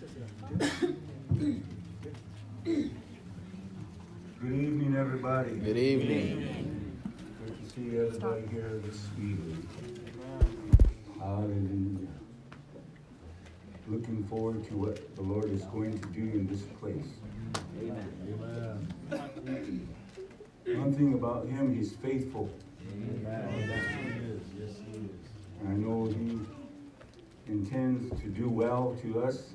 Good 0.00 0.16
evening, 4.42 4.96
everybody. 4.98 5.50
Good 5.56 5.76
evening. 5.76 7.02
Good 7.44 7.62
to 7.62 7.66
see 7.68 7.98
everybody 7.98 8.46
here 8.50 8.80
this 8.82 9.04
evening. 9.18 9.68
Hallelujah. 11.18 12.08
Looking 13.88 14.24
forward 14.24 14.64
to 14.68 14.74
what 14.74 15.14
the 15.16 15.22
Lord 15.22 15.50
is 15.50 15.64
going 15.64 15.98
to 15.98 16.08
do 16.08 16.22
in 16.22 16.46
this 16.46 16.62
place. 16.80 17.04
Amen. 17.82 18.96
One 20.64 20.94
thing 20.94 21.12
about 21.12 21.46
him, 21.46 21.74
he's 21.76 21.92
faithful. 21.92 22.48
Amen. 22.90 23.22
That 23.22 23.52
is. 24.22 24.40
Yes, 24.58 24.78
he 24.90 24.96
is. 24.96 25.68
I 25.68 25.72
know 25.74 26.06
he 26.06 26.40
intends 27.52 28.08
to 28.22 28.28
do 28.28 28.48
well 28.48 28.96
to 29.02 29.22
us. 29.24 29.50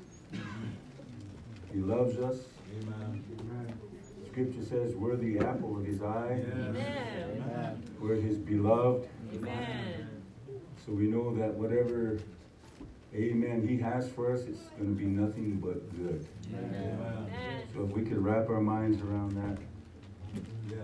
He 1.73 1.79
loves 1.79 2.17
us. 2.17 2.38
Amen. 2.81 3.23
Scripture 4.31 4.65
says 4.65 4.95
we're 4.95 5.15
the 5.15 5.39
apple 5.39 5.77
of 5.77 5.85
his 5.85 6.01
eye. 6.01 6.43
Amen. 6.53 7.81
We're 7.99 8.15
his 8.15 8.38
beloved. 8.38 9.07
Amen. 9.34 10.09
So 10.85 10.91
we 10.91 11.07
know 11.07 11.34
that 11.35 11.53
whatever, 11.53 12.20
amen, 13.13 13.65
he 13.67 13.77
has 13.77 14.09
for 14.09 14.34
us, 14.34 14.41
it's 14.41 14.59
going 14.77 14.93
to 14.93 15.01
be 15.01 15.05
nothing 15.05 15.59
but 15.59 15.89
good. 15.98 16.27
Amen. 16.53 17.63
So 17.73 17.84
if 17.85 17.91
we 17.91 18.03
could 18.03 18.23
wrap 18.23 18.49
our 18.49 18.62
minds 18.62 19.01
around 19.01 19.31
that, 19.31 19.57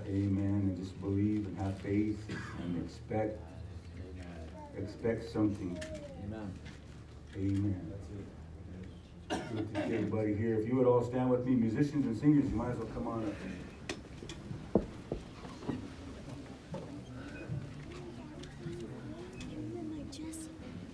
amen, 0.08 0.70
and 0.70 0.78
just 0.78 1.00
believe 1.02 1.46
and 1.46 1.58
have 1.58 1.78
faith 1.80 2.20
and 2.64 2.84
expect, 2.84 3.38
expect 4.78 5.32
something. 5.32 5.78
Amen. 6.26 6.52
Amen. 7.36 7.94
Good 9.32 9.74
to 9.74 9.88
see 9.88 9.94
everybody 9.96 10.36
here. 10.36 10.60
If 10.60 10.68
you 10.68 10.76
would 10.76 10.88
all 10.88 11.04
stand 11.04 11.30
with 11.30 11.46
me, 11.46 11.56
musicians 11.56 12.06
and 12.06 12.18
singers, 12.18 12.50
you 12.50 12.56
might 12.56 12.72
as 12.72 12.78
well 12.78 12.88
come 12.94 13.08
on 13.08 13.26
up. 13.26 13.34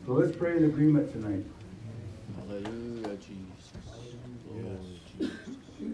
So 0.06 0.14
let's 0.14 0.36
pray 0.38 0.56
in 0.58 0.66
agreement 0.66 1.12
tonight. 1.12 1.46
Hallelujah, 2.38 3.18
Jesus. 3.18 4.16
Yes, 4.56 5.32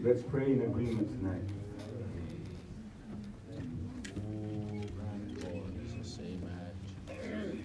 Let's 0.04 0.22
pray 0.24 0.52
in 0.52 0.62
agreement 0.64 1.10
tonight. 1.20 1.42
Jesus, 5.94 6.20
amen. 6.20 7.64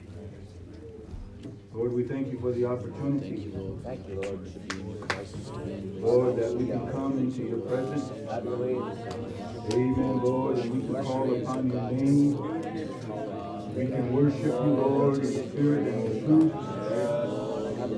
Lord, 1.78 1.92
we 1.92 2.02
thank 2.02 2.32
you 2.32 2.40
for 2.40 2.50
the 2.50 2.62
Thank 2.62 2.80
opportunity, 2.80 3.28
you, 3.28 3.52
Lord. 3.56 3.84
Thank 3.84 4.08
you, 4.08 4.14
Lord, 4.16 4.52
to 4.52 4.58
be 4.58 4.80
in 4.80 4.86
your 4.90 5.06
presence 5.06 5.48
today. 5.48 5.82
Lord, 6.00 6.36
that 6.36 6.54
we 6.56 6.66
can 6.66 6.90
come 6.90 7.18
into 7.18 7.42
your 7.44 7.60
presence. 7.60 8.10
Amen, 9.72 10.20
Lord, 10.20 10.58
and 10.58 10.70
we 10.74 10.80
can 10.92 11.04
call 11.04 11.32
upon 11.36 11.70
your 11.70 11.90
name. 11.92 12.36
We 13.76 13.86
can 13.86 14.12
worship 14.12 14.42
you, 14.42 14.74
Lord, 14.74 15.18
in 15.18 15.50
spirit 15.50 15.86
and 15.86 16.04
in 16.04 16.24
truth. 16.26 16.52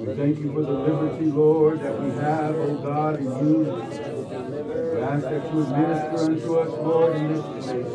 We 0.07 0.15
thank 0.15 0.39
you 0.41 0.53
for 0.53 0.61
the 0.61 0.73
liberty, 0.73 1.25
Lord, 1.25 1.81
that 1.81 2.03
we 2.03 2.11
have, 2.11 2.57
oh 2.57 2.75
God, 2.83 3.19
in 3.19 3.25
you. 3.25 3.61
We 4.93 5.01
ask 5.01 5.23
that 5.23 5.43
you 5.49 5.57
would 5.57 5.71
minister 5.71 6.19
unto 6.19 6.59
us, 6.59 6.69
Lord, 6.69 7.17
in 7.17 7.29
this 7.33 7.45
place. 7.65 7.87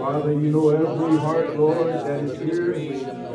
Father, 0.00 0.32
you 0.32 0.50
know 0.50 0.70
every 0.70 1.16
heart, 1.18 1.56
Lord, 1.56 1.86
that 1.86 2.24
is 2.24 2.36
here. 2.40 3.27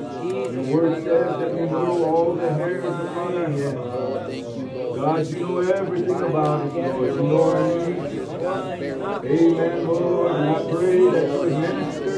Your 0.53 0.63
word 0.65 1.03
says 1.03 1.05
that 1.05 1.51
you 1.51 1.65
know 1.65 2.03
all 2.05 2.35
the 2.35 2.53
hairs 2.53 2.85
upon 2.85 3.37
our 3.37 3.49
head. 3.49 3.75
Thank 4.27 4.45
you, 4.55 4.69
Lord. 4.71 4.99
God, 4.99 5.27
you 5.27 5.39
know 5.39 5.57
everything 5.57 6.11
about 6.11 6.61
us, 6.61 6.73
Lord. 6.75 7.09
You 7.09 7.21
know 7.23 7.41
our 7.43 7.87
needs. 7.89 8.29
Amen, 9.53 9.87
Lord. 9.87 10.31
And 10.31 10.49
I 10.49 10.51
pray 10.71 10.99
that 11.09 11.27
you 11.31 11.57
minister. 11.57 12.13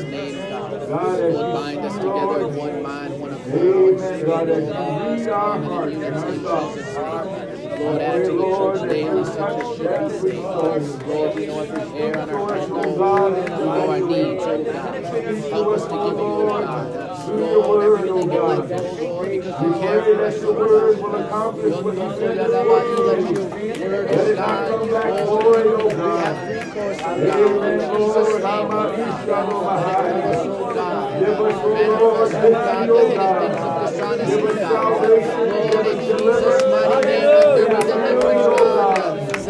God, 0.89 1.19
as 1.19 1.33
you 1.33 1.41
bind 1.41 1.79
us 1.79 1.93
together 1.93 2.39
in 2.47 2.55
one 2.55 2.83
mind, 2.83 3.19
one 3.21 3.31
accord. 3.31 3.53
Amen, 3.55 4.25
God, 4.25 4.49
as 4.49 4.63
you 4.67 5.23
read 5.23 5.29
our 5.29 5.63
hearts 5.63 5.95
and 5.95 6.15
our 6.15 6.31
thoughts. 6.33 7.44
Lord, 7.79 8.01
add 8.01 8.25
to 8.25 8.31
your 8.33 8.75
church 8.75 8.89
daily, 8.89 9.23
shepherds 9.25 9.81
every 9.81 10.31
soul. 10.31 10.79
Lord, 11.07 11.35
we 11.35 11.45
know 11.45 11.59
every 11.61 11.89
hair 11.89 12.17
on 12.19 12.29
our 12.29 12.55
head, 12.55 12.69
Lord. 12.69 12.97
God, 12.97 13.49
our 13.61 13.99
needs, 13.99 14.43
oh 14.43 14.63
God. 14.63 15.03
Help 15.51 15.67
us 15.67 15.83
to 15.83 15.89
give 15.89 16.17
you, 16.17 16.25
oh 16.25 16.61
God. 16.61 16.85
Lord, 17.35 17.83
everything 17.83 18.17
in 18.21 18.29
life, 18.29 18.69
God. 18.69 18.99
Lord, 18.99 19.29
because 19.29 19.61
you 19.61 19.71
care 19.79 20.01
for 20.03 20.25
us, 20.25 20.33
that 20.35 20.41
your 20.41 20.53
word 20.53 20.95
God. 20.97 21.03
will 21.03 21.15
accomplish 21.25 21.73
what 21.75 21.93
you 21.95 22.01
Lord, 22.01 22.39
oh 22.39 22.85
oh 22.85 23.05
let 23.05 23.19
it 23.19 23.25
your 23.25 23.33
word, 25.43 25.67
oh 25.67 25.89
God, 25.89 25.89
oh 25.89 25.89
we 25.95 26.13
have 26.13 26.49
recourse, 26.49 26.97
oh 27.03 27.19
God. 27.19 27.55
In 27.55 27.79
Jesus' 27.79 28.43
name, 28.43 28.67
oh 28.71 28.95
God. 28.95 29.25
it 29.25 30.23
us, 30.23 30.45
it 30.45 30.73
God. 30.73 31.19
Give 31.19 31.29
us, 31.29 31.55
Manifest, 31.55 31.65
Lord, 31.65 32.01
oh 32.01 32.29
God, 32.31 32.87
the 32.87 32.95
things 32.95 33.15
God. 33.15 33.55
of 33.55 33.91
dishonesty, 33.91 34.35
Give 34.35 34.45
us 34.45 34.59
God. 34.59 35.01
Lord, 35.49 35.87
in 35.87 35.99
Jesus' 35.99 36.63
mighty 36.71 37.07
name, 37.07 37.54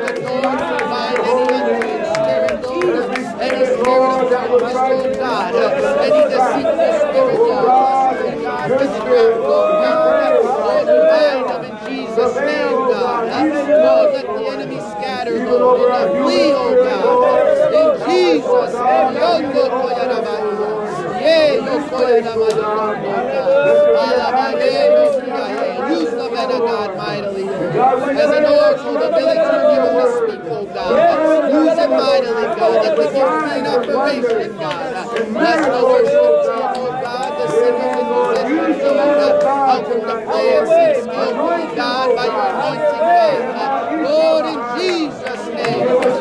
Yes, 0.00 0.18
Lord. 0.24 0.44
Bind 0.90 1.18
any 1.30 1.46
unclean 1.54 2.04
spirit, 2.14 2.62
Lord. 2.62 2.96
Spirit 3.80 4.10
of 4.10 4.30
darkness, 4.30 4.74
oh 4.76 5.14
God. 5.18 5.54
Any 6.04 6.22
deceitful 6.30 6.92
spirit, 7.00 7.38
Lord. 7.38 7.66
God, 8.42 8.70
witchcraft, 8.70 9.38
oh 9.40 9.68
God. 9.82 10.86
Lord, 10.86 10.86
bind 11.10 11.44
them 11.48 11.62
in 11.64 11.74
Jesus' 11.88 12.36
name, 12.36 12.78
God. 12.90 13.24
Lord, 13.84 14.08
let 14.14 14.26
the 14.26 14.42
enemy 14.52 14.80
scatter, 14.80 15.36
Lord, 15.46 15.90
and 15.92 16.10
flee, 16.24 16.52
oh 16.52 16.72
God. 16.84 17.74
In 17.74 17.88
Jesus' 18.08 18.74
name. 18.74 19.14
Yondo 19.20 19.64
koyadabayo. 19.78 20.70
Yea, 21.20 21.54
yo 21.66 21.74
koyadabayo, 21.90 22.68
God. 23.32 23.66
Alabaye, 24.00 24.72
yo 24.96 25.04
kiyaye. 25.20 25.68
Use 25.90 26.10
the 26.10 26.19
men 26.46 26.60
of 26.60 26.68
God 26.68 26.96
mightily, 26.96 27.42
As 27.48 28.30
an 28.30 28.44
oracle, 28.44 28.94
the 28.94 29.08
ability 29.08 29.40
to 29.40 29.60
give 29.70 29.82
them 29.84 29.96
to 30.00 30.08
speak, 30.16 30.42
oh 30.48 30.64
God. 30.72 31.52
Use 31.52 31.78
it 31.78 31.90
mightily, 31.90 32.46
God. 32.56 32.74
Let 32.80 32.96
the 32.96 33.04
gift 33.04 33.36
be 33.44 33.50
an 33.60 33.66
operation, 33.66 34.58
God. 34.58 35.08
Bless 35.32 35.60
the 35.66 35.82
worship 35.84 36.32
team, 36.44 36.68
oh 36.80 36.92
God. 37.04 37.30
The 37.40 37.46
singers 37.60 37.94
and 38.00 38.08
musicians, 38.10 38.82
Lord. 38.82 39.42
Help 39.70 39.84
them 39.88 40.00
to 40.00 40.16
play 40.26 40.48
and 40.56 40.68
sing 40.68 41.02
skillfully, 41.04 41.76
God, 41.76 42.16
by 42.16 42.26
your 42.26 42.48
anointing 42.50 43.04
hand. 43.10 44.02
Lord, 44.04 44.44
in 44.46 44.60
Jesus' 44.80 45.46
name. 45.48 46.19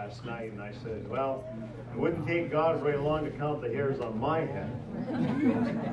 Last 0.00 0.24
night, 0.24 0.50
and 0.52 0.62
I 0.62 0.72
said, 0.82 1.08
well, 1.10 1.44
it 1.92 1.98
wouldn't 1.98 2.26
take 2.26 2.50
God 2.50 2.80
very 2.80 2.96
long 2.96 3.24
to 3.24 3.30
count 3.32 3.60
the 3.60 3.68
hairs 3.68 4.00
on 4.00 4.18
my 4.18 4.40
head. 4.40 4.72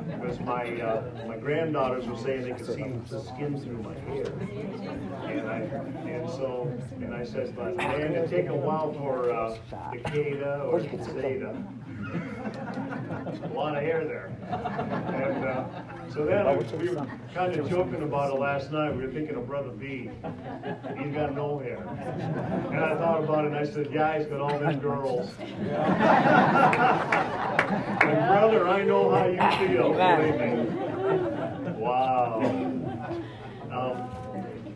Because 0.07 0.39
my, 0.41 0.63
uh, 0.79 1.27
my 1.27 1.35
granddaughters 1.35 2.07
were 2.07 2.15
saying 2.17 2.43
they 2.43 2.51
could 2.51 2.65
see 2.65 2.89
the 3.09 3.21
skin 3.21 3.59
through 3.59 3.81
my 3.81 3.93
hair. 4.09 4.25
And 5.27 5.49
I, 5.49 5.59
and 6.09 6.29
so, 6.29 6.71
and 7.01 7.13
I 7.13 7.25
said, 7.25 7.57
man, 7.57 8.13
it'd 8.15 8.29
take 8.29 8.47
a 8.47 8.55
while 8.55 8.93
for, 8.93 9.31
uh, 9.33 9.57
Takeda 9.71 10.63
or 10.71 10.79
Zeta. 10.79 11.55
A 12.13 13.53
lot 13.53 13.75
of 13.75 13.81
hair 13.83 14.05
there. 14.05 14.31
And, 14.49 15.43
uh, 15.45 15.65
so 16.13 16.25
then 16.25 16.45
we 16.79 16.89
were 16.89 17.05
kind 17.33 17.53
of 17.55 17.69
joking 17.69 18.01
about 18.03 18.31
it 18.33 18.39
last 18.39 18.71
night. 18.71 18.95
We 18.95 19.05
were 19.05 19.11
thinking 19.11 19.35
of 19.35 19.45
Brother 19.47 19.71
B. 19.71 20.09
He's 20.97 21.13
got 21.13 21.33
no 21.35 21.59
hair. 21.59 21.79
And 22.71 22.79
I 22.79 22.95
thought 22.95 23.23
about 23.23 23.45
it 23.45 23.51
and 23.51 23.57
I 23.57 23.65
said, 23.65 23.89
yeah, 23.91 24.17
he's 24.17 24.27
got 24.27 24.39
all 24.39 24.57
them 24.57 24.79
girls. 24.79 25.31
And 25.39 25.67
brother, 28.27 28.67
I 28.67 28.83
know 28.83 29.09
how 29.09 29.25
you 29.27 29.67
feel. 29.67 29.93
Wow. 31.77 32.41
Um, 33.71 33.95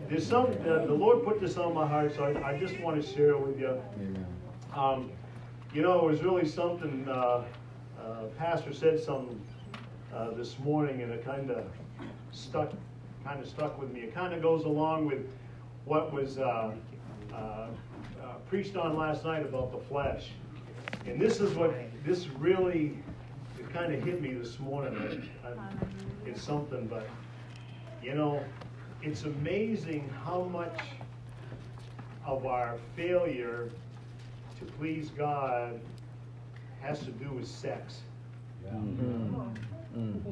there's 0.09 0.27
some, 0.27 0.47
uh, 0.47 0.85
the 0.85 0.93
Lord 0.93 1.23
put 1.23 1.39
this 1.39 1.57
on 1.57 1.73
my 1.73 1.87
heart, 1.87 2.13
so 2.15 2.23
I, 2.23 2.49
I 2.51 2.57
just 2.59 2.77
want 2.81 3.01
to 3.01 3.07
share 3.13 3.29
it 3.31 3.39
with 3.39 3.57
you. 3.59 3.81
Um, 4.75 5.11
you 5.73 5.81
know, 5.81 5.99
it 5.99 6.05
was 6.11 6.21
really 6.21 6.45
something, 6.45 7.07
uh, 7.07 7.43
uh, 7.99 8.23
Pastor 8.37 8.73
said 8.73 8.99
something 8.99 9.39
uh, 10.13 10.31
this 10.31 10.59
morning, 10.59 11.01
and 11.01 11.11
it 11.11 11.23
kind 11.23 11.49
of 11.49 11.65
stuck, 12.31 12.71
kind 13.23 13.41
of 13.41 13.47
stuck 13.47 13.79
with 13.79 13.91
me. 13.91 14.01
It 14.01 14.13
kind 14.13 14.33
of 14.33 14.41
goes 14.41 14.65
along 14.65 15.05
with 15.05 15.25
what 15.85 16.11
was 16.11 16.37
uh, 16.37 16.73
uh, 17.33 17.35
uh, 17.35 17.67
preached 18.49 18.75
on 18.75 18.97
last 18.97 19.23
night 19.23 19.43
about 19.43 19.71
the 19.71 19.79
flesh. 19.87 20.31
And 21.05 21.19
this 21.19 21.39
is 21.39 21.55
what, 21.55 21.73
this 22.05 22.27
really, 22.27 22.97
it 23.57 23.71
kind 23.71 23.93
of 23.93 24.03
hit 24.03 24.21
me 24.21 24.33
this 24.33 24.59
morning. 24.59 25.29
I, 25.45 25.47
I, 25.47 25.53
it's 26.25 26.41
something, 26.41 26.85
but, 26.87 27.07
you 28.03 28.13
know, 28.13 28.43
it's 29.01 29.23
amazing 29.23 30.09
how 30.25 30.43
much 30.43 30.79
of 32.25 32.45
our 32.45 32.77
failure 32.95 33.71
please 34.81 35.11
God 35.15 35.79
has 36.81 36.97
to 37.01 37.11
do 37.11 37.29
with 37.29 37.47
sex. 37.47 37.99
Mm-hmm. 38.65 39.35
Mm-hmm. 39.95 40.31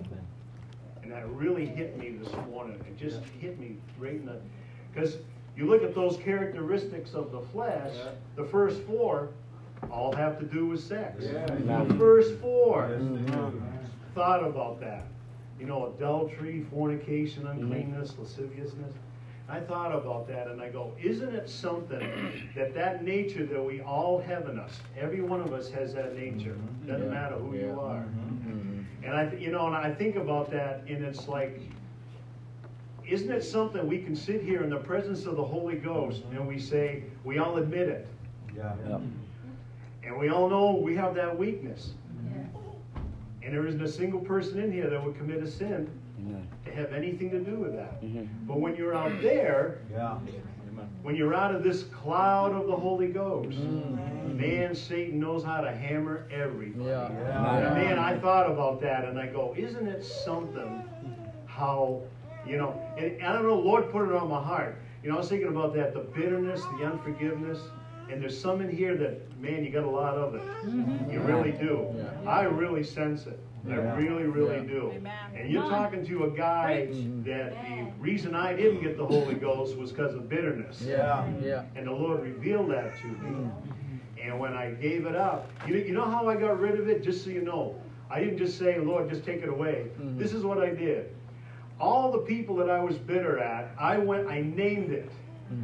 And 1.03 1.12
that 1.12 1.29
really 1.29 1.67
hit 1.67 1.99
me 1.99 2.09
this 2.09 2.33
morning. 2.49 2.83
It 2.88 2.97
just 2.97 3.19
hit 3.39 3.59
me 3.59 3.75
right 3.99 4.15
in 4.15 4.25
the, 4.25 4.39
because 4.91 5.17
you 5.55 5.67
look 5.67 5.83
at 5.83 5.93
those 5.93 6.17
characteristics 6.17 7.13
of 7.13 7.31
the 7.31 7.41
flesh, 7.41 7.93
the 8.35 8.43
first 8.43 8.81
four 8.81 9.29
all 9.91 10.12
have 10.13 10.39
to 10.39 10.45
do 10.45 10.65
with 10.65 10.81
sex. 10.83 11.25
The 11.85 11.95
first 11.99 12.33
four. 12.39 12.97
Mm-hmm. 12.99 13.59
Thought 14.15 14.43
about 14.43 14.79
that. 14.79 15.05
You 15.59 15.67
know, 15.67 15.93
adultery, 15.95 16.65
fornication, 16.71 17.45
uncleanness, 17.45 18.15
lasciviousness. 18.17 18.93
I 19.49 19.59
thought 19.59 19.93
about 19.95 20.27
that 20.27 20.47
and 20.47 20.62
I 20.62 20.69
go, 20.69 20.93
isn't 21.01 21.33
it 21.33 21.49
something 21.49 22.07
that 22.55 22.73
that 22.75 23.03
nature 23.03 23.45
that 23.47 23.62
we 23.62 23.81
all 23.81 24.19
have 24.21 24.47
in 24.47 24.59
us, 24.59 24.79
every 24.97 25.21
one 25.21 25.41
of 25.41 25.53
us 25.53 25.69
has 25.71 25.93
that 25.95 26.15
nature. 26.15 26.51
Mm-hmm. 26.51 26.91
Doesn't 26.91 27.09
matter 27.09 27.35
who 27.35 27.55
you 27.55 27.79
are. 27.79 28.01
Mm-hmm. 28.01 28.81
And 29.03 29.15
I, 29.15 29.33
you 29.33 29.51
know, 29.51 29.65
and 29.65 29.75
I 29.75 29.91
think 29.91 30.17
about 30.17 30.51
that 30.51 30.83
and 30.88 31.03
it's 31.03 31.27
like, 31.27 31.59
isn't 33.07 33.31
it 33.31 33.43
something 33.43 33.88
we 33.88 34.03
can 34.03 34.15
sit 34.15 34.43
here 34.43 34.62
in 34.62 34.69
the 34.69 34.77
presence 34.77 35.25
of 35.25 35.35
the 35.35 35.43
Holy 35.43 35.77
Ghost 35.77 36.21
mm-hmm. 36.23 36.38
and 36.38 36.47
we 36.47 36.59
say, 36.59 37.03
we 37.23 37.39
all 37.39 37.57
admit 37.57 37.88
it. 37.88 38.07
And 40.03 40.17
we 40.17 40.29
all 40.29 40.49
know 40.49 40.75
we 40.75 40.95
have 40.95 41.15
that 41.15 41.38
weakness. 41.38 41.91
And 43.41 43.53
there 43.53 43.65
isn't 43.65 43.81
a 43.81 43.88
single 43.88 44.19
person 44.19 44.59
in 44.59 44.71
here 44.71 44.89
that 44.89 45.03
would 45.03 45.17
commit 45.17 45.41
a 45.41 45.49
sin. 45.49 45.89
To 46.59 46.59
have 46.73 46.93
anything 46.93 47.29
to 47.32 47.39
do 47.39 47.55
with 47.55 47.73
that. 47.73 48.01
Mm-hmm. 48.03 48.47
But 48.47 48.60
when 48.60 48.75
you're 48.75 48.95
out 48.95 49.21
there, 49.21 49.82
when 51.01 51.15
you're 51.15 51.34
out 51.34 51.53
of 51.55 51.63
this 51.63 51.84
cloud 51.84 52.53
of 52.53 52.67
the 52.67 52.75
Holy 52.75 53.08
Ghost, 53.08 53.58
mm. 53.58 54.36
man, 54.36 54.75
Satan 54.75 55.19
knows 55.19 55.43
how 55.43 55.62
to 55.62 55.71
hammer 55.71 56.27
everything. 56.32 56.86
Yeah. 56.86 57.08
And 57.08 57.75
man, 57.75 57.99
I 57.99 58.17
thought 58.17 58.49
about 58.49 58.82
that 58.82 59.05
and 59.05 59.19
I 59.19 59.27
go, 59.27 59.53
isn't 59.58 59.88
it 59.88 60.03
something 60.03 60.84
how, 61.45 62.01
you 62.45 62.58
know, 62.58 62.82
and 62.97 63.21
I 63.23 63.34
don't 63.34 63.43
know, 63.43 63.58
Lord 63.58 63.91
put 63.91 64.08
it 64.10 64.15
on 64.15 64.29
my 64.29 64.41
heart. 64.41 64.77
You 65.03 65.10
know, 65.10 65.15
I 65.15 65.19
was 65.19 65.29
thinking 65.29 65.47
about 65.47 65.73
that, 65.75 65.93
the 65.93 66.01
bitterness, 66.01 66.62
the 66.77 66.86
unforgiveness. 66.86 67.60
And 68.12 68.21
there's 68.21 68.39
some 68.39 68.62
in 68.62 68.75
here 68.75 68.97
that, 68.97 69.39
man, 69.39 69.63
you 69.63 69.69
got 69.71 69.84
a 69.84 69.89
lot 69.89 70.15
of 70.17 70.36
it. 70.36 70.41
Mm-hmm. 70.41 71.12
You 71.12 71.21
really 71.21 71.51
do. 71.51 71.88
I 72.25 72.43
really 72.43 72.84
sense 72.84 73.27
it. 73.27 73.39
I 73.67 73.76
really, 73.98 74.24
really 74.24 74.58
Yeah. 74.58 74.63
do. 74.63 74.93
And 75.36 75.50
you're 75.50 75.69
talking 75.69 76.06
to 76.06 76.26
a 76.26 76.30
guy 76.30 76.86
that 77.26 77.52
the 77.52 77.91
reason 78.00 78.36
I 78.36 78.54
didn't 78.56 78.82
get 78.82 78.98
the 78.98 79.06
Holy 79.06 79.36
Ghost 79.36 79.78
was 79.78 79.91
because 79.91 80.15
of 80.15 80.30
bitterness. 80.30 80.82
Yeah. 80.82 81.28
Yeah. 81.41 81.63
And 81.76 81.88
the 81.88 81.91
Lord 81.91 82.22
revealed 82.22 82.72
that 82.72 82.98
to 83.00 83.08
me. 83.08 83.13
Mm. 83.30 83.52
And 84.22 84.39
when 84.39 84.54
I 84.54 84.72
gave 84.72 85.06
it 85.06 85.15
up, 85.15 85.50
you 85.67 85.76
know, 85.76 85.84
you 85.86 85.93
know 85.93 86.06
how 86.06 86.28
I 86.28 86.36
got 86.36 86.60
rid 86.60 86.80
of 86.80 86.89
it? 86.89 87.04
Just 87.04 87.24
so 87.24 87.30
you 87.30 87.41
know, 87.41 87.76
I 88.10 88.19
didn't 88.19 88.38
just 88.38 88.58
say, 88.58 88.80
Lord, 88.80 89.10
just 89.10 89.24
take 89.24 89.41
it 89.43 89.50
away. 89.50 89.88
Mm-hmm. 90.00 90.17
This 90.17 90.34
is 90.34 90.43
what 90.43 90.58
I 90.58 90.72
did. 90.72 91.15
All 91.80 92.12
the 92.12 92.19
people 92.19 92.56
that 92.58 92.69
I 92.69 92.80
was 92.84 92.98
bitter 92.98 93.39
at, 93.39 93.72
I 93.80 93.98
went, 93.98 94.28
I 94.28 94.41
named 94.41 94.91
it. 94.91 95.12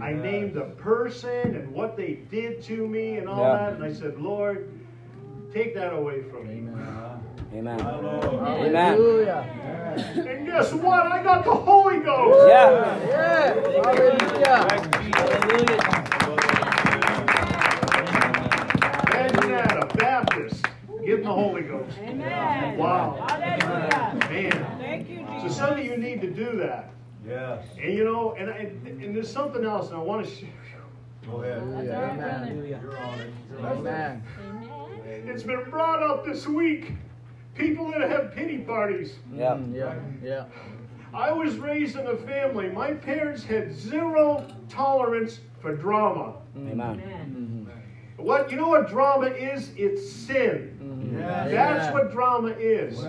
I 0.02 0.12
mm-hmm. 0.12 0.22
named 0.22 0.54
the 0.54 0.66
person 0.78 1.56
and 1.56 1.72
what 1.72 1.98
they 1.98 2.20
did 2.32 2.62
to 2.64 2.88
me 2.88 3.18
and 3.18 3.28
all 3.28 3.40
Yeah. 3.44 3.58
that. 3.58 3.74
And 3.74 3.84
I 3.84 3.92
said, 3.94 4.20
Lord, 4.20 4.70
take 5.54 5.76
that 5.76 5.94
away 5.94 6.24
from 6.24 6.48
me. 6.48 6.72
Amen. 7.54 7.80
Amen. 7.80 8.74
Hallelujah. 8.74 9.46
And 10.16 10.46
guess 10.46 10.74
what? 10.74 11.06
I 11.12 11.24
got 11.24 11.46
the 11.46 11.54
Holy 11.54 12.00
Ghost. 12.00 12.50
Yeah. 12.50 12.98
Yeah. 13.08 13.54
Hallelujah. 13.84 14.68
Imagine 19.12 19.52
that, 19.52 19.84
a 19.84 19.98
Baptist 19.98 20.66
getting 21.06 21.26
the 21.26 21.32
Holy 21.32 21.62
Ghost. 21.62 21.98
Amen. 22.00 22.78
Wow. 22.78 23.26
Hallelujah. 23.28 24.18
Man. 24.30 24.78
Thank 24.80 25.10
you, 25.10 25.20
Jesus. 25.20 25.58
So 25.58 25.66
some 25.66 25.80
of 25.80 25.86
you 25.86 25.98
need 25.98 26.22
to 26.22 26.30
do 26.30 26.58
that. 26.58 26.90
Yes. 27.28 27.64
And 27.82 27.94
you 27.94 28.04
know, 28.04 28.36
and, 28.38 28.50
I, 28.50 28.72
and 28.86 29.16
there's 29.16 29.32
something 29.32 29.64
else, 29.64 29.90
and 29.90 29.98
I 29.98 30.02
want 30.02 30.26
to 30.26 30.32
share. 30.36 30.50
Go 31.26 31.42
ahead. 31.42 31.58
Amen. 31.60 32.66
You're 32.68 32.98
on 32.98 33.20
it. 33.20 33.34
Amen. 33.64 34.24
It's 35.08 35.44
been 35.44 35.70
brought 35.70 36.04
up 36.04 36.26
this 36.26 36.46
week. 36.48 36.92
People 37.56 37.92
that 37.92 38.10
have 38.10 38.36
pity 38.36 38.60
parties. 38.60 39.16
Yeah. 39.34 39.58
Yeah. 39.72 39.96
Yeah. 40.22 40.46
I 41.14 41.32
was 41.32 41.56
raised 41.58 41.96
in 41.96 42.06
a 42.08 42.18
family. 42.18 42.68
My 42.70 42.92
parents 42.92 43.44
had 43.44 43.74
zero 43.74 44.46
tolerance 44.70 45.40
for 45.62 45.74
drama. 45.74 46.36
Mm-hmm. 46.58 46.82
Amen. 46.82 47.00
Mm-hmm. 47.00 48.24
What 48.24 48.52
you 48.52 48.58
know 48.58 48.70
what 48.70 48.90
drama 48.90 49.28
is? 49.28 49.72
It's 49.78 50.10
sin. 50.12 50.78
Mm-hmm. 50.82 51.18
That's 51.52 51.94
what 51.94 52.12
drama 52.12 52.50
is. 52.50 53.06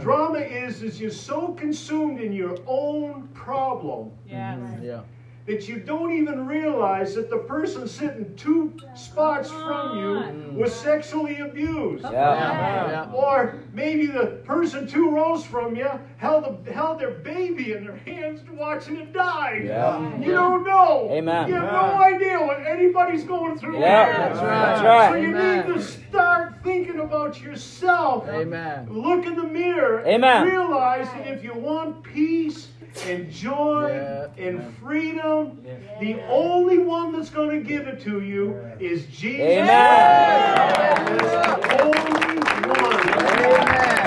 Drama 0.00 0.38
is 0.38 0.82
is 0.82 1.00
you're 1.00 1.10
so 1.10 1.52
consumed 1.54 2.20
in 2.20 2.32
your 2.32 2.58
own 2.66 3.28
problem 3.34 4.12
Yes. 4.28 4.58
Yeah. 4.82 5.00
That 5.46 5.68
you 5.68 5.78
don't 5.78 6.12
even 6.12 6.44
realize 6.46 7.14
that 7.14 7.30
the 7.30 7.38
person 7.38 7.86
sitting 7.86 8.34
two 8.34 8.76
spots 8.96 9.48
from 9.50 9.96
you 9.96 10.58
was 10.58 10.74
sexually 10.74 11.38
abused. 11.38 12.02
Yeah. 12.02 12.10
Yeah. 12.12 13.12
Or 13.12 13.60
maybe 13.72 14.06
the 14.06 14.42
person 14.44 14.88
two 14.88 15.08
rows 15.10 15.44
from 15.44 15.76
you 15.76 15.88
held, 16.16 16.44
a, 16.44 16.72
held 16.72 16.98
their 16.98 17.12
baby 17.12 17.72
in 17.72 17.84
their 17.84 17.96
hands 17.96 18.40
watching 18.50 18.96
it 18.96 19.12
die. 19.12 19.62
Yeah. 19.64 20.18
You 20.18 20.32
don't 20.32 20.64
know. 20.64 21.08
Amen. 21.12 21.48
You 21.48 21.54
have 21.54 21.72
no 21.72 22.02
idea 22.02 22.40
what 22.40 22.66
anybody's 22.66 23.22
going 23.22 23.56
through. 23.56 23.78
Yeah. 23.78 24.28
That's 24.28 24.40
right. 24.40 24.48
That's 24.48 24.82
right. 24.82 25.10
So 25.10 25.16
you 25.16 25.28
Amen. 25.28 25.68
need 25.68 25.74
to 25.74 25.82
start 25.82 26.54
thinking 26.64 26.98
about 26.98 27.40
yourself. 27.40 28.28
Amen. 28.28 28.88
Look 28.90 29.26
in 29.26 29.36
the 29.36 29.44
mirror 29.44 30.04
Amen. 30.04 30.42
and 30.42 30.50
realize 30.50 31.06
that 31.10 31.28
if 31.28 31.44
you 31.44 31.54
want 31.54 32.02
peace 32.02 32.68
and 33.04 33.30
joy 33.30 33.90
Yeah. 33.92 34.44
and 34.44 34.74
freedom, 34.78 35.62
the 36.00 36.20
only 36.28 36.78
one 36.78 37.12
that's 37.12 37.30
going 37.30 37.50
to 37.50 37.60
give 37.66 37.86
it 37.86 38.00
to 38.02 38.20
you 38.22 38.54
is 38.80 39.06
Jesus. 39.06 39.40
Amen. 39.40 41.20
He's 41.20 41.30
the 41.30 41.82
only 41.82 42.22
one. 42.68 44.06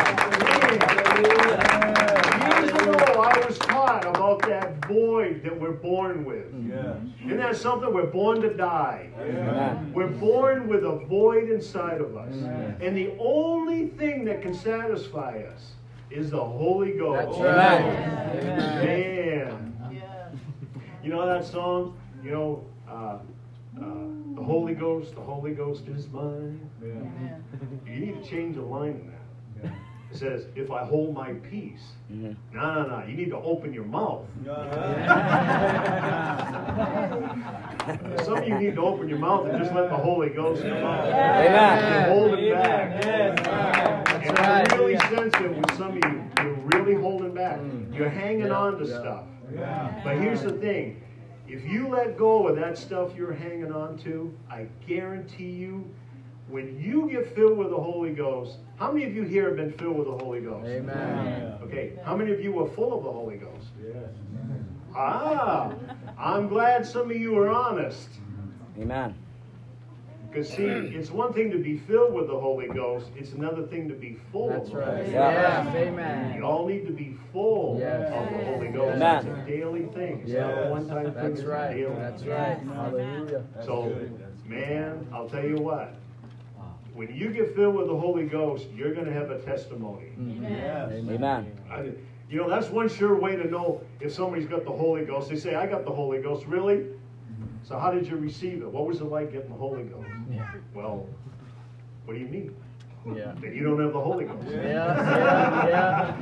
Years 1.40 2.72
ago, 2.72 3.22
I 3.22 3.46
was 3.46 3.58
taught 3.60 4.06
about 4.06 4.42
that 4.44 4.86
void 4.88 5.44
that 5.44 5.60
we're 5.60 5.72
born 5.72 6.26
with. 6.26 6.52
Mm-hmm. 6.54 7.26
Isn't 7.28 7.38
that 7.38 7.56
something? 7.58 7.94
We're 7.94 8.06
born 8.08 8.42
to 8.42 8.54
die. 8.54 9.10
Amen. 9.20 9.92
We're 9.94 10.08
born 10.08 10.68
with 10.68 10.84
a 10.84 10.96
void 11.08 11.50
inside 11.50 12.02
of 12.02 12.16
us. 12.18 12.34
And 12.82 12.96
the 12.98 13.14
only 13.20 13.88
thing 13.88 14.26
that 14.26 14.42
can 14.42 14.54
satisfy 14.54 15.44
us 15.44 15.74
is 16.12 16.32
the 16.32 16.44
Holy 16.44 16.92
Ghost. 16.94 17.40
That's 17.40 17.58
right. 17.58 17.82
Man. 18.84 19.76
You 21.04 21.10
know 21.10 21.26
that 21.26 21.46
song? 21.46 21.98
You 22.24 22.32
know, 22.32 22.66
uh, 22.88 22.94
uh, 22.94 23.20
the 24.36 24.44
Holy 24.44 24.74
Ghost, 24.74 25.16
the 25.16 25.22
Holy 25.22 25.52
Ghost 25.52 25.88
is 25.88 26.08
mine. 26.10 26.70
You 26.82 28.00
need 28.00 28.24
to 28.24 28.30
change 28.30 28.56
the 28.56 28.62
line 28.62 28.92
in 28.92 29.08
that. 29.08 29.19
It 30.12 30.18
says, 30.18 30.46
if 30.56 30.72
I 30.72 30.84
hold 30.86 31.14
my 31.14 31.34
peace. 31.34 31.84
No, 32.10 32.36
no, 32.54 32.88
no. 32.88 33.04
You 33.08 33.16
need 33.16 33.30
to 33.30 33.38
open 33.38 33.72
your 33.74 33.86
mouth. 33.86 34.26
Some 38.26 38.38
of 38.40 38.48
you 38.48 38.58
need 38.58 38.76
to 38.76 38.82
open 38.82 39.08
your 39.08 39.20
mouth 39.20 39.48
and 39.48 39.60
just 39.60 39.72
let 39.74 39.90
the 39.90 39.96
Holy 39.96 40.30
Ghost 40.30 40.64
come 40.64 40.72
out. 40.72 41.06
Amen. 41.08 42.10
You 42.10 42.16
hold 42.16 42.34
it 42.40 42.52
back. 42.54 43.06
And 44.26 44.38
I 44.40 44.64
really 44.76 44.98
sense 44.98 45.34
it 45.36 45.56
with 45.56 45.78
some 45.78 45.98
of 45.98 46.04
you. 46.04 46.24
You're 46.42 46.54
really 46.54 46.96
holding 46.96 47.34
back. 47.36 47.60
Mm. 47.60 47.96
You're 47.96 48.10
hanging 48.10 48.52
on 48.52 48.80
to 48.80 48.88
stuff. 48.88 49.24
But 50.04 50.18
here's 50.18 50.42
the 50.42 50.52
thing. 50.54 51.04
If 51.48 51.64
you 51.66 51.88
let 51.88 52.18
go 52.18 52.48
of 52.48 52.56
that 52.58 52.78
stuff 52.78 53.16
you're 53.16 53.34
hanging 53.34 53.72
on 53.72 53.98
to, 54.00 54.34
I 54.50 54.68
guarantee 54.88 55.50
you, 55.50 55.88
when 56.50 56.80
you 56.80 57.10
get 57.10 57.36
filled 57.36 57.58
with 57.58 57.70
the 57.70 57.78
Holy 57.78 58.12
Ghost, 58.12 58.58
how 58.78 58.92
many 58.92 59.06
of 59.06 59.16
you 59.16 59.24
here 59.24 59.48
have 59.48 59.56
been 59.58 59.72
filled 59.74 59.98
with 59.98 60.08
the 60.08 60.24
Holy 60.24 60.42
Ghost? 60.42 60.68
Amen. 60.68 61.54
Okay, 61.64 61.94
how 62.04 62.16
many 62.16 62.32
of 62.32 62.42
you 62.42 62.52
were 62.52 62.68
full 62.70 62.98
of 62.98 63.04
the 63.04 63.12
Holy 63.12 63.38
Ghost? 63.38 63.68
Ah, 64.96 65.72
I'm 66.18 66.48
glad 66.48 66.86
some 66.86 67.12
of 67.12 67.18
you 67.18 67.38
are 67.38 67.50
honest. 67.50 68.10
Amen. 68.80 69.16
Because, 70.30 70.50
see, 70.50 70.64
it's 70.64 71.10
one 71.10 71.34
thing 71.34 71.50
to 71.52 71.58
be 71.58 71.78
filled 71.78 72.14
with 72.14 72.28
the 72.28 72.40
Holy 72.40 72.68
Ghost, 72.68 73.08
it's 73.18 73.32
another 73.34 73.64
thing 73.66 73.88
to 73.90 73.96
be 73.96 74.16
full 74.32 74.50
That's 74.50 74.68
of 74.70 74.74
the 74.74 74.80
right. 74.80 74.88
Holy 74.88 75.02
Ghost. 75.06 75.14
Yes. 75.14 75.74
You 75.74 75.80
Amen. 75.82 76.44
all 76.44 76.68
need 76.68 76.86
to 76.86 76.92
be 76.94 77.18
full 77.34 77.78
Yes. 77.80 78.12
of 78.14 78.38
the 78.38 78.46
Holy 78.46 78.68
Ghost. 78.68 78.96
Amen. 78.96 79.26
It's 79.28 79.40
a 79.40 79.52
daily 79.52 79.86
thing. 79.88 80.20
It's 80.22 80.32
Yes. 80.32 80.56
not 80.56 80.68
a 80.68 80.70
one-time 80.70 81.14
thing. 81.14 81.34
That's 81.34 81.42
right. 81.44 81.76
daily 81.76 81.96
That's 81.96 82.22
thing. 82.22 82.32
right. 82.32 82.60
Hallelujah. 82.60 83.44
So, 83.66 83.96
man, 84.46 85.08
I'll 85.12 85.30
tell 85.30 85.46
you 85.46 85.56
what. 85.56 85.96
When 87.00 87.16
you 87.16 87.30
get 87.30 87.56
filled 87.56 87.76
with 87.76 87.88
the 87.88 87.96
Holy 87.96 88.26
Ghost, 88.26 88.68
you're 88.76 88.94
going 88.94 89.06
to 89.06 89.14
have 89.14 89.32
a 89.32 89.40
testimony. 89.40 90.08
Amen. 90.20 91.58
I, 91.72 91.92
you 92.30 92.42
know, 92.42 92.50
that's 92.50 92.68
one 92.68 92.90
sure 92.90 93.16
way 93.16 93.38
to 93.38 93.50
know 93.50 93.80
if 94.02 94.14
somebody's 94.14 94.48
got 94.48 94.66
the 94.66 94.72
Holy 94.74 95.06
Ghost. 95.06 95.30
They 95.30 95.38
say, 95.38 95.56
I 95.56 95.66
got 95.66 95.86
the 95.86 95.92
Holy 95.92 96.22
Ghost. 96.22 96.46
Really? 96.46 96.88
So, 97.64 97.80
how 97.80 97.92
did 97.92 98.06
you 98.06 98.18
receive 98.18 98.64
it? 98.64 98.68
What 98.70 98.86
was 98.86 99.00
it 99.00 99.06
like 99.06 99.32
getting 99.32 99.50
the 99.50 99.56
Holy 99.56 99.84
Ghost? 99.84 100.10
Yeah. 100.30 100.52
Well, 100.74 101.08
what 102.04 102.16
do 102.16 102.20
you 102.20 102.28
mean? 102.28 102.54
Yeah. 103.16 103.32
That 103.40 103.56
you 103.56 103.64
don't 103.64 103.80
have 103.82 103.94
the 103.94 104.02
Holy 104.02 104.26
Ghost. 104.26 104.46
Yeah. 104.50 104.58
Yeah. 104.60 105.68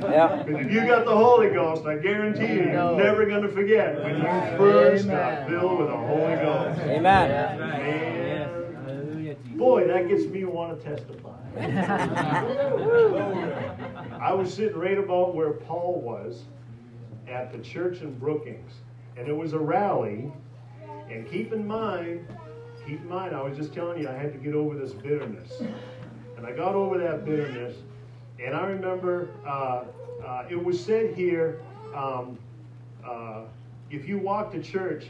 Yeah. 0.00 0.10
Yeah. 0.46 0.58
If 0.60 0.70
you 0.72 0.86
got 0.86 1.04
the 1.04 1.16
Holy 1.16 1.48
Ghost, 1.50 1.86
I 1.86 1.96
guarantee 1.96 2.52
you, 2.52 2.62
you're 2.66 2.72
No. 2.72 2.96
never 2.96 3.26
going 3.26 3.42
to 3.42 3.48
forget 3.48 4.00
when 4.00 4.18
you 4.18 4.22
first 4.56 5.08
got 5.08 5.48
filled 5.48 5.80
with 5.80 5.88
the 5.88 5.96
Holy 5.96 6.36
Ghost. 6.36 6.78
Amen. 6.82 7.58
Man, 7.58 8.27
boy, 9.58 9.86
that 9.88 10.08
gets 10.08 10.24
me 10.24 10.40
to 10.40 10.46
want 10.48 10.80
to 10.80 10.88
testify. 10.88 11.34
I 14.20 14.32
was 14.32 14.54
sitting 14.54 14.78
right 14.78 14.96
about 14.96 15.34
where 15.34 15.52
Paul 15.52 16.00
was 16.00 16.44
at 17.28 17.52
the 17.52 17.58
church 17.58 18.00
in 18.00 18.16
Brookings, 18.18 18.72
and 19.16 19.28
it 19.28 19.36
was 19.36 19.52
a 19.52 19.58
rally. 19.58 20.32
And 21.10 21.28
keep 21.28 21.52
in 21.52 21.66
mind, 21.66 22.26
keep 22.86 23.00
in 23.00 23.08
mind, 23.08 23.34
I 23.34 23.42
was 23.42 23.56
just 23.56 23.74
telling 23.74 24.00
you 24.00 24.08
I 24.08 24.12
had 24.12 24.32
to 24.32 24.38
get 24.38 24.54
over 24.54 24.78
this 24.78 24.92
bitterness, 24.92 25.60
and 26.36 26.46
I 26.46 26.52
got 26.52 26.74
over 26.74 26.96
that 26.98 27.24
bitterness. 27.24 27.76
And 28.38 28.54
I 28.54 28.66
remember 28.66 29.30
uh, 29.44 29.84
uh, 30.24 30.44
it 30.48 30.62
was 30.62 30.82
said 30.82 31.14
here, 31.14 31.60
um, 31.94 32.38
uh, 33.04 33.42
if 33.90 34.06
you 34.06 34.18
walk 34.18 34.52
to 34.52 34.62
church, 34.62 35.06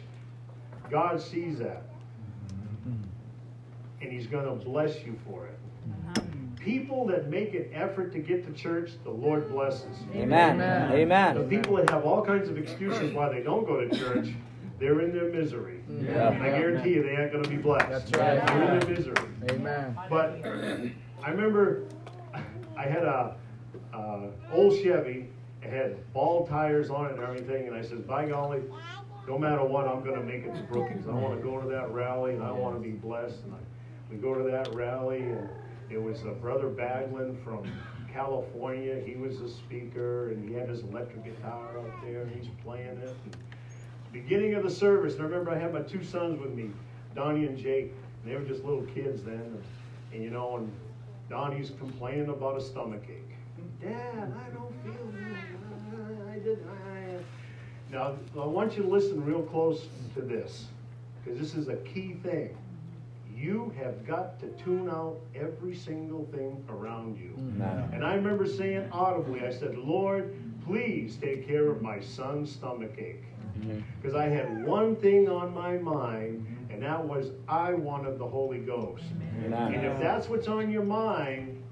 God 0.91 1.21
sees 1.21 1.59
that, 1.59 1.83
and 4.01 4.13
He's 4.13 4.27
going 4.27 4.45
to 4.45 4.65
bless 4.65 4.97
you 5.05 5.19
for 5.27 5.47
it. 5.47 5.59
People 6.59 7.07
that 7.07 7.29
make 7.29 7.55
an 7.55 7.71
effort 7.73 8.13
to 8.13 8.19
get 8.19 8.45
to 8.47 8.53
church, 8.53 8.91
the 9.05 9.11
Lord 9.11 9.51
blesses. 9.51 9.97
Amen. 10.15 10.61
Amen. 10.61 11.35
The 11.37 11.45
people 11.45 11.77
that 11.77 11.89
have 11.89 12.05
all 12.05 12.23
kinds 12.25 12.49
of 12.49 12.59
excuses 12.59 13.15
why 13.15 13.33
they 13.33 13.43
don't 13.43 13.65
go 13.67 13.81
to 13.81 13.97
church, 13.97 14.29
they're 14.79 15.01
in 15.01 15.13
their 15.13 15.31
misery. 15.31 15.81
Yeah. 15.89 16.29
I 16.31 16.51
guarantee 16.51 16.91
you 16.91 17.03
they 17.03 17.17
aren't 17.17 17.33
going 17.33 17.45
to 17.45 17.51
be 17.51 17.57
blessed. 17.57 17.89
That's 17.89 18.11
right. 18.13 18.47
They're 18.47 18.75
in 18.75 18.81
their 18.81 18.89
misery. 18.91 19.29
Amen. 19.51 19.99
But 20.11 20.45
I 21.23 21.31
remember 21.31 21.85
I 22.77 22.83
had 22.83 23.05
a 23.05 23.37
uh, 23.95 24.27
old 24.53 24.75
Chevy. 24.83 25.29
It 25.63 25.71
had 25.71 26.13
ball 26.13 26.47
tires 26.47 26.91
on 26.91 27.07
it 27.07 27.13
and 27.13 27.21
everything. 27.21 27.67
And 27.67 27.77
I 27.77 27.83
said, 27.83 28.07
by 28.07 28.27
golly, 28.27 28.63
no 29.27 29.39
matter 29.39 29.65
what, 29.65 29.89
I'm 29.89 30.05
going 30.05 30.19
to 30.19 30.25
make 30.25 30.45
it 30.45 30.55
to 30.55 30.63
Brookings. 30.63 31.07
I 31.07 31.13
want 31.13 31.37
to 31.37 31.43
go 31.43 31.61
to 31.61 31.69
that 31.69 31.91
rally 31.91 32.35
and 32.35 32.43
I 32.43 32.53
want 32.53 32.77
to 32.77 32.81
be 32.81 32.93
blessed. 32.93 33.43
And 33.45 33.55
I, 33.55 33.59
we 34.11 34.17
go 34.17 34.35
to 34.35 34.43
that 34.51 34.75
rally 34.75 35.21
and 35.21 35.49
it 35.91 36.03
was 36.03 36.23
uh, 36.25 36.31
Brother 36.41 36.69
Baglin 36.69 37.43
from 37.43 37.71
California. 38.13 39.01
He 39.05 39.17
was 39.17 39.39
the 39.39 39.49
speaker 39.49 40.31
and 40.31 40.49
he 40.49 40.55
had 40.55 40.69
his 40.69 40.81
electric 40.81 41.25
guitar 41.25 41.79
out 41.79 41.91
there 42.05 42.23
and 42.23 42.35
he's 42.35 42.51
playing 42.63 42.99
it. 42.99 43.17
And 43.25 43.37
beginning 44.13 44.55
of 44.55 44.63
the 44.63 44.71
service, 44.71 45.15
and 45.15 45.23
I 45.23 45.27
remember 45.27 45.51
I 45.51 45.59
had 45.59 45.73
my 45.73 45.83
two 45.83 46.03
sons 46.03 46.41
with 46.41 46.53
me, 46.53 46.71
Donnie 47.15 47.47
and 47.47 47.57
Jake. 47.57 47.93
And 48.23 48.33
they 48.33 48.37
were 48.37 48.45
just 48.45 48.65
little 48.65 48.85
kids 48.87 49.23
then. 49.23 49.35
And, 49.35 49.63
and 50.13 50.23
you 50.23 50.31
know, 50.31 50.57
and 50.57 50.73
Donnie's 51.29 51.71
complaining 51.79 52.29
about 52.29 52.57
a 52.57 52.61
stomach 52.61 53.03
ache. 53.09 53.37
Dad, 53.81 54.33
I 54.35 54.51
don't 54.51 54.75
feel 54.83 55.05
good. 55.07 55.37
I 56.31 56.39
did. 56.39 56.67
I... 56.67 57.93
Now, 57.93 58.17
I 58.41 58.47
want 58.47 58.77
you 58.77 58.83
to 58.83 58.89
listen 58.89 59.25
real 59.25 59.43
close 59.43 59.87
to 60.15 60.21
this, 60.21 60.67
because 61.25 61.39
this 61.39 61.55
is 61.55 61.69
a 61.69 61.77
key 61.77 62.15
thing. 62.23 62.57
You 63.39 63.73
have 63.79 64.05
got 64.05 64.41
to 64.41 64.49
tune 64.63 64.89
out 64.89 65.21
every 65.35 65.75
single 65.75 66.27
thing 66.33 66.65
around 66.69 67.17
you. 67.17 67.35
Amen. 67.39 67.91
And 67.93 68.05
I 68.05 68.15
remember 68.15 68.47
saying 68.47 68.89
audibly, 68.91 69.47
I 69.47 69.51
said, 69.51 69.79
Lord, 69.79 70.35
please 70.67 71.17
take 71.17 71.47
care 71.47 71.71
of 71.71 71.81
my 71.81 72.01
son's 72.01 72.51
stomach 72.51 72.95
ache. 72.99 73.23
Mm-hmm. 73.59 73.81
Because 74.01 74.17
I 74.17 74.29
had 74.29 74.67
one 74.67 74.97
thing 74.97 75.29
on 75.29 75.55
my 75.55 75.79
mind, 75.79 76.47
and 76.71 76.83
that 76.83 77.05
was 77.05 77.31
I 77.49 77.75
wanted 77.75 78.19
the 78.19 78.27
Holy 78.27 78.59
Ghost. 78.59 79.05
And 79.45 79.85
if 79.85 79.99
that's 80.01 80.29
what's 80.29 80.49
on 80.49 80.71
your 80.71 80.85
mind, 80.85 81.63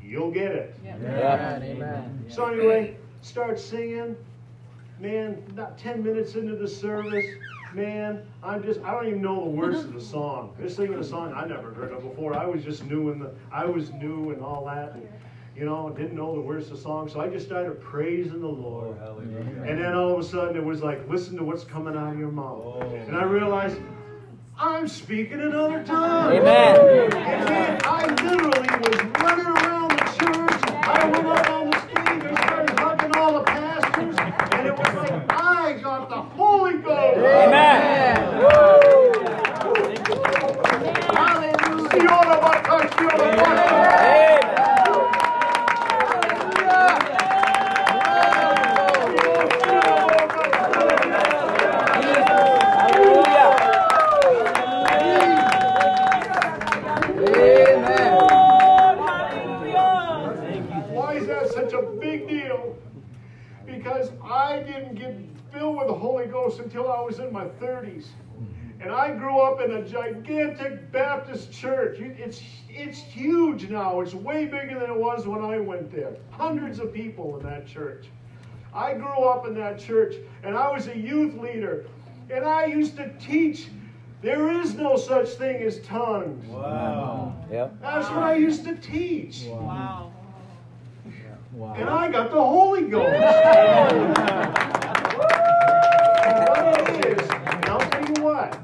you'll 0.00 0.30
get 0.30 0.52
it. 0.52 0.76
Amen. 0.86 1.62
Amen. 1.62 2.24
So 2.28 2.46
anyway, 2.46 2.96
start 3.20 3.58
singing. 3.58 4.16
Man, 5.00 5.42
not 5.54 5.78
10 5.78 6.04
minutes 6.04 6.34
into 6.34 6.56
the 6.56 6.68
service, 6.68 7.24
man, 7.74 8.22
I'm 8.42 8.62
just, 8.62 8.80
I 8.80 8.92
don't 8.92 9.06
even 9.06 9.22
know 9.22 9.44
the 9.44 9.50
words 9.50 9.78
of 9.80 9.92
the 9.92 10.00
song. 10.16 10.54
They're 10.58 10.68
singing 10.68 10.98
a 10.98 11.04
song 11.04 11.32
I 11.34 11.46
never 11.46 11.72
heard 11.72 11.92
of 11.92 12.02
before. 12.02 12.36
I 12.36 12.46
was 12.46 12.64
just 12.64 12.84
new 12.84 13.10
in 13.10 13.18
the, 13.18 13.32
I 13.52 13.64
was 13.64 13.90
new 13.92 14.30
and 14.30 14.42
all 14.42 14.64
that. 14.66 14.94
And, 14.94 15.08
you 15.56 15.64
know, 15.64 15.90
didn't 15.90 16.14
know 16.14 16.34
the 16.34 16.40
words 16.40 16.66
of 16.70 16.76
the 16.76 16.82
song. 16.82 17.08
So 17.08 17.20
I 17.20 17.28
just 17.28 17.46
started 17.46 17.80
praising 17.82 18.40
the 18.40 18.46
Lord. 18.46 18.96
And 19.66 19.78
then 19.78 19.94
all 19.94 20.14
of 20.14 20.20
a 20.20 20.24
sudden 20.24 20.56
it 20.56 20.64
was 20.64 20.80
like, 20.82 21.06
listen 21.08 21.36
to 21.36 21.44
what's 21.44 21.64
coming 21.64 21.96
out 21.96 22.12
of 22.12 22.18
your 22.18 22.30
mouth. 22.30 22.62
Oh. 22.64 22.80
And 23.06 23.16
I 23.16 23.24
realized, 23.24 23.76
I'm 24.58 24.88
speaking 24.88 25.40
in 25.40 25.54
other 25.54 25.82
tongues. 25.84 26.38
Amen. 26.38 26.76
And 27.14 27.48
man, 27.48 27.80
I 27.84 28.06
literally 28.06 28.68
was 28.78 29.00
running 29.20 29.46
around 29.46 29.90
the 29.90 30.04
church. 30.18 30.60
I 30.86 31.10
went 31.10 31.26
up 31.26 31.50
on 31.50 31.70
the 31.70 31.80
stage 31.80 32.24
and 32.24 32.36
started 32.38 32.78
hugging 32.78 33.16
all 33.16 33.32
the 33.38 33.44
pastors. 33.44 34.16
And 34.52 34.66
it 34.66 34.76
was 34.76 34.94
like, 34.94 35.32
I 35.32 35.78
got 35.82 36.08
the 36.10 36.20
Holy 36.20 36.78
Ghost. 36.78 37.18
Amen. 37.18 37.59
My 67.40 67.48
30s. 67.66 68.06
And 68.80 68.90
I 68.90 69.14
grew 69.14 69.40
up 69.40 69.60
in 69.60 69.72
a 69.72 69.82
gigantic 69.86 70.90
Baptist 70.90 71.52
church. 71.52 71.98
It's, 72.00 72.40
it's 72.68 72.98
huge 72.98 73.68
now. 73.68 74.00
It's 74.00 74.14
way 74.14 74.46
bigger 74.46 74.78
than 74.80 74.90
it 74.90 74.96
was 74.96 75.26
when 75.26 75.42
I 75.44 75.58
went 75.58 75.92
there. 75.92 76.16
Hundreds 76.30 76.78
of 76.78 76.92
people 76.92 77.38
in 77.38 77.44
that 77.44 77.66
church. 77.66 78.06
I 78.72 78.94
grew 78.94 79.24
up 79.24 79.46
in 79.46 79.54
that 79.54 79.78
church 79.78 80.14
and 80.42 80.56
I 80.56 80.70
was 80.70 80.86
a 80.88 80.96
youth 80.96 81.34
leader. 81.34 81.86
And 82.30 82.44
I 82.44 82.66
used 82.66 82.96
to 82.96 83.12
teach 83.18 83.68
there 84.22 84.50
is 84.50 84.74
no 84.74 84.96
such 84.96 85.28
thing 85.30 85.62
as 85.62 85.80
tongues. 85.80 86.46
Wow. 86.46 87.34
Yep. 87.50 87.82
That's 87.82 88.08
what 88.08 88.22
I 88.22 88.36
used 88.36 88.64
to 88.64 88.76
teach. 88.76 89.44
Wow. 89.46 90.12
wow. 91.52 91.74
And 91.74 91.88
I 91.88 92.10
got 92.10 92.30
the 92.30 92.42
Holy 92.42 92.82
Ghost. 92.82 93.12
what 93.12 94.96
what. 98.40 98.58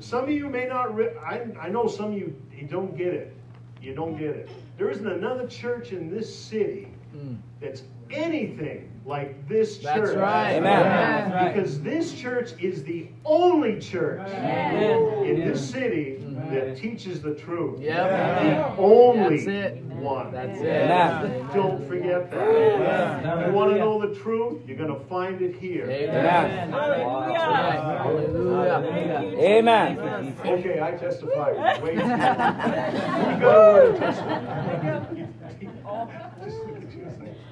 Some 0.00 0.24
of 0.24 0.30
you 0.30 0.48
may 0.48 0.66
not, 0.66 0.94
re- 0.94 1.16
I, 1.24 1.46
I 1.60 1.68
know 1.68 1.86
some 1.88 2.12
of 2.12 2.18
you, 2.18 2.40
you 2.56 2.66
don't 2.66 2.96
get 2.96 3.14
it. 3.14 3.34
You 3.82 3.94
don't 3.94 4.16
get 4.16 4.30
it. 4.30 4.48
There 4.76 4.90
isn't 4.90 5.06
another 5.06 5.46
church 5.46 5.92
in 5.92 6.12
this 6.12 6.34
city 6.36 6.88
hmm. 7.12 7.34
that's 7.60 7.82
anything 8.10 8.84
like 9.04 9.48
this 9.48 9.78
That's 9.78 9.96
church. 9.98 10.16
right. 10.18 10.52
Amen. 10.56 10.82
That's 10.84 11.32
right. 11.34 11.54
Because 11.54 11.80
this 11.80 12.12
church 12.12 12.52
is 12.60 12.84
the 12.84 13.08
only 13.24 13.80
church 13.80 14.28
in 14.30 15.40
this 15.48 15.66
city 15.70 16.16
that 16.50 16.76
teaches 16.76 17.22
the 17.22 17.34
truth. 17.34 17.80
Yep. 17.80 18.76
The 18.76 18.82
only 18.82 19.44
That's 19.44 19.76
it. 19.76 19.82
one. 19.84 20.30
That's 20.30 20.60
it. 20.60 20.66
Amen. 20.66 21.48
Don't 21.54 21.86
forget 21.88 22.30
that. 22.30 23.46
You 23.48 23.52
want 23.54 23.72
to 23.72 23.78
know 23.78 23.98
the 24.06 24.14
truth? 24.14 24.60
You're 24.66 24.76
going 24.76 24.92
to 24.94 25.00
find 25.06 25.40
it 25.40 25.56
here. 25.56 25.88
Amen. 25.90 26.74
Amen. 26.74 27.32
Hallelujah. 27.32 29.38
Amen. 29.38 30.36
Okay, 30.44 30.82
I 30.82 30.90
testify. 30.92 31.52
Wait. 31.82 31.94
You 31.94 32.00
got 32.00 33.42
a 33.42 33.42
word 33.42 33.94
of 33.94 34.00
testimony. 34.00 35.26
Just 36.44 36.58
look 36.64 36.76
at 36.76 36.92
you. 36.94 37.06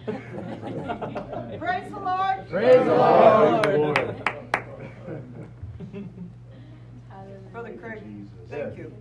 Praise 1.66 1.90
the 1.90 1.98
Lord. 1.98 2.48
Praise 2.48 2.84
the 2.84 2.94
Lord. 2.94 3.62
Praise 3.64 3.74
the 3.74 3.80
Lord. 3.80 4.22
Brother 7.52 7.72
Craig, 7.72 8.02
thank 8.48 8.78
you. 8.78 8.92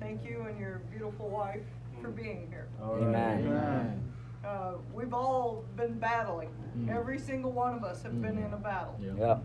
Thank 0.00 0.24
you 0.24 0.46
and 0.48 0.58
your 0.58 0.80
beautiful 0.90 1.28
wife 1.28 1.60
for 2.00 2.08
mm. 2.08 2.16
being 2.16 2.46
here. 2.48 2.68
Amen. 2.82 4.02
Uh, 4.42 4.74
we've 4.94 5.12
all 5.12 5.66
been 5.76 5.98
battling. 5.98 6.48
Mm. 6.78 6.88
Every 6.88 7.18
single 7.18 7.52
one 7.52 7.74
of 7.74 7.84
us 7.84 8.02
have 8.02 8.22
been 8.22 8.36
mm. 8.36 8.46
in 8.46 8.54
a 8.54 8.56
battle. 8.56 8.98
Yep. 9.18 9.42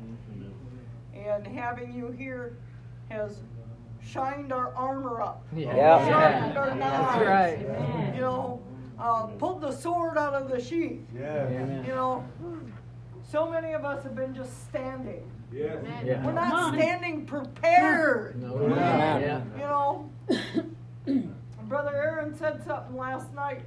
And 1.14 1.46
having 1.46 1.94
you 1.94 2.12
here 2.12 2.56
has 3.10 3.42
shined 4.02 4.54
our 4.54 4.74
armor 4.76 5.22
up. 5.22 5.46
Yeah. 5.54 5.76
Yeah. 5.76 6.08
Sharpened 6.08 6.58
our 6.58 6.70
That's 6.78 7.22
right. 7.26 8.16
You 8.16 8.22
know, 8.22 8.62
uh, 9.00 9.28
pulled 9.38 9.62
the 9.62 9.72
sword 9.72 10.18
out 10.18 10.34
of 10.34 10.50
the 10.50 10.60
sheath. 10.62 11.00
Yeah. 11.18 11.50
You 11.86 11.94
know, 11.94 12.24
so 13.32 13.50
many 13.50 13.74
of 13.74 13.86
us 13.86 14.04
have 14.04 14.16
been 14.16 14.34
just 14.36 14.68
standing. 14.68 15.30
Yeah. 15.52 15.76
Yeah. 16.04 16.26
We're 16.26 16.34
not 16.34 16.74
standing 16.76 17.26
prepared. 17.26 18.42
No. 18.42 18.56
Amen. 18.66 19.22
Yeah. 19.22 19.42
You 19.56 21.14
know, 21.16 21.24
Brother 21.68 21.96
Aaron 21.96 22.36
said 22.36 22.64
something 22.66 22.96
last 22.96 23.34
night, 23.34 23.62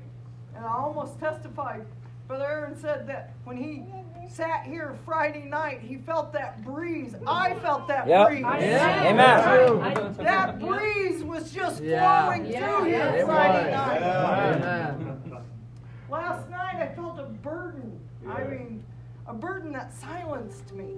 and 0.57 0.65
I 0.65 0.73
almost 0.73 1.19
testified. 1.19 1.85
Brother 2.29 2.47
Aaron 2.47 2.77
said 2.77 3.07
that 3.09 3.35
when 3.45 3.57
he 3.57 3.85
sat 4.29 4.65
here 4.65 4.97
Friday 5.05 5.45
night, 5.45 5.81
he 5.81 5.97
felt 5.97 6.33
that 6.33 6.63
breeze. 6.65 7.15
I 7.27 7.55
felt 7.57 7.87
that 7.89 8.07
Yep. 8.07 8.29
breeze. 8.29 8.45
Amen. 8.45 10.13
That 10.19 10.59
breeze 10.59 11.23
was 11.25 11.51
just 11.53 11.83
Yeah. 11.83 12.25
flowing 12.27 12.45
through 12.45 12.85
It 12.87 12.89
here 12.89 13.27
was. 13.27 13.37
Friday 13.37 13.71
night. 13.73 15.22
Amen. 16.13 16.31
Last 16.31 16.51
night 16.51 16.77
I 16.77 16.95
felt 16.95 17.19
a 17.19 17.25
burden. 17.25 17.99
I 18.29 18.45
mean, 18.45 18.85
a 19.27 19.35
burden 19.35 19.73
that 19.73 19.93
silenced 19.93 20.73
me. 20.73 20.95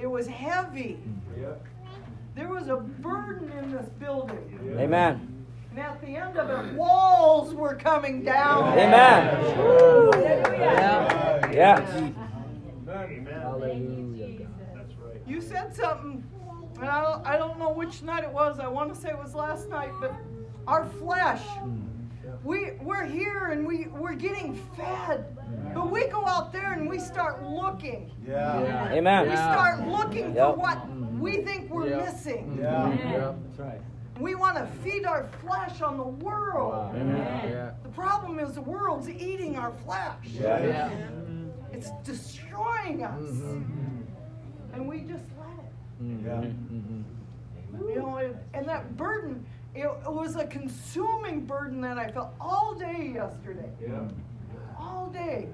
It 0.00 0.06
was 0.06 0.26
heavy. 0.26 0.98
Yeah. 1.38 1.54
There 2.34 2.48
was 2.48 2.68
a 2.68 2.76
burden 2.76 3.50
in 3.58 3.72
this 3.72 3.88
building. 3.98 4.76
Amen. 4.78 5.44
And 5.70 5.80
at 5.80 6.00
the 6.00 6.08
end 6.08 6.36
of 6.38 6.48
it, 6.50 6.74
walls 6.74 7.54
were 7.54 7.74
coming 7.74 8.22
down. 8.24 8.78
Amen. 8.78 9.42
Yeah. 10.60 11.50
Yes. 11.52 11.90
Amen. 12.88 13.26
Hallelujah. 13.26 14.38
God. 14.38 14.48
That's 14.74 14.94
right. 14.94 15.22
You 15.26 15.40
said 15.40 15.74
something, 15.74 16.24
and 16.80 16.88
I 16.88 17.02
don't, 17.02 17.26
I 17.26 17.36
don't 17.36 17.58
know 17.58 17.70
which 17.70 18.02
night 18.02 18.22
it 18.24 18.32
was. 18.32 18.60
I 18.60 18.68
want 18.68 18.94
to 18.94 19.00
say 19.00 19.08
it 19.10 19.18
was 19.18 19.34
last 19.34 19.68
night, 19.68 19.90
but 20.00 20.14
our 20.66 20.86
flesh, 20.86 21.42
we, 22.48 22.70
we're 22.80 23.04
here 23.04 23.48
and 23.52 23.66
we, 23.66 23.88
we're 23.88 24.14
getting 24.14 24.54
fed. 24.74 25.36
But 25.74 25.90
we 25.90 26.06
go 26.08 26.26
out 26.26 26.50
there 26.50 26.72
and 26.72 26.88
we 26.88 26.98
start 26.98 27.42
looking. 27.44 28.10
Yeah. 28.26 28.62
Yeah. 28.62 28.92
Amen. 28.92 29.24
We 29.24 29.32
Yeah. 29.32 29.52
start 29.52 29.86
looking 29.86 30.34
Yep. 30.34 30.54
for 30.54 30.56
what 30.58 30.90
we 31.20 31.42
think 31.42 31.70
we're 31.70 31.88
Yep. 31.88 32.06
missing. 32.06 32.46
Mm-hmm. 32.58 33.08
Yeah. 33.08 33.34
Yeah. 33.58 33.72
We 34.18 34.34
want 34.34 34.56
to 34.56 34.66
feed 34.82 35.04
our 35.04 35.24
flesh 35.42 35.82
on 35.82 35.98
the 35.98 36.10
world. 36.26 36.72
Wow. 36.72 36.92
Yeah. 36.94 37.72
The 37.82 37.90
problem 37.90 38.38
is 38.38 38.54
the 38.54 38.62
world's 38.62 39.10
eating 39.10 39.56
our 39.56 39.72
flesh. 39.84 40.16
Yeah. 40.24 40.64
Yeah. 40.64 40.90
It's 41.70 41.90
destroying 42.02 43.04
us. 43.04 43.20
Mm-hmm. 43.20 43.58
Mm-hmm. 43.58 44.74
And 44.74 44.88
we 44.88 45.00
just 45.02 45.26
let 45.38 45.58
it. 45.66 46.24
Yeah. 46.24 46.42
You 47.86 47.96
know, 47.96 48.16
and, 48.16 48.34
and 48.54 48.66
that 48.66 48.96
burden, 48.96 49.44
it, 49.74 49.86
it 49.86 50.12
was 50.12 50.36
a 50.36 50.46
consuming 50.46 51.44
burden 51.44 51.80
that 51.82 51.98
I 51.98 52.10
felt 52.10 52.30
all 52.40 52.74
day 52.74 53.12
yesterday. 53.14 53.70
Yeah. 53.80 54.08
All 54.78 55.08
day. 55.12 55.48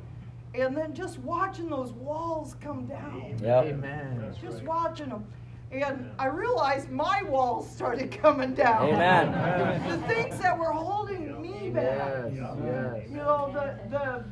And 0.54 0.76
then 0.76 0.94
just 0.94 1.18
watching 1.18 1.68
those 1.68 1.92
walls 1.92 2.54
come 2.60 2.86
down. 2.86 3.36
Yep. 3.42 3.64
Amen. 3.64 4.34
Just 4.40 4.62
watching 4.62 5.08
them. 5.08 5.24
And 5.72 6.10
I 6.18 6.26
realized 6.26 6.90
my 6.90 7.22
walls 7.24 7.68
started 7.68 8.12
coming 8.22 8.54
down. 8.54 8.90
Amen. 8.90 9.88
The 9.88 10.06
things 10.06 10.38
that 10.38 10.56
were 10.56 10.70
holding 10.70 11.42
me 11.42 11.70
back. 11.70 12.30
Yes. 12.32 12.56
Yes. 12.64 13.10
You 13.10 13.16
know, 13.16 13.50
the 13.52 13.78
the 13.90 14.24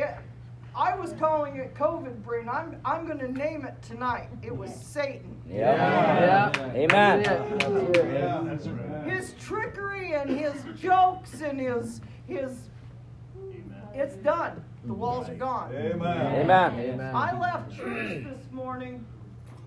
it, 0.00 0.16
I 0.74 0.94
was 0.94 1.12
calling 1.14 1.56
it 1.56 1.74
COVID 1.74 2.22
brain. 2.22 2.48
I'm 2.48 2.76
I'm 2.84 3.06
gonna 3.06 3.28
name 3.28 3.64
it 3.64 3.74
tonight. 3.82 4.28
It 4.42 4.56
was 4.56 4.72
Satan. 4.72 5.36
Yep. 5.48 5.58
Yeah. 5.58 6.72
Amen. 6.74 7.22
That's 7.24 7.50
it. 7.50 8.06
Yeah. 8.12 8.91
That's 9.04 9.12
right. 9.12 9.20
His 9.20 9.34
trickery 9.44 10.14
and 10.14 10.30
his 10.30 10.54
jokes 10.80 11.40
and 11.40 11.60
his 11.60 12.00
his 12.26 12.70
it's 13.94 14.16
done. 14.16 14.64
The 14.84 14.94
walls 14.94 15.28
are 15.28 15.34
gone. 15.34 15.72
Amen. 15.74 16.40
Amen. 16.40 16.80
Amen. 16.80 17.14
I 17.14 17.38
left 17.38 17.76
church 17.76 18.24
this 18.24 18.50
morning 18.50 19.06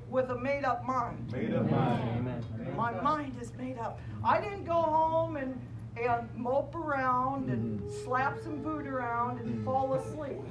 with 0.10 0.30
a 0.30 0.38
made 0.38 0.66
up 0.66 0.86
mind. 0.86 1.32
Made 1.32 1.54
up 1.54 1.70
mind. 1.70 2.10
Amen. 2.18 2.76
My 2.76 2.92
mind 3.02 3.38
is 3.42 3.54
made 3.56 3.78
up. 3.78 4.00
I 4.24 4.42
didn't 4.42 4.66
go 4.66 4.74
home 4.74 5.38
and, 5.38 5.60
and 5.98 6.30
mope 6.36 6.76
around 6.76 7.50
and 7.50 7.80
mm-hmm. 7.80 8.04
slap 8.04 8.38
some 8.44 8.62
food 8.62 8.86
around 8.86 9.40
and 9.40 9.56
mm-hmm. 9.56 9.66
fall 9.66 9.94
asleep. 9.94 10.42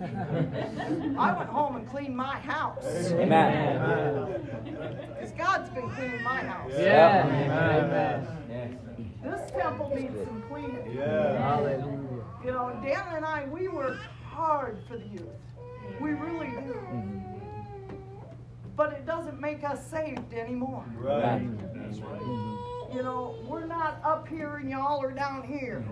I 1.18 1.36
went 1.36 1.50
home 1.50 1.76
and 1.76 1.88
cleaned 1.88 2.16
my 2.16 2.38
house. 2.38 2.84
Amen. 3.12 4.40
Because 5.08 5.32
God's 5.32 5.70
been 5.70 5.90
cleaning 5.90 6.22
my 6.22 6.40
house. 6.40 6.72
Yeah. 6.74 7.26
Amen. 7.26 8.78
This 9.22 9.50
temple 9.50 9.92
needs 9.94 10.16
some 10.24 10.42
cleaning. 10.48 10.92
Yeah. 10.94 11.38
Hallelujah. 11.38 12.24
You 12.44 12.50
know, 12.50 12.78
Dan 12.82 13.16
and 13.16 13.24
I, 13.24 13.46
we 13.46 13.68
work 13.68 13.98
hard 14.24 14.82
for 14.88 14.96
the 14.96 15.06
youth. 15.06 15.28
We 16.00 16.10
really 16.10 16.48
do. 16.48 16.74
Mm-hmm. 16.74 17.20
But 18.76 18.92
it 18.92 19.06
doesn't 19.06 19.40
make 19.40 19.62
us 19.62 19.88
saved 19.88 20.32
anymore. 20.34 20.84
Right. 20.96 21.48
That's 21.74 22.00
right. 22.00 22.70
You 22.94 23.02
know, 23.02 23.34
we're 23.48 23.66
not 23.66 24.00
up 24.04 24.28
here 24.28 24.58
and 24.58 24.70
y'all 24.70 25.02
are 25.02 25.10
down 25.10 25.42
here. 25.42 25.84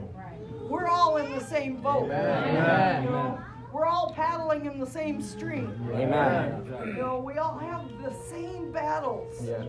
We're 0.69 0.87
all 0.87 1.17
in 1.17 1.33
the 1.33 1.41
same 1.41 1.83
boat. 1.83 2.05
Amen. 2.05 3.03
You 3.03 3.11
know, 3.11 3.41
we're 3.73 3.87
all 3.87 4.13
paddling 4.15 4.67
in 4.67 4.79
the 4.79 4.87
same 4.87 5.21
stream. 5.21 5.75
Amen. 5.93 6.65
You 6.87 6.93
know, 6.93 7.19
we 7.19 7.39
all 7.39 7.59
have 7.59 7.91
the 8.01 8.15
same 8.31 8.71
battles. 8.71 9.35
Yeah. 9.43 9.65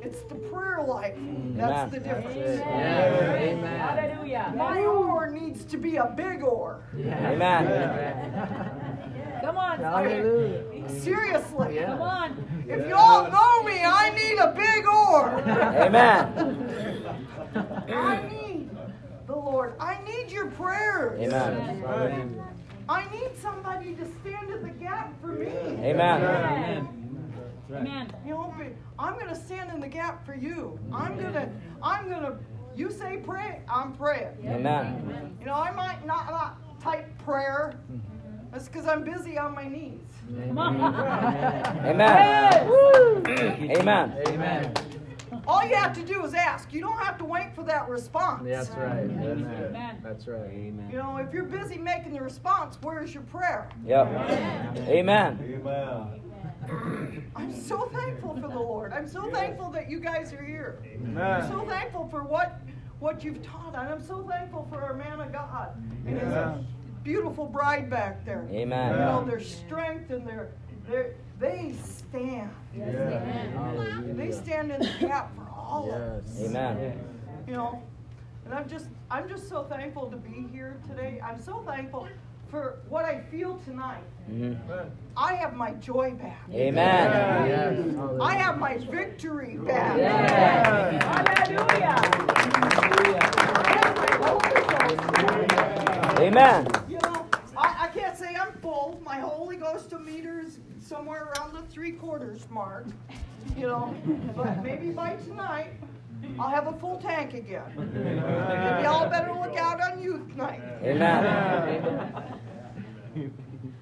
It's 0.00 0.22
the 0.22 0.36
prayer 0.36 0.82
life. 0.82 1.16
That's 1.54 1.70
Amen. 1.70 1.90
the 1.90 2.00
difference. 2.00 2.36
Yeah. 2.36 3.34
Amen. 3.34 3.80
Hallelujah. 3.80 4.54
My 4.56 4.80
oar 4.80 5.30
needs 5.30 5.66
to 5.66 5.76
be 5.76 5.96
a 5.96 6.06
big 6.16 6.42
oar. 6.42 6.82
Amen. 6.96 7.66
Come 9.42 9.58
on. 9.58 9.78
Hallelujah. 9.78 10.64
Seriously. 10.98 11.76
Yeah. 11.76 11.86
Come 11.86 12.02
on. 12.02 12.64
If 12.68 12.88
y'all 12.88 13.30
know 13.30 13.62
me, 13.62 13.82
I 13.84 14.10
need 14.10 14.38
a 14.38 14.52
big 14.52 14.86
oar. 14.86 15.40
Amen. 15.76 16.24
I 17.88 18.28
need 18.28 18.70
the 19.26 19.34
Lord 19.34 19.50
Lord. 19.60 19.74
I 19.80 19.98
need 20.04 20.30
your 20.30 20.46
prayers. 20.46 21.20
Amen. 21.20 22.42
I 22.88 23.04
need 23.10 23.36
somebody 23.36 23.94
to 23.94 24.04
stand 24.20 24.50
in 24.50 24.62
the 24.62 24.70
gap 24.70 25.20
for 25.20 25.28
me. 25.28 25.46
Amen. 25.46 26.88
Amen. 27.70 28.12
You 28.24 28.32
know, 28.32 28.54
but 28.56 28.72
I'm 28.98 29.18
gonna 29.18 29.34
stand 29.34 29.70
in 29.70 29.80
the 29.80 29.88
gap 29.88 30.24
for 30.24 30.34
you. 30.34 30.78
I'm 30.92 31.16
gonna, 31.16 31.50
I'm 31.82 32.08
gonna. 32.08 32.38
You 32.74 32.90
say 32.90 33.18
pray, 33.18 33.60
I'm 33.68 33.92
praying. 33.92 34.36
Amen. 34.46 35.36
You 35.40 35.46
know, 35.46 35.54
I 35.54 35.72
might 35.72 36.06
not, 36.06 36.30
not 36.30 36.80
type 36.80 37.06
prayer. 37.18 37.74
That's 38.52 38.68
because 38.68 38.86
I'm 38.86 39.04
busy 39.04 39.38
on 39.38 39.54
my 39.54 39.68
knees. 39.68 40.00
Amen. 40.50 40.80
Amen. 43.76 44.16
Amen. 44.28 44.74
All 45.46 45.64
you 45.64 45.74
have 45.76 45.94
to 45.94 46.02
do 46.02 46.24
is 46.24 46.34
ask. 46.34 46.72
You 46.72 46.80
don't 46.80 46.98
have 46.98 47.16
to 47.18 47.24
wait 47.24 47.54
for 47.54 47.62
that 47.64 47.88
response. 47.88 48.42
That's 48.44 48.70
right. 48.70 49.04
Amen. 49.04 49.48
Amen. 49.68 50.00
That's 50.02 50.26
right. 50.26 50.50
Amen. 50.50 50.88
You 50.90 50.98
know, 50.98 51.16
if 51.18 51.32
you're 51.32 51.44
busy 51.44 51.78
making 51.78 52.12
the 52.12 52.20
response, 52.20 52.78
where's 52.82 53.14
your 53.14 53.22
prayer? 53.24 53.68
Yep. 53.86 54.06
Amen. 54.06 55.38
Amen. 55.42 56.20
I'm 57.34 57.52
so 57.52 57.88
thankful 57.92 58.34
for 58.34 58.48
the 58.48 58.58
Lord. 58.58 58.92
I'm 58.92 59.08
so 59.08 59.30
thankful 59.30 59.70
that 59.70 59.90
you 59.90 59.98
guys 59.98 60.32
are 60.32 60.44
here. 60.44 60.82
I'm 61.16 61.48
so 61.48 61.64
thankful 61.66 62.08
for 62.08 62.22
what 62.22 62.60
what 63.00 63.24
you've 63.24 63.42
taught, 63.42 63.74
and 63.74 63.88
I'm 63.88 64.02
so 64.02 64.22
thankful 64.28 64.66
for 64.70 64.82
our 64.82 64.92
man 64.92 65.20
of 65.20 65.32
God 65.32 65.74
and 66.06 66.18
his 66.18 66.32
beautiful 67.10 67.46
bride 67.46 67.90
back 67.90 68.24
there. 68.24 68.46
Amen. 68.52 68.92
You 68.92 68.98
know, 68.98 69.24
their 69.24 69.40
strength 69.40 70.10
and 70.10 70.24
their 70.26 70.48
their 70.88 71.14
they 71.40 71.74
stand. 71.82 72.50
They 72.72 74.30
stand 74.30 74.70
in 74.70 74.78
the 74.80 74.90
gap 75.00 75.34
for 75.34 75.48
all 75.58 75.90
of 75.90 76.00
us. 76.00 76.40
Amen. 76.40 76.98
You 77.48 77.54
know, 77.54 77.82
and 78.44 78.54
I'm 78.54 78.68
just 78.68 78.86
I'm 79.10 79.28
just 79.28 79.48
so 79.48 79.64
thankful 79.64 80.08
to 80.10 80.16
be 80.16 80.46
here 80.52 80.76
today. 80.88 81.20
I'm 81.24 81.40
so 81.42 81.64
thankful 81.66 82.06
for 82.48 82.76
what 82.88 83.04
I 83.04 83.20
feel 83.30 83.58
tonight. 83.64 84.02
Mhm. 84.30 84.56
I 85.16 85.34
have 85.34 85.54
my 85.54 85.72
joy 85.72 86.12
back. 86.12 86.38
Amen. 86.52 87.48
Yes. 87.48 87.76
I 88.20 88.34
have 88.36 88.58
my 88.58 88.78
victory 88.78 89.56
back. 89.56 89.98
Hallelujah. 89.98 91.96
I 93.54 93.78
have 93.78 93.96
my 93.96 94.10
Holy 94.26 94.50
Ghost 94.54 94.68
back. 94.68 96.20
Amen. 96.20 96.66
You 96.88 96.98
know, 96.98 97.26
I, 97.56 97.84
I 97.84 97.88
can't 97.98 98.16
say 98.16 98.34
My 99.04 99.20
Holy 99.20 99.56
Ghost 99.56 99.92
meter 99.98 100.40
is 100.40 100.58
somewhere 100.80 101.32
around 101.32 101.54
the 101.54 101.62
three 101.62 101.92
quarters 101.92 102.46
mark. 102.50 102.86
You 103.56 103.66
know, 103.68 103.94
but 104.36 104.62
maybe 104.62 104.90
by 104.90 105.16
tonight 105.16 105.72
I'll 106.38 106.50
have 106.50 106.66
a 106.66 106.72
full 106.78 106.98
tank 106.98 107.34
again. 107.34 107.72
Maybe 107.76 108.82
y'all 108.84 109.08
better 109.08 109.32
look 109.32 109.56
out 109.56 109.80
on 109.80 110.02
youth 110.02 110.34
night. 110.36 110.62
Amen. 110.82 112.40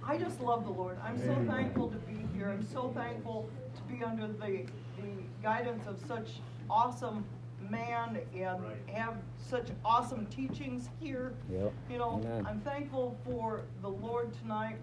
I 0.04 0.16
just 0.16 0.40
love 0.40 0.64
the 0.64 0.70
Lord. 0.70 0.98
I'm 1.04 1.18
so 1.18 1.34
thankful 1.46 1.88
to 1.90 1.96
be 1.98 2.26
here. 2.34 2.48
I'm 2.48 2.66
so 2.72 2.90
thankful 2.94 3.50
to 3.76 3.82
be 3.92 4.02
under 4.02 4.26
the, 4.26 4.64
the 4.96 5.22
guidance 5.42 5.86
of 5.86 6.00
such 6.06 6.40
awesome 6.70 7.24
man 7.70 8.18
and 8.34 8.62
have 8.92 9.14
such 9.38 9.68
awesome 9.84 10.26
teachings 10.26 10.88
here. 11.00 11.32
Yep. 11.50 11.72
You 11.90 11.98
know, 11.98 12.20
Amen. 12.24 12.46
I'm 12.46 12.60
thankful 12.60 13.16
for 13.24 13.62
the 13.82 13.88
Lord 13.88 14.32
tonight. 14.42 14.76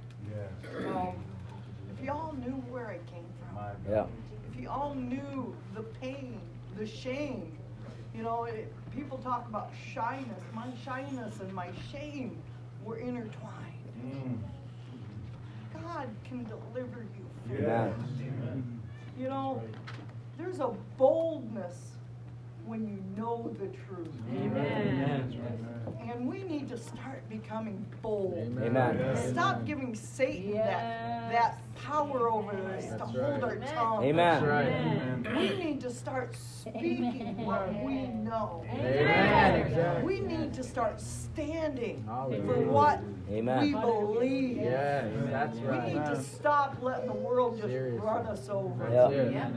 Um, 0.88 1.16
if 1.98 2.04
y'all 2.04 2.34
knew 2.34 2.56
where 2.70 2.88
I 2.90 2.98
came 3.12 3.26
from, 3.40 3.92
Yeah. 3.92 4.06
if 4.52 4.60
you 4.60 4.70
all 4.70 4.94
knew 4.96 5.56
the 5.76 5.84
pain, 5.84 6.40
the 6.78 6.86
shame, 6.86 7.58
you 8.14 8.24
know, 8.24 8.46
it, 8.46 8.74
people 8.96 9.18
talk 9.18 9.48
about 9.48 9.72
shyness. 9.94 10.42
My 10.54 10.68
shyness 10.84 11.40
and 11.40 11.52
my 11.54 11.70
shame 11.92 12.38
were 12.84 12.98
intertwined. 12.98 14.44
God 15.74 16.08
can 16.24 16.44
deliver 16.46 17.02
you. 17.02 17.26
from 17.56 17.64
that. 17.64 17.94
Amen. 17.94 18.82
You 19.18 19.30
know, 19.30 19.62
there's 20.38 20.60
a 20.60 20.70
boldness 20.98 21.95
when 22.66 22.88
you 22.88 23.04
know 23.16 23.56
the 23.60 23.68
truth. 23.68 24.14
amen. 24.34 25.40
And 26.10 26.28
we 26.28 26.44
need 26.44 26.70
to 26.70 26.78
start 26.78 27.28
becoming 27.30 27.86
bold. 28.02 28.58
Amen. 28.62 29.32
Stop 29.32 29.66
giving 29.66 29.96
Satan 29.96 30.54
that, 30.54 31.32
that 31.32 31.62
power 31.86 32.32
over 32.32 32.52
us 32.76 32.86
to 32.98 33.06
hold 33.06 33.44
our 33.44 33.58
tongue. 33.58 34.04
Amen. 34.04 34.44
Right. 34.44 35.38
We 35.38 35.64
need 35.64 35.82
to 35.82 35.92
start 35.92 36.36
speaking 36.36 37.46
what 37.46 37.68
we 37.84 38.08
know. 38.08 38.66
Amen. 38.72 39.62
Exactly. 39.62 40.04
We 40.04 40.20
need 40.22 40.54
to 40.56 40.64
start 40.64 41.00
standing 41.00 42.04
for 42.04 42.12
Hallelujah. 42.12 42.68
what 42.68 43.02
we 43.30 43.72
believe. 43.74 44.58
Yes, 44.58 45.12
that's 45.28 45.58
We 45.58 45.78
need 45.94 46.06
to 46.06 46.22
stop 46.22 46.78
letting 46.82 47.08
the 47.08 47.14
world 47.14 47.58
just 47.58 47.68
Seriously. 47.68 48.00
run 48.00 48.26
us 48.28 48.50
over. 48.50 48.90
Yeah. 48.92 49.10
Yeah. 49.10 49.50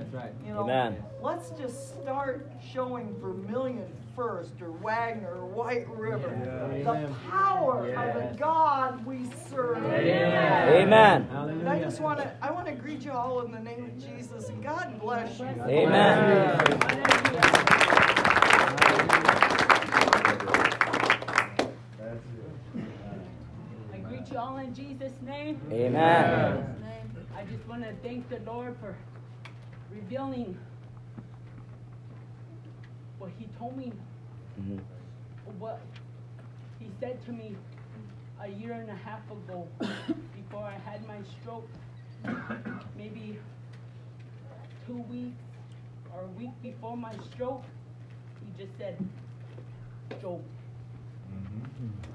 You 0.47 0.53
know, 0.55 0.63
Amen. 0.65 1.03
let's 1.23 1.51
just 1.51 2.01
start 2.03 2.51
showing 2.73 3.15
Vermillion 3.21 3.87
First 4.19 4.61
or 4.61 4.73
Wagner 4.73 5.33
or 5.33 5.47
White 5.47 5.89
River 5.89 6.29
the 6.83 7.09
power 7.31 7.89
of 7.95 8.15
the 8.15 8.37
God 8.37 9.07
we 9.07 9.31
serve. 9.49 9.79
Amen. 9.79 11.29
And 11.33 11.69
I 11.69 11.79
just 11.79 12.01
want 12.01 12.19
to 12.19 12.29
I 12.43 12.51
want 12.51 12.67
to 12.67 12.73
greet 12.73 13.05
you 13.05 13.13
all 13.13 13.43
in 13.43 13.53
the 13.53 13.61
name 13.61 13.85
of 13.85 13.97
Jesus 13.97 14.49
and 14.49 14.61
God 14.61 15.01
bless 15.01 15.39
you. 15.39 15.47
Amen. 15.47 16.61
I 23.93 23.99
greet 23.99 24.33
you 24.33 24.37
all 24.37 24.57
in 24.57 24.75
Jesus' 24.75 25.13
name. 25.25 25.61
Amen. 25.71 26.75
I 27.37 27.45
just 27.45 27.69
want 27.69 27.85
to 27.85 27.93
thank 28.03 28.29
the 28.29 28.41
Lord 28.41 28.77
for 28.81 28.97
revealing 29.93 30.59
what 33.19 33.31
He 33.39 33.47
told 33.59 33.77
me, 33.77 33.93
Mhm. 34.61 34.81
what 35.59 35.81
He 36.79 36.87
said 37.01 37.25
to 37.27 37.33
me 37.33 37.57
a 38.41 38.49
year 38.49 38.73
and 38.73 38.89
a 38.89 38.95
half 38.95 39.25
ago 39.31 39.67
before 40.37 40.65
I 40.65 40.79
had 40.79 41.07
my 41.07 41.19
stroke. 41.41 41.69
Maybe 42.97 43.39
two 44.87 45.03
weeks 45.11 45.43
or 46.15 46.23
a 46.23 46.29
week 46.39 46.51
before 46.63 46.97
my 46.97 47.15
stroke, 47.33 47.65
He 48.41 48.63
just 48.65 48.77
said, 48.79 48.97
Job. 50.21 50.41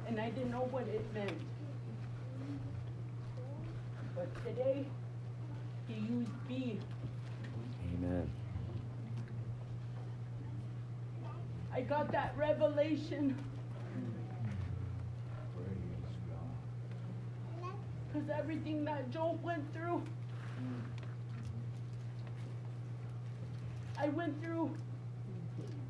And 0.08 0.20
I 0.20 0.30
didn't 0.30 0.52
know 0.52 0.68
what 0.72 0.88
it 0.88 1.06
meant. 1.14 1.38
But 4.16 4.34
today, 4.46 4.86
he 5.88 5.94
used 5.94 6.32
me. 6.50 6.80
Amen. 7.96 8.30
I 11.74 11.82
got 11.82 12.12
that 12.12 12.36
revelation. 12.38 13.36
Because 18.12 18.30
everything 18.30 18.86
that 18.86 19.10
Job 19.12 19.44
went 19.44 19.74
through, 19.74 20.04
I 23.98 24.10
went 24.10 24.40
through 24.44 24.70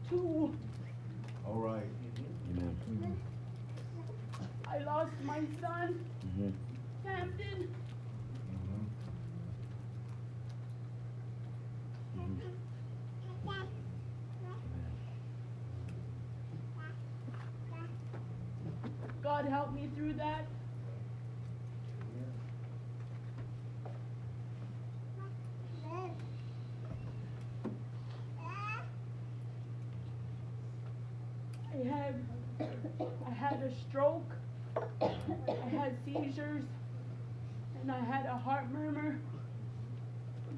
too. 0.09 0.55
All 1.45 1.55
right. 1.55 1.83
Amen. 2.51 3.17
I 4.65 4.77
lost 4.79 5.11
my 5.23 5.41
son, 5.61 5.99
Mhm. 6.37 6.53
Hampton. 7.05 7.75
God 19.43 19.51
help 19.51 19.73
me 19.73 19.89
through 19.95 20.13
that. 20.13 20.45
I 31.73 31.87
had 31.87 32.15
I 33.25 33.31
had 33.31 33.63
a 33.63 33.71
stroke, 33.89 34.31
I 35.01 35.69
had 35.69 35.97
seizures, 36.05 36.63
and 37.81 37.91
I 37.91 37.99
had 37.99 38.25
a 38.25 38.37
heart 38.37 38.71
murmur. 38.71 39.17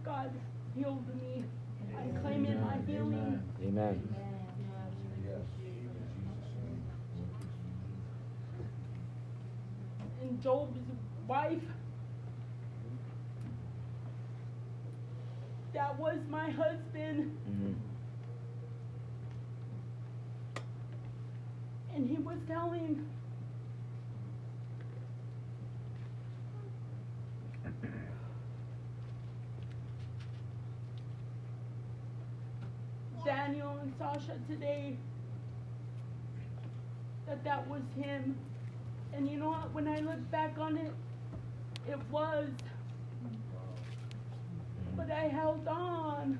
God 0.03 0.31
healed 0.75 1.07
me. 1.21 1.43
I 1.97 2.19
claim 2.19 2.45
it 2.45 2.61
my 2.61 2.77
healing. 2.85 3.41
Amen. 3.63 4.24
And 10.27 10.41
Job's 10.41 10.79
wife, 11.27 11.61
that 15.73 15.99
was 15.99 16.17
my 16.29 16.49
husband. 16.49 17.37
Mhm. 17.47 17.75
And 21.93 22.09
he 22.09 22.15
was 22.17 22.37
telling 22.47 23.05
Daniel 33.23 33.77
and 33.81 33.93
Sasha 33.97 34.37
today 34.47 34.97
that 37.25 37.43
that 37.43 37.67
was 37.67 37.81
him. 37.95 38.35
And 39.15 39.29
you 39.29 39.37
know 39.37 39.49
what? 39.49 39.73
When 39.73 39.87
I 39.87 39.99
look 39.99 40.29
back 40.29 40.57
on 40.59 40.77
it, 40.77 40.91
it 41.87 41.99
was. 42.11 42.49
But 44.97 45.09
I 45.09 45.27
held 45.29 45.65
on. 45.67 46.37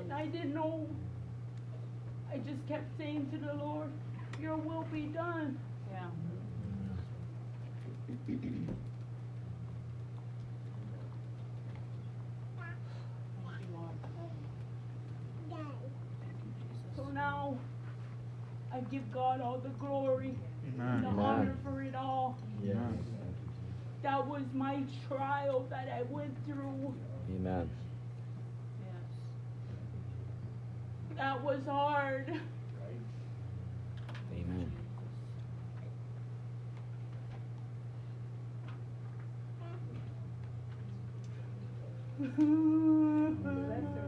And 0.00 0.12
I 0.12 0.26
didn't 0.26 0.54
know. 0.54 0.86
I 2.32 2.36
just 2.38 2.66
kept 2.68 2.96
saying 2.98 3.28
to 3.32 3.38
the 3.38 3.54
Lord, 3.54 3.90
Your 4.40 4.56
will 4.56 4.86
be 4.92 5.02
done. 5.06 5.58
Yeah. 5.90 6.06
So 16.96 17.04
now 17.12 17.58
I 18.72 18.80
give 18.90 19.10
God 19.12 19.40
all 19.40 19.58
the 19.58 19.68
glory 19.70 20.34
and 20.78 21.04
the 21.04 21.08
Amen. 21.08 21.18
honor 21.24 21.56
for 21.64 21.82
it 21.82 21.94
all. 21.94 22.36
Yes. 22.62 22.76
That 24.02 24.26
was 24.26 24.42
my 24.54 24.82
trial 25.08 25.66
that 25.70 25.88
I 25.88 26.02
went 26.10 26.36
through. 26.46 26.94
Amen. 27.30 27.70
Yes. 28.80 28.92
That 31.16 31.42
was 31.42 31.60
hard. 31.66 32.40
Amen. 34.32 34.72
But 43.42 44.05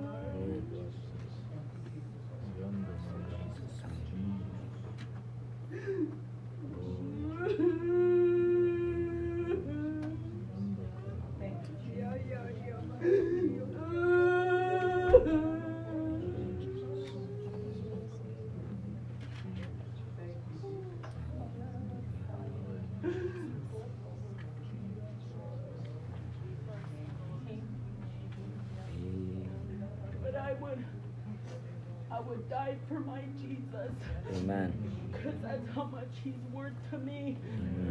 how 36.18 36.30
much 36.30 36.36
he's 36.36 36.52
worth 36.52 36.72
to 36.90 36.98
me. 36.98 37.36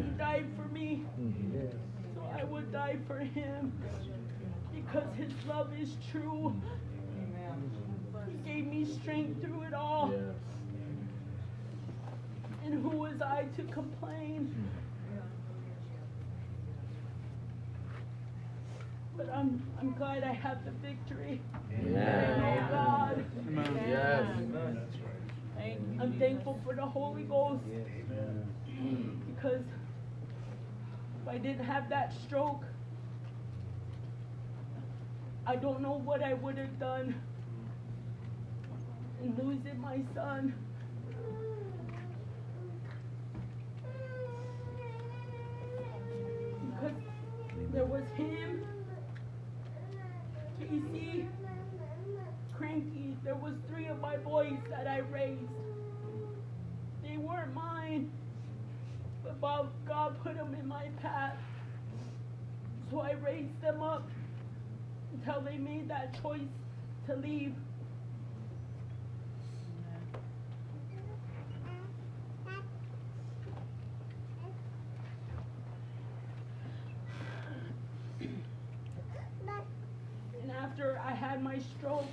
He 0.04 0.10
died 0.18 0.46
for 0.56 0.74
me. 0.74 1.04
So 2.16 2.22
I 2.38 2.44
would 2.44 2.72
die 2.72 2.98
for 3.08 3.20
him. 3.20 3.72
Because 4.74 5.16
his 5.16 5.32
love 5.48 5.72
is 5.80 5.98
true. 6.12 6.54
He 8.28 8.52
gave 8.52 8.68
me 8.68 8.86
strength 8.86 9.42
through 9.42 9.64
it 9.64 9.74
all. 9.74 10.14
And 12.66 12.74
who 12.82 12.98
was 12.98 13.22
I 13.22 13.46
to 13.56 13.64
complain? 13.72 14.54
But 19.16 19.30
I'm 19.34 19.64
I'm 19.80 19.94
glad 19.94 20.24
I 20.24 20.34
have 20.34 20.64
the 20.64 20.72
victory. 20.72 21.42
Amen. 21.74 22.44
Oh 22.44 22.68
God. 22.70 23.26
Yes. 23.88 24.26
I'm 25.99 26.13
thankful 26.20 26.59
for 26.63 26.76
the 26.76 26.86
Holy 26.86 27.24
Ghost. 27.24 27.63
Because 29.36 29.63
if 31.22 31.28
I 31.28 31.38
didn't 31.38 31.65
have 31.65 31.89
that 31.89 32.13
stroke, 32.26 32.63
I 35.45 35.55
don't 35.55 35.82
know 35.82 36.01
what 36.03 36.22
I 36.22 36.34
would 36.34 36.57
have 36.57 36.80
done 36.80 37.15
in 39.24 39.36
losing 39.38 39.80
my 39.80 39.99
son. 40.13 40.53
Because 46.70 46.97
there 47.72 47.86
was 47.86 48.03
him, 48.15 48.65
Casey, 50.59 51.28
Cranky. 52.57 53.07
There 53.28 53.36
was 53.36 53.56
three 53.68 53.88
of 53.88 54.00
my 54.00 54.16
boys 54.16 54.58
that 54.70 54.88
I 54.88 55.00
raised. 55.00 55.52
They 57.04 57.18
weren't 57.18 57.54
mine, 57.54 58.10
but 59.22 59.42
Bob, 59.42 59.70
God 59.86 60.16
put 60.24 60.38
them 60.38 60.56
in 60.58 60.66
my 60.66 60.88
path. 61.02 61.36
So 62.90 63.02
I 63.02 63.16
raised 63.16 63.62
them 63.62 63.82
up 63.82 64.08
until 65.14 65.42
they 65.42 65.58
made 65.58 65.90
that 65.90 66.18
choice 66.22 66.40
to 67.08 67.18
leave. 67.18 67.54
And 80.42 80.52
after 80.52 80.98
I 81.06 81.12
had 81.12 81.44
my 81.44 81.60
stroke, 81.60 82.06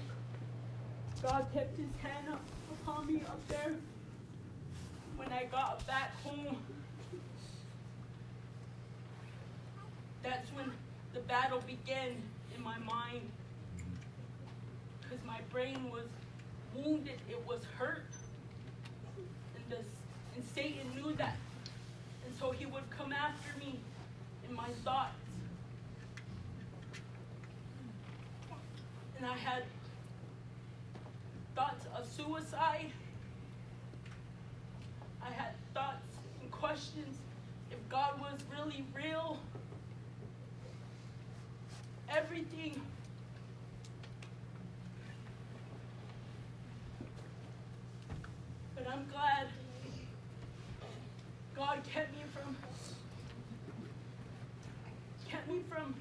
God 1.24 1.46
kept 1.54 1.78
his 1.78 1.88
hand 2.02 2.28
up 2.30 2.42
upon 2.70 3.06
me 3.06 3.22
up 3.26 3.48
there. 3.48 3.72
When 5.16 5.32
I 5.32 5.44
got 5.44 5.86
back 5.86 6.12
home, 6.22 6.58
that's 10.22 10.50
when 10.50 10.70
the 11.14 11.20
battle 11.20 11.62
began 11.66 12.10
in 12.54 12.62
my 12.62 12.76
mind. 12.80 13.22
Because 15.00 15.24
my 15.24 15.38
brain 15.50 15.90
was 15.90 16.04
wounded, 16.74 17.18
it 17.30 17.42
was 17.48 17.62
hurt. 17.78 18.04
And, 19.56 19.64
this, 19.70 19.86
and 20.34 20.44
Satan 20.54 20.94
knew 20.94 21.14
that. 21.14 21.38
And 22.26 22.34
so 22.38 22.50
he 22.50 22.66
would 22.66 22.90
come 22.90 23.14
after 23.14 23.58
me 23.58 23.78
in 24.46 24.54
my 24.54 24.68
thoughts. 24.84 25.16
And 29.16 29.24
I 29.24 29.36
had 29.38 29.62
suicide. 32.16 32.90
I 35.22 35.30
had 35.30 35.54
thoughts 35.72 36.16
and 36.40 36.50
questions 36.50 37.18
if 37.70 37.78
God 37.88 38.20
was 38.20 38.38
really 38.56 38.84
real. 38.94 39.38
Everything. 42.08 42.80
But 48.76 48.86
I'm 48.88 49.06
glad 49.10 49.48
God 51.56 51.80
kept 51.92 52.12
me 52.12 52.22
from 52.32 52.56
kept 55.28 55.48
me 55.48 55.60
from 55.68 55.94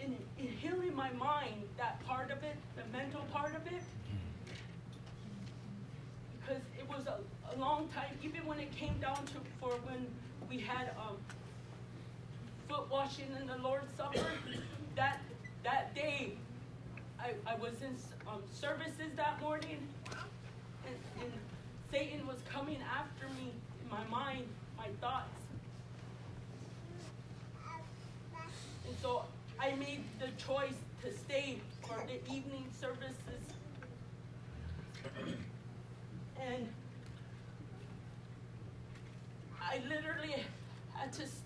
in, 0.00 0.16
in 0.38 0.48
healing 0.48 0.94
my 0.94 1.10
mind, 1.12 1.64
that 1.76 2.04
part 2.06 2.30
of 2.30 2.42
it, 2.42 2.56
the 2.76 2.84
mental 2.96 3.22
part 3.32 3.54
of 3.54 3.66
it, 3.66 3.82
because 6.40 6.62
it 6.78 6.88
was 6.88 7.06
a, 7.06 7.18
a 7.54 7.56
long 7.58 7.88
time, 7.88 8.16
even 8.22 8.46
when 8.46 8.58
it 8.58 8.69
came 8.80 8.98
down 8.98 9.22
to 9.26 9.34
for 9.60 9.72
when 9.84 10.06
we 10.48 10.58
had 10.58 10.90
um, 10.98 11.16
foot 12.66 12.90
washing 12.90 13.26
in 13.38 13.46
the 13.46 13.58
Lord's 13.58 13.92
Supper, 13.94 14.24
that 14.96 15.20
that 15.62 15.94
day, 15.94 16.32
I, 17.18 17.34
I 17.46 17.56
was 17.56 17.74
in 17.82 17.94
um, 18.26 18.40
services 18.50 19.12
that 19.16 19.38
morning, 19.42 19.86
and, 20.86 20.96
and 21.20 21.32
Satan 21.92 22.26
was 22.26 22.38
coming 22.50 22.78
after 22.98 23.28
me 23.34 23.52
in 23.82 23.90
my 23.90 24.02
mind, 24.10 24.46
my 24.78 24.86
thoughts. 25.02 25.28
And 28.88 28.96
so 29.02 29.24
I 29.60 29.74
made 29.74 30.04
the 30.18 30.28
choice 30.42 30.80
to 31.04 31.12
stay 31.12 31.58
for 31.82 32.02
the 32.06 32.14
evening 32.32 32.64
services. 32.80 33.44
And 36.42 36.66
I 39.70 39.80
literally 39.88 40.34
had 40.94 41.12
to 41.12 41.22
s- 41.22 41.42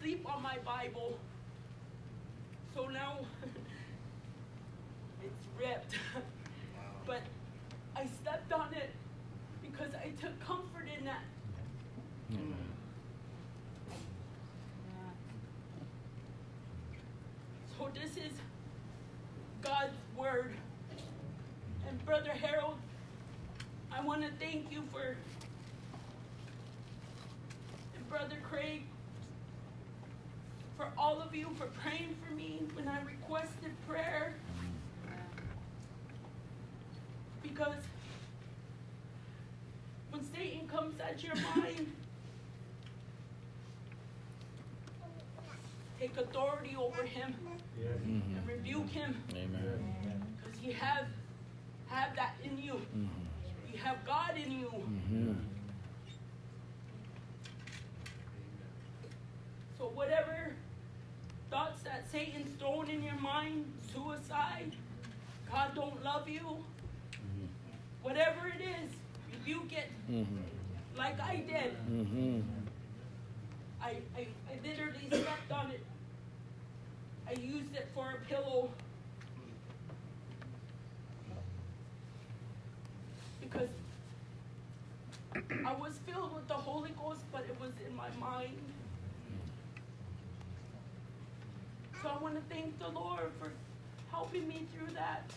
sleep 0.00 0.24
on 0.32 0.43
my 0.54 0.82
Bible. 0.82 1.18
So 2.74 2.86
now 2.88 3.18
it's 5.22 5.46
ripped. 5.58 5.94
but 7.06 7.22
I 7.96 8.06
stepped 8.06 8.52
on 8.52 8.72
it 8.74 8.90
because 9.62 9.92
I 9.94 10.10
took 10.20 10.38
comfort 10.40 10.86
in 10.98 11.04
that. 11.04 11.22
So 17.78 17.88
this 17.94 18.16
is 18.16 18.32
God's 19.62 19.96
word. 20.16 20.54
And 21.88 22.04
Brother 22.04 22.30
Harold, 22.30 22.76
I 23.92 24.00
want 24.04 24.22
to 24.22 24.28
thank 24.40 24.70
you 24.70 24.82
for, 24.92 25.16
and 27.94 28.08
Brother 28.08 28.36
Craig, 28.48 28.84
for 30.76 30.88
all 30.98 31.20
of 31.20 31.34
you 31.34 31.48
for 31.56 31.66
praying 31.66 32.16
for 32.26 32.34
me 32.34 32.60
when 32.74 32.88
I 32.88 33.00
requested 33.02 33.72
prayer. 33.86 34.34
Because 37.42 37.82
when 40.10 40.22
Satan 40.34 40.66
comes 40.68 40.98
at 41.00 41.22
your 41.22 41.34
mind, 41.36 41.92
take 46.00 46.16
him 47.04 47.34
and 47.80 48.46
rebuke 48.46 48.88
him 48.90 49.22
Amen. 49.34 50.22
because 50.42 50.60
you 50.62 50.72
have 50.74 51.06
have 51.88 52.14
that 52.16 52.34
in 52.42 52.58
you. 52.58 52.80
You 53.72 53.78
have 53.78 54.04
God 54.06 54.36
in 54.36 54.50
you. 54.50 54.70
Mhm. 54.70 55.36
So 59.78 59.84
whatever 59.90 60.54
thoughts 61.50 61.82
that 61.82 62.10
Satan's 62.10 62.54
thrown 62.58 62.88
in 62.88 63.02
your 63.02 63.18
mind, 63.20 63.64
suicide, 63.92 64.74
God 65.50 65.74
don't 65.74 66.02
love 66.02 66.28
you, 66.28 66.64
whatever 68.02 68.48
it 68.48 68.60
is, 68.60 68.90
rebuke 69.32 69.72
it 69.72 69.90
Mhm. 70.10 70.26
like 70.96 71.20
I 71.20 71.36
did. 71.36 71.76
Mhm. 71.88 72.42
I, 73.80 74.00
I, 74.16 74.26
I 74.50 74.58
literally 74.66 75.06
stepped 75.08 75.52
on 75.52 75.70
it. 75.70 75.84
I 77.74 77.76
used 77.76 77.86
it 77.86 77.88
for 77.94 78.10
a 78.10 78.24
pillow. 78.28 78.70
Because 83.40 83.68
I 85.34 85.72
was 85.74 85.98
filled 86.06 86.34
with 86.34 86.46
the 86.48 86.54
Holy 86.54 86.90
Ghost, 87.02 87.20
but 87.32 87.42
it 87.42 87.56
was 87.60 87.72
in 87.86 87.96
my 87.96 88.08
mind. 88.20 88.58
So 92.02 92.08
I 92.08 92.22
want 92.22 92.34
to 92.36 92.54
thank 92.54 92.78
the 92.78 92.88
Lord 92.88 93.30
for 93.40 93.50
helping 94.10 94.46
me 94.46 94.66
through 94.76 94.94
that. 94.94 95.30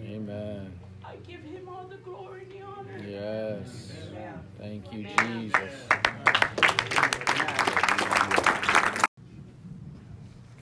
Amen. 0.00 0.72
I 1.04 1.16
give 1.26 1.40
him 1.40 1.68
all 1.68 1.84
the 1.84 1.96
glory 1.96 2.42
and 2.42 2.52
the 2.52 2.64
honor. 2.64 2.98
Yes. 3.06 3.92
Thank 4.58 4.92
you, 4.92 5.06
Jesus. 5.18 5.88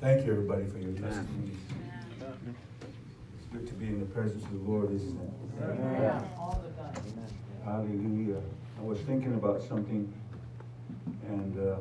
Thank 0.01 0.25
you, 0.25 0.33
everybody, 0.33 0.65
for 0.65 0.79
your 0.79 0.93
testimonies. 0.93 1.59
It's 3.37 3.47
good 3.53 3.67
to 3.67 3.75
be 3.75 3.87
in 3.87 4.01
the 4.01 4.07
presence 4.07 4.43
of 4.45 4.53
the 4.53 4.71
Lord, 4.71 4.93
isn't 4.95 5.21
it? 5.21 5.31
Hallelujah. 7.65 8.41
I 8.79 8.83
was 8.83 8.99
thinking 9.01 9.35
about 9.35 9.63
something, 9.63 10.11
and, 11.29 11.59
uh, 11.59 11.77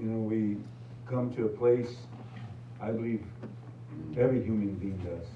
you 0.00 0.06
know, 0.06 0.18
we 0.18 0.56
come 1.06 1.32
to 1.34 1.44
a 1.44 1.48
place, 1.48 1.94
I 2.80 2.90
believe 2.90 3.24
every 4.16 4.42
human 4.42 4.74
being 4.74 4.96
does. 4.98 5.26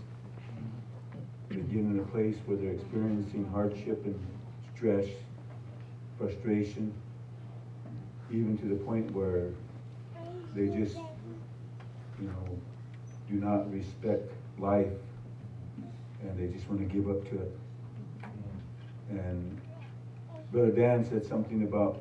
They 1.51 1.57
get 1.57 1.85
in 1.85 2.01
a 2.01 2.11
place 2.11 2.37
where 2.47 2.57
they're 2.57 2.73
experiencing 2.73 3.49
hardship 3.53 4.05
and 4.05 4.18
stress, 4.75 5.07
frustration, 6.18 6.93
even 8.33 8.59
to 8.59 8.66
the 8.66 8.75
point 8.75 9.11
where 9.12 9.51
they 10.55 10.66
just, 10.66 10.97
you 12.23 12.29
know, 12.29 12.59
do 13.29 13.35
not 13.35 13.73
respect 13.73 14.31
life 14.59 14.89
and 16.23 16.39
they 16.39 16.55
just 16.55 16.68
want 16.68 16.81
to 16.81 16.95
give 16.95 17.09
up 17.11 17.29
to 17.31 17.43
it. 17.43 17.59
And 19.11 19.61
Brother 20.51 20.70
Dan 20.70 21.05
said 21.05 21.27
something 21.27 21.64
about 21.64 22.01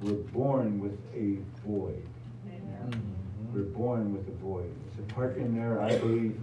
we're 0.00 0.12
born 0.12 0.80
with 0.80 0.98
a 1.14 1.38
void. 1.66 2.06
We're 3.52 3.62
born 3.62 4.12
with 4.12 4.26
a 4.28 4.36
void. 4.38 4.70
There's 4.86 5.08
a 5.08 5.14
part 5.14 5.36
in 5.36 5.56
there, 5.56 5.80
I 5.80 5.96
believe, 5.96 6.38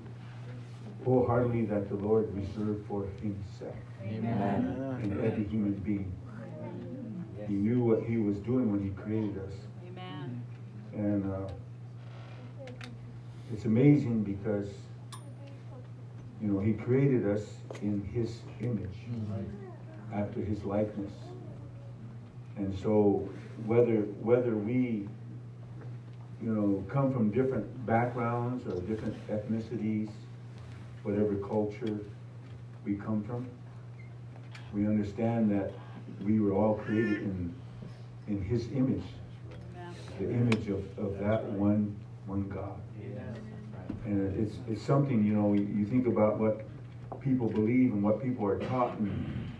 wholeheartedly 1.04 1.66
that 1.66 1.90
the 1.90 1.96
Lord 1.96 2.34
reserved 2.34 2.88
for 2.88 3.06
Himself 3.22 3.76
Amen. 4.04 5.00
in 5.04 5.26
every 5.26 5.44
human 5.46 5.74
being. 5.74 6.12
He 7.48 7.54
knew 7.54 7.84
what 7.84 8.04
He 8.04 8.18
was 8.18 8.38
doing 8.40 8.72
when 8.72 8.82
He 8.84 8.90
created 8.92 9.38
us. 9.40 9.54
Amen. 9.86 10.42
And 10.94 11.34
uh, 11.34 11.52
it's 13.54 13.66
amazing 13.66 14.24
because, 14.24 14.70
you 16.42 16.48
know, 16.48 16.60
He 16.60 16.74
created 16.74 17.28
us 17.28 17.42
in 17.82 18.04
His 18.14 18.40
image, 18.60 18.98
mm-hmm. 19.10 20.14
after 20.14 20.42
His 20.42 20.64
likeness. 20.64 21.12
And 22.58 22.78
so, 22.80 23.30
whether 23.66 24.02
whether 24.22 24.56
we, 24.56 25.08
you 26.42 26.54
know, 26.54 26.84
come 26.90 27.14
from 27.14 27.32
different 27.32 27.86
backgrounds 27.86 28.66
or 28.68 28.80
different 28.82 29.16
ethnicities, 29.28 30.10
whatever 31.04 31.36
culture 31.36 32.00
we 32.86 32.96
come 32.96 33.24
from, 33.24 33.48
we 34.74 34.86
understand 34.86 35.52
that 35.52 35.72
we 36.24 36.40
were 36.40 36.54
all 36.54 36.76
created 36.76 37.24
in 37.24 37.54
in 38.28 38.42
His 38.42 38.68
image 38.72 39.04
the 40.22 40.32
image 40.32 40.68
of, 40.68 40.84
of 40.98 41.18
that 41.20 41.44
one 41.44 41.96
one 42.26 42.48
God. 42.50 42.80
And 44.06 44.40
it's 44.40 44.56
it's 44.68 44.82
something 44.82 45.24
you 45.24 45.34
know 45.34 45.54
you, 45.54 45.68
you 45.74 45.86
think 45.86 46.08
about 46.08 46.40
what 46.40 46.66
people 47.22 47.48
believe 47.48 47.94
and 47.94 48.02
what 48.02 48.22
people 48.22 48.46
are 48.46 48.58
taught 48.60 48.98
and, 48.98 49.52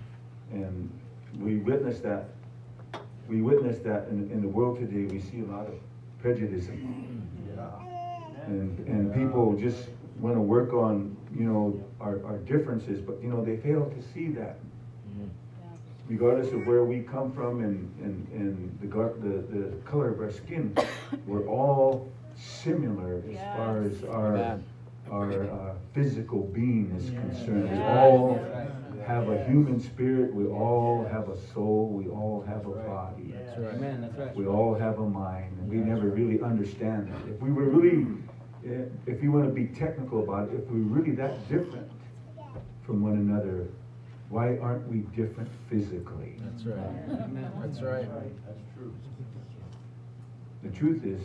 and 0.52 0.90
we 1.40 1.58
witness 1.58 2.00
that. 2.00 2.30
We 3.28 3.42
witness 3.42 3.80
that 3.80 4.08
in, 4.10 4.30
in 4.32 4.42
the 4.42 4.48
world 4.48 4.80
today 4.80 5.06
we 5.14 5.22
see 5.22 5.42
a 5.42 5.46
lot 5.46 5.68
of 5.68 5.76
prejudice. 6.22 6.68
And 8.48 8.80
and 8.88 9.14
people 9.14 9.56
just 9.56 9.90
want 10.20 10.36
to 10.36 10.42
work 10.42 10.74
on 10.74 11.16
you 11.38 11.46
know 11.46 11.84
our, 12.00 12.24
our 12.26 12.38
differences 12.40 13.00
but 13.00 13.22
you 13.22 13.30
know 13.30 13.44
they 13.44 13.58
fail 13.58 13.90
to 13.90 14.14
see 14.14 14.30
that. 14.30 14.58
Regardless 16.08 16.52
of 16.52 16.68
where 16.68 16.84
we 16.84 17.00
come 17.00 17.32
from 17.32 17.64
and, 17.64 17.90
and, 18.02 18.28
and 18.34 18.80
the, 18.82 18.88
the, 18.88 19.58
the 19.58 19.76
color 19.90 20.10
of 20.10 20.20
our 20.20 20.32
skin, 20.32 20.76
we're 21.26 21.48
all 21.48 22.12
similar 22.64 23.24
as 23.28 23.34
Yes. 23.34 23.56
far 23.56 23.84
as 23.84 24.04
our, 24.04 24.36
Amen. 24.38 24.64
our 25.10 25.44
uh, 25.50 25.74
physical 25.94 26.44
being 26.54 26.92
is 26.98 27.10
concerned. 27.10 27.70
We 27.72 27.84
all 27.84 28.40
have 29.06 29.30
a 29.30 29.44
human 29.46 29.80
spirit, 29.80 30.34
we 30.34 30.46
all 30.46 31.06
have 31.12 31.30
a 31.30 31.38
soul, 31.54 31.88
we 31.90 32.08
all 32.10 32.42
have 32.48 32.66
a 32.68 32.72
body. 32.72 33.34
Amen, 33.58 34.02
that's 34.02 34.18
right. 34.18 34.36
We 34.36 34.46
all 34.48 34.74
have 34.76 35.00
a 35.00 35.06
mind, 35.08 35.58
and 35.60 35.70
we 35.70 35.78
never 35.78 36.08
really 36.10 36.42
understand 36.42 37.12
that. 37.12 37.34
If 37.34 37.42
we 37.42 37.52
were 37.52 37.66
really, 37.66 38.08
eh, 38.66 38.86
if 39.06 39.22
you 39.24 39.32
want 39.32 39.46
to 39.46 39.52
be 39.52 39.68
technical 39.68 40.24
about 40.24 40.50
it, 40.50 40.56
if 40.56 40.70
we 40.70 40.82
were 40.82 41.00
really 41.00 41.16
that 41.16 41.48
different 41.50 41.92
from 42.86 43.02
one 43.02 43.14
another, 43.14 43.68
why 44.30 44.58
aren't 44.60 44.88
we 44.88 45.00
different 45.16 45.50
physically? 45.70 46.36
That's 46.40 46.64
right. 46.66 47.08
That's 47.62 47.82
right. 47.82 48.08
That's 48.46 48.62
true. 48.78 48.94
The 50.64 50.70
truth 50.70 51.04
is, 51.06 51.20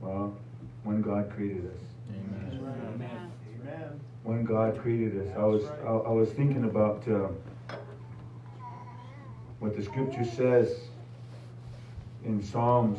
well, 0.00 0.36
when 0.84 1.02
God 1.02 1.30
created 1.30 1.66
us, 1.66 1.80
Amen. 2.10 3.30
Amen. 3.60 4.00
when 4.22 4.44
God 4.44 4.78
created 4.78 5.26
us, 5.26 5.36
I 5.36 5.44
was 5.44 5.64
I, 5.84 5.88
I 5.88 6.12
was 6.12 6.30
thinking 6.30 6.64
about 6.64 7.06
uh, 7.08 7.28
what 9.58 9.76
the 9.76 9.82
Scripture 9.82 10.24
says 10.24 10.74
in 12.24 12.42
Psalms 12.42 12.98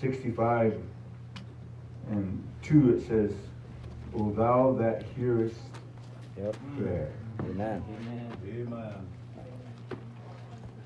65 0.00 0.80
and 2.10 2.42
2. 2.62 2.96
It 2.96 3.06
says, 3.06 3.32
"O 4.14 4.30
Thou 4.32 4.72
that 4.78 5.04
hearest 5.16 5.56
Yep. 6.36 6.56
prayer." 6.78 7.12
Amen. 7.40 7.82
Amen. 8.44 9.06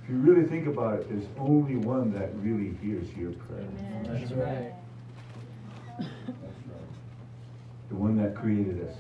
If 0.03 0.09
you 0.09 0.17
really 0.17 0.47
think 0.47 0.67
about 0.67 1.01
it, 1.01 1.09
there's 1.09 1.29
only 1.39 1.77
one 1.77 2.13
that 2.15 2.35
really 2.37 2.75
hears 2.83 3.07
your 3.17 3.33
prayer. 3.33 3.69
That's 4.05 4.33
right. 4.33 4.75
The 7.89 7.95
one 7.95 8.17
that 8.19 8.35
created 8.35 8.89
us. 8.89 8.95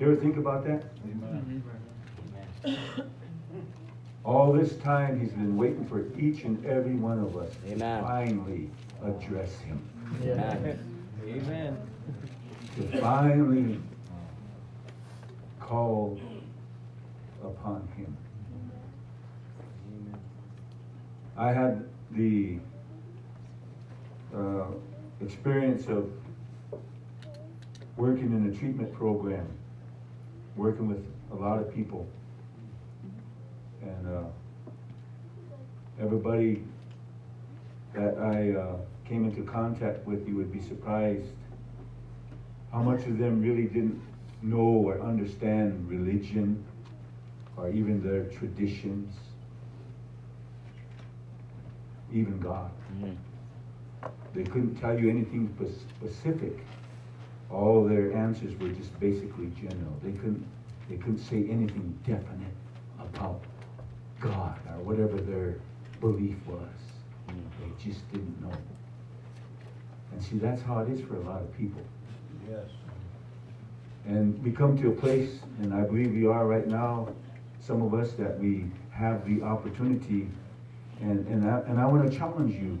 You 0.00 0.06
ever 0.12 0.16
think 0.16 0.36
about 0.36 0.64
that? 0.66 0.84
All 4.24 4.52
this 4.52 4.76
time, 4.78 5.20
he's 5.20 5.30
been 5.30 5.56
waiting 5.56 5.86
for 5.86 6.04
each 6.18 6.42
and 6.42 6.64
every 6.66 6.96
one 6.96 7.20
of 7.20 7.36
us 7.36 7.50
to 7.68 7.78
finally 7.78 8.70
address 9.04 9.56
him. 9.60 9.80
Amen. 10.22 10.78
Amen. 11.24 11.76
To 12.76 13.00
finally 13.00 13.80
call 15.60 16.18
upon 17.42 17.88
him. 17.96 18.16
I 21.36 21.52
had 21.52 21.84
the 22.12 22.58
uh, 24.34 24.66
experience 25.20 25.86
of 25.86 26.10
working 27.96 28.32
in 28.32 28.52
a 28.52 28.58
treatment 28.58 28.92
program, 28.92 29.48
working 30.56 30.88
with 30.88 31.04
a 31.32 31.34
lot 31.34 31.58
of 31.58 31.74
people. 31.74 32.06
And 33.82 34.06
uh, 34.06 34.24
everybody 36.00 36.62
that 37.94 38.18
I 38.18 38.58
uh, 38.58 38.76
came 39.08 39.24
into 39.24 39.42
contact 39.42 40.06
with, 40.06 40.26
you 40.28 40.36
would 40.36 40.52
be 40.52 40.60
surprised 40.60 41.32
how 42.72 42.82
much 42.82 43.00
of 43.06 43.18
them 43.18 43.40
really 43.40 43.64
didn't 43.64 44.00
know 44.42 44.58
or 44.58 45.00
understand 45.00 45.88
religion 45.88 46.62
or 47.56 47.70
even 47.70 48.02
their 48.02 48.24
traditions, 48.24 49.14
even 52.12 52.38
God. 52.38 52.70
They 54.36 54.44
couldn't 54.44 54.76
tell 54.76 54.98
you 54.98 55.08
anything 55.08 55.48
specific. 55.98 56.58
All 57.50 57.84
their 57.84 58.12
answers 58.12 58.54
were 58.60 58.68
just 58.68 58.98
basically 59.00 59.46
general. 59.56 59.96
They 60.02 60.12
couldn't 60.12 60.46
they 60.90 60.96
couldn't 60.96 61.18
say 61.18 61.48
anything 61.50 61.98
definite 62.06 62.54
about 63.00 63.42
God 64.20 64.58
or 64.68 64.82
whatever 64.84 65.16
their 65.16 65.56
belief 66.00 66.36
was. 66.46 66.68
They 67.28 67.90
just 67.90 68.08
didn't 68.12 68.40
know. 68.42 68.52
And 70.12 70.22
see, 70.22 70.36
that's 70.36 70.62
how 70.62 70.80
it 70.80 70.90
is 70.90 71.00
for 71.00 71.16
a 71.16 71.20
lot 71.20 71.40
of 71.40 71.56
people. 71.56 71.82
Yes. 72.48 72.68
And 74.06 74.40
we 74.44 74.52
come 74.52 74.78
to 74.78 74.88
a 74.88 74.92
place, 74.92 75.40
and 75.60 75.74
I 75.74 75.80
believe 75.80 76.12
we 76.12 76.26
are 76.26 76.46
right 76.46 76.66
now, 76.66 77.08
some 77.58 77.82
of 77.82 77.92
us, 77.94 78.12
that 78.12 78.38
we 78.38 78.66
have 78.90 79.26
the 79.26 79.42
opportunity, 79.42 80.28
and, 81.00 81.26
and 81.26 81.50
I, 81.50 81.58
and 81.66 81.80
I 81.80 81.86
want 81.86 82.08
to 82.08 82.16
challenge 82.16 82.54
you 82.54 82.78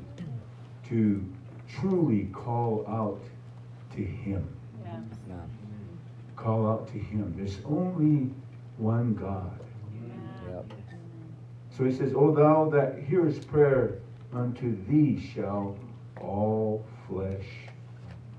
to 0.88 1.24
truly 1.68 2.28
call 2.32 2.84
out 2.88 3.20
to 3.94 4.02
Him. 4.02 4.48
Call 6.36 6.68
out 6.68 6.86
to 6.88 6.98
Him. 6.98 7.34
There's 7.36 7.58
only 7.64 8.30
one 8.76 9.14
God. 9.14 9.58
Yep. 10.48 10.72
So 11.76 11.84
he 11.84 11.92
says, 11.92 12.12
O 12.14 12.32
thou 12.32 12.70
that 12.70 13.02
hearest 13.02 13.48
prayer, 13.48 13.98
unto 14.32 14.76
thee 14.86 15.20
shall 15.34 15.76
all 16.20 16.84
flesh 17.08 17.46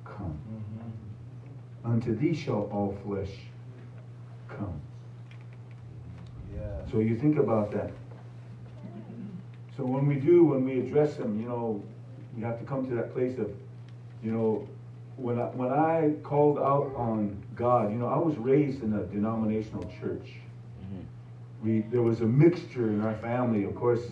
come. 0.05 0.39
Mm-hmm. 0.51 1.91
Unto 1.91 2.15
thee 2.15 2.33
shall 2.33 2.69
all 2.71 2.97
flesh 3.03 3.31
come. 4.47 4.79
Yes. 6.55 6.91
So 6.91 6.99
you 6.99 7.17
think 7.17 7.37
about 7.37 7.71
that. 7.71 7.91
So 9.75 9.85
when 9.85 10.07
we 10.07 10.15
do, 10.15 10.43
when 10.43 10.65
we 10.65 10.79
address 10.79 11.17
them, 11.17 11.39
you 11.39 11.47
know, 11.47 11.83
you 12.37 12.45
have 12.45 12.59
to 12.59 12.65
come 12.65 12.87
to 12.87 12.95
that 12.95 13.13
place 13.13 13.37
of, 13.39 13.49
you 14.23 14.31
know, 14.31 14.67
when 15.15 15.39
I, 15.39 15.45
when 15.45 15.71
I 15.71 16.13
called 16.21 16.59
out 16.59 16.93
on 16.95 17.43
God, 17.55 17.91
you 17.91 17.97
know, 17.97 18.07
I 18.07 18.17
was 18.17 18.37
raised 18.37 18.83
in 18.83 18.93
a 18.93 19.03
denominational 19.05 19.91
church. 19.99 20.29
We, 21.63 21.81
there 21.91 22.03
was 22.03 22.21
a 22.21 22.25
mixture 22.25 22.89
in 22.89 23.01
our 23.01 23.15
family. 23.15 23.63
Of 23.63 23.73
course, 23.73 24.03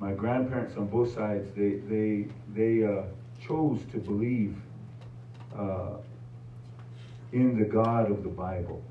my 0.00 0.12
grandparents 0.12 0.76
on 0.76 0.88
both 0.88 1.14
sides, 1.14 1.48
they, 1.54 1.76
they, 1.88 2.26
they 2.54 2.84
uh, 2.84 3.02
chose 3.40 3.80
to 3.92 3.98
believe 3.98 4.56
uh, 5.56 5.98
in 7.32 7.56
the 7.56 7.64
God 7.64 8.10
of 8.10 8.24
the 8.24 8.28
Bible. 8.28 8.82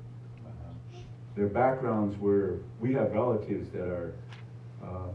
Their 1.36 1.48
backgrounds 1.48 2.18
were, 2.18 2.60
we 2.80 2.94
have 2.94 3.12
relatives 3.12 3.68
that 3.72 3.86
are, 3.86 4.14
uh, 4.82 5.08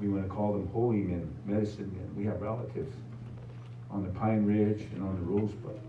we 0.00 0.08
want 0.08 0.22
to 0.22 0.28
call 0.28 0.52
them 0.52 0.68
holy 0.72 0.98
men, 0.98 1.28
medicine 1.44 1.90
men. 1.96 2.10
We 2.16 2.24
have 2.24 2.40
relatives 2.40 2.94
on 3.90 4.04
the 4.04 4.10
Pine 4.10 4.44
Ridge 4.44 4.82
and 4.94 5.02
on 5.02 5.16
the 5.16 5.22
Rosebud. 5.22 5.80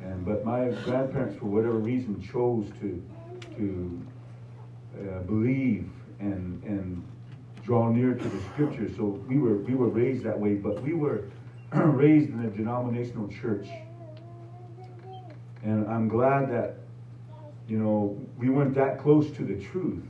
And, 0.00 0.24
but 0.24 0.44
my 0.44 0.68
grandparents, 0.84 1.38
for 1.38 1.46
whatever 1.46 1.78
reason, 1.78 2.22
chose 2.22 2.66
to, 2.80 3.02
to 3.56 4.02
uh, 5.00 5.18
believe 5.20 5.90
and, 6.20 6.62
and 6.64 7.02
draw 7.62 7.90
near 7.90 8.14
to 8.14 8.28
the 8.28 8.40
scriptures. 8.52 8.96
So 8.96 9.20
we 9.28 9.38
were, 9.38 9.56
we 9.56 9.74
were 9.74 9.88
raised 9.88 10.24
that 10.24 10.38
way, 10.38 10.54
but 10.54 10.82
we 10.82 10.94
were 10.94 11.24
raised 11.72 12.30
in 12.30 12.44
a 12.44 12.50
denominational 12.50 13.28
church. 13.28 13.68
And 15.62 15.86
I'm 15.88 16.08
glad 16.08 16.50
that, 16.50 16.76
you 17.68 17.78
know, 17.78 18.18
we 18.38 18.48
weren't 18.48 18.74
that 18.76 19.00
close 19.00 19.30
to 19.32 19.42
the 19.44 19.62
truth. 19.62 20.02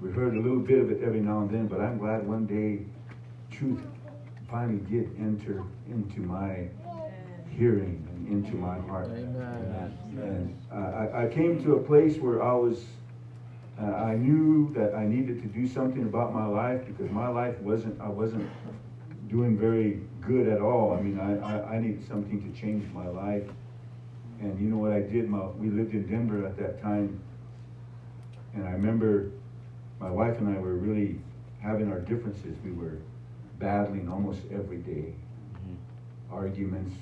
We 0.00 0.10
heard 0.10 0.34
a 0.34 0.40
little 0.40 0.60
bit 0.60 0.78
of 0.80 0.90
it 0.90 1.02
every 1.02 1.20
now 1.20 1.40
and 1.40 1.50
then, 1.50 1.66
but 1.66 1.80
I'm 1.80 1.98
glad 1.98 2.26
one 2.26 2.46
day 2.46 2.84
truth 3.50 3.80
finally 4.50 4.80
did 4.80 5.10
enter 5.18 5.62
into 5.88 6.20
my 6.20 6.68
hearing 7.50 8.06
and 8.10 8.28
into 8.28 8.56
my 8.56 8.78
heart. 8.80 9.08
And 9.08 10.56
I, 10.72 11.24
I 11.24 11.26
came 11.28 11.62
to 11.64 11.74
a 11.74 11.80
place 11.82 12.18
where 12.18 12.42
I 12.42 12.52
was, 12.52 12.84
uh, 13.80 13.86
I 13.86 14.14
knew 14.14 14.72
that 14.74 14.94
I 14.94 15.06
needed 15.06 15.42
to 15.42 15.48
do 15.48 15.66
something 15.66 16.02
about 16.02 16.34
my 16.34 16.46
life 16.46 16.84
because 16.86 17.10
my 17.10 17.28
life 17.28 17.58
wasn't, 17.60 18.00
I 18.00 18.08
wasn't 18.08 18.48
doing 19.28 19.56
very 19.56 20.00
good 20.20 20.48
at 20.48 20.60
all. 20.60 20.92
I 20.92 21.00
mean, 21.00 21.18
I, 21.18 21.38
I, 21.38 21.74
I 21.74 21.78
needed 21.80 22.06
something 22.06 22.40
to 22.42 22.60
change 22.60 22.84
my 22.92 23.06
life. 23.06 23.44
And 24.40 24.58
you 24.60 24.68
know 24.68 24.76
what 24.76 24.92
I 24.92 25.00
did? 25.00 25.28
My, 25.28 25.46
we 25.46 25.70
lived 25.70 25.94
in 25.94 26.06
Denver 26.06 26.46
at 26.46 26.56
that 26.58 26.82
time. 26.82 27.20
And 28.54 28.66
I 28.66 28.72
remember 28.72 29.30
my 30.04 30.10
wife 30.10 30.36
and 30.36 30.54
I 30.54 30.60
were 30.60 30.74
really 30.74 31.18
having 31.62 31.90
our 31.90 31.98
differences. 31.98 32.58
We 32.62 32.72
were 32.72 32.98
battling 33.58 34.06
almost 34.06 34.40
every 34.52 34.76
day, 34.76 35.14
arguments. 36.30 36.94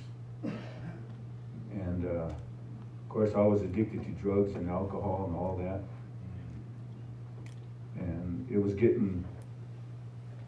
And 1.72 2.06
uh, 2.06 2.26
of 2.26 3.08
course, 3.08 3.30
I 3.34 3.40
was 3.40 3.62
addicted 3.62 4.04
to 4.04 4.10
drugs 4.22 4.54
and 4.54 4.70
alcohol 4.70 5.24
and 5.26 5.36
all 5.36 5.56
that. 5.56 5.80
And 8.00 8.46
it 8.48 8.62
was 8.62 8.72
getting, 8.74 9.24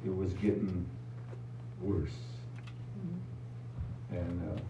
it 0.05 0.15
was 0.17 0.33
getting 0.35 0.87
worse. 1.81 2.15
And 4.13 4.53
uh, 4.53 4.61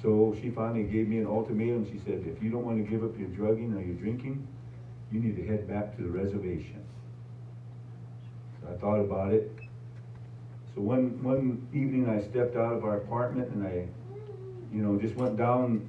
so 0.00 0.34
she 0.40 0.48
finally 0.48 0.84
gave 0.84 1.08
me 1.08 1.18
an 1.18 1.26
ultimatum. 1.26 1.84
She 1.84 1.98
said, 1.98 2.24
if 2.26 2.42
you 2.42 2.50
don't 2.50 2.64
want 2.64 2.82
to 2.82 2.90
give 2.90 3.04
up 3.04 3.18
your 3.18 3.28
drugging 3.28 3.74
or 3.74 3.82
your 3.82 3.96
drinking, 3.96 4.48
you 5.12 5.20
need 5.20 5.36
to 5.36 5.46
head 5.46 5.68
back 5.68 5.94
to 5.98 6.02
the 6.02 6.08
reservation. 6.08 6.83
I 8.70 8.74
thought 8.76 9.00
about 9.00 9.32
it. 9.32 9.50
So 10.74 10.80
one, 10.80 11.22
one 11.22 11.66
evening 11.72 12.08
I 12.08 12.20
stepped 12.20 12.56
out 12.56 12.72
of 12.72 12.84
our 12.84 12.96
apartment 12.96 13.48
and 13.50 13.66
I, 13.66 13.86
you 14.72 14.82
know, 14.82 14.98
just 14.98 15.14
went 15.14 15.36
down 15.36 15.88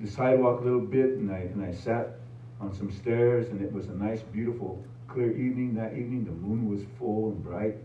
the 0.00 0.10
sidewalk 0.10 0.60
a 0.60 0.64
little 0.64 0.80
bit 0.80 1.10
and 1.10 1.30
I, 1.30 1.38
and 1.38 1.64
I 1.64 1.72
sat 1.72 2.16
on 2.60 2.74
some 2.74 2.90
stairs 2.90 3.48
and 3.50 3.62
it 3.62 3.72
was 3.72 3.86
a 3.88 3.94
nice, 3.94 4.22
beautiful, 4.22 4.84
clear 5.06 5.30
evening. 5.30 5.74
That 5.74 5.92
evening 5.92 6.24
the 6.24 6.32
moon 6.32 6.68
was 6.68 6.80
full 6.98 7.30
and 7.30 7.42
bright. 7.42 7.76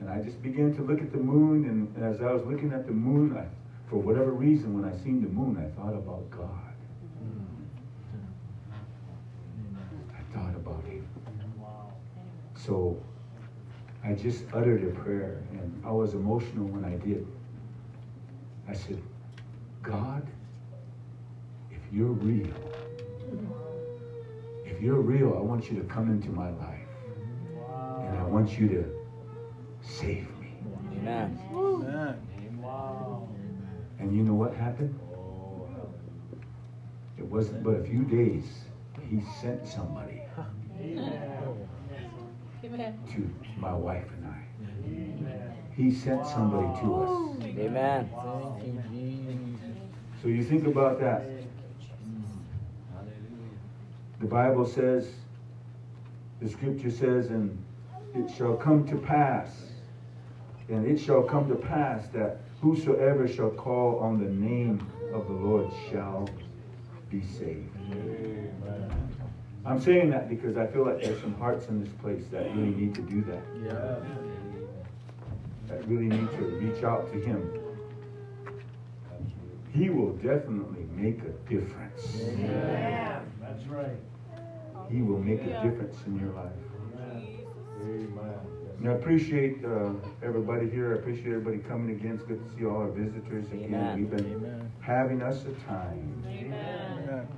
And 0.00 0.10
I 0.10 0.20
just 0.20 0.42
began 0.42 0.74
to 0.76 0.82
look 0.82 1.00
at 1.00 1.12
the 1.12 1.18
moon 1.18 1.64
and, 1.64 1.96
and 1.96 2.04
as 2.04 2.20
I 2.20 2.32
was 2.32 2.44
looking 2.44 2.72
at 2.72 2.86
the 2.86 2.92
moon, 2.92 3.36
I, 3.36 3.46
for 3.88 3.96
whatever 3.96 4.32
reason, 4.32 4.74
when 4.74 4.90
I 4.90 4.96
seen 5.02 5.22
the 5.22 5.28
moon, 5.28 5.56
I 5.56 5.68
thought 5.80 5.94
about 5.94 6.30
God. 6.30 6.74
Mm-hmm. 7.22 7.64
I 10.12 10.22
thought 10.34 10.54
about 10.56 10.84
Him. 10.84 11.06
So 12.54 12.98
I 14.04 14.12
just 14.12 14.44
uttered 14.52 14.84
a 14.84 14.90
prayer, 15.00 15.42
and 15.52 15.82
I 15.84 15.90
was 15.90 16.12
emotional 16.12 16.66
when 16.66 16.84
I 16.84 16.96
did. 16.96 17.26
I 18.68 18.74
said, 18.74 19.00
God, 19.82 20.26
if 21.70 21.80
you're 21.90 22.08
real, 22.08 22.52
if 24.66 24.82
you're 24.82 25.00
real, 25.00 25.34
I 25.38 25.40
want 25.40 25.70
you 25.70 25.78
to 25.80 25.84
come 25.84 26.10
into 26.10 26.28
my 26.28 26.50
life. 26.50 26.80
And 28.00 28.18
I 28.18 28.24
want 28.24 28.58
you 28.58 28.68
to 28.68 28.84
save 29.80 30.28
me. 30.38 30.52
Amen. 30.98 31.38
Amen. 31.54 32.20
And 33.98 34.14
you 34.14 34.22
know 34.22 34.34
what 34.34 34.54
happened? 34.54 34.98
It 37.16 37.24
wasn't 37.24 37.62
but 37.62 37.76
a 37.76 37.84
few 37.84 38.04
days. 38.04 38.44
He 39.08 39.22
sent 39.40 39.66
somebody 39.66 40.20
to 42.76 43.30
my 43.56 43.72
wife 43.72 44.06
and 44.16 44.26
I. 44.26 44.44
He 45.76 45.92
sent 45.92 46.26
somebody 46.26 46.66
to 46.80 46.94
us. 46.96 47.10
Amen. 47.58 48.10
So 50.22 50.28
you 50.28 50.42
think 50.42 50.66
about 50.66 51.00
that. 51.00 51.24
The 54.20 54.26
Bible 54.26 54.66
says, 54.66 55.10
the 56.40 56.48
scripture 56.48 56.90
says, 56.90 57.30
and 57.30 57.62
it 58.14 58.30
shall 58.34 58.56
come 58.56 58.86
to 58.88 58.96
pass, 58.96 59.50
and 60.68 60.86
it 60.86 60.98
shall 60.98 61.22
come 61.22 61.48
to 61.48 61.56
pass 61.56 62.06
that 62.08 62.40
whosoever 62.60 63.28
shall 63.28 63.50
call 63.50 63.98
on 63.98 64.18
the 64.18 64.30
name 64.30 64.86
of 65.12 65.26
the 65.26 65.34
Lord 65.34 65.70
shall 65.90 66.28
be 67.10 67.22
saved. 67.22 67.68
I'm 69.66 69.80
saying 69.80 70.10
that 70.10 70.28
because 70.28 70.56
I 70.56 70.66
feel 70.66 70.84
like 70.84 71.02
there's 71.02 71.20
some 71.20 71.34
hearts 71.36 71.68
in 71.68 71.82
this 71.82 71.92
place 72.02 72.24
that 72.30 72.54
really 72.54 72.74
need 72.74 72.94
to 72.96 73.02
do 73.02 73.22
that. 73.22 73.42
Yeah. 73.64 73.96
That 75.68 75.86
really 75.88 76.06
need 76.06 76.30
to 76.32 76.44
reach 76.60 76.84
out 76.84 77.10
to 77.12 77.18
Him. 77.20 77.50
He 79.72 79.88
will 79.88 80.12
definitely 80.12 80.86
make 80.94 81.18
a 81.20 81.32
difference. 81.50 82.16
Yeah, 82.38 83.20
that's 83.40 83.64
right. 83.64 83.98
He 84.90 85.00
will 85.00 85.18
make 85.18 85.40
a 85.40 85.62
difference 85.62 85.96
in 86.06 86.20
your 86.20 86.32
life. 86.32 86.52
Amen. 87.80 88.44
And 88.78 88.88
I 88.88 88.92
appreciate 88.92 89.64
uh, 89.64 89.92
everybody 90.22 90.68
here. 90.68 90.94
I 90.94 90.98
appreciate 90.98 91.28
everybody 91.28 91.58
coming 91.58 91.96
again. 91.96 92.14
It's 92.14 92.22
good 92.24 92.44
to 92.44 92.56
see 92.56 92.66
all 92.66 92.76
our 92.76 92.90
visitors 92.90 93.46
again. 93.46 93.74
Amen. 93.74 93.98
We've 93.98 94.10
been 94.10 94.34
Amen. 94.34 94.72
having 94.80 95.22
us 95.22 95.44
a 95.44 95.52
time, 95.66 96.22
Amen. 96.26 97.28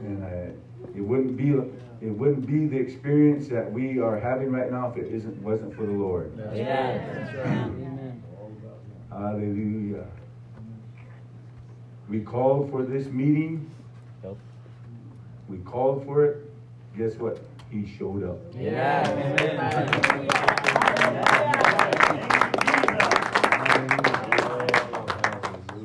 and 0.00 0.24
uh, 0.24 0.52
it 0.94 1.00
wouldn't 1.00 1.36
be 1.36 1.50
it 2.00 2.10
wouldn't 2.10 2.46
be 2.46 2.66
the 2.66 2.76
experience 2.76 3.48
that 3.48 3.70
we 3.70 4.00
are 4.00 4.18
having 4.18 4.50
right 4.50 4.70
now 4.70 4.92
if 4.94 4.96
it 4.96 5.12
isn't 5.12 5.40
wasn't 5.42 5.74
for 5.76 5.86
the 5.86 5.92
Lord. 5.92 6.36
That's 6.36 6.56
Amen. 6.56 7.36
right. 7.36 7.46
Amen. 7.46 8.22
Hallelujah. 9.10 10.06
We 12.08 12.20
called 12.20 12.70
for 12.70 12.82
this 12.82 13.06
meeting. 13.06 13.70
Yep. 14.24 14.36
We 15.48 15.58
called 15.58 16.04
for 16.04 16.24
it. 16.24 16.50
Guess 16.96 17.14
what? 17.14 17.38
He 17.70 17.86
showed 17.98 18.24
up. 18.24 18.38
Yeah. 18.54 19.08
Amen. 19.08 20.28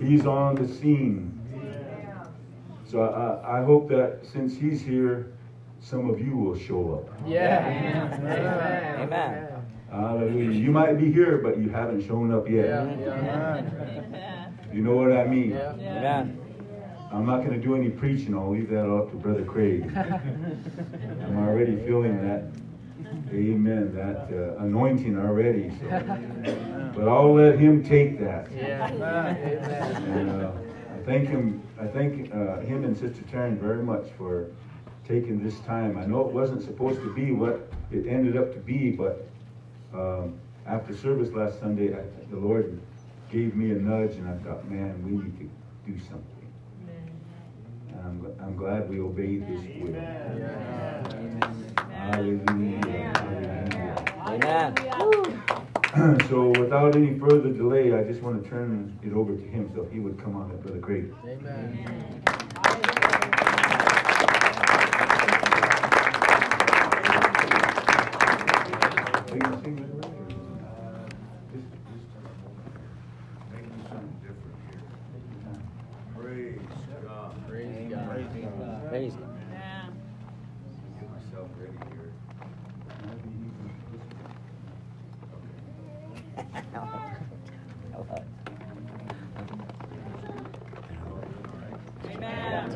He's 0.02 0.26
on 0.26 0.56
the 0.56 0.68
scene. 0.68 1.38
So 2.90 3.02
I, 3.02 3.60
I 3.60 3.64
hope 3.66 3.90
that 3.90 4.20
since 4.24 4.56
he's 4.56 4.82
here, 4.82 5.34
some 5.82 6.10
of 6.10 6.20
you 6.20 6.38
will 6.38 6.58
show 6.58 6.96
up. 6.96 7.20
Yeah. 7.28 7.68
Amen. 9.02 9.48
Hallelujah. 9.92 10.52
You 10.52 10.72
might 10.72 10.98
be 10.98 11.12
here, 11.12 11.38
but 11.38 11.58
you 11.58 11.70
haven't 11.70 12.06
shown 12.08 12.34
up 12.34 12.50
yet. 12.50 12.66
Yeah. 12.66 13.62
Yeah. 14.12 14.50
You 14.74 14.82
know 14.82 14.96
what 14.96 15.12
I 15.12 15.26
mean? 15.26 15.52
Yeah. 15.52 15.74
Amen. 15.74 16.40
I'm 17.12 17.26
not 17.26 17.38
going 17.38 17.52
to 17.52 17.60
do 17.60 17.76
any 17.76 17.90
preaching. 17.90 18.36
I'll 18.36 18.52
leave 18.52 18.70
that 18.70 18.90
up 18.90 19.12
to 19.12 19.18
Brother 19.18 19.44
Craig. 19.46 19.92
I'm 19.96 21.38
already 21.38 21.78
feeling 21.86 22.22
that, 22.22 22.52
amen, 23.34 23.94
that 23.96 24.30
uh, 24.32 24.64
anointing 24.64 25.18
already. 25.18 25.72
So. 25.80 26.64
But 26.98 27.08
I'll 27.08 27.36
let 27.36 27.60
him 27.60 27.84
take 27.84 28.20
that. 28.22 28.52
Yeah. 28.52 28.88
And 28.88 30.32
uh, 30.32 30.52
I 30.52 30.67
thank 31.08 31.30
him. 31.30 31.64
I 31.80 31.88
thank 31.88 32.32
uh, 32.34 32.60
him 32.60 32.84
and 32.84 32.96
Sister 32.96 33.24
Taryn 33.32 33.58
very 33.58 33.82
much 33.82 34.08
for 34.18 34.52
taking 35.08 35.42
this 35.42 35.58
time. 35.62 35.98
I 35.98 36.06
know 36.06 36.20
it 36.28 36.34
wasn't 36.34 36.62
supposed 36.62 37.02
to 37.02 37.14
be 37.14 37.32
what 37.32 37.72
it 37.92 38.06
ended 38.08 38.36
up 38.36 38.54
to 38.54 38.60
be, 38.60 38.92
but 38.92 39.26
um, 39.94 40.38
after 40.68 40.94
service 40.96 41.32
last 41.34 41.60
Sunday, 41.62 41.96
I, 41.96 42.02
the 42.30 42.36
Lord 42.36 42.80
gave 43.32 43.56
me 43.56 43.72
a 43.72 43.76
nudge, 43.76 44.16
and 44.16 44.28
I 44.28 44.38
thought, 44.44 44.70
man, 44.70 45.02
we 45.06 45.12
need 45.12 45.40
to 45.40 45.50
do 45.90 45.98
something. 46.10 46.24
And 47.90 48.00
I'm, 48.06 48.36
I'm 48.46 48.58
glad 48.58 48.90
we 48.90 49.00
obeyed 49.00 49.44
His 49.44 49.62
will. 49.82 49.94
Hallelujah. 51.94 53.14
Hallelujah. 53.16 54.04
Amen. 54.28 55.64
so 56.30 56.50
without 56.60 56.96
any 56.96 57.18
further 57.18 57.50
delay, 57.52 57.94
I 57.94 58.04
just 58.04 58.22
want 58.22 58.44
to 58.44 58.50
turn 58.50 59.00
it 59.04 59.14
over 59.14 59.36
to 59.36 59.42
him 59.42 59.72
so 59.74 59.86
he 59.92 60.00
would 60.00 60.22
come 60.24 60.36
on 60.36 60.52
up, 60.52 60.62
Brother 60.62 60.80
Craig. 60.80 61.12
Amen. 61.26 62.24
Are 69.28 69.36
you 69.36 69.42
gonna 69.42 69.62
sing 69.64 69.76
this 69.76 69.90
one, 69.90 70.04
or 70.06 71.06
just- 71.52 71.74
just- 71.90 72.08
Making 73.52 73.82
something 73.90 74.16
different 74.22 74.58
here. 74.70 74.86
Praise 76.16 76.60
God. 77.04 77.32
Praise 77.48 77.92
God. 77.92 78.90
Praise 78.90 79.14
God. 79.14 79.94
Get 81.00 81.10
myself 81.12 81.50
ready 81.60 81.78
here. 81.92 82.12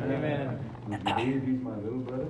Amen. 0.02 0.58
Would 0.88 0.98
you 0.98 1.14
believe 1.14 1.42
he's 1.46 1.60
my 1.60 1.76
little 1.76 1.98
brother? 2.00 2.28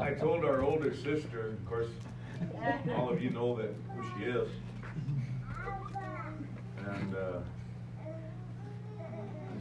I 0.00 0.12
told 0.18 0.44
our 0.44 0.62
older 0.62 0.94
sister, 0.94 1.48
of 1.48 1.66
course, 1.66 1.88
all 2.96 3.10
of 3.10 3.22
you 3.22 3.30
know 3.30 3.56
that 3.56 3.74
who 3.96 4.04
she 4.18 4.24
is. 4.26 4.48
And 6.78 7.14
uh, 7.14 7.38
I 8.10 8.12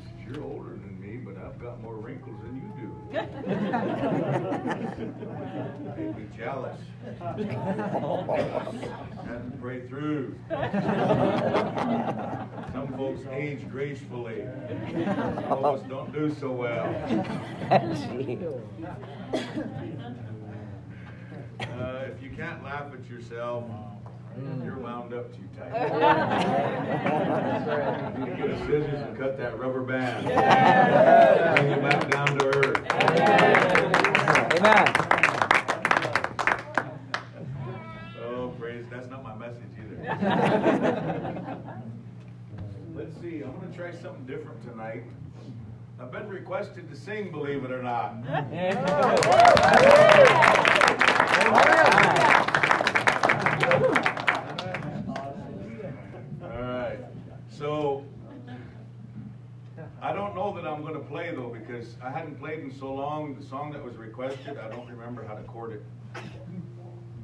said, 0.03 0.17
you're 0.27 0.43
older 0.43 0.71
than 0.71 0.99
me, 0.99 1.17
but 1.17 1.37
I've 1.37 1.59
got 1.61 1.81
more 1.81 1.95
wrinkles 1.95 2.35
than 2.43 2.55
you 2.55 2.71
do. 2.81 2.89
Made 5.97 6.17
me 6.17 6.25
jealous. 6.37 6.79
Had 7.19 7.37
to 9.51 9.57
pray 9.61 9.79
through. 9.87 10.35
Some 12.73 12.87
folks 12.97 13.21
age 13.31 13.69
gracefully. 13.69 14.45
Some 15.05 15.37
of 15.47 15.65
us 15.65 15.81
don't 15.89 16.11
do 16.11 16.33
so 16.33 16.51
well. 16.51 16.85
Uh, 21.59 22.05
if 22.07 22.21
you 22.21 22.29
can't 22.35 22.63
laugh 22.63 22.91
at 22.93 23.07
yourself, 23.09 23.63
Mm. 24.39 24.65
you're 24.65 24.77
wound 24.79 25.13
up 25.13 25.31
too 25.33 25.47
tight. 25.57 25.71
You 28.17 28.25
need 28.25 28.31
to 28.31 28.37
get 28.37 28.49
a 28.49 28.57
scissors 28.65 29.01
and 29.01 29.17
cut 29.17 29.37
that 29.37 29.57
rubber 29.59 29.81
band. 29.81 30.25
Bring 30.25 31.69
you 31.71 31.77
back 31.77 32.09
down 32.09 32.37
to 32.39 32.45
earth. 32.47 32.77
Amen. 34.59 34.87
Oh, 38.23 38.53
praise. 38.59 38.85
That's 38.89 39.09
not 39.09 39.23
my 39.23 39.35
message 39.35 39.69
either. 39.77 39.97
Let's 42.95 43.15
see. 43.21 43.41
I'm 43.43 43.53
going 43.59 43.71
to 43.71 43.77
try 43.77 43.91
something 43.91 44.25
different 44.25 44.61
tonight. 44.63 45.03
I've 45.99 46.11
been 46.11 46.27
requested 46.27 46.89
to 46.89 46.95
sing, 46.95 47.31
believe 47.31 47.63
it 47.63 47.71
or 47.71 47.81
not. 47.81 48.15
All 51.45 52.42
So 57.63 58.03
I 60.01 60.11
don't 60.11 60.35
know 60.35 60.53
that 60.53 60.67
I'm 60.67 60.81
going 60.81 60.95
to 60.95 60.99
play 60.99 61.33
though 61.33 61.47
because 61.47 61.95
I 62.03 62.09
hadn't 62.09 62.37
played 62.37 62.59
in 62.59 62.77
so 62.77 62.93
long. 62.93 63.39
The 63.39 63.45
song 63.45 63.71
that 63.71 63.81
was 63.81 63.95
requested, 63.95 64.57
I 64.57 64.67
don't 64.67 64.89
remember 64.89 65.25
how 65.25 65.35
to 65.35 65.43
chord 65.43 65.71
it. 65.71 65.83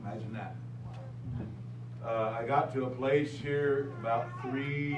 Imagine 0.02 0.32
that. 0.32 0.56
Uh, 2.06 2.38
I 2.40 2.46
got 2.48 2.74
to 2.76 2.86
a 2.86 2.90
place 2.90 3.34
here 3.34 3.92
about 4.00 4.30
three, 4.42 4.98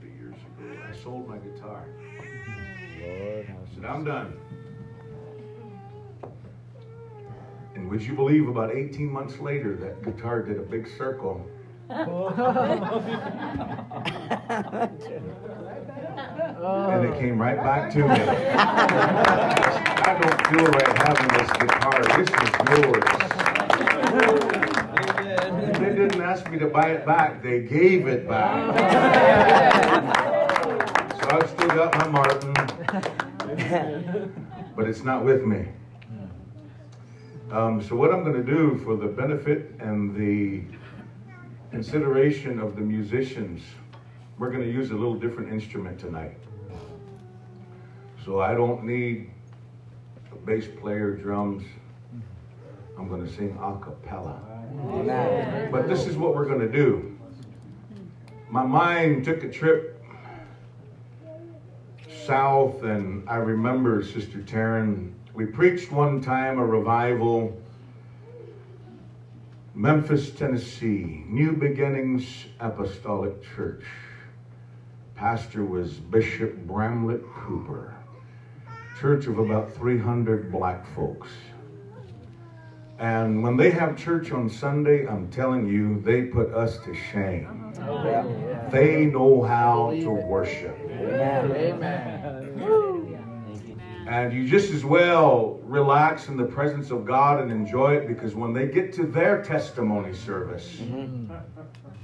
three 0.00 0.12
years 0.18 0.34
ago. 0.34 0.76
I 0.90 0.96
sold 0.96 1.28
my 1.28 1.38
guitar. 1.38 1.84
Lord, 3.00 3.46
I 3.48 3.74
said, 3.76 3.84
I'm 3.84 4.02
done. 4.02 4.36
And 7.76 7.88
would 7.88 8.02
you 8.02 8.14
believe 8.14 8.48
about 8.48 8.74
18 8.74 9.08
months 9.08 9.38
later, 9.38 9.76
that 9.76 10.02
guitar 10.02 10.42
did 10.42 10.58
a 10.58 10.62
big 10.62 10.88
circle. 10.98 11.48
And 11.88 12.08
it 17.04 17.18
came 17.20 17.40
right 17.40 17.56
back 17.56 17.92
to 17.92 17.98
me. 17.98 18.04
I 18.08 20.18
don't 20.20 20.46
feel 20.48 20.66
right 20.66 20.98
having 20.98 21.28
this 21.38 21.50
guitar. 21.52 22.02
This 22.16 22.28
is 22.42 22.50
yours. 22.70 23.04
They 25.78 25.90
didn't 25.94 26.20
ask 26.22 26.50
me 26.50 26.58
to 26.58 26.66
buy 26.66 26.90
it 26.90 27.06
back. 27.06 27.40
They 27.42 27.60
gave 27.60 28.08
it 28.08 28.26
back. 28.28 28.74
So 31.20 31.28
I've 31.30 31.48
still 31.50 31.68
got 31.68 31.96
my 31.98 32.08
Martin, 32.08 32.52
but 34.74 34.88
it's 34.88 35.04
not 35.04 35.24
with 35.24 35.44
me. 35.44 35.68
Um, 37.52 37.80
so 37.80 37.94
what 37.94 38.12
I'm 38.12 38.24
going 38.24 38.34
to 38.34 38.42
do 38.42 38.76
for 38.82 38.96
the 38.96 39.06
benefit 39.06 39.70
and 39.78 40.16
the 40.16 40.62
consideration 41.76 42.58
of 42.58 42.74
the 42.74 42.80
musicians, 42.80 43.60
we're 44.38 44.50
going 44.50 44.64
to 44.64 44.72
use 44.72 44.92
a 44.92 44.94
little 44.94 45.14
different 45.14 45.52
instrument 45.52 45.98
tonight. 46.00 46.38
So 48.24 48.40
I 48.40 48.54
don't 48.54 48.84
need 48.84 49.28
a 50.32 50.36
bass 50.36 50.64
player, 50.80 51.10
drums. 51.14 51.64
I'm 52.96 53.08
going 53.10 53.26
to 53.26 53.30
sing 53.30 53.58
a 53.60 53.78
cappella. 53.78 54.40
Amen. 54.88 55.70
But 55.70 55.86
this 55.86 56.06
is 56.06 56.16
what 56.16 56.34
we're 56.34 56.46
going 56.46 56.60
to 56.60 56.72
do. 56.72 57.14
my 58.48 58.64
mind 58.64 59.26
took 59.26 59.44
a 59.44 59.50
trip 59.50 60.02
south, 62.24 62.84
and 62.84 63.28
I 63.28 63.36
remember 63.36 64.02
Sister 64.02 64.38
Taryn. 64.38 65.12
We 65.34 65.44
preached 65.44 65.92
one 65.92 66.22
time 66.22 66.58
a 66.58 66.64
revival, 66.64 67.54
Memphis, 69.76 70.30
Tennessee, 70.30 71.22
New 71.28 71.52
Beginnings 71.52 72.46
Apostolic 72.60 73.42
Church. 73.54 73.84
Pastor 75.14 75.66
was 75.66 75.92
Bishop 75.92 76.56
Bramlett 76.66 77.22
Cooper. 77.34 77.94
Church 78.98 79.26
of 79.26 79.36
about 79.36 79.70
300 79.70 80.50
black 80.50 80.86
folks. 80.94 81.28
And 82.98 83.42
when 83.42 83.58
they 83.58 83.68
have 83.68 83.98
church 83.98 84.32
on 84.32 84.48
Sunday, 84.48 85.06
I'm 85.06 85.30
telling 85.30 85.68
you, 85.68 86.00
they 86.00 86.22
put 86.22 86.54
us 86.54 86.78
to 86.78 86.94
shame. 86.94 87.70
They 88.70 89.04
know 89.04 89.42
how 89.42 89.90
to 89.90 90.08
worship. 90.08 90.74
And 94.06 94.32
you 94.32 94.46
just 94.46 94.72
as 94.72 94.84
well 94.84 95.58
relax 95.64 96.28
in 96.28 96.36
the 96.36 96.44
presence 96.44 96.92
of 96.92 97.04
God 97.04 97.40
and 97.40 97.50
enjoy 97.50 97.96
it 97.96 98.06
because 98.06 98.36
when 98.36 98.52
they 98.52 98.68
get 98.68 98.92
to 98.94 99.04
their 99.04 99.42
testimony 99.42 100.14
service, 100.14 100.76
mm-hmm. 100.76 101.34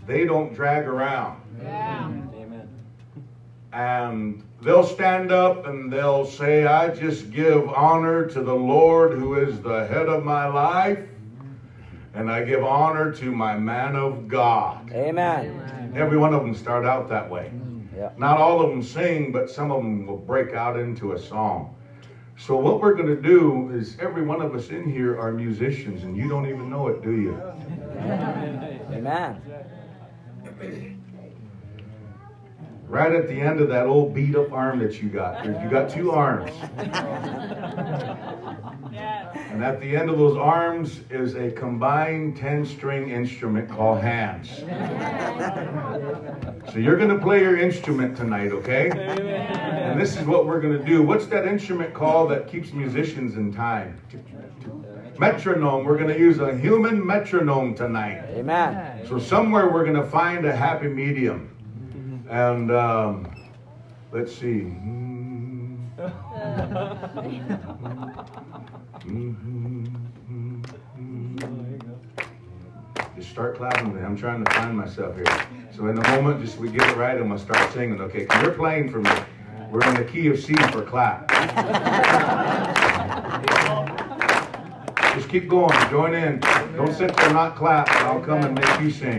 they 0.04 0.24
don't 0.24 0.52
drag 0.52 0.88
around. 0.88 1.40
Yeah. 1.62 2.06
Amen. 2.08 2.68
And 3.72 4.42
they'll 4.60 4.86
stand 4.86 5.30
up 5.30 5.66
and 5.66 5.92
they'll 5.92 6.26
say, 6.26 6.66
I 6.66 6.88
just 6.88 7.30
give 7.30 7.68
honor 7.68 8.26
to 8.26 8.42
the 8.42 8.54
Lord 8.54 9.12
who 9.12 9.36
is 9.36 9.60
the 9.60 9.86
head 9.86 10.08
of 10.08 10.24
my 10.24 10.46
life. 10.46 10.98
And 12.14 12.30
I 12.30 12.42
give 12.42 12.64
honor 12.64 13.12
to 13.12 13.32
my 13.32 13.56
man 13.56 13.94
of 13.94 14.26
God. 14.26 14.90
Amen. 14.92 15.92
Every 15.94 16.18
one 16.18 16.34
of 16.34 16.42
them 16.42 16.54
start 16.54 16.84
out 16.84 17.08
that 17.08 17.30
way. 17.30 17.52
Mm. 17.54 17.86
Yeah. 17.96 18.10
Not 18.18 18.38
all 18.38 18.60
of 18.60 18.70
them 18.70 18.82
sing, 18.82 19.32
but 19.32 19.48
some 19.48 19.70
of 19.70 19.82
them 19.82 20.04
will 20.06 20.18
break 20.18 20.52
out 20.52 20.78
into 20.78 21.12
a 21.12 21.18
song. 21.18 21.74
So 22.44 22.56
what 22.56 22.81
we're 22.81 22.94
going 22.94 23.06
to 23.06 23.23
do 23.23 23.70
is 23.73 23.97
every 24.01 24.24
one 24.24 24.43
of 24.43 24.52
us 24.56 24.70
in 24.70 24.90
here 24.90 25.16
are 25.16 25.31
musicians, 25.31 26.02
and 26.02 26.16
you 26.16 26.28
don't 26.28 26.48
even 26.48 26.69
know 26.69 26.89
it, 26.89 27.01
do 27.01 27.12
you? 27.12 27.40
Amen. 28.90 29.40
Right 32.89 33.12
at 33.12 33.28
the 33.28 33.40
end 33.40 33.60
of 33.60 33.69
that 33.69 33.86
old 33.86 34.12
beat 34.12 34.35
up 34.35 34.51
arm 34.51 34.81
that 34.81 35.01
you 35.01 35.09
got, 35.09 35.44
you 35.44 35.70
got 35.70 35.89
two 35.89 36.10
arms. 36.10 36.51
And 38.94 39.64
at 39.64 39.81
the 39.81 39.97
end 39.97 40.10
of 40.10 40.19
those 40.19 40.36
arms 40.36 41.01
is 41.10 41.35
a 41.35 41.51
combined 41.51 42.36
10 42.36 42.66
string 42.66 43.10
instrument 43.10 43.69
called 43.69 44.01
hands. 44.01 44.51
So 46.73 46.78
you're 46.78 46.97
going 46.97 47.09
to 47.09 47.19
play 47.19 47.40
your 47.40 47.59
instrument 47.59 48.16
tonight, 48.16 48.52
okay? 48.52 48.90
And 48.90 50.01
this 50.01 50.16
is 50.16 50.27
what 50.27 50.47
we're 50.47 50.60
going 50.60 50.78
to 50.78 50.85
do. 50.85 51.02
What's 51.02 51.27
that 51.27 51.47
instrument 51.47 51.94
called 51.94 52.31
that 52.31 52.48
keeps 52.48 52.73
musicians 52.73 53.36
in 53.36 53.52
time? 53.52 54.01
Metronome. 55.19 55.85
We're 55.85 55.98
going 55.98 56.12
to 56.12 56.19
use 56.19 56.39
a 56.39 56.56
human 56.56 57.06
metronome 57.06 57.74
tonight. 57.74 58.24
Amen. 58.31 59.06
So 59.06 59.19
somewhere 59.19 59.70
we're 59.70 59.85
going 59.85 60.02
to 60.02 60.09
find 60.09 60.47
a 60.47 60.56
happy 60.56 60.89
medium. 60.89 61.48
And 62.28 62.70
um, 62.70 63.35
let's 64.10 64.35
see. 64.35 64.74
Mm-hmm. 69.04 70.62
Just 73.16 73.30
start 73.30 73.56
clapping. 73.56 73.96
I'm 74.04 74.16
trying 74.16 74.44
to 74.44 74.50
find 74.52 74.76
myself 74.76 75.16
here. 75.16 75.26
So 75.74 75.86
in 75.86 75.98
a 75.98 76.08
moment, 76.10 76.40
just 76.40 76.58
we 76.58 76.70
get 76.70 76.88
it 76.88 76.96
right, 76.96 77.16
and 77.16 77.28
we'll 77.28 77.38
start 77.38 77.72
singing. 77.72 78.00
Okay, 78.00 78.26
you're 78.40 78.52
playing 78.52 78.90
for 78.90 79.00
me. 79.00 79.10
We're 79.70 79.84
in 79.88 79.94
the 79.94 80.04
key 80.04 80.28
of 80.28 80.38
C 80.38 80.54
for 80.70 80.82
clap. 80.82 81.28
Just 85.14 85.28
keep 85.28 85.48
going. 85.48 85.76
Join 85.90 86.14
in. 86.14 86.40
Don't 86.76 86.94
sit 86.94 87.16
there 87.16 87.32
not 87.32 87.56
clap. 87.56 87.88
I'll 87.90 88.20
come 88.20 88.42
and 88.44 88.54
make 88.54 88.80
you 88.80 88.90
sing. 88.90 89.18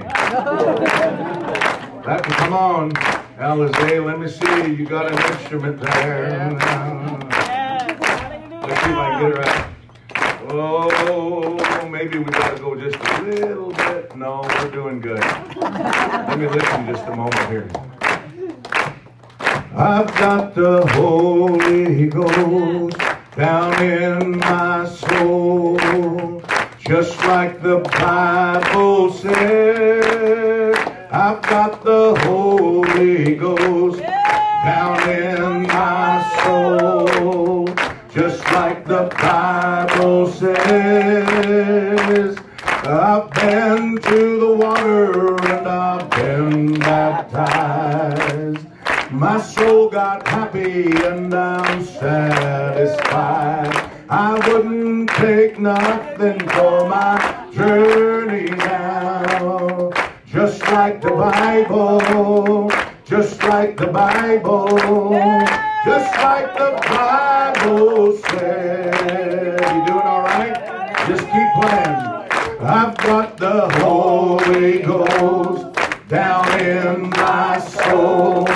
That, 2.04 2.24
come 2.24 2.54
on, 2.54 2.92
Alizé. 3.38 4.04
Let 4.06 4.20
me 4.20 4.28
see. 4.28 4.74
You 4.74 4.86
got 4.86 5.12
an 5.12 5.18
instrument 5.34 5.80
there. 5.80 6.52
Let's 8.62 8.80
see 8.82 8.92
if 8.92 8.98
I 8.98 9.10
can 9.12 9.22
get 9.22 9.32
it 9.32 9.38
right. 9.38 9.53
Oh, 10.56 11.90
maybe 11.90 12.20
we 12.20 12.26
gotta 12.26 12.60
go 12.62 12.76
just 12.76 12.96
a 12.98 13.22
little 13.24 13.72
bit. 13.72 14.16
No, 14.16 14.42
we're 14.44 14.70
doing 14.70 15.02
good. 15.02 15.20
Let 15.20 16.38
me 16.38 16.48
listen 16.48 16.86
just 16.86 17.04
a 17.08 17.16
moment 17.16 17.50
here. 17.50 17.68
I've 19.76 20.14
got 20.16 20.54
the 20.54 20.86
Holy 20.92 22.06
Ghost 22.06 22.98
down 23.36 23.84
in 23.84 24.38
my 24.38 24.86
soul, 24.88 26.44
just 26.78 27.18
like 27.26 27.64
the 27.64 27.80
Bible 27.80 29.12
says. 29.12 30.78
I've 31.12 31.42
got 31.42 31.84
the 31.84 32.14
Holy 32.26 33.34
Ghost 33.36 34.02
down 34.02 35.10
in 35.10 35.64
my 35.64 36.22
soul, 36.44 37.53
just 38.14 38.44
like 38.52 38.86
the 38.86 39.10
Bible 39.20 40.32
says. 40.32 42.38
I've 42.86 43.32
been 43.32 43.98
to 43.98 44.40
the 44.40 44.54
water 44.54 45.36
and 45.50 45.68
I've 45.68 46.10
been 46.12 46.80
baptized. 46.80 48.68
My 49.10 49.42
soul 49.42 49.90
got 49.90 50.28
happy 50.28 50.92
and 51.06 51.34
I'm 51.34 51.84
satisfied. 51.84 53.90
I 54.10 54.48
wouldn't 54.48 55.10
take 55.12 55.58
nothing 55.60 56.40
for 56.50 56.88
my 56.88 57.50
journey 57.52 58.52
now. 58.52 59.90
Just 60.28 60.62
like 60.72 61.02
the 61.02 61.12
Bible, 61.12 62.70
just 63.06 63.42
like 63.44 63.76
the 63.76 63.88
Bible, 63.88 64.78
just 65.86 66.16
like 66.16 66.54
the 66.58 66.72
Bible 66.90 68.18
said. 68.30 69.60
You 69.60 69.86
doing 69.86 70.08
all 70.08 70.22
right? 70.22 70.56
Just 71.08 71.24
keep 71.24 71.50
playing. 71.60 72.14
I've 72.62 72.96
got 72.98 73.38
the 73.38 73.70
Holy 73.84 74.82
Ghost 74.82 75.78
down 76.08 76.60
in 76.62 77.10
my 77.10 77.60
soul, 77.60 78.48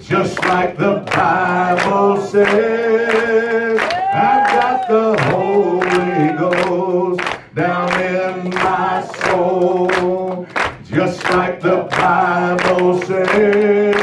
just 0.00 0.38
like 0.44 0.78
the 0.78 1.04
Bible 1.14 2.16
says. 2.22 3.78
I've 4.12 4.48
got 4.48 4.88
the 4.88 5.22
Holy 5.24 6.32
Ghost 6.38 7.20
down 7.54 7.92
in 8.00 8.50
my 8.54 9.06
soul, 9.24 10.46
just 10.84 11.22
like 11.30 11.60
the 11.60 11.86
Bible 11.90 13.02
says. 13.02 14.00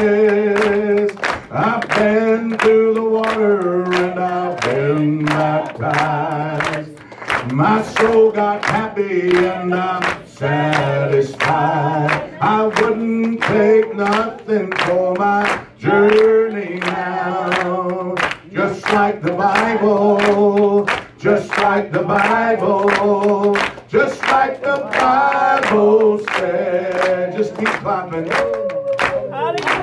I've 1.50 1.88
been 1.88 2.27
through 2.60 2.94
the 2.94 3.02
water 3.02 3.84
and 3.84 4.18
I've 4.18 4.60
been 4.60 5.24
baptized. 5.24 6.90
My 7.52 7.82
soul 7.82 8.30
got 8.30 8.64
happy 8.64 9.36
and 9.36 9.74
I'm 9.74 10.26
satisfied. 10.26 11.38
I 12.40 12.66
wouldn't 12.66 13.42
take 13.42 13.94
nothing 13.94 14.72
for 14.72 15.14
my 15.14 15.66
journey 15.78 16.76
now. 16.80 18.14
Just 18.52 18.84
like 18.92 19.22
the 19.22 19.32
Bible, 19.32 20.86
just 21.18 21.50
like 21.58 21.92
the 21.92 22.02
Bible, 22.02 23.56
just 23.88 24.22
like 24.22 24.60
the 24.60 24.88
Bible 24.92 26.18
said. 26.18 27.36
Just 27.36 27.56
keep 27.56 27.68
clapping. 27.68 28.67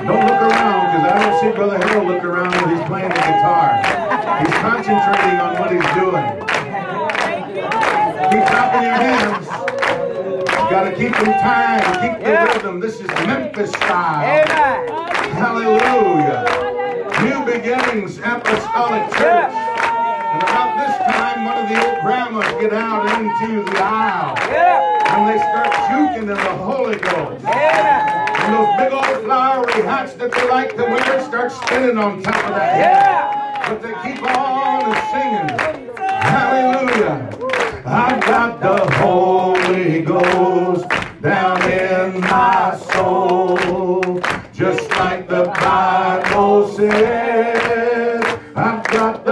Don't 0.06 0.24
look 0.24 0.40
around 0.40 0.86
because 0.86 1.04
I 1.10 1.18
don't 1.18 1.40
see 1.40 1.50
Brother 1.56 1.78
Harold 1.78 2.06
look 2.06 2.22
around 2.22 2.54
when 2.62 2.76
he's 2.76 2.86
playing 2.86 3.08
the 3.08 3.14
guitar. 3.16 3.74
He's 4.38 4.54
concentrating 4.62 5.40
on 5.40 5.58
what 5.58 5.72
he's 5.74 5.90
doing. 5.98 6.22
Keep 8.30 8.44
clapping 8.46 8.82
your 8.86 8.94
hands. 8.94 9.46
Gotta 10.70 10.90
keep 10.90 11.10
in 11.10 11.32
time, 11.42 11.82
keep 12.00 12.24
the 12.24 12.30
rhythm. 12.54 12.78
This 12.78 13.00
is 13.00 13.08
Memphis 13.26 13.70
style. 13.70 14.22
Amen. 14.22 14.88
Hallelujah. 15.34 16.44
New 17.22 17.44
beginnings, 17.44 18.18
apostolic 18.18 19.10
church. 19.14 19.52
And 19.52 20.42
about 20.42 20.76
this 20.86 20.94
time, 21.16 21.44
one 21.44 21.58
of 21.58 21.68
the 21.68 21.76
old 21.84 22.00
grandmas 22.02 22.46
get 22.60 22.72
out 22.72 23.06
into 23.18 23.64
the 23.64 23.78
aisle. 23.82 24.38
And 24.38 25.28
they 25.28 25.38
start 25.38 25.72
juking 25.90 26.22
in 26.22 26.26
the 26.28 26.56
Holy 26.62 26.96
Ghost. 26.96 27.44
And 28.46 28.54
those 28.54 28.76
big 28.76 28.92
old 28.92 29.24
flowery 29.24 29.82
hats 29.82 30.12
that 30.14 30.30
they 30.30 30.48
like 30.48 30.76
to 30.76 30.84
wear 30.84 31.24
start 31.24 31.50
spinning 31.50 31.98
on 31.98 32.22
top 32.22 32.44
of 32.44 32.54
that 32.54 32.74
head. 32.78 33.68
But 33.68 33.82
they 33.82 33.92
keep 34.04 34.22
on 34.22 34.94
singing. 35.10 35.48
Hallelujah. 36.06 37.28
I've 37.84 38.20
got 38.20 38.60
the 38.60 38.88
Holy 38.98 40.02
Ghost 40.02 40.88
down 41.20 41.60
in 41.68 42.20
my 42.20 42.78
soul. 42.92 44.20
Just 44.52 44.88
like 44.90 45.28
the 45.28 45.52
Bible 45.60 46.68
says, 46.68 48.22
I've 48.54 48.86
got 48.86 49.24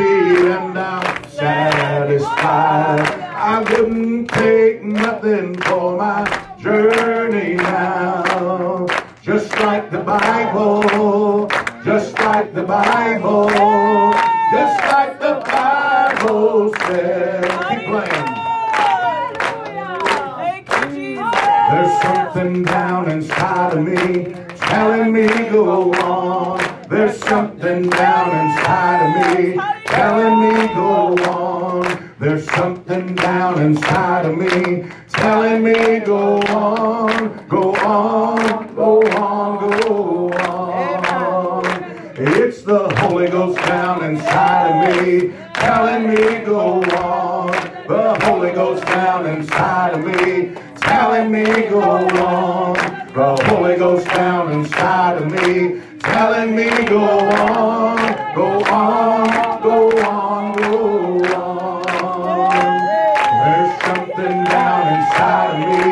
and 0.00 0.78
I'm 0.78 1.24
satisfied. 1.30 3.00
I 3.34 3.60
wouldn't 3.60 4.30
take 4.30 4.82
nothing 4.82 5.56
for 5.62 5.96
my 5.96 6.24
journey 6.58 7.54
now. 7.54 8.86
Just 9.22 9.50
like 9.60 9.90
the 9.90 9.98
Bible, 9.98 11.48
just 11.84 12.18
like 12.18 12.54
the 12.54 12.62
Bible, 12.62 13.50
just 14.52 14.80
like 14.92 15.20
the 15.20 15.42
Bible 15.46 16.74
says. 16.86 17.44
Keep 17.68 17.86
playing. 17.88 18.30
There's 21.70 22.02
something 22.02 22.62
down 22.64 23.10
inside 23.10 23.74
of 23.74 23.84
me 23.84 24.34
telling 24.56 25.12
me 25.12 25.28
go 25.50 25.92
on. 25.94 26.60
There's 26.88 27.16
something 27.24 27.88
down 27.90 28.48
inside 28.48 29.02
of 29.06 29.38
me 29.38 29.79
telling 29.90 30.40
me 30.40 30.68
go 30.74 31.14
on. 31.30 32.10
There's 32.18 32.48
something 32.50 33.14
down 33.14 33.60
inside 33.60 34.26
of 34.26 34.36
me 34.36 34.84
telling 35.08 35.62
me 35.62 36.00
go 36.00 36.40
on, 36.42 37.46
go 37.48 37.74
on, 37.76 38.74
go 38.74 39.02
on, 39.02 39.70
go 39.70 40.32
on. 40.32 41.64
It's 42.16 42.62
the 42.62 42.94
Holy 43.00 43.28
Ghost 43.28 43.58
down 43.58 44.04
inside 44.04 44.66
of 44.70 44.96
me 44.96 45.32
telling 45.54 46.08
me 46.08 46.44
go 46.44 46.82
on. 46.82 47.50
The 47.88 48.18
Holy 48.24 48.52
Ghost 48.52 48.84
down 48.84 49.26
inside 49.26 49.94
of 49.94 50.04
me 50.04 50.54
telling 50.76 51.32
me 51.32 51.44
go 51.68 51.80
on. 51.80 52.74
The 53.14 53.44
Holy 53.46 53.76
Ghost 53.76 54.06
down 54.06 54.52
inside 54.52 55.22
of 55.22 55.32
me 55.32 55.80
telling 56.00 56.54
me 56.54 56.68
go 56.84 57.02
on, 57.02 58.34
go 58.34 58.64
on, 58.64 59.49
go 59.62 59.90
on, 60.00 60.56
go 60.56 61.24
on. 61.34 61.82
There's 63.44 63.82
something 63.84 64.44
down 64.44 64.82
inside 64.94 65.50
of 65.54 65.68
me. 65.68 65.86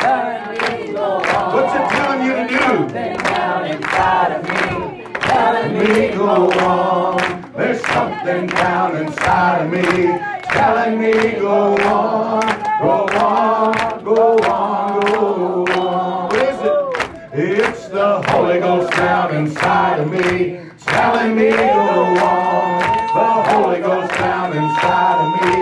Telling 0.00 0.42
me 0.50 0.92
go 0.92 1.06
on. 1.22 1.54
What's 1.54 1.74
it 1.74 1.86
telling 1.96 2.22
you 2.26 2.34
to 2.34 2.44
do? 2.48 2.58
Something 2.58 3.16
down 3.18 3.66
inside 3.66 4.32
of 4.32 4.42
me. 4.42 5.04
Telling 5.20 5.72
me 5.78 6.08
go 6.08 6.50
on. 6.60 7.52
There's 7.56 7.80
something 7.86 8.46
down 8.48 8.96
inside 8.96 9.66
of 9.66 9.70
me 9.70 10.34
telling 10.54 11.00
me 11.00 11.12
go 11.32 11.76
on, 11.76 12.42
go 12.80 13.08
on, 13.18 14.04
go 14.04 14.38
on, 14.38 15.00
go 15.00 15.64
on. 15.66 16.28
What 16.28 16.48
is 16.48 16.60
it? 16.60 17.60
It's 17.60 17.88
the 17.88 18.22
Holy 18.28 18.60
Ghost 18.60 18.92
down 18.92 19.34
inside 19.34 20.00
of 20.00 20.10
me 20.10 20.63
telling 20.94 21.34
me 21.34 21.50
go 21.50 22.04
on. 22.22 22.82
The 23.14 23.28
Holy 23.50 23.80
Ghost 23.80 24.14
down 24.14 24.56
inside 24.56 25.18
of 25.24 25.30
me 25.40 25.54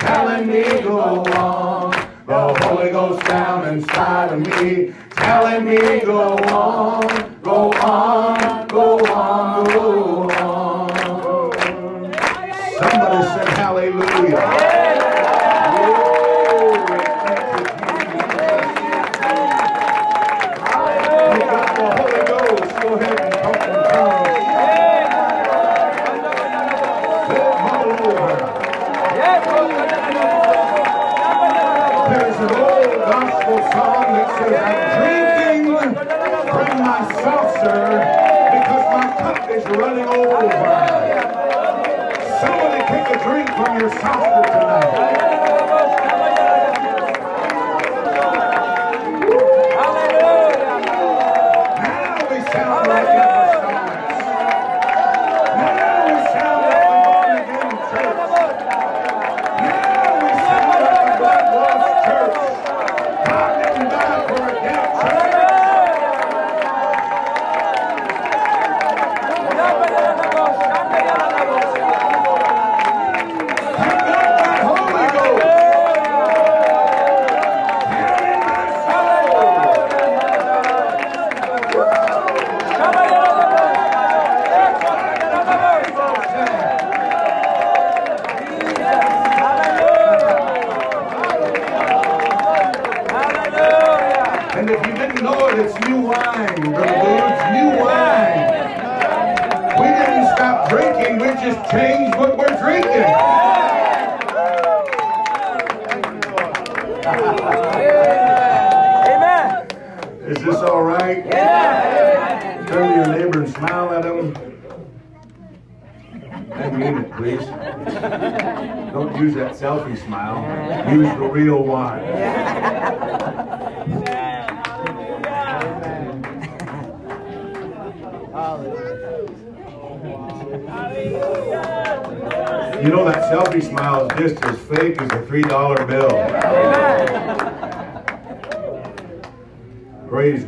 telling 0.00 0.46
me 0.46 0.62
go 0.82 1.24
on. 1.34 1.90
The 2.26 2.54
Holy 2.64 2.90
Ghost 2.90 3.26
down 3.26 3.66
inside 3.68 4.32
of 4.32 4.40
me 4.40 4.94
telling 5.10 5.64
me 5.64 5.78
go 6.00 6.36
on, 6.36 7.40
go 7.42 7.72
on, 7.72 8.68
go 8.68 8.98
on, 9.06 9.64
go 9.66 10.30
on. 10.30 10.88
Somebody 12.78 13.22
said 13.28 13.48
hallelujah. 13.58 14.65
I'm 34.38 35.64
drinking 35.64 35.94
from 35.94 36.78
my 36.82 37.00
saucer 37.22 37.80
because 38.52 38.84
my 38.92 39.06
cup 39.18 39.50
is 39.50 39.64
running 39.64 40.04
over. 40.04 40.40
Somebody 42.40 42.80
take 42.92 43.08
a 43.16 43.24
drink 43.24 43.48
from 43.56 43.80
your 43.80 43.90
saucer 43.90 44.42
tonight. 44.44 45.35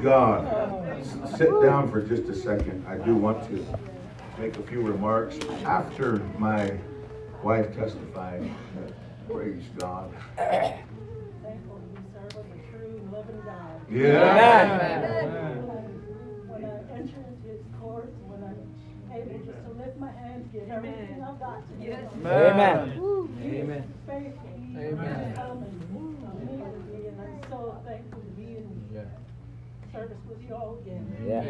God. 0.09 0.47
S- 1.01 1.37
Sit 1.37 1.51
down 1.63 1.91
for 1.91 2.01
just 2.01 2.23
a 2.25 2.35
second. 2.35 2.85
I 2.89 2.97
do 2.97 3.15
want 3.15 3.47
to 3.49 3.65
make 4.39 4.57
a 4.57 4.63
few 4.63 4.81
remarks 4.81 5.39
after 5.67 6.17
my 6.39 6.73
wife 7.43 7.75
testified. 7.77 8.51
Praise 9.31 9.63
God. 9.79 10.11
Thankful 10.37 11.77
to 11.77 12.01
be 12.01 12.09
served 12.15 12.37
of 12.37 12.47
a 12.47 12.59
true, 12.73 13.09
loving 13.13 13.43
God. 13.45 13.81
Yeah. 13.91 14.79
When 16.47 16.65
I 16.65 16.69
enter 16.95 16.97
into 16.97 17.47
His 17.47 17.61
courts, 17.79 18.17
when 18.27 18.43
I'm 18.45 19.15
able 19.15 19.39
just 19.45 19.63
to 19.67 19.71
lift 19.77 19.99
my 20.01 20.11
hands, 20.13 20.49
give 20.55 20.71
everything 20.71 21.23
I've 21.23 21.39
got 21.39 21.69
to 21.69 21.75
Him. 21.85 22.09
Amen. 22.27 22.93
Amen. 23.45 23.85
faithful. 24.07 24.49
He 24.57 24.75
is 24.75 24.93
Amen. 24.95 25.35
coming 25.37 25.75
immediately, 26.41 27.09
and 27.09 27.21
I'm 27.21 27.51
so 27.51 27.77
thankful 27.85 28.21
to 28.21 28.27
be 28.41 28.57
in 28.57 28.65
service 29.99 30.19
with 30.29 30.41
you 30.43 30.55
all 30.55 30.79
again. 30.81 31.17
Yeah. 31.27 31.41
Of 31.41 31.47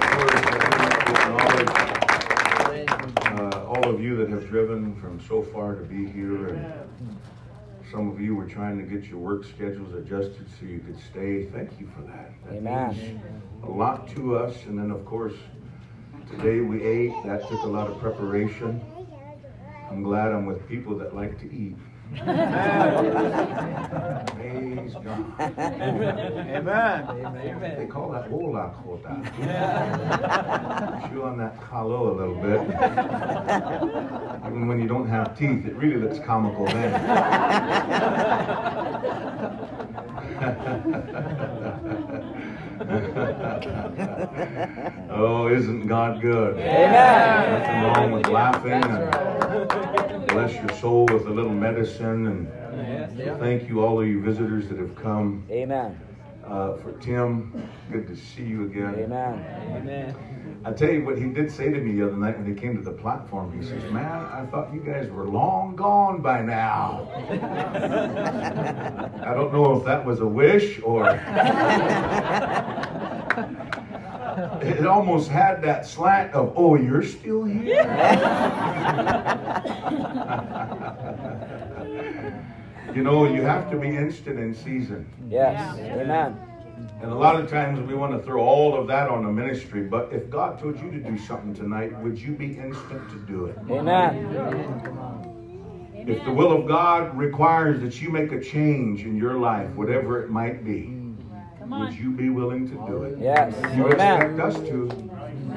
course, 0.00 0.46
I 0.46 0.48
want 0.72 1.04
to 1.04 1.10
acknowledge 1.60 2.88
uh, 3.40 3.66
all 3.66 3.84
of 3.94 4.00
you 4.00 4.16
that 4.16 4.30
have 4.30 4.48
driven 4.48 4.98
from 5.00 5.20
so 5.28 5.42
far 5.42 5.74
to 5.74 5.82
be 5.82 6.06
here 6.10 6.48
and 6.48 6.72
some 7.92 8.10
of 8.10 8.18
you 8.20 8.34
were 8.34 8.46
trying 8.46 8.78
to 8.78 8.84
get 8.84 9.04
your 9.08 9.18
work 9.18 9.44
schedules 9.44 9.94
adjusted 9.94 10.46
so 10.58 10.64
you 10.66 10.80
could 10.80 10.98
stay. 11.10 11.44
Thank 11.46 11.78
you 11.78 11.86
for 11.94 12.00
that. 12.02 12.32
That 12.46 12.56
Amen. 12.56 12.96
means 12.96 13.20
a 13.64 13.70
lot 13.70 14.08
to 14.16 14.36
us. 14.36 14.64
And 14.64 14.78
then, 14.78 14.90
of 14.90 15.04
course, 15.04 15.34
today 16.30 16.60
we 16.60 16.82
ate. 16.82 17.12
That 17.26 17.46
took 17.48 17.62
a 17.62 17.66
lot 17.66 17.88
of 17.88 17.98
preparation. 17.98 18.80
I'm 19.90 20.02
glad 20.02 20.32
I'm 20.32 20.46
with 20.46 20.66
people 20.68 20.96
that 20.98 21.14
like 21.14 21.38
to 21.40 21.52
eat. 21.52 21.76
Praise 22.16 22.24
God. 25.04 25.24
Amen. 26.48 27.04
They 27.78 27.86
call 27.86 28.10
that 28.12 28.30
ola 28.30 28.74
kota. 28.82 29.20
Chew 31.10 31.22
on 31.22 31.36
that 31.38 31.60
kalo 31.68 32.12
a 32.12 32.14
little 32.14 32.36
bit. 32.36 32.60
Even 34.46 34.68
when 34.68 34.80
you 34.80 34.88
don't 34.88 35.08
have 35.08 35.36
teeth, 35.38 35.66
it 35.66 35.74
really 35.74 35.96
looks 35.96 36.18
comical 36.24 36.64
then. 36.66 36.94
oh, 45.10 45.46
isn't 45.52 45.86
God 45.86 46.22
good? 46.22 46.56
Amen. 46.56 47.60
Nothing 47.60 47.82
wrong 47.82 48.12
with 48.12 48.26
laughing 48.28 48.82
and 48.82 50.28
bless 50.28 50.54
your 50.54 50.70
soul 50.78 51.04
with 51.12 51.26
a 51.26 51.30
little 51.30 51.52
medicine. 51.52 52.26
And 52.26 52.48
so 53.18 53.36
thank 53.38 53.68
you, 53.68 53.84
all 53.84 54.00
of 54.00 54.08
you 54.08 54.22
visitors 54.22 54.70
that 54.70 54.78
have 54.78 54.96
come. 54.96 55.44
Amen. 55.50 56.00
Uh, 56.46 56.76
for 56.76 56.92
Tim, 56.92 57.68
good 57.92 58.06
to 58.06 58.16
see 58.16 58.44
you 58.44 58.64
again. 58.64 58.94
Amen. 58.94 59.44
Amen. 59.76 60.16
I 60.64 60.72
tell 60.72 60.90
you 60.90 61.04
what 61.04 61.18
he 61.18 61.26
did 61.26 61.52
say 61.52 61.70
to 61.70 61.78
me 61.80 62.00
the 62.00 62.06
other 62.06 62.16
night 62.16 62.36
when 62.36 62.46
he 62.46 62.54
came 62.60 62.76
to 62.76 62.82
the 62.82 62.92
platform. 62.92 63.56
He 63.58 63.64
says, 63.66 63.82
"Man, 63.92 64.04
I 64.04 64.44
thought 64.46 64.72
you 64.74 64.80
guys 64.80 65.08
were 65.10 65.24
long 65.24 65.76
gone 65.76 66.20
by 66.20 66.42
now." 66.42 67.08
I 69.22 69.34
don't 69.34 69.52
know 69.52 69.76
if 69.76 69.84
that 69.84 70.04
was 70.04 70.18
a 70.20 70.26
wish 70.26 70.80
or 70.82 71.08
it 74.62 74.86
almost 74.86 75.28
had 75.28 75.62
that 75.62 75.86
slant 75.86 76.34
of, 76.34 76.52
"Oh, 76.56 76.74
you're 76.74 77.04
still 77.04 77.44
here." 77.44 77.84
you 82.94 83.02
know, 83.02 83.26
you 83.32 83.42
have 83.42 83.70
to 83.70 83.76
be 83.76 83.96
instant 83.96 84.40
in 84.40 84.54
season. 84.54 85.06
Yes. 85.28 85.78
Amen. 85.78 86.47
And 87.00 87.10
a 87.12 87.14
lot 87.14 87.40
of 87.40 87.48
times 87.48 87.80
we 87.86 87.94
want 87.94 88.12
to 88.12 88.22
throw 88.24 88.42
all 88.42 88.78
of 88.78 88.86
that 88.88 89.08
on 89.08 89.24
the 89.24 89.30
ministry, 89.30 89.82
but 89.82 90.12
if 90.12 90.28
God 90.30 90.58
told 90.58 90.80
you 90.80 90.90
to 90.90 90.98
do 90.98 91.18
something 91.18 91.54
tonight, 91.54 91.96
would 92.02 92.18
you 92.18 92.32
be 92.32 92.58
instant 92.58 93.08
to 93.10 93.18
do 93.26 93.46
it? 93.46 93.58
Amen. 93.70 94.26
If 95.94 96.24
the 96.24 96.32
will 96.32 96.52
of 96.52 96.66
God 96.66 97.16
requires 97.16 97.80
that 97.82 98.00
you 98.00 98.10
make 98.10 98.32
a 98.32 98.40
change 98.40 99.02
in 99.02 99.16
your 99.16 99.34
life, 99.34 99.70
whatever 99.72 100.22
it 100.22 100.30
might 100.30 100.64
be, 100.64 100.94
would 101.66 101.92
you 101.92 102.10
be 102.10 102.30
willing 102.30 102.68
to 102.68 102.74
do 102.86 103.02
it? 103.02 103.18
Yes. 103.20 103.54
You 103.76 103.88
expect 103.88 104.24
Amen. 104.24 104.40
us 104.40 104.54
to. 104.54 105.10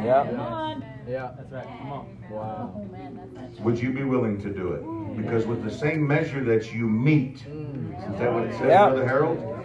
Yep. 0.04 0.84
Yeah, 1.08 1.32
that's 1.38 1.52
right. 1.52 1.66
Come 1.80 1.92
on. 1.92 2.18
Wow. 2.30 2.88
Would 3.62 3.80
you 3.80 3.92
be 3.94 4.04
willing 4.04 4.42
to 4.42 4.50
do 4.50 4.74
it? 4.74 4.84
Because 5.22 5.46
with 5.46 5.64
the 5.64 5.72
same 5.72 6.06
measure 6.08 6.44
that 6.44 6.74
you 6.74 6.88
meet, 6.88 7.38
is 7.38 8.20
that 8.20 8.34
what 8.34 8.44
it 8.44 8.52
says, 8.54 8.68
Yeah. 8.68 8.90
Brother 8.90 9.08
Harold? 9.08 9.61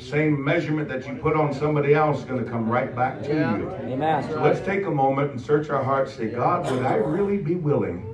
The 0.00 0.06
same 0.06 0.42
measurement 0.42 0.88
that 0.88 1.06
you 1.06 1.14
put 1.14 1.36
on 1.36 1.52
somebody 1.52 1.92
else 1.92 2.20
is 2.20 2.24
going 2.24 2.42
to 2.42 2.50
come 2.50 2.68
right 2.70 2.96
back 2.96 3.22
to 3.24 3.28
Yeah. 3.28 3.58
you. 3.58 3.70
Amen. 3.70 4.22
So 4.30 4.42
let's 4.42 4.60
take 4.60 4.86
a 4.86 4.90
moment 4.90 5.32
and 5.32 5.40
search 5.40 5.68
our 5.68 5.84
hearts. 5.84 6.14
Say, 6.14 6.28
God, 6.28 6.68
would 6.70 6.86
I 6.86 6.94
really 6.94 7.36
be 7.36 7.54
willing 7.56 8.06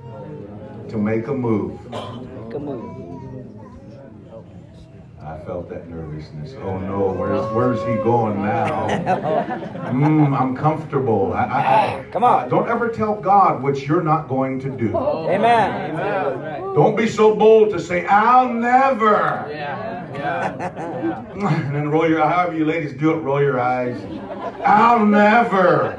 to 0.89 0.97
make 0.97 1.27
a 1.27 1.33
move? 1.33 1.79
Make 1.89 2.53
a 2.53 2.59
move. 2.59 2.93
I 5.23 5.39
felt 5.39 5.69
that 5.69 5.89
nervousness. 5.89 6.55
Oh 6.61 6.77
no, 6.77 7.11
where's 7.11 7.53
where's 7.53 7.79
he 7.81 7.95
going 8.03 8.41
now? 8.41 8.87
Mm, 9.87 10.37
I'm 10.37 10.55
comfortable. 10.55 11.33
I, 11.33 11.43
I, 11.45 11.59
I, 11.99 12.03
Come 12.11 12.23
on. 12.25 12.49
Don't 12.49 12.67
ever 12.69 12.89
tell 12.89 13.15
God 13.15 13.63
what 13.63 13.87
you're 13.87 14.03
not 14.03 14.27
going 14.27 14.59
to 14.59 14.69
do. 14.69 14.95
Amen. 14.95 15.95
Don't 16.75 16.95
be 16.97 17.07
so 17.07 17.33
bold 17.33 17.71
to 17.71 17.79
say, 17.79 18.05
I'll 18.05 18.53
never. 18.53 19.47
Yeah. 19.49 19.96
Yeah. 20.13 21.25
And 21.33 21.75
then 21.75 21.89
roll 21.89 22.07
your 22.09 22.21
however 22.27 22.55
you 22.55 22.65
ladies 22.65 22.93
do 22.93 23.11
it, 23.11 23.17
roll 23.17 23.41
your 23.41 23.59
eyes. 23.59 23.99
I'll 24.65 25.05
never. 25.05 25.95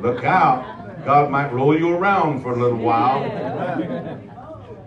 Look 0.00 0.24
out. 0.24 1.04
God 1.04 1.30
might 1.30 1.52
roll 1.52 1.78
you 1.78 1.94
around 1.94 2.42
for 2.42 2.52
a 2.52 2.56
little 2.56 2.78
while. 2.78 3.20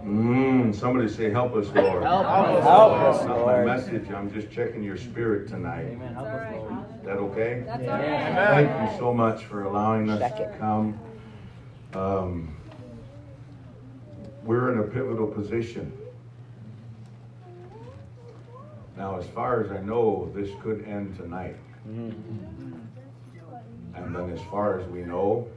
Mm, 0.06 0.76
somebody 0.76 1.08
say, 1.08 1.30
help 1.32 1.56
us, 1.56 1.68
Lord. 1.74 2.04
Help 2.04 2.26
us. 2.26 2.64
Help 2.64 2.92
us, 2.94 3.18
That's 3.20 3.28
not 3.30 3.38
my 3.46 3.54
Lord. 3.54 3.66
message. 3.66 4.12
I'm 4.12 4.32
just 4.34 4.52
checking 4.52 4.84
your 4.84 4.98
spirit 4.98 5.48
tonight. 5.48 5.86
Amen. 5.92 6.14
Help 6.14 6.28
us, 6.28 6.54
Lord. 6.56 6.86
Is 7.00 7.06
that 7.06 7.18
okay? 7.18 7.64
Amen. 7.70 8.36
Thank 8.36 8.92
you 8.92 8.98
so 9.00 9.14
much 9.14 9.46
for 9.46 9.64
allowing 9.64 10.10
us 10.10 10.20
Check 10.20 10.36
to 10.38 10.44
it. 10.44 10.60
come. 10.60 11.00
Um, 11.94 12.54
we're 14.44 14.74
in 14.74 14.80
a 14.80 14.84
pivotal 14.84 15.28
position. 15.28 15.92
Now, 18.96 19.18
as 19.18 19.26
far 19.28 19.64
as 19.64 19.72
I 19.72 19.82
know, 19.82 20.32
this 20.36 20.50
could 20.62 20.86
end 20.88 21.18
tonight. 21.18 21.56
Mm-hmm. 21.88 22.78
And 23.96 24.16
then, 24.16 24.30
as 24.30 24.40
far 24.52 24.80
as 24.80 24.88
we 24.90 25.02
know, 25.02 25.48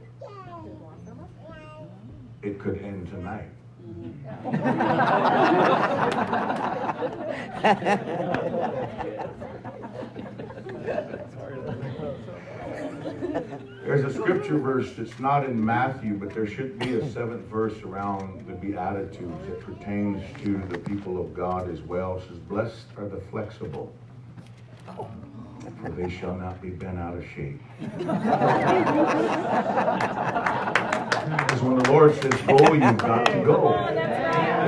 it 2.41 2.59
could 2.59 2.81
end 2.81 3.07
tonight. 3.09 3.49
There's 13.97 14.15
a 14.15 14.19
scripture 14.19 14.59
verse 14.59 14.93
that's 14.95 15.19
not 15.19 15.43
in 15.43 15.59
Matthew, 15.63 16.13
but 16.13 16.31
there 16.31 16.45
should 16.45 16.77
be 16.77 16.99
a 16.99 17.11
seventh 17.11 17.47
verse 17.47 17.81
around 17.81 18.45
the 18.45 18.53
Beatitudes 18.53 19.33
that 19.47 19.59
pertains 19.61 20.21
to 20.43 20.61
the 20.69 20.77
people 20.77 21.19
of 21.19 21.33
God 21.33 21.67
as 21.67 21.81
well. 21.81 22.17
It 22.17 22.27
says, 22.27 22.37
Blessed 22.37 22.85
are 22.95 23.07
the 23.07 23.19
flexible, 23.19 23.91
for 24.85 25.09
they 25.95 26.11
shall 26.11 26.35
not 26.35 26.61
be 26.61 26.69
bent 26.69 26.99
out 26.99 27.17
of 27.17 27.25
shape. 27.35 27.59
Because 27.79 27.97
when 31.63 31.79
the 31.79 31.91
Lord 31.91 32.13
says 32.21 32.39
go, 32.41 32.73
you've 32.73 32.97
got 32.97 33.25
to 33.25 33.41
go. 33.43 33.73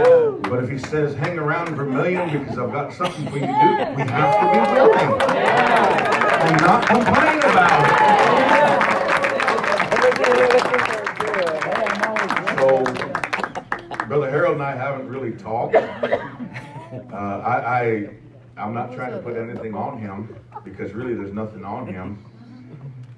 Oh, 0.07 0.39
but 0.41 0.63
if 0.63 0.71
he 0.71 0.79
says 0.79 1.13
hang 1.13 1.37
around 1.37 1.75
Vermillion 1.75 2.31
because 2.31 2.57
I've 2.57 2.71
got 2.71 2.91
something 2.93 3.27
for 3.27 3.37
you 3.37 3.45
to 3.45 3.45
do, 3.45 3.51
we 3.95 4.01
have 4.09 4.39
to 4.39 4.45
be 4.51 4.57
willing 4.73 5.21
and 6.41 6.61
not 6.61 6.87
complain 6.87 7.37
about 7.37 8.95
it. 8.95 8.98
So, 11.39 12.83
Brother 14.07 14.29
Harold 14.29 14.55
and 14.55 14.63
I 14.63 14.75
haven't 14.75 15.07
really 15.07 15.31
talked. 15.31 15.75
Uh, 15.75 17.15
I, 17.15 17.79
I, 17.81 18.09
I'm 18.57 18.73
not 18.73 18.93
trying 18.93 19.11
to 19.11 19.19
put 19.19 19.37
anything 19.37 19.73
on 19.75 19.99
him 19.99 20.35
because 20.63 20.91
really 20.93 21.13
there's 21.13 21.33
nothing 21.33 21.63
on 21.63 21.87
him. 21.87 22.23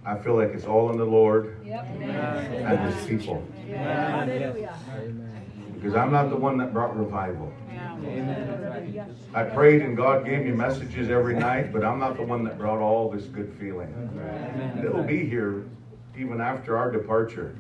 I 0.06 0.18
feel 0.18 0.36
like 0.36 0.50
it's 0.50 0.66
all 0.66 0.92
in 0.92 0.98
the 0.98 1.06
Lord 1.06 1.58
and 2.04 2.80
His 2.94 3.06
people. 3.08 3.44
Because 5.76 5.96
I'm 5.96 6.12
not 6.12 6.30
the 6.30 6.36
one 6.36 6.58
that 6.58 6.74
brought 6.74 6.96
revival. 6.98 7.52
I 9.34 9.44
prayed 9.46 9.82
and 9.82 9.96
God 9.98 10.26
gave 10.26 10.44
me 10.46 10.52
messages 10.52 11.10
every 11.10 11.36
night, 11.36 11.72
but 11.74 11.84
I'm 11.84 11.98
not 12.00 12.18
the 12.18 12.24
one 12.24 12.44
that 12.44 12.58
brought 12.58 12.80
all 12.80 13.10
this 13.10 13.26
good 13.26 13.52
feeling. 13.60 13.94
It'll 14.84 15.04
be 15.04 15.26
here 15.26 15.66
even 16.18 16.42
after 16.42 16.78
our 16.78 16.92
departure. 16.92 17.56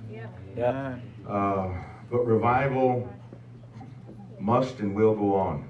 Yep. 0.55 0.99
Uh, 1.27 1.69
but 2.09 2.25
revival 2.25 3.07
must 4.39 4.79
and 4.79 4.93
will 4.95 5.15
go 5.15 5.35
on. 5.35 5.67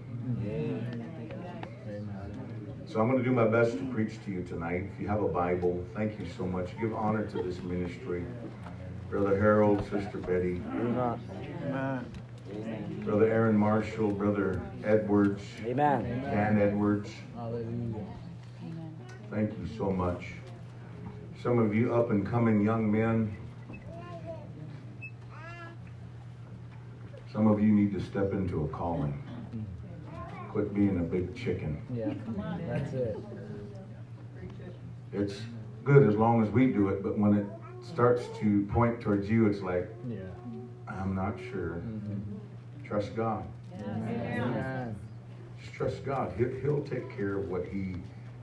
So 2.92 3.00
I'm 3.00 3.10
going 3.10 3.20
to 3.20 3.24
do 3.24 3.32
my 3.32 3.48
best 3.48 3.78
to 3.78 3.86
preach 3.86 4.22
to 4.26 4.32
you 4.32 4.44
tonight. 4.44 4.90
If 4.94 5.00
you 5.00 5.08
have 5.08 5.22
a 5.22 5.28
Bible, 5.28 5.82
thank 5.96 6.20
you 6.20 6.26
so 6.38 6.46
much. 6.46 6.78
Give 6.82 6.94
honor 6.94 7.26
to 7.26 7.42
this 7.42 7.62
ministry. 7.62 8.26
Brother 9.10 9.40
Harold, 9.40 9.82
Sister 9.84 10.18
Betty, 10.18 10.62
Amen. 10.74 12.06
Brother 13.06 13.32
Aaron 13.32 13.58
Marshall, 13.58 14.12
Brother 14.12 14.62
Edwards, 14.84 15.42
Amen. 15.66 16.22
Dan 16.24 16.62
Edwards. 16.62 17.10
Hallelujah. 17.36 18.06
Thank 19.30 19.52
you 19.52 19.68
so 19.78 19.90
much. 19.92 20.26
Some 21.42 21.60
of 21.60 21.74
you 21.74 21.96
up 21.96 22.12
and 22.12 22.28
coming 22.28 22.62
young 22.62 22.92
men, 22.92 23.36
some 27.32 27.48
of 27.48 27.62
you 27.62 27.72
need 27.72 27.94
to 27.94 28.02
step 28.02 28.34
into 28.34 28.64
a 28.64 28.68
calling. 28.70 29.18
Quit 30.50 30.74
being 30.74 31.00
a 31.00 31.04
big 31.04 31.34
chicken. 31.36 31.82
Yeah. 31.94 32.14
That's 32.68 32.94
it. 32.94 33.18
It's 35.14 35.42
good 35.86 36.08
as 36.08 36.16
long 36.16 36.44
as 36.44 36.50
we 36.50 36.68
do 36.68 36.90
it, 36.90 37.02
but 37.02 37.18
when 37.18 37.34
it 37.36 37.46
starts 37.82 38.26
to 38.40 38.68
point 38.72 39.00
towards 39.02 39.30
you, 39.30 39.48
it's 39.48 39.62
like, 39.62 39.90
Yeah. 40.10 40.20
I'm 40.88 41.16
not 41.16 41.38
sure. 41.52 41.82
Mm-hmm. 41.86 42.86
Trust 42.86 43.16
God. 43.16 43.46
Amen. 43.80 44.96
trust 45.74 46.04
God. 46.04 46.34
He'll, 46.38 46.54
he'll 46.62 46.84
take 46.84 47.16
care 47.16 47.38
of 47.38 47.50
what 47.50 47.66
He 47.66 47.96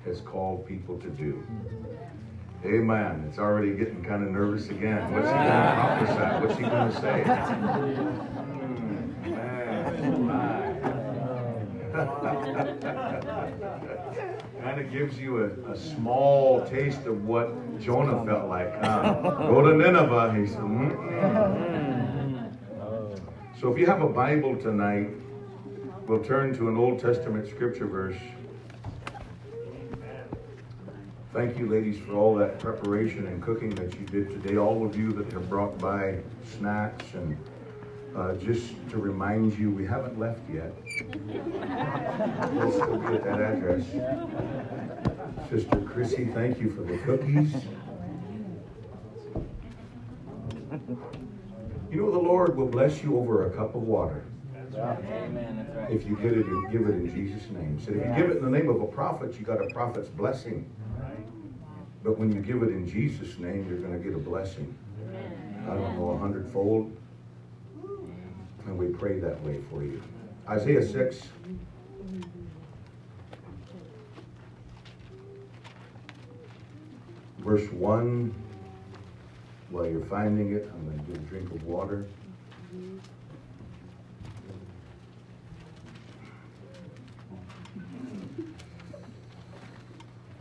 has 0.04 0.20
called 0.22 0.66
people 0.66 0.98
to 0.98 1.08
do. 1.10 1.34
Mm-hmm. 1.34 2.74
Amen. 2.74 3.24
It's 3.28 3.38
already 3.38 3.72
getting 3.74 4.02
kind 4.02 4.24
of 4.24 4.30
nervous 4.30 4.68
again. 4.68 5.12
What's 5.12 5.28
he 5.28 5.34
going 5.34 5.46
to 5.46 5.74
prophesy? 5.76 6.46
What's 6.46 6.58
he 6.58 6.62
going 6.64 6.92
to 6.92 7.00
say? 7.00 8.44
Kind 14.62 14.80
of 14.80 14.90
gives 14.90 15.18
you 15.18 15.44
a, 15.44 15.72
a 15.72 15.76
small 15.76 16.64
taste 16.66 17.06
of 17.06 17.24
what 17.24 17.80
Jonah 17.80 18.24
felt 18.24 18.48
like. 18.48 18.82
Huh? 18.82 19.14
Go 19.48 19.62
to 19.62 19.76
Nineveh. 19.76 20.34
He 20.38 20.46
said, 20.46 20.60
"Mm." 20.60 20.98
So 23.60 23.72
if 23.72 23.78
you 23.78 23.86
have 23.86 24.02
a 24.02 24.08
Bible 24.08 24.56
tonight, 24.56 25.10
we'll 26.06 26.22
turn 26.22 26.56
to 26.58 26.68
an 26.68 26.76
Old 26.76 27.00
Testament 27.00 27.48
scripture 27.48 27.86
verse. 27.86 28.16
Thank 31.32 31.58
you, 31.58 31.68
ladies, 31.68 31.98
for 31.98 32.14
all 32.14 32.34
that 32.36 32.58
preparation 32.58 33.26
and 33.26 33.42
cooking 33.42 33.70
that 33.74 33.98
you 33.98 34.06
did 34.06 34.30
today. 34.30 34.56
All 34.56 34.86
of 34.86 34.96
you 34.96 35.12
that 35.12 35.32
have 35.32 35.48
brought 35.48 35.78
by 35.78 36.18
snacks 36.56 37.04
and 37.14 37.36
uh, 38.18 38.34
just 38.34 38.74
to 38.90 38.98
remind 38.98 39.56
you, 39.56 39.70
we 39.70 39.86
haven't 39.86 40.18
left 40.18 40.40
yet. 40.52 40.72
We'll 42.52 42.72
still 42.72 42.98
be 42.98 43.14
at 43.14 43.24
that 43.24 43.40
address. 43.40 43.84
Sister 45.48 45.80
Chrissy, 45.82 46.24
thank 46.34 46.58
you 46.58 46.70
for 46.70 46.82
the 46.82 46.98
cookies. 46.98 47.54
You 51.90 52.02
know, 52.02 52.10
the 52.10 52.18
Lord 52.18 52.56
will 52.56 52.66
bless 52.66 53.02
you 53.02 53.16
over 53.16 53.46
a 53.46 53.56
cup 53.56 53.74
of 53.74 53.82
water 53.82 54.24
That's 54.52 54.74
right. 54.74 54.98
Amen. 54.98 55.64
That's 55.66 55.76
right. 55.78 55.90
if 55.90 56.06
you 56.06 56.16
get 56.16 56.32
it 56.32 56.44
and 56.44 56.70
give 56.70 56.82
it 56.82 56.94
in 56.96 57.14
Jesus' 57.14 57.48
name. 57.50 57.80
So 57.80 57.92
if 57.92 57.96
you 57.96 58.14
give 58.14 58.30
it 58.30 58.38
in 58.38 58.44
the 58.44 58.50
name 58.50 58.68
of 58.68 58.82
a 58.82 58.86
prophet, 58.86 59.38
you 59.38 59.46
got 59.46 59.62
a 59.62 59.68
prophet's 59.72 60.08
blessing. 60.08 60.68
But 62.02 62.18
when 62.18 62.32
you 62.32 62.40
give 62.40 62.62
it 62.62 62.68
in 62.68 62.86
Jesus' 62.86 63.38
name, 63.38 63.66
you're 63.68 63.78
going 63.78 63.92
to 63.92 63.98
get 63.98 64.14
a 64.14 64.18
blessing. 64.18 64.76
I 65.64 65.74
don't 65.74 65.98
know, 65.98 66.10
a 66.10 66.18
hundredfold. 66.18 66.97
And 68.66 68.76
we 68.78 68.88
pray 68.88 69.18
that 69.20 69.40
way 69.42 69.60
for 69.70 69.82
you. 69.82 70.02
Isaiah 70.48 70.86
6. 70.86 71.22
Verse 77.38 77.70
1. 77.72 78.34
While 79.70 79.86
you're 79.86 80.04
finding 80.06 80.52
it, 80.52 80.70
I'm 80.72 80.84
going 80.86 80.98
to 80.98 81.04
get 81.12 81.16
a 81.16 81.24
drink 81.26 81.50
of 81.50 81.64
water. 81.64 82.06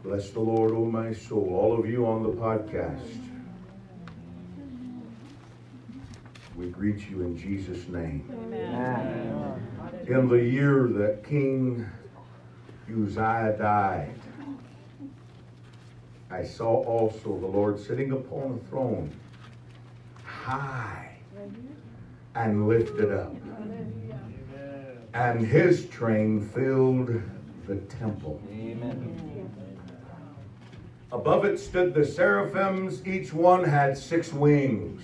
Bless 0.04 0.30
the 0.30 0.40
Lord, 0.40 0.72
O 0.72 0.86
my 0.86 1.12
soul. 1.12 1.50
All 1.54 1.78
of 1.78 1.86
you 1.86 2.06
on 2.08 2.24
the 2.24 2.30
podcast, 2.30 3.27
we 6.58 6.68
greet 6.68 7.08
you 7.08 7.22
in 7.22 7.38
Jesus' 7.38 7.88
name. 7.88 8.26
In 10.08 10.28
the 10.28 10.42
year 10.42 10.88
that 10.88 11.24
King 11.24 11.86
Uzziah 12.90 13.56
died, 13.60 14.16
I 16.32 16.44
saw 16.44 16.84
also 16.84 17.38
the 17.40 17.46
Lord 17.46 17.80
sitting 17.80 18.12
upon 18.12 18.60
a 18.60 18.70
throne, 18.70 19.12
high 20.26 21.18
and 22.34 22.68
lifted 22.68 23.12
up, 23.12 23.36
and 25.14 25.46
his 25.46 25.88
train 25.88 26.42
filled 26.42 27.22
the 27.68 27.76
temple. 27.76 28.42
Amen. 28.52 29.14
Above 31.12 31.46
it 31.46 31.60
stood 31.60 31.94
the 31.94 32.06
seraphims, 32.06 33.06
each 33.08 33.32
one 33.32 33.64
had 33.64 33.98
six 33.98 34.34
wings. 34.34 35.02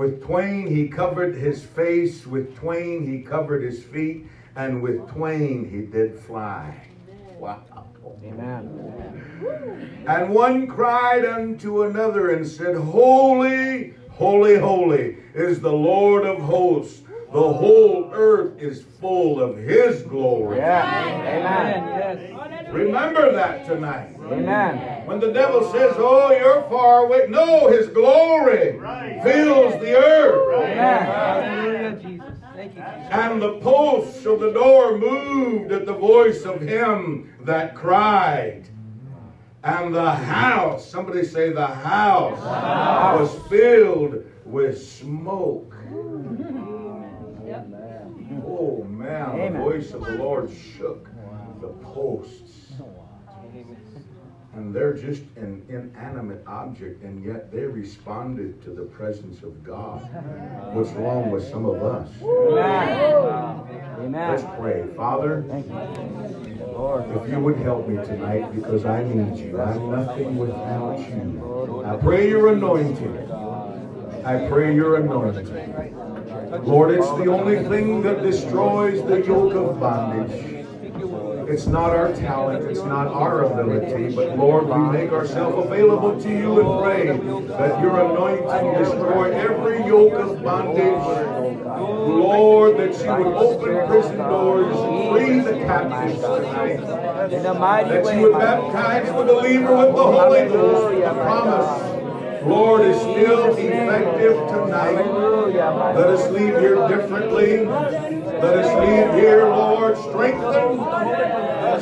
With 0.00 0.24
twain 0.24 0.66
he 0.66 0.88
covered 0.88 1.34
his 1.34 1.62
face, 1.62 2.26
with 2.26 2.56
twain 2.56 3.06
he 3.06 3.20
covered 3.20 3.62
his 3.62 3.84
feet, 3.84 4.24
and 4.56 4.80
with 4.80 5.06
twain 5.10 5.68
he 5.70 5.82
did 5.82 6.18
fly. 6.18 6.88
Wow. 7.38 7.60
Amen. 8.24 9.22
And 10.06 10.30
one 10.30 10.66
cried 10.68 11.26
unto 11.26 11.82
another 11.82 12.30
and 12.30 12.48
said, 12.48 12.76
Holy, 12.76 13.92
holy, 14.08 14.56
holy 14.56 15.18
is 15.34 15.60
the 15.60 15.70
Lord 15.70 16.24
of 16.24 16.38
hosts. 16.38 17.02
The 17.34 17.52
whole 17.52 18.08
earth 18.14 18.58
is 18.58 18.82
full 19.02 19.38
of 19.38 19.58
his 19.58 20.00
glory. 20.04 20.56
Yeah. 20.56 21.08
Amen. 21.12 21.84
Yes. 21.98 22.59
Remember 22.72 23.32
that 23.32 23.66
tonight. 23.66 24.16
Amen. 24.20 25.06
When 25.06 25.18
the 25.20 25.32
devil 25.32 25.70
says, 25.72 25.94
Oh, 25.98 26.30
you're 26.30 26.62
far 26.68 27.04
away, 27.04 27.26
no, 27.28 27.68
his 27.68 27.88
glory 27.88 28.78
fills 29.22 29.80
the 29.80 29.96
earth. 29.96 30.62
Amen. 30.62 31.02
Hallelujah, 31.06 31.92
Jesus. 31.96 32.38
Thank 32.54 32.76
you, 32.76 32.82
Jesus. 32.82 33.08
And 33.10 33.42
the 33.42 33.58
posts 33.60 34.24
of 34.26 34.40
the 34.40 34.52
door 34.52 34.98
moved 34.98 35.72
at 35.72 35.86
the 35.86 35.94
voice 35.94 36.44
of 36.44 36.60
him 36.60 37.32
that 37.40 37.74
cried. 37.74 38.68
And 39.62 39.94
the 39.94 40.10
house, 40.10 40.88
somebody 40.88 41.24
say, 41.24 41.52
the 41.52 41.66
house, 41.66 42.38
was 43.20 43.48
filled 43.48 44.24
with 44.46 44.80
smoke. 44.82 45.74
Oh 48.46 48.84
man, 48.84 49.52
the 49.52 49.58
voice 49.58 49.92
of 49.92 50.02
the 50.02 50.12
Lord 50.12 50.50
shook 50.50 51.08
the 51.60 51.68
posts. 51.68 52.49
And 54.60 54.74
they're 54.74 54.92
just 54.92 55.22
an 55.36 55.64
inanimate 55.70 56.44
object, 56.46 57.02
and 57.02 57.24
yet 57.24 57.50
they 57.50 57.64
responded 57.64 58.62
to 58.64 58.70
the 58.70 58.82
presence 58.82 59.42
of 59.42 59.64
God. 59.64 60.02
What's 60.74 60.90
wrong 60.90 61.30
with 61.30 61.48
some 61.48 61.64
of 61.64 61.82
us? 61.82 62.10
Amen. 63.98 64.12
Let's 64.12 64.42
pray. 64.60 64.84
Father, 64.94 65.44
Thank 65.48 65.66
you. 65.66 66.66
Lord. 66.66 67.08
if 67.16 67.30
you 67.32 67.40
would 67.40 67.56
help 67.56 67.88
me 67.88 68.04
tonight 68.04 68.54
because 68.54 68.84
I 68.84 69.02
need 69.02 69.38
you. 69.38 69.58
I'm 69.58 69.90
nothing 69.92 70.36
without 70.36 70.98
you. 71.08 71.82
I 71.86 71.96
pray 71.96 72.28
your 72.28 72.52
anointing. 72.52 73.32
I 74.26 74.46
pray 74.46 74.74
your 74.74 74.96
anointing. 74.96 75.96
Lord, 76.66 76.90
it's 76.90 77.08
the 77.12 77.28
only 77.28 77.66
thing 77.66 78.02
that 78.02 78.22
destroys 78.22 79.02
the 79.06 79.24
yoke 79.24 79.54
of 79.54 79.80
bondage. 79.80 80.59
It's 81.50 81.66
not 81.66 81.90
our 81.90 82.12
talent, 82.12 82.64
it's 82.70 82.78
not 82.78 83.08
our 83.08 83.42
ability, 83.42 84.14
but 84.14 84.38
Lord, 84.38 84.68
we 84.68 84.98
make 84.98 85.10
ourselves 85.10 85.66
available 85.66 86.20
to 86.20 86.28
you 86.28 86.60
and 86.60 86.80
pray 86.80 87.06
that 87.48 87.80
your 87.82 88.00
anointing 88.04 88.78
destroy 88.78 89.32
every 89.32 89.78
yoke 89.84 90.12
of 90.12 90.44
bondage. 90.44 91.66
Lord, 91.66 92.76
that 92.76 92.92
you 93.04 93.24
would 93.24 93.34
open 93.34 93.88
prison 93.88 94.16
doors, 94.18 94.76
free 95.10 95.40
the 95.40 95.64
captives 95.64 96.20
tonight. 96.20 97.32
In 97.32 97.58
mighty 97.58 97.88
That 97.88 98.16
you 98.16 98.22
would 98.22 98.32
baptize 98.38 99.06
the 99.08 99.24
believer 99.24 99.76
with 99.76 99.96
the 99.96 100.04
Holy 100.04 100.48
Ghost. 100.48 101.04
The 101.04 101.14
promise, 101.20 102.44
Lord, 102.44 102.82
is 102.82 102.96
still 102.96 103.54
effective 103.56 104.36
tonight. 104.48 105.04
Let 105.96 106.06
us 106.06 106.30
leave 106.30 106.58
here 106.60 106.86
differently. 106.86 107.66
Let 108.40 108.56
us 108.56 108.72
leave 108.80 109.20
here, 109.20 109.44
Lord, 109.46 109.98
strengthened, 109.98 110.80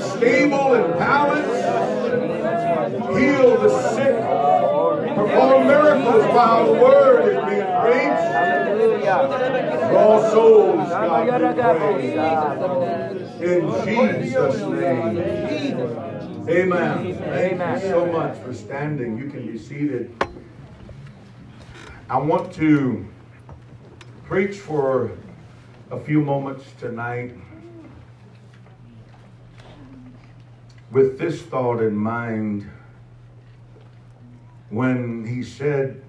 stable 0.01 0.75
and 0.75 0.95
balanced. 0.99 1.59
Heal 3.19 3.59
the 3.61 3.71
sick. 3.95 4.17
Perform 5.15 5.67
miracles 5.67 6.25
while 6.35 6.67
the 6.67 6.73
word 6.81 7.23
is 7.29 7.39
being 7.49 7.67
preached. 7.83 8.29
Draw 9.91 10.31
souls, 10.31 10.89
God. 10.89 11.29
In 13.43 13.61
Jesus' 13.85 14.61
name. 14.63 15.19
Amen. 16.49 17.15
Thank 17.19 17.53
Amen. 17.53 17.75
you 17.75 17.89
so 17.89 18.07
much 18.07 18.39
for 18.39 18.55
standing. 18.55 19.19
You 19.19 19.29
can 19.29 19.47
be 19.47 19.59
seated. 19.59 20.15
I 22.09 22.19
want 22.19 22.53
to 22.55 23.07
preach 24.25 24.57
for 24.57 25.11
a 25.91 26.01
few 26.01 26.23
moments 26.23 26.65
tonight 26.79 27.35
with 30.91 31.19
this 31.19 31.43
thought 31.43 31.81
in 31.81 31.95
mind 31.95 32.71
when 34.71 35.25
he 35.27 35.43
said, 35.43 36.03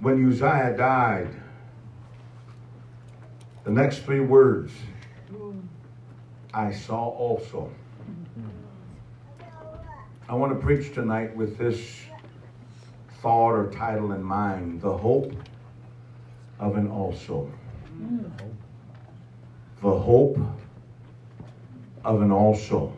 when 0.00 0.28
Uzziah 0.28 0.74
died, 0.76 1.28
the 3.64 3.70
next 3.70 4.00
three 4.00 4.20
words, 4.20 4.72
I 6.52 6.72
saw 6.72 7.08
also. 7.08 7.70
I 10.28 10.34
want 10.34 10.52
to 10.52 10.58
preach 10.58 10.94
tonight 10.94 11.34
with 11.36 11.58
this 11.58 12.02
thought 13.20 13.52
or 13.52 13.70
title 13.70 14.12
in 14.12 14.22
mind 14.22 14.80
the 14.80 14.96
hope 14.96 15.32
of 16.58 16.76
an 16.76 16.90
also. 16.90 17.50
Mm. 17.98 18.30
The 19.82 19.98
hope 19.98 20.38
of 22.04 22.22
an 22.22 22.30
all 22.30 22.54
also. 22.54 22.92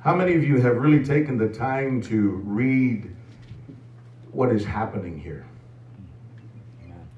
How 0.00 0.16
many 0.16 0.34
of 0.34 0.42
you 0.42 0.60
have 0.60 0.76
really 0.76 1.04
taken 1.04 1.38
the 1.38 1.48
time 1.48 2.02
to 2.02 2.42
read 2.44 3.14
what 4.32 4.50
is 4.50 4.64
happening 4.64 5.20
here? 5.20 5.46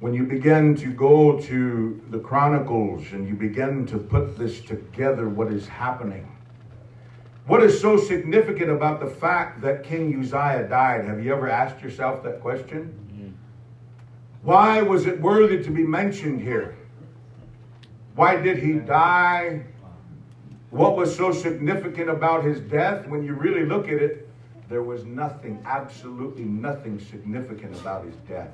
When 0.00 0.12
you 0.12 0.24
begin 0.24 0.74
to 0.76 0.88
go 0.88 1.40
to 1.40 2.02
the 2.10 2.18
Chronicles 2.18 3.12
and 3.12 3.26
you 3.26 3.34
begin 3.34 3.86
to 3.86 3.96
put 3.96 4.36
this 4.36 4.60
together, 4.60 5.30
what 5.30 5.50
is 5.50 5.66
happening? 5.66 6.30
What 7.46 7.62
is 7.62 7.80
so 7.80 7.96
significant 7.96 8.70
about 8.70 9.00
the 9.00 9.06
fact 9.06 9.62
that 9.62 9.84
King 9.84 10.20
Uzziah 10.20 10.68
died? 10.68 11.06
Have 11.06 11.24
you 11.24 11.32
ever 11.32 11.48
asked 11.48 11.82
yourself 11.82 12.22
that 12.24 12.42
question? 12.42 13.00
Why 14.42 14.82
was 14.82 15.06
it 15.06 15.18
worthy 15.22 15.62
to 15.62 15.70
be 15.70 15.84
mentioned 15.84 16.42
here? 16.42 16.76
Why 18.14 18.36
did 18.36 18.58
he 18.58 18.74
die? 18.74 19.64
What 20.74 20.96
was 20.96 21.14
so 21.14 21.30
significant 21.30 22.10
about 22.10 22.42
his 22.42 22.58
death? 22.58 23.06
When 23.06 23.24
you 23.24 23.34
really 23.34 23.64
look 23.64 23.86
at 23.86 24.02
it, 24.02 24.28
there 24.68 24.82
was 24.82 25.04
nothing, 25.04 25.62
absolutely 25.64 26.42
nothing 26.42 26.98
significant 26.98 27.78
about 27.80 28.04
his 28.04 28.16
death. 28.28 28.50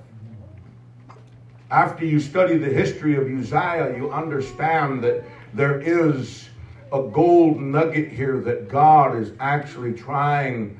After 1.71 2.05
you 2.05 2.21
study 2.21 2.59
the 2.59 2.69
history 2.69 3.17
of 3.17 3.23
Uzziah, 3.27 3.97
you 3.97 4.13
understand 4.13 5.03
that 5.03 5.25
there 5.55 5.81
is 5.81 6.51
a 6.93 7.01
gold 7.05 7.59
nugget 7.59 8.13
here 8.13 8.39
that 8.41 8.69
God 8.69 9.17
is 9.17 9.33
actually 9.41 9.95
trying 9.95 10.79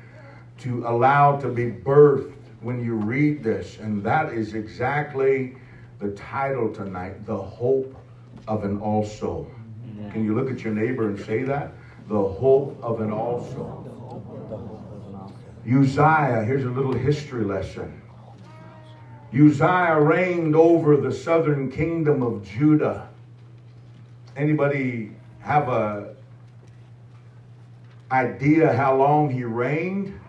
to 0.59 0.85
allow 0.85 1.37
to 1.37 1.47
be 1.47 1.71
birthed 1.71 2.33
when 2.59 2.85
you 2.85 2.93
read 2.93 3.43
this. 3.43 3.79
And 3.79 4.03
that 4.03 4.31
is 4.31 4.53
exactly 4.53 5.57
the 5.97 6.11
title 6.11 6.71
tonight 6.71 7.25
The 7.25 7.41
Hope 7.41 7.95
of 8.47 8.63
an 8.63 8.79
Also. 8.79 9.49
Can 10.09 10.23
you 10.23 10.33
look 10.35 10.49
at 10.49 10.63
your 10.63 10.73
neighbor 10.73 11.07
and 11.07 11.19
say 11.19 11.43
that? 11.43 11.73
The 12.07 12.21
Hope 12.21 12.77
of 12.81 13.01
an 13.01 13.11
Also. 13.11 13.77
Uzziah, 15.65 16.43
here's 16.43 16.65
a 16.65 16.69
little 16.69 16.93
history 16.93 17.43
lesson. 17.43 18.01
Uzziah 19.33 19.99
reigned 19.99 20.55
over 20.55 20.97
the 20.97 21.11
southern 21.11 21.71
kingdom 21.71 22.23
of 22.23 22.43
Judah. 22.43 23.07
Anybody 24.35 25.11
have 25.39 25.69
a 25.69 26.15
idea 28.11 28.73
how 28.73 28.95
long 28.95 29.29
he 29.29 29.43
reigned? 29.43 30.19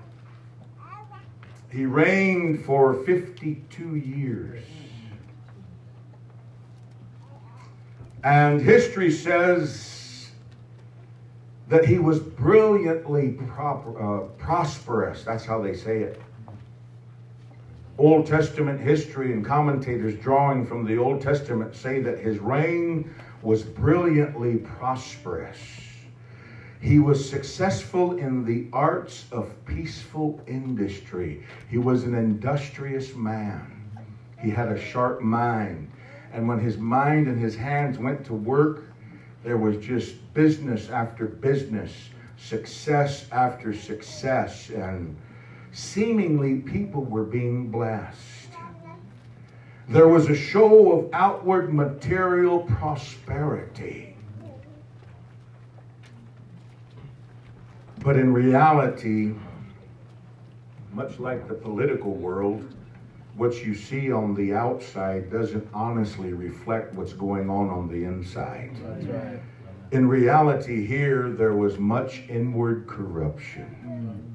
He 1.71 1.87
reigned 1.87 2.65
for 2.65 3.03
52 3.05 3.97
years. 3.97 4.63
And 8.25 8.61
history 8.61 9.11
says 9.11 10.31
that 11.69 11.85
he 11.85 11.99
was 11.99 12.21
brilliantly 12.21 13.31
proper, 13.31 14.01
uh, 14.01 14.21
prosperous. 14.39 15.25
That's 15.25 15.45
how 15.45 15.61
they 15.61 15.75
say 15.75 16.01
it. 16.01 16.21
Old 17.99 18.27
Testament 18.27 18.81
history 18.81 19.33
and 19.33 19.45
commentators 19.45 20.15
drawing 20.17 20.67
from 20.67 20.85
the 20.85 20.97
Old 20.97 21.21
Testament 21.21 21.75
say 21.75 22.01
that 22.01 22.19
his 22.19 22.39
reign 22.39 23.13
was 23.43 23.63
brilliantly 23.63 24.57
prosperous. 24.57 25.59
He 26.81 26.99
was 26.99 27.29
successful 27.29 28.19
in 28.19 28.45
the 28.45 28.67
arts 28.73 29.27
of 29.31 29.55
peaceful 29.67 30.41
industry. 30.47 31.45
He 31.69 31.79
was 31.79 32.05
an 32.05 32.15
industrious 32.15 33.15
man. 33.15 33.91
He 34.41 34.51
had 34.51 34.69
a 34.69 34.81
sharp 34.81 35.21
mind. 35.21 35.91
And 36.33 36.49
when 36.49 36.59
his 36.59 36.79
mind 36.79 37.29
and 37.29 37.39
his 37.39 37.55
hands 37.55 37.99
went 37.99 38.25
to 38.27 38.35
work, 38.35 38.85
there 39.45 39.59
was 39.59 39.77
just 39.85 40.17
business 40.35 40.89
after 40.89 41.27
business, 41.27 41.93
success 42.37 43.27
after 43.31 43.75
success, 43.75 44.71
and 44.71 45.17
seemingly 45.73 46.57
people 46.61 47.05
were 47.05 47.25
being 47.25 47.71
blessed. 47.71 48.49
There 49.89 50.09
was 50.09 50.31
a 50.31 50.35
show 50.35 50.93
of 50.93 51.11
outward 51.13 51.75
material 51.75 52.61
prosperity. 52.61 54.17
But 57.99 58.17
in 58.17 58.33
reality, 58.33 59.35
much 60.93 61.19
like 61.19 61.47
the 61.47 61.55
political 61.55 62.15
world, 62.15 62.75
what 63.37 63.65
you 63.65 63.75
see 63.75 64.13
on 64.13 64.35
the 64.35 64.53
outside 64.53 65.31
doesn't 65.31 65.67
honestly 65.73 66.33
reflect 66.33 66.93
what's 66.95 67.13
going 67.13 67.49
on 67.49 67.71
on 67.71 67.89
the 67.89 68.05
inside. 68.05 68.77
Right. 69.09 69.41
In 69.91 70.09
reality, 70.09 70.87
here 70.87 71.31
there 71.31 71.55
was 71.55 71.79
much 71.79 72.23
inward 72.29 72.87
corruption. 72.87 74.29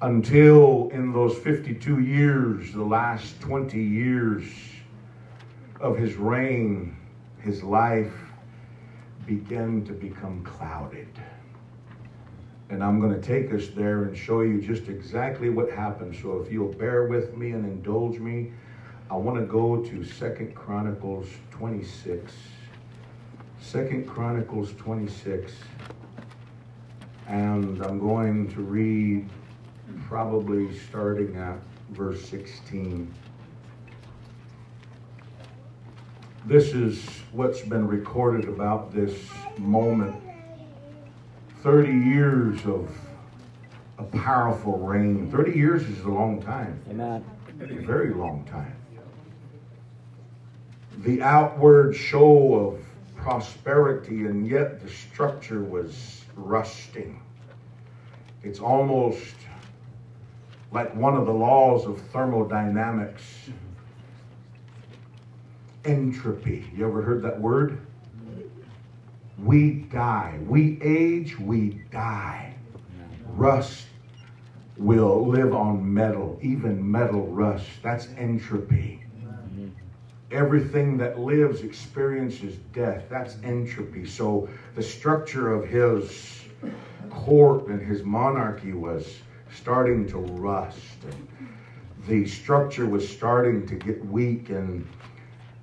Until 0.00 0.88
in 0.92 1.12
those 1.12 1.36
52 1.38 2.00
years, 2.00 2.72
the 2.72 2.82
last 2.82 3.40
20 3.40 3.80
years 3.80 4.44
of 5.80 5.96
his 5.96 6.14
reign, 6.14 6.96
his 7.38 7.62
life 7.62 8.12
began 9.26 9.84
to 9.84 9.92
become 9.92 10.42
clouded. 10.44 11.08
And 12.72 12.82
I'm 12.82 13.00
going 13.00 13.12
to 13.12 13.20
take 13.20 13.52
us 13.52 13.68
there 13.68 14.04
and 14.04 14.16
show 14.16 14.40
you 14.40 14.58
just 14.58 14.88
exactly 14.88 15.50
what 15.50 15.70
happened. 15.70 16.16
So 16.16 16.40
if 16.40 16.50
you'll 16.50 16.72
bear 16.72 17.06
with 17.06 17.36
me 17.36 17.50
and 17.50 17.66
indulge 17.66 18.18
me, 18.18 18.50
I 19.10 19.14
want 19.16 19.38
to 19.38 19.44
go 19.44 19.84
to 19.84 20.02
Second 20.02 20.54
Chronicles 20.54 21.28
26. 21.50 22.32
Second 23.60 24.08
Chronicles 24.08 24.72
26. 24.78 25.52
And 27.28 27.84
I'm 27.84 27.98
going 27.98 28.50
to 28.54 28.62
read 28.62 29.28
probably 30.08 30.74
starting 30.78 31.36
at 31.36 31.58
verse 31.90 32.26
16. 32.26 33.12
This 36.46 36.72
is 36.72 37.04
what's 37.32 37.60
been 37.60 37.86
recorded 37.86 38.48
about 38.48 38.94
this 38.94 39.14
moment 39.58 40.16
30 41.62 41.92
years 41.92 42.66
of 42.66 42.90
a 43.98 44.02
powerful 44.02 44.78
reign. 44.78 45.30
30 45.30 45.52
years 45.52 45.82
is 45.84 46.00
a 46.00 46.08
long 46.08 46.42
time. 46.42 46.80
Amen. 46.90 47.24
A 47.60 47.66
very 47.66 48.12
long 48.12 48.44
time. 48.44 48.74
The 50.98 51.22
outward 51.22 51.94
show 51.94 52.54
of 52.54 52.84
prosperity, 53.16 54.26
and 54.26 54.46
yet 54.46 54.82
the 54.82 54.90
structure 54.90 55.62
was 55.62 56.24
rusting. 56.34 57.22
It's 58.42 58.58
almost 58.58 59.36
like 60.72 60.92
one 60.96 61.16
of 61.16 61.26
the 61.26 61.32
laws 61.32 61.86
of 61.86 62.00
thermodynamics 62.12 63.22
entropy. 65.84 66.68
You 66.74 66.88
ever 66.88 67.02
heard 67.02 67.22
that 67.22 67.40
word? 67.40 67.78
We 69.42 69.86
die. 69.90 70.38
We 70.46 70.80
age, 70.82 71.38
we 71.38 71.82
die. 71.90 72.54
Rust 73.26 73.86
will 74.76 75.26
live 75.26 75.52
on 75.52 75.92
metal, 75.92 76.38
even 76.42 76.88
metal 76.88 77.26
rust. 77.26 77.66
That's 77.82 78.08
entropy. 78.16 79.04
Everything 80.30 80.96
that 80.98 81.18
lives 81.18 81.62
experiences 81.62 82.56
death. 82.72 83.04
That's 83.10 83.36
entropy. 83.42 84.06
So 84.06 84.48
the 84.76 84.82
structure 84.82 85.52
of 85.52 85.68
his 85.68 86.44
court 87.10 87.66
and 87.66 87.84
his 87.84 88.02
monarchy 88.04 88.72
was 88.72 89.18
starting 89.54 90.08
to 90.08 90.18
rust. 90.18 90.78
And 91.04 91.28
the 92.06 92.26
structure 92.26 92.86
was 92.86 93.06
starting 93.08 93.66
to 93.66 93.74
get 93.74 94.04
weak 94.06 94.50
and 94.50 94.86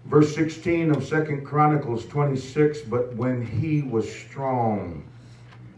verse 0.10 0.34
16 0.34 0.90
of 0.90 1.04
second 1.04 1.46
chronicles 1.46 2.06
26 2.08 2.82
but 2.82 3.14
when 3.16 3.46
he 3.46 3.84
was 3.84 4.12
strong 4.12 5.04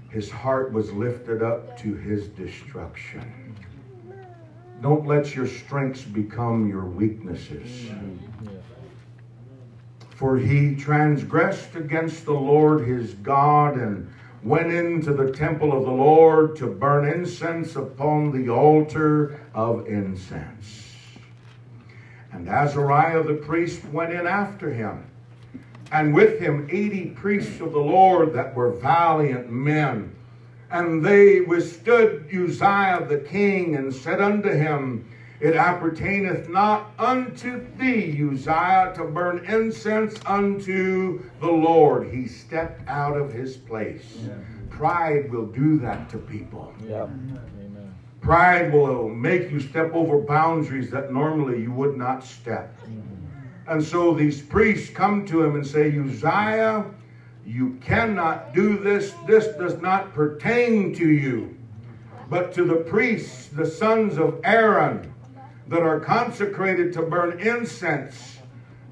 his 0.09 0.31
heart 0.31 0.71
was 0.71 0.91
lifted 0.91 1.41
up 1.41 1.77
to 1.77 1.95
his 1.95 2.27
destruction. 2.29 3.55
Don't 4.81 5.07
let 5.07 5.35
your 5.35 5.47
strengths 5.47 6.03
become 6.03 6.67
your 6.67 6.85
weaknesses. 6.85 7.89
For 10.09 10.37
he 10.37 10.75
transgressed 10.75 11.75
against 11.75 12.25
the 12.25 12.33
lord 12.33 12.85
his 12.85 13.13
god 13.15 13.75
and 13.77 14.11
went 14.43 14.71
into 14.71 15.13
the 15.13 15.31
temple 15.31 15.71
of 15.71 15.85
the 15.85 15.91
lord 15.91 16.55
to 16.57 16.67
burn 16.67 17.05
incense 17.05 17.75
upon 17.75 18.31
the 18.31 18.49
altar 18.49 19.39
of 19.53 19.87
incense 19.87 20.80
and 22.31 22.47
Azariah 22.47 23.23
the 23.23 23.33
priest 23.33 23.83
went 23.85 24.13
in 24.13 24.25
after 24.25 24.71
him, 24.71 25.05
and 25.91 26.13
with 26.13 26.39
him 26.39 26.67
eighty 26.71 27.07
priests 27.09 27.59
of 27.59 27.73
the 27.73 27.79
Lord 27.79 28.33
that 28.33 28.55
were 28.55 28.71
valiant 28.71 29.49
men. 29.49 30.15
And 30.71 31.03
they 31.03 31.41
withstood 31.41 32.29
Uzziah 32.33 33.05
the 33.07 33.17
king 33.17 33.75
and 33.75 33.93
said 33.93 34.21
unto 34.21 34.49
him, 34.49 35.05
It 35.41 35.53
appertaineth 35.55 36.47
not 36.47 36.91
unto 36.97 37.65
thee, 37.77 38.17
Uzziah, 38.23 38.93
to 38.95 39.03
burn 39.03 39.43
incense 39.45 40.17
unto 40.25 41.21
the 41.41 41.51
Lord. 41.51 42.07
He 42.09 42.25
stepped 42.25 42.87
out 42.87 43.17
of 43.17 43.33
his 43.33 43.57
place. 43.57 44.17
Pride 44.69 45.29
will 45.29 45.47
do 45.47 45.77
that 45.79 46.09
to 46.11 46.17
people. 46.17 46.73
Yep. 46.87 47.09
Pride 48.21 48.71
will 48.71 49.09
make 49.09 49.49
you 49.49 49.59
step 49.59 49.93
over 49.93 50.19
boundaries 50.19 50.91
that 50.91 51.11
normally 51.11 51.63
you 51.63 51.71
would 51.71 51.97
not 51.97 52.23
step. 52.23 52.77
And 53.67 53.83
so 53.83 54.13
these 54.13 54.41
priests 54.41 54.93
come 54.93 55.25
to 55.25 55.43
him 55.43 55.55
and 55.55 55.65
say, 55.65 55.97
Uzziah, 55.97 56.85
you 57.45 57.79
cannot 57.81 58.53
do 58.53 58.77
this. 58.77 59.13
This 59.25 59.47
does 59.57 59.81
not 59.81 60.13
pertain 60.13 60.93
to 60.95 61.07
you. 61.07 61.57
But 62.29 62.53
to 62.53 62.63
the 62.63 62.75
priests, 62.75 63.47
the 63.47 63.65
sons 63.65 64.17
of 64.17 64.39
Aaron, 64.43 65.13
that 65.67 65.81
are 65.81 65.99
consecrated 65.99 66.93
to 66.93 67.01
burn 67.01 67.39
incense, 67.39 68.37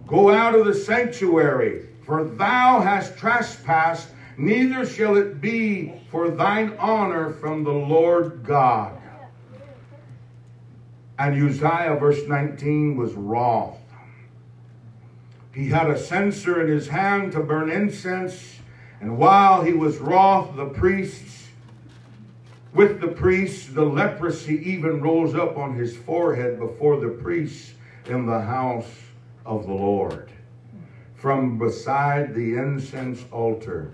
go 0.07 0.31
out 0.31 0.55
of 0.55 0.65
the 0.65 0.73
sanctuary, 0.73 1.87
for 2.03 2.23
thou 2.23 2.79
hast 2.79 3.17
trespassed, 3.17 4.09
neither 4.37 4.85
shall 4.85 5.17
it 5.17 5.39
be 5.39 6.01
for 6.09 6.29
thine 6.31 6.75
honor 6.79 7.33
from 7.33 7.63
the 7.63 7.71
Lord 7.71 8.43
God. 8.43 8.98
And 11.19 11.35
Uzziah, 11.35 11.97
verse 11.99 12.25
19, 12.25 12.95
was 12.95 13.13
wroth. 13.13 13.77
He 15.53 15.67
had 15.67 15.89
a 15.89 15.99
censer 15.99 16.61
in 16.61 16.69
his 16.69 16.87
hand 16.87 17.33
to 17.33 17.41
burn 17.41 17.69
incense, 17.69 18.59
and 19.01 19.17
while 19.17 19.61
he 19.61 19.73
was 19.73 19.97
wroth, 19.97 20.55
the 20.55 20.67
priests, 20.67 21.49
with 22.73 23.01
the 23.01 23.09
priests, 23.09 23.67
the 23.67 23.83
leprosy 23.83 24.61
even 24.71 25.01
rose 25.01 25.35
up 25.35 25.57
on 25.57 25.75
his 25.75 25.97
forehead 25.97 26.57
before 26.57 27.01
the 27.01 27.09
priests 27.09 27.73
in 28.05 28.25
the 28.25 28.39
house 28.39 28.89
of 29.45 29.65
the 29.67 29.73
Lord, 29.73 30.29
from 31.15 31.57
beside 31.57 32.33
the 32.33 32.55
incense 32.55 33.25
altar. 33.29 33.91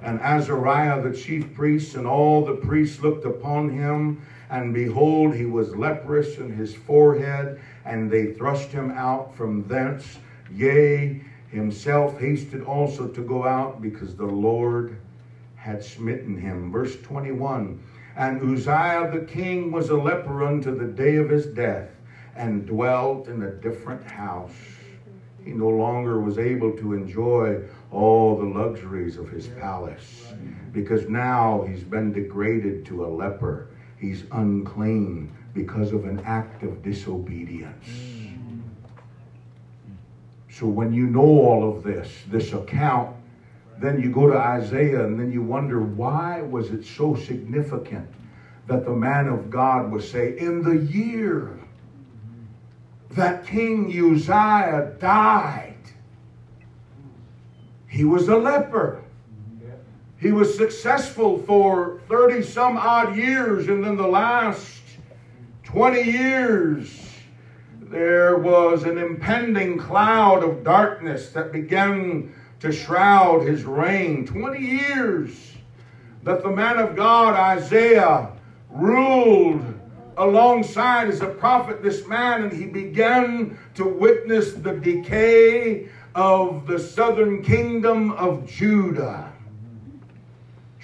And 0.00 0.20
Azariah 0.20 1.02
the 1.02 1.16
chief 1.16 1.52
priest 1.54 1.96
and 1.96 2.06
all 2.06 2.44
the 2.44 2.54
priests 2.54 3.02
looked 3.02 3.24
upon 3.24 3.70
him, 3.70 4.22
and 4.50 4.72
behold, 4.72 5.34
he 5.34 5.44
was 5.44 5.76
leprous 5.76 6.38
in 6.38 6.52
his 6.54 6.74
forehead, 6.74 7.60
and 7.84 8.10
they 8.10 8.32
thrust 8.32 8.70
him 8.70 8.90
out 8.92 9.34
from 9.34 9.66
thence. 9.68 10.18
Yea, 10.50 11.22
himself 11.50 12.18
hasted 12.18 12.62
also 12.62 13.08
to 13.08 13.22
go 13.22 13.46
out 13.46 13.82
because 13.82 14.16
the 14.16 14.26
Lord 14.26 14.98
had 15.56 15.84
smitten 15.84 16.38
him. 16.38 16.70
Verse 16.70 16.96
21 17.02 17.80
And 18.16 18.42
Uzziah 18.42 19.10
the 19.12 19.26
king 19.26 19.70
was 19.70 19.90
a 19.90 19.96
leper 19.96 20.44
unto 20.44 20.74
the 20.74 20.86
day 20.86 21.16
of 21.16 21.28
his 21.28 21.46
death, 21.46 21.90
and 22.36 22.66
dwelt 22.66 23.28
in 23.28 23.42
a 23.42 23.50
different 23.50 24.04
house. 24.04 24.52
He 25.44 25.52
no 25.52 25.68
longer 25.68 26.20
was 26.20 26.38
able 26.38 26.76
to 26.78 26.94
enjoy 26.94 27.62
all 27.90 28.36
the 28.36 28.44
luxuries 28.44 29.16
of 29.16 29.30
his 29.30 29.48
palace 29.48 30.32
because 30.72 31.08
now 31.08 31.64
he's 31.66 31.82
been 31.82 32.12
degraded 32.12 32.84
to 32.86 33.04
a 33.04 33.08
leper. 33.08 33.68
He's 33.98 34.24
unclean 34.32 35.32
because 35.54 35.92
of 35.92 36.04
an 36.04 36.20
act 36.20 36.62
of 36.62 36.82
disobedience. 36.82 37.88
So 40.50 40.66
when 40.66 40.92
you 40.92 41.06
know 41.06 41.20
all 41.20 41.68
of 41.68 41.82
this, 41.82 42.12
this 42.28 42.52
account, 42.52 43.14
then 43.78 44.00
you 44.00 44.10
go 44.10 44.28
to 44.28 44.36
Isaiah 44.36 45.04
and 45.04 45.18
then 45.18 45.30
you 45.30 45.42
wonder 45.42 45.80
why 45.80 46.42
was 46.42 46.70
it 46.70 46.84
so 46.84 47.14
significant 47.14 48.08
that 48.66 48.84
the 48.84 48.92
man 48.92 49.28
of 49.28 49.50
God 49.50 49.90
would 49.90 50.02
say, 50.02 50.36
in 50.38 50.62
the 50.62 50.84
year 50.92 51.58
that 53.10 53.46
King 53.46 53.86
Uzziah 53.86 54.96
died, 55.00 55.74
he 57.88 58.04
was 58.04 58.28
a 58.28 58.36
leper. 58.36 59.02
He 60.20 60.32
was 60.32 60.56
successful 60.56 61.38
for 61.38 62.00
30 62.08 62.42
some 62.42 62.76
odd 62.76 63.16
years, 63.16 63.68
and 63.68 63.84
then 63.84 63.96
the 63.96 64.06
last 64.06 64.82
20 65.62 66.02
years, 66.02 67.08
there 67.82 68.36
was 68.36 68.82
an 68.82 68.98
impending 68.98 69.78
cloud 69.78 70.42
of 70.42 70.64
darkness 70.64 71.30
that 71.30 71.52
began 71.52 72.34
to 72.58 72.72
shroud 72.72 73.46
his 73.46 73.62
reign. 73.64 74.26
20 74.26 74.58
years 74.58 75.52
that 76.24 76.42
the 76.42 76.50
man 76.50 76.78
of 76.78 76.96
God, 76.96 77.34
Isaiah, 77.34 78.32
ruled 78.70 79.62
alongside 80.16 81.08
as 81.08 81.20
a 81.20 81.28
prophet, 81.28 81.80
this 81.80 82.08
man, 82.08 82.42
and 82.42 82.52
he 82.52 82.66
began 82.66 83.56
to 83.76 83.84
witness 83.84 84.52
the 84.54 84.72
decay 84.72 85.88
of 86.16 86.66
the 86.66 86.78
southern 86.78 87.40
kingdom 87.40 88.10
of 88.12 88.44
Judah. 88.50 89.32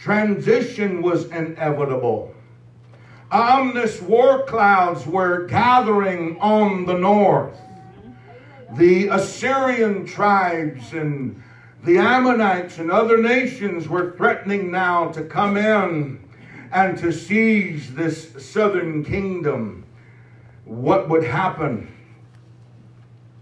Transition 0.04 1.00
was 1.00 1.30
inevitable. 1.30 2.34
Ominous 3.32 4.02
war 4.02 4.44
clouds 4.44 5.06
were 5.06 5.46
gathering 5.46 6.38
on 6.40 6.84
the 6.84 6.92
north. 6.92 7.58
The 8.76 9.08
Assyrian 9.08 10.04
tribes 10.04 10.92
and 10.92 11.42
the 11.84 11.96
Ammonites 11.96 12.76
and 12.76 12.90
other 12.90 13.16
nations 13.16 13.88
were 13.88 14.14
threatening 14.14 14.70
now 14.70 15.08
to 15.08 15.24
come 15.24 15.56
in 15.56 16.22
and 16.70 16.98
to 16.98 17.10
seize 17.10 17.94
this 17.94 18.44
southern 18.44 19.06
kingdom. 19.06 19.86
What 20.66 21.08
would 21.08 21.24
happen 21.24 21.90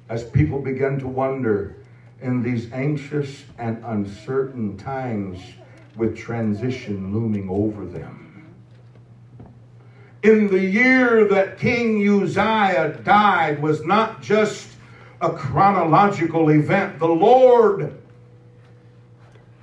as 0.09 0.23
people 0.23 0.61
began 0.61 1.01
to 1.01 1.09
wonder 1.09 1.75
in 2.21 2.41
these 2.41 2.71
anxious 2.71 3.47
and 3.59 3.85
uncertain 3.85 4.77
times 4.77 5.41
with 5.97 6.17
transition 6.17 7.13
looming 7.13 7.49
over 7.51 7.85
them? 7.85 8.23
in 10.23 10.47
the 10.49 10.61
year 10.61 11.27
that 11.29 11.59
King 11.59 12.09
Uzziah 12.09 13.01
died 13.03 13.61
was 13.61 13.85
not 13.85 14.23
just 14.23 14.69
a 15.21 15.31
chronological 15.31 16.51
event. 16.51 16.99
The 16.99 17.09
Lord 17.09 17.99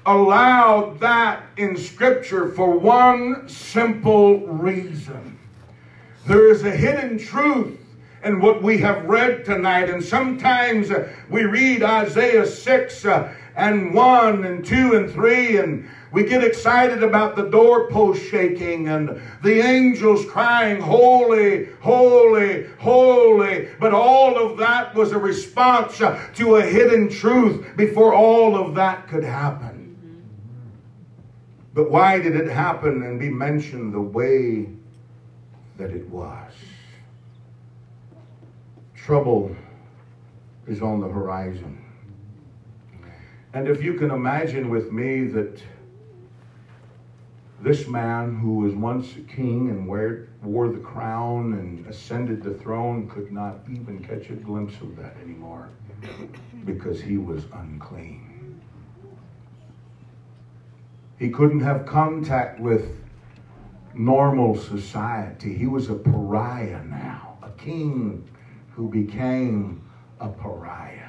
allowed 0.06 1.00
that 1.00 1.44
in 1.58 1.78
Scripture 1.78 2.50
for 2.52 2.78
one 2.78 3.48
simple 3.48 4.48
reason. 4.48 5.38
There 6.28 6.50
is 6.52 6.64
a 6.64 6.72
hidden 6.72 7.18
truth 7.18 7.80
in 8.24 8.42
what 8.42 8.62
we 8.62 8.80
have 8.80 9.06
read 9.06 9.46
tonight, 9.46 9.90
and 9.90 10.04
sometimes 10.04 10.92
we 11.30 11.44
read 11.44 11.84
Isaiah 11.84 12.46
6 12.46 13.06
uh, 13.06 13.34
and 13.60 13.94
1 13.94 14.46
and 14.46 14.66
2 14.66 14.96
and 14.96 15.12
3 15.12 15.58
and 15.58 15.90
we 16.12 16.24
get 16.24 16.44
excited 16.44 17.04
about 17.04 17.36
the 17.36 17.50
doorpost 17.50 18.24
shaking 18.24 18.88
and 18.88 19.22
the 19.44 19.60
angels 19.60 20.26
crying, 20.26 20.82
Holy, 20.82 21.68
holy, 21.82 22.66
holy. 22.80 23.68
But 23.80 23.94
all 23.94 24.38
of 24.38 24.58
that 24.58 24.96
was 24.96 25.12
a 25.12 25.20
response 25.20 25.98
to 25.98 26.56
a 26.56 26.62
hidden 26.64 27.10
truth 27.10 27.68
before 27.76 28.14
all 28.14 28.56
of 28.56 28.74
that 28.76 29.08
could 29.08 29.24
happen. 29.24 30.26
But 31.76 31.92
why 31.92 32.20
did 32.20 32.36
it 32.36 32.50
happen 32.50 33.04
and 33.04 33.20
be 33.20 33.30
mentioned 33.30 33.94
the 33.94 34.02
way 34.02 34.70
that 35.78 35.92
it 35.92 36.10
was? 36.10 36.54
Trouble 38.96 39.56
is 40.66 40.82
on 40.82 41.02
the 41.02 41.08
horizon. 41.08 41.89
And 43.54 43.68
if 43.68 43.84
you 43.84 43.96
can 43.96 44.12
imagine 44.12 44.70
with 44.70 44.92
me 44.92 45.26
that 45.28 45.64
this 47.62 47.88
man 47.88 48.40
who 48.40 48.54
was 48.54 48.76
once 48.76 49.16
a 49.18 49.22
king 49.22 49.70
and 49.70 49.88
wore 49.88 50.68
the 50.70 50.80
crown 50.80 51.54
and 51.54 51.86
ascended 51.88 52.44
the 52.44 52.54
throne 52.54 53.10
could 53.10 53.32
not 53.32 53.58
even 53.70 54.04
catch 54.04 54.30
a 54.30 54.36
glimpse 54.36 54.80
of 54.82 54.96
that 54.98 55.18
anymore 55.24 55.70
because 56.64 57.02
he 57.02 57.18
was 57.18 57.46
unclean. 57.54 58.62
He 61.18 61.32
couldn't 61.32 61.62
have 61.62 61.86
contact 61.86 62.62
with 62.62 62.96
normal 63.94 64.56
society. 64.56 65.54
He 65.54 65.66
was 65.68 65.90
a 65.90 65.96
pariah 65.96 66.84
now, 66.84 67.38
a 67.42 67.50
king 67.50 68.30
who 68.70 68.88
became 68.88 69.82
a 70.20 70.30
pariah. 70.30 71.09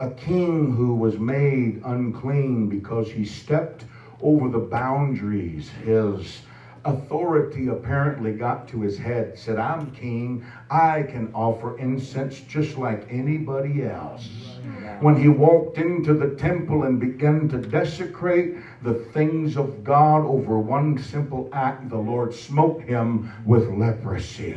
A 0.00 0.06
king 0.06 0.70
who 0.70 0.94
was 0.94 1.18
made 1.18 1.78
unclean 1.82 2.68
because 2.68 3.10
he 3.10 3.24
stepped 3.24 3.84
over 4.20 4.46
the 4.46 4.60
boundaries. 4.60 5.70
His 5.70 6.42
authority 6.84 7.66
apparently 7.66 8.30
got 8.30 8.68
to 8.68 8.80
his 8.80 8.98
head, 8.98 9.32
said, 9.34 9.58
I'm 9.58 9.88
king. 9.88 10.38
I 10.70 11.02
can 11.02 11.26
offer 11.34 11.74
incense 11.76 12.40
just 12.42 12.76
like 12.76 13.04
anybody 13.08 13.82
else. 13.82 14.58
When 15.00 15.16
he 15.16 15.26
walked 15.26 15.78
into 15.78 16.14
the 16.14 16.26
temple 16.26 16.84
and 16.84 16.98
began 16.98 17.46
to 17.46 17.58
desecrate 17.58 18.52
the 18.80 18.92
things 18.92 19.56
of 19.56 19.82
God 19.82 20.22
over 20.24 20.58
one 20.58 20.96
simple 20.96 21.48
act, 21.50 21.88
the 21.88 21.98
Lord 21.98 22.32
smote 22.32 22.80
him 22.82 23.20
with 23.44 23.66
leprosy. 23.66 24.54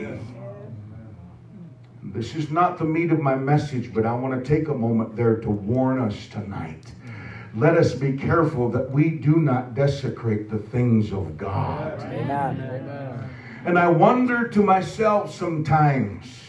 This 2.03 2.35
is 2.35 2.49
not 2.49 2.79
the 2.79 2.85
meat 2.85 3.11
of 3.11 3.19
my 3.19 3.35
message, 3.35 3.93
but 3.93 4.05
I 4.05 4.13
want 4.13 4.43
to 4.43 4.57
take 4.57 4.67
a 4.67 4.73
moment 4.73 5.15
there 5.15 5.37
to 5.37 5.49
warn 5.49 5.99
us 5.99 6.27
tonight. 6.27 6.91
Let 7.55 7.77
us 7.77 7.93
be 7.93 8.13
careful 8.13 8.69
that 8.69 8.89
we 8.89 9.09
do 9.11 9.39
not 9.39 9.75
desecrate 9.75 10.49
the 10.49 10.57
things 10.57 11.11
of 11.11 11.37
God. 11.37 12.01
Amen. 12.01 13.29
And 13.65 13.77
I 13.77 13.87
wonder 13.87 14.47
to 14.47 14.63
myself 14.63 15.35
sometimes, 15.35 16.40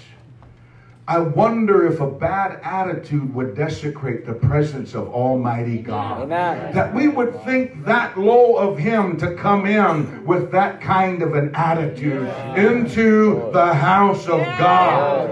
I 1.09 1.19
wonder 1.19 1.85
if 1.93 2.01
a 2.01 2.09
bad 2.09 2.61
attitude 2.62 3.35
would 3.35 3.57
desecrate 3.57 4.24
the 4.24 4.35
presence 4.35 4.95
of 4.95 5.09
Almighty 5.09 5.79
God. 5.79 6.23
Amen. 6.23 6.73
That 6.74 6.95
we 6.95 7.09
would 7.09 7.43
think 7.43 7.85
that 7.85 8.16
low 8.16 8.55
of 8.57 8.79
Him 8.79 9.16
to 9.19 9.35
come 9.35 9.66
in 9.66 10.24
with 10.24 10.53
that 10.53 10.81
kind 10.81 11.23
of 11.23 11.35
an 11.35 11.53
attitude 11.57 12.29
into 12.57 13.51
the 13.53 13.74
house 13.74 14.27
of 14.29 14.41
God. 14.59 15.31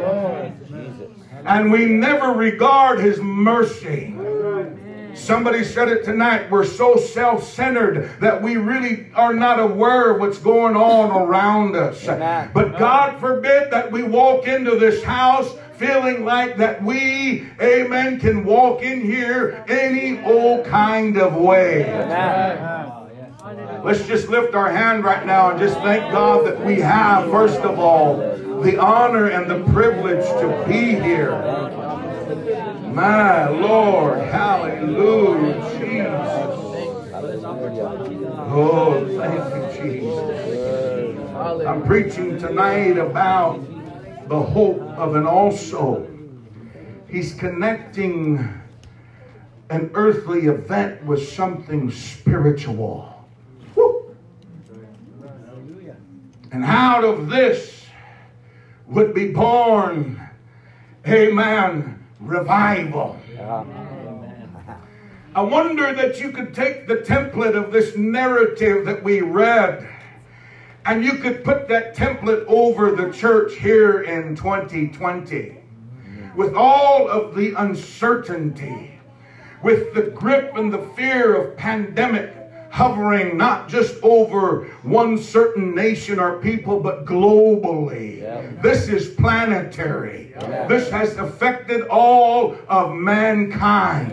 And 1.44 1.70
we 1.70 1.86
never 1.86 2.32
regard 2.32 2.98
His 2.98 3.20
mercy. 3.20 4.16
Somebody 5.20 5.64
said 5.64 5.88
it 5.88 6.05
tonight. 6.05 6.51
We're 6.51 6.64
so 6.64 6.97
self 6.97 7.44
centered 7.44 8.10
that 8.20 8.42
we 8.42 8.56
really 8.56 9.06
are 9.14 9.34
not 9.34 9.60
aware 9.60 10.10
of 10.10 10.20
what's 10.20 10.38
going 10.38 10.76
on 10.76 11.10
around 11.10 11.76
us. 11.76 12.09
Amen. 12.09 12.51
But 12.55 12.78
God 12.78 13.20
forbid 13.20 13.70
that 13.70 13.92
we 13.92 14.02
walk 14.02 14.47
into 14.47 14.76
this 14.76 15.05
house 15.05 15.55
feeling 15.76 16.24
like 16.24 16.56
that 16.56 16.82
we, 16.82 17.47
amen, 17.60 18.20
can 18.20 18.44
walk 18.44 18.82
in 18.82 19.01
here 19.01 19.64
any 19.68 20.22
old 20.24 20.64
kind 20.66 21.16
of 21.16 21.34
way. 21.36 21.84
Amen. 21.84 23.82
Let's 23.84 24.06
just 24.06 24.28
lift 24.28 24.55
our 24.55 24.70
hand 24.70 25.05
right 25.05 25.24
now 25.24 25.51
and 25.51 25.59
just 25.59 25.78
thank 25.78 26.12
God 26.12 26.47
that 26.47 26.64
we 26.64 26.80
have, 26.80 27.30
first 27.30 27.60
of 27.60 27.78
all, 27.78 28.18
the 28.62 28.78
honor 28.78 29.28
and 29.28 29.51
the 29.51 29.72
privilege 29.72 30.24
to 30.40 30.64
be 30.68 30.94
here. 30.94 31.30
My 32.90 33.48
Lord, 33.48 34.18
hallelujah, 34.18 35.54
Jesus. 35.78 36.40
Oh, 38.52 39.06
thank 39.16 39.44
you, 39.54 40.00
Jesus. 40.02 41.66
I'm 41.66 41.82
preaching 41.84 42.36
tonight 42.36 42.98
about 42.98 43.60
the 44.28 44.40
hope 44.40 44.80
of 44.80 45.14
an 45.14 45.24
also. 45.24 46.04
He's 47.08 47.32
connecting 47.34 48.38
an 49.70 49.90
earthly 49.94 50.46
event 50.46 51.04
with 51.04 51.28
something 51.28 51.92
spiritual. 51.92 53.06
And 56.50 56.64
out 56.64 57.04
of 57.04 57.30
this 57.30 57.84
would 58.88 59.14
be 59.14 59.28
born, 59.28 60.20
amen, 61.06 61.99
revival. 62.20 63.18
I 65.34 65.42
wonder 65.42 65.92
that 65.92 66.20
you 66.20 66.32
could 66.32 66.55
take 66.55 66.86
the 66.86 66.97
template 66.97 67.55
of 67.55 67.72
this 67.72 67.97
narrative 67.97 68.84
that 68.86 69.02
we 69.02 69.20
read 69.20 69.88
and 70.86 71.05
you 71.05 71.14
could 71.14 71.44
put 71.44 71.68
that 71.68 71.94
template 71.94 72.44
over 72.47 72.92
the 72.92 73.12
church 73.12 73.56
here 73.56 74.02
in 74.02 74.34
2020 74.34 75.59
with 76.34 76.55
all 76.55 77.09
of 77.09 77.34
the 77.34 77.55
uncertainty, 77.55 78.98
with 79.62 79.94
the 79.94 80.02
grip 80.02 80.56
and 80.56 80.72
the 80.72 80.82
fear 80.97 81.34
of 81.34 81.56
pandemic 81.56 82.32
hovering 82.70 83.36
not 83.36 83.68
just 83.68 83.97
over 84.02 84.64
one 84.82 85.18
certain 85.18 85.74
nation 85.74 86.18
or 86.18 86.38
people, 86.38 86.80
but 86.80 87.05
globally. 87.05 88.20
This 88.62 88.88
is 88.88 89.09
planetary. 89.09 90.32
This 90.68 90.88
has 90.90 91.16
affected 91.18 91.86
all 91.88 92.56
of 92.68 92.94
mankind. 92.94 94.12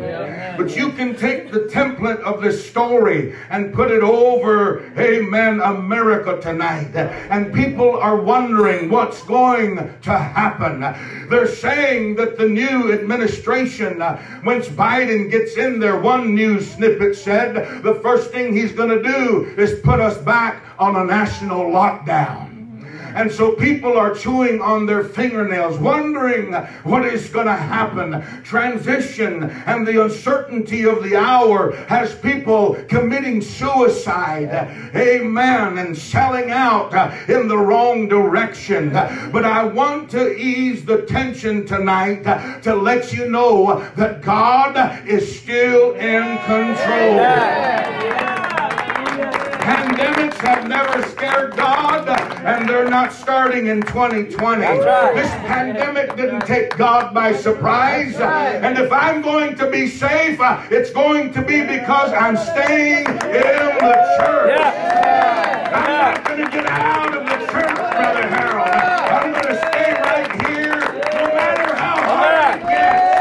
But 0.58 0.76
you 0.76 0.92
can 0.92 1.16
take 1.16 1.52
the 1.52 1.62
template 1.62 2.20
of 2.22 2.42
this 2.42 2.68
story 2.68 3.36
and 3.50 3.74
put 3.74 3.92
it 3.92 4.04
over, 4.04 4.92
amen, 4.98 5.62
America 5.62 6.40
tonight. 6.42 6.96
And 6.96 7.54
people 7.54 7.96
are 7.98 8.18
wondering 8.20 8.90
what's 8.90 9.24
going 9.24 9.78
to 10.02 10.18
happen. 10.18 10.82
They're 11.30 11.48
saying 11.48 12.16
that 12.16 12.38
the 12.38 12.48
new 12.48 12.92
administration, 12.92 14.02
uh, 14.02 14.42
once 14.44 14.68
Biden 14.68 15.30
gets 15.30 15.58
in 15.58 15.80
there, 15.80 16.00
one 16.00 16.34
news 16.34 16.70
snippet 16.72 17.16
said 17.16 17.84
the 17.84 17.96
first 17.96 18.32
thing 18.32 18.47
he's 18.54 18.72
going 18.72 18.90
to 18.90 19.02
do 19.02 19.46
is 19.58 19.80
put 19.80 20.00
us 20.00 20.18
back 20.18 20.64
on 20.80 20.96
a 20.96 21.04
national 21.04 21.66
lockdown. 21.72 22.58
And 23.16 23.32
so 23.32 23.54
people 23.54 23.98
are 23.98 24.14
chewing 24.14 24.62
on 24.62 24.86
their 24.86 25.04
fingernails, 25.04 25.80
wondering 25.80 26.54
what 26.84 27.04
is 27.04 27.30
going 27.30 27.48
to 27.48 27.56
happen. 27.56 28.22
Transition 28.44 29.50
and 29.66 29.88
the 29.88 30.04
uncertainty 30.04 30.84
of 30.86 31.04
the 31.04 31.16
hour 31.16 31.76
has 31.88 32.14
people 32.14 32.76
committing 32.88 33.42
suicide. 33.42 34.52
Amen. 34.96 35.80
And 35.80 35.98
selling 35.98 36.52
out 36.52 36.94
in 37.28 37.48
the 37.48 37.58
wrong 37.58 38.08
direction. 38.08 38.92
But 38.92 39.46
I 39.46 39.64
want 39.64 40.12
to 40.12 40.38
ease 40.38 40.86
the 40.86 41.02
tension 41.04 41.66
tonight 41.66 42.22
to 42.62 42.76
let 42.76 43.14
you 43.14 43.30
know 43.32 43.80
that 43.96 44.22
God 44.22 45.08
is 45.08 45.40
still 45.40 45.96
in 45.96 46.38
control. 46.46 48.17
Pandemics 49.68 50.38
have 50.38 50.66
never 50.70 51.04
scared 51.10 51.54
God, 51.58 52.08
and 52.46 52.70
they're 52.70 52.88
not 52.90 53.12
starting 53.12 53.68
in 53.68 53.82
2020. 53.82 54.62
right. 54.62 55.14
This 55.14 55.30
pandemic 55.46 56.16
didn't 56.16 56.46
take 56.46 56.78
God 56.78 57.14
by 57.14 57.34
surprise. 57.36 58.16
And 58.16 58.78
if 58.78 58.90
I'm 58.94 59.22
going 59.22 59.56
to 59.58 59.70
be 59.70 59.90
safe, 59.90 60.40
it's 60.72 60.92
going 60.92 61.34
to 61.34 61.42
be 61.42 61.64
because 61.66 62.14
I'm 62.14 62.38
staying 62.38 63.08
in 63.08 63.16
the 63.84 63.94
church. 64.18 64.58
I'm 65.74 65.84
not 65.84 66.24
going 66.26 66.46
to 66.46 66.50
get 66.50 66.66
out 66.66 67.14
of 67.14 67.26
the 67.26 67.46
church, 67.52 67.76
Brother 67.76 68.26
Harold. 68.26 68.70
I'm 68.70 69.34
going 69.34 69.48
to 69.48 69.58
stay 69.68 69.92
right 70.00 70.32
here 70.48 70.80
no 70.80 71.28
matter 71.36 71.76
how 71.76 72.02
hard 72.04 72.56
it 72.56 72.64
gets. 72.70 73.18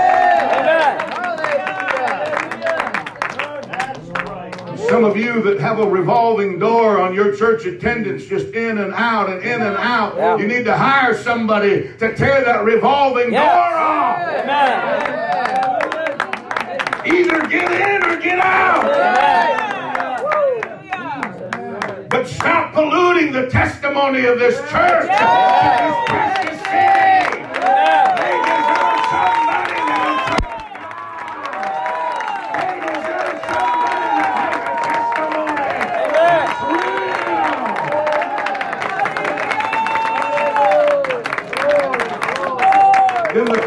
Some 4.97 5.05
of 5.05 5.15
you 5.19 5.43
that 5.43 5.61
have 5.61 5.79
a 5.79 5.87
revolving 5.87 6.59
door 6.59 6.99
on 6.99 7.13
your 7.13 7.37
church 7.37 7.67
attendance, 7.67 8.25
just 8.25 8.47
in 8.55 8.79
and 8.79 8.95
out 8.95 9.29
and 9.29 9.43
in 9.43 9.61
and 9.61 9.77
out, 9.77 10.17
Yeah. 10.17 10.39
you 10.39 10.47
need 10.47 10.65
to 10.65 10.75
hire 10.75 11.13
somebody 11.13 11.91
to 11.99 12.15
tear 12.15 12.43
that 12.43 12.65
revolving 12.65 13.31
Yes. 13.31 13.45
door 13.45 13.79
off. 13.79 14.19
Amen. 14.41 15.03
Either 17.15 17.47
get 17.47 17.71
in 17.73 18.05
or 18.11 18.17
get 18.17 18.39
out. 18.39 18.85
But 22.09 22.27
stop 22.27 22.73
polluting 22.73 23.33
the 23.33 23.51
testimony 23.51 24.25
of 24.25 24.39
this 24.39 24.57
church. 24.71 25.11
This 25.11 26.07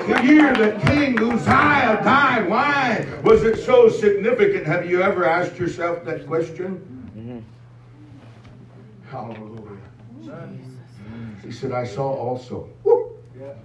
the 0.10 0.24
year 0.24 0.54
that 0.54 0.82
King 0.82 1.20
Uzziah 1.20 2.02
died, 2.04 2.50
why 2.50 3.06
was 3.24 3.44
it 3.44 3.64
so 3.64 3.90
significant? 3.90 4.66
Have 4.66 4.90
you 4.90 5.02
ever 5.02 5.26
asked 5.26 5.58
yourself 5.58 6.04
that 6.06 6.26
question? 6.28 6.78
Mm-hmm. 7.18 7.40
Hallelujah. 9.10 9.78
Mm. 10.24 11.44
He 11.44 11.52
said, 11.52 11.72
I 11.72 11.86
saw 11.86 12.12
also. 12.14 12.70
Woo! 12.84 13.18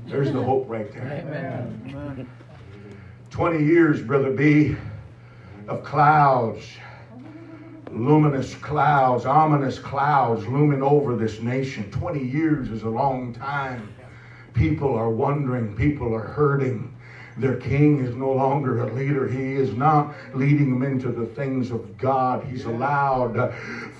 There's 0.06 0.32
the 0.32 0.42
hope 0.42 0.66
right 0.68 0.92
there. 0.92 1.66
20 3.30 3.64
years, 3.64 4.02
Brother 4.02 4.30
B, 4.30 4.76
of 5.66 5.82
clouds, 5.82 6.64
luminous 7.90 8.54
clouds, 8.54 9.24
ominous 9.24 9.78
clouds 9.78 10.46
looming 10.46 10.82
over 10.82 11.16
this 11.16 11.40
nation. 11.40 11.90
20 11.90 12.22
years 12.22 12.70
is 12.70 12.82
a 12.82 12.88
long 12.88 13.32
time. 13.32 13.93
People 14.54 14.96
are 14.96 15.10
wondering, 15.10 15.74
people 15.74 16.14
are 16.14 16.28
hurting. 16.28 16.94
Their 17.36 17.58
king 17.58 17.98
is 17.98 18.14
no 18.14 18.30
longer 18.30 18.80
a 18.82 18.92
leader. 18.92 19.26
He 19.28 19.56
is 19.56 19.74
not 19.74 20.14
leading 20.32 20.70
them 20.70 20.82
into 20.82 21.10
the 21.10 21.26
things 21.26 21.72
of 21.72 21.98
God. 21.98 22.46
He's 22.46 22.64
allowed 22.64 23.36
uh, 23.36 23.48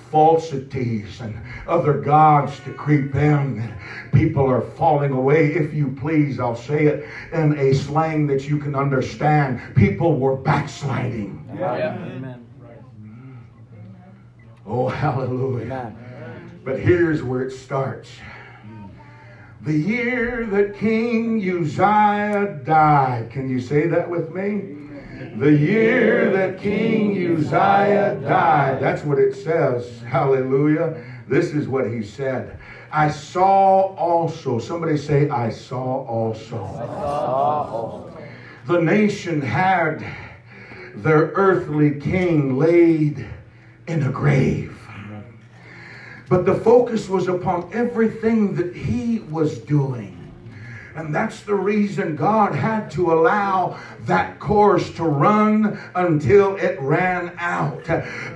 falsities 0.09 1.19
and 1.19 1.37
other 1.67 1.99
gods 1.99 2.61
to 2.61 2.71
creep 2.71 3.13
in. 3.13 3.75
People 4.13 4.49
are 4.49 4.61
falling 4.61 5.11
away. 5.11 5.53
If 5.55 5.73
you 5.73 5.89
please, 5.89 6.39
I'll 6.39 6.55
say 6.55 6.85
it 6.85 7.05
in 7.33 7.57
a 7.57 7.73
slang 7.73 8.27
that 8.27 8.47
you 8.47 8.57
can 8.57 8.73
understand. 8.73 9.75
People 9.75 10.17
were 10.17 10.35
backsliding. 10.37 11.45
Oh, 14.65 14.87
hallelujah. 14.87 15.65
Amen. 15.65 16.61
But 16.63 16.79
here's 16.79 17.21
where 17.21 17.41
it 17.43 17.51
starts. 17.51 18.09
The 19.65 19.73
year 19.73 20.45
that 20.45 20.77
King 20.77 21.41
Uzziah 21.41 22.61
died. 22.63 23.31
Can 23.31 23.49
you 23.49 23.59
say 23.59 23.87
that 23.87 24.07
with 24.07 24.29
me? 24.29 24.75
The 25.39 25.51
year 25.51 26.29
that 26.31 26.59
King 26.59 27.13
Uzziah 27.35 28.19
died. 28.21 28.79
That's 28.79 29.03
what 29.03 29.17
it 29.17 29.33
says. 29.33 30.03
Hallelujah. 30.03 31.03
This 31.27 31.51
is 31.51 31.67
what 31.67 31.91
he 31.91 32.03
said. 32.03 32.59
I 32.91 33.09
saw 33.09 33.95
also. 33.95 34.59
Somebody 34.59 34.97
say, 34.97 35.29
I 35.29 35.49
saw 35.49 36.05
also. 36.05 36.61
The 38.67 38.79
nation 38.79 39.41
had 39.41 40.05
their 40.93 41.31
earthly 41.33 41.99
king 41.99 42.59
laid 42.59 43.25
in 43.87 44.03
a 44.03 44.11
grave. 44.11 44.74
But 46.35 46.45
the 46.45 46.53
focus 46.53 47.07
was 47.07 47.29
upon 47.29 47.69
everything 47.71 48.55
that 48.55 48.75
he 48.75 49.19
was 49.19 49.57
doing. 49.57 50.14
And 50.95 51.13
that's 51.13 51.41
the 51.41 51.55
reason 51.55 52.15
God 52.15 52.55
had 52.55 52.89
to 52.91 53.11
allow 53.11 53.77
that 54.05 54.39
course 54.39 54.93
to 54.93 55.03
run 55.03 55.77
until 55.93 56.55
it 56.55 56.79
ran 56.79 57.33
out. 57.37 57.83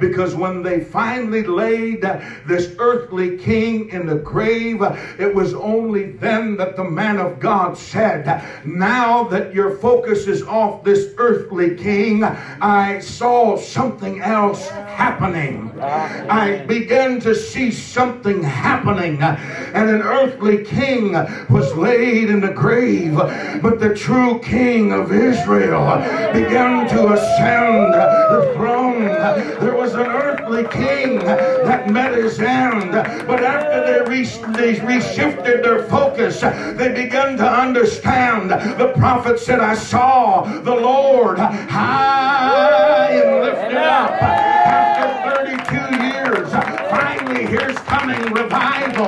Because 0.02 0.36
when 0.36 0.62
they 0.62 0.82
finally 0.82 1.44
laid 1.44 2.02
this 2.46 2.76
earthly 2.80 3.38
king 3.38 3.90
in 3.90 4.06
the 4.06 4.18
grave, 4.18 4.82
it 5.18 5.34
was 5.34 5.54
only 5.54 6.12
then 6.14 6.58
that 6.58 6.76
the 6.76 6.84
man 6.84 7.18
of 7.18 7.40
God 7.40 7.78
said, 7.78 8.44
Now 8.66 9.24
that 9.26 9.54
your 9.54 9.78
focus 9.78 10.28
is 10.28 10.44
off 10.44 10.84
this 10.84 11.14
earthly 11.18 11.76
king, 11.76 12.26
I 12.26 13.00
saw 13.00 13.56
something 13.58 14.20
else 14.20 14.68
happening. 14.70 15.80
I 15.80 16.66
began 16.66 17.22
to 17.22 17.34
see 17.34 17.72
something 17.72 18.44
happening. 18.44 19.22
And 19.22 19.90
an 19.90 20.02
earthly 20.02 20.66
king 20.66 21.14
was 21.50 21.74
laid 21.76 22.30
in 22.30 22.42
the 22.42 22.49
grave, 22.54 23.16
but 23.62 23.80
the 23.80 23.94
true 23.96 24.40
king 24.40 24.92
of 24.92 25.12
Israel 25.12 25.86
began 26.34 26.88
to 26.90 27.14
ascend 27.14 27.94
the 27.94 28.52
throne. 28.56 29.06
There 29.06 29.76
was 29.76 29.94
an 29.94 30.08
earthly 30.08 30.64
king 30.68 31.20
that 31.20 31.90
met 31.90 32.14
his 32.14 32.40
end, 32.40 32.92
but 33.28 33.44
after 33.44 33.86
they, 33.86 34.10
re- 34.10 34.54
they 34.54 34.76
reshifted 34.76 35.64
their 35.64 35.84
focus, 35.84 36.42
they 36.42 36.94
began 36.94 37.38
to 37.38 37.50
understand. 37.50 38.52
The 38.52 38.94
prophet 38.98 39.40
said, 39.40 39.60
I 39.60 39.76
saw 39.76 40.44
the 40.44 40.76
Lord 40.76 41.40
high 41.40 43.12
and 43.12 43.44
lifted 43.44 43.78
up. 43.78 44.12
After 44.22 45.46
32 45.46 46.06
years, 46.06 46.50
finally 46.90 47.46
here's 47.46 47.78
coming 47.80 48.22
revival. 48.34 49.08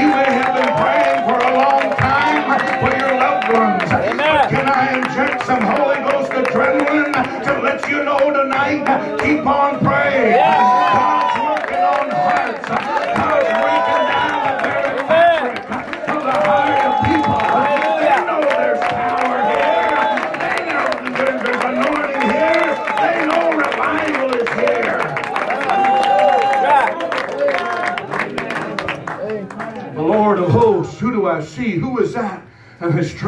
You 0.00 0.08
may 0.08 0.30
have 0.32 0.54
been 0.54 0.76
praying 0.76 0.99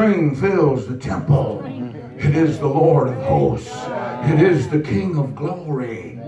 train 0.02 0.34
fills 0.34 0.88
the 0.88 0.96
temple. 0.96 1.64
It 2.18 2.34
is 2.34 2.58
the 2.58 2.66
Lord 2.66 3.06
of 3.10 3.22
hosts. 3.22 3.70
It 4.24 4.40
is 4.42 4.68
the 4.68 4.80
King 4.80 5.16
of 5.16 5.36
glory. 5.36 6.18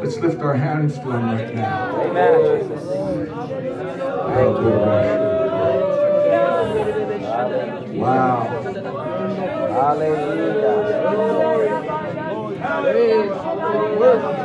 Let's 0.00 0.18
lift 0.18 0.40
our 0.40 0.54
hands 0.54 0.94
to 0.94 1.10
him 1.10 1.24
right 1.24 1.52
now. 1.52 1.96
Thank 4.36 4.56
you, 4.56 4.68
Lord. 4.68 5.18
Wow. 7.98 8.62
Get 12.84 14.41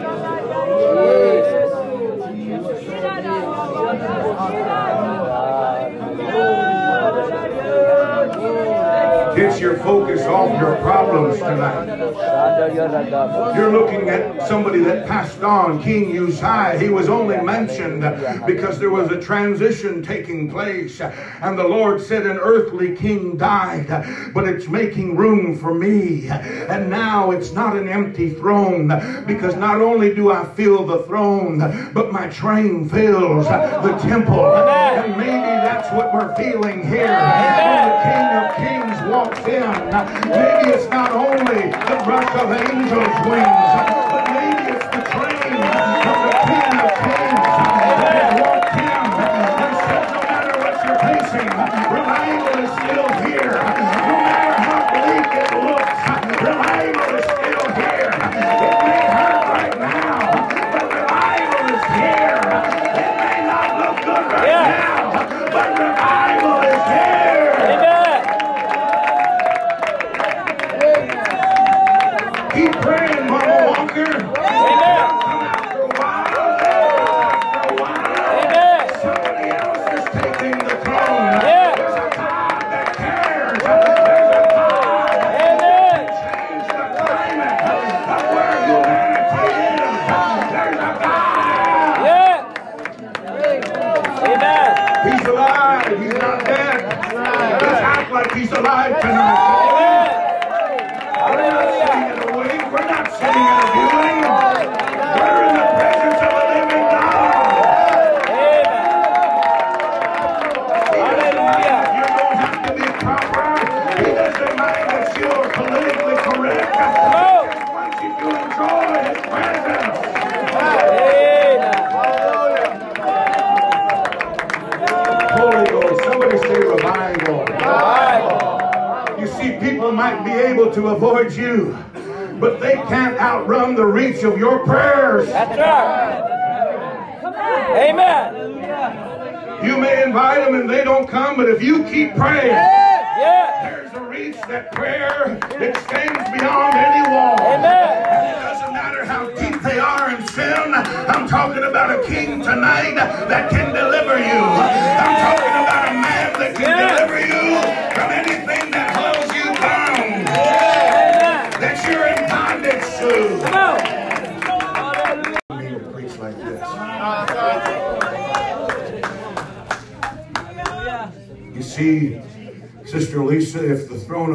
off 10.28 10.60
your 10.60 10.76
problems 10.78 11.40
tonight. 11.40 11.97
You're 13.56 13.72
looking 13.72 14.10
at 14.10 14.48
somebody 14.48 14.80
that 14.84 15.08
passed 15.08 15.42
on, 15.44 15.82
King 15.82 16.18
Uzziah. 16.18 16.78
He 16.80 16.90
was 16.90 17.10
only 17.10 17.38
mentioned 17.38 18.02
because 18.46 18.80
there 18.80 18.90
was 18.90 19.12
a 19.12 19.20
transition 19.22 20.02
taking 20.04 20.50
place. 20.50 21.00
And 21.02 21.58
the 21.58 21.68
Lord 21.68 22.02
said, 22.02 22.26
An 22.26 22.38
earthly 22.38 22.96
king 22.96 23.38
died, 23.38 23.88
but 24.34 24.48
it's 24.48 24.68
making 24.68 25.16
room 25.16 25.58
for 25.58 25.74
me. 25.74 26.28
And 26.30 26.90
now 26.90 27.32
it's 27.32 27.52
not 27.54 27.76
an 27.76 27.88
empty 27.88 28.30
throne 28.32 28.88
because 29.26 29.56
not 29.56 29.82
only 29.82 30.14
do 30.14 30.32
I 30.32 30.46
fill 30.46 30.86
the 30.86 31.04
throne, 31.04 31.60
but 31.94 32.12
my 32.12 32.28
train 32.28 32.88
fills 32.90 33.46
the 33.48 33.98
temple. 34.02 34.46
And 34.56 35.18
maybe 35.18 35.30
that's 35.32 35.92
what 35.94 36.14
we're 36.14 36.34
feeling 36.36 36.84
here. 36.88 37.08
When 37.08 37.90
the 37.90 37.98
King 38.04 38.28
of 38.38 38.56
Kings 38.58 39.12
walks 39.12 39.40
in, 39.48 40.30
maybe 40.30 40.72
it's 40.72 40.90
not 40.90 41.12
only 41.12 41.70
the 41.72 42.04
rush 42.08 42.36
of 42.36 42.47
angels' 42.54 43.28
wings, 43.28 44.07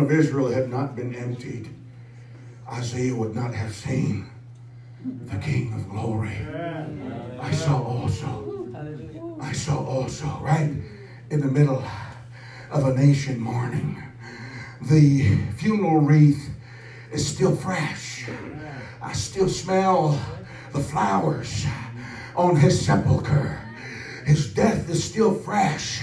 of 0.02 0.10
Israel 0.10 0.50
had 0.50 0.68
not 0.68 0.96
been 0.96 1.14
emptied, 1.14 1.68
Isaiah 2.70 3.14
would 3.14 3.34
not 3.34 3.54
have 3.54 3.72
seen 3.72 4.26
the 5.04 5.36
King 5.38 5.72
of 5.74 5.88
glory. 5.88 6.36
I 7.40 7.52
saw 7.52 7.80
also, 7.80 8.68
I 9.40 9.52
saw 9.52 9.84
also, 9.84 10.26
right 10.40 10.72
in 11.30 11.40
the 11.40 11.46
middle 11.46 11.84
of 12.70 12.84
a 12.84 12.94
nation 12.94 13.38
mourning, 13.38 14.02
the 14.80 15.36
funeral 15.56 16.00
wreath 16.00 16.50
is 17.12 17.26
still 17.26 17.54
fresh. 17.54 18.28
I 19.00 19.12
still 19.12 19.48
smell 19.48 20.20
the 20.72 20.80
flowers 20.80 21.64
on 22.34 22.56
his 22.56 22.84
sepulcher. 22.84 23.60
His 24.26 24.52
death 24.52 24.88
is 24.88 25.02
still 25.04 25.34
fresh. 25.34 26.02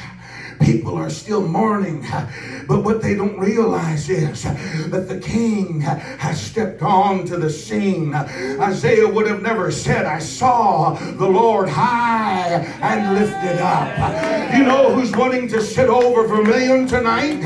People 0.61 0.95
are 0.95 1.09
still 1.09 1.47
mourning, 1.47 2.05
but 2.67 2.83
what 2.83 3.01
they 3.01 3.15
don't 3.15 3.39
realize 3.39 4.09
is 4.09 4.43
that 4.43 5.07
the 5.07 5.19
king 5.19 5.81
has 5.81 6.39
stepped 6.41 6.81
onto 6.81 7.37
the 7.37 7.49
scene. 7.49 8.13
Isaiah 8.13 9.07
would 9.07 9.27
have 9.27 9.41
never 9.41 9.71
said, 9.71 10.05
I 10.05 10.19
saw 10.19 10.93
the 10.93 11.27
Lord 11.27 11.69
high 11.69 12.65
and 12.81 13.15
lifted 13.15 13.59
up. 13.61 14.53
You 14.53 14.63
know 14.63 14.93
who's 14.93 15.11
wanting 15.11 15.47
to 15.49 15.61
sit 15.61 15.89
over 15.89 16.27
Vermillion 16.27 16.87
tonight? 16.87 17.39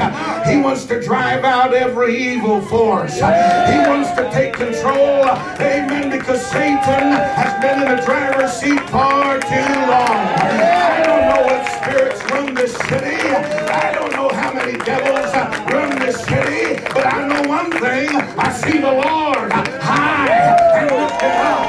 He 0.48 0.60
wants 0.60 0.85
to 0.85 1.02
drive 1.02 1.44
out 1.44 1.73
every 1.73 2.18
evil 2.18 2.61
force. 2.61 3.15
He 3.15 3.22
wants 3.22 4.11
to 4.11 4.30
take 4.31 4.53
control. 4.53 5.30
Amen. 5.60 6.10
Because 6.10 6.45
Satan 6.48 7.11
has 7.11 7.61
been 7.61 7.81
in 7.81 7.95
the 7.95 8.02
driver's 8.03 8.53
seat 8.53 8.80
far 8.90 9.40
too 9.40 9.73
long. 9.91 10.23
I 10.40 11.03
don't 11.06 11.26
know 11.30 11.44
what 11.45 11.65
spirits 11.84 12.22
run 12.34 12.53
this 12.55 12.76
city. 12.76 13.18
I 13.84 13.93
don't 13.93 14.11
know 14.14 14.30
how 14.30 14.53
many 14.53 14.77
devils 14.80 15.34
run 15.72 15.99
this 15.99 16.18
city, 16.26 16.81
but 16.93 17.05
I 17.05 17.27
know 17.27 17.47
one 17.47 17.72
thing. 17.72 18.10
I 18.45 18.51
see 18.51 18.80
the 18.80 18.91
Lord 18.91 19.51
high 19.53 20.30
and 20.80 20.91
lifted 20.91 21.38
up. 21.51 21.62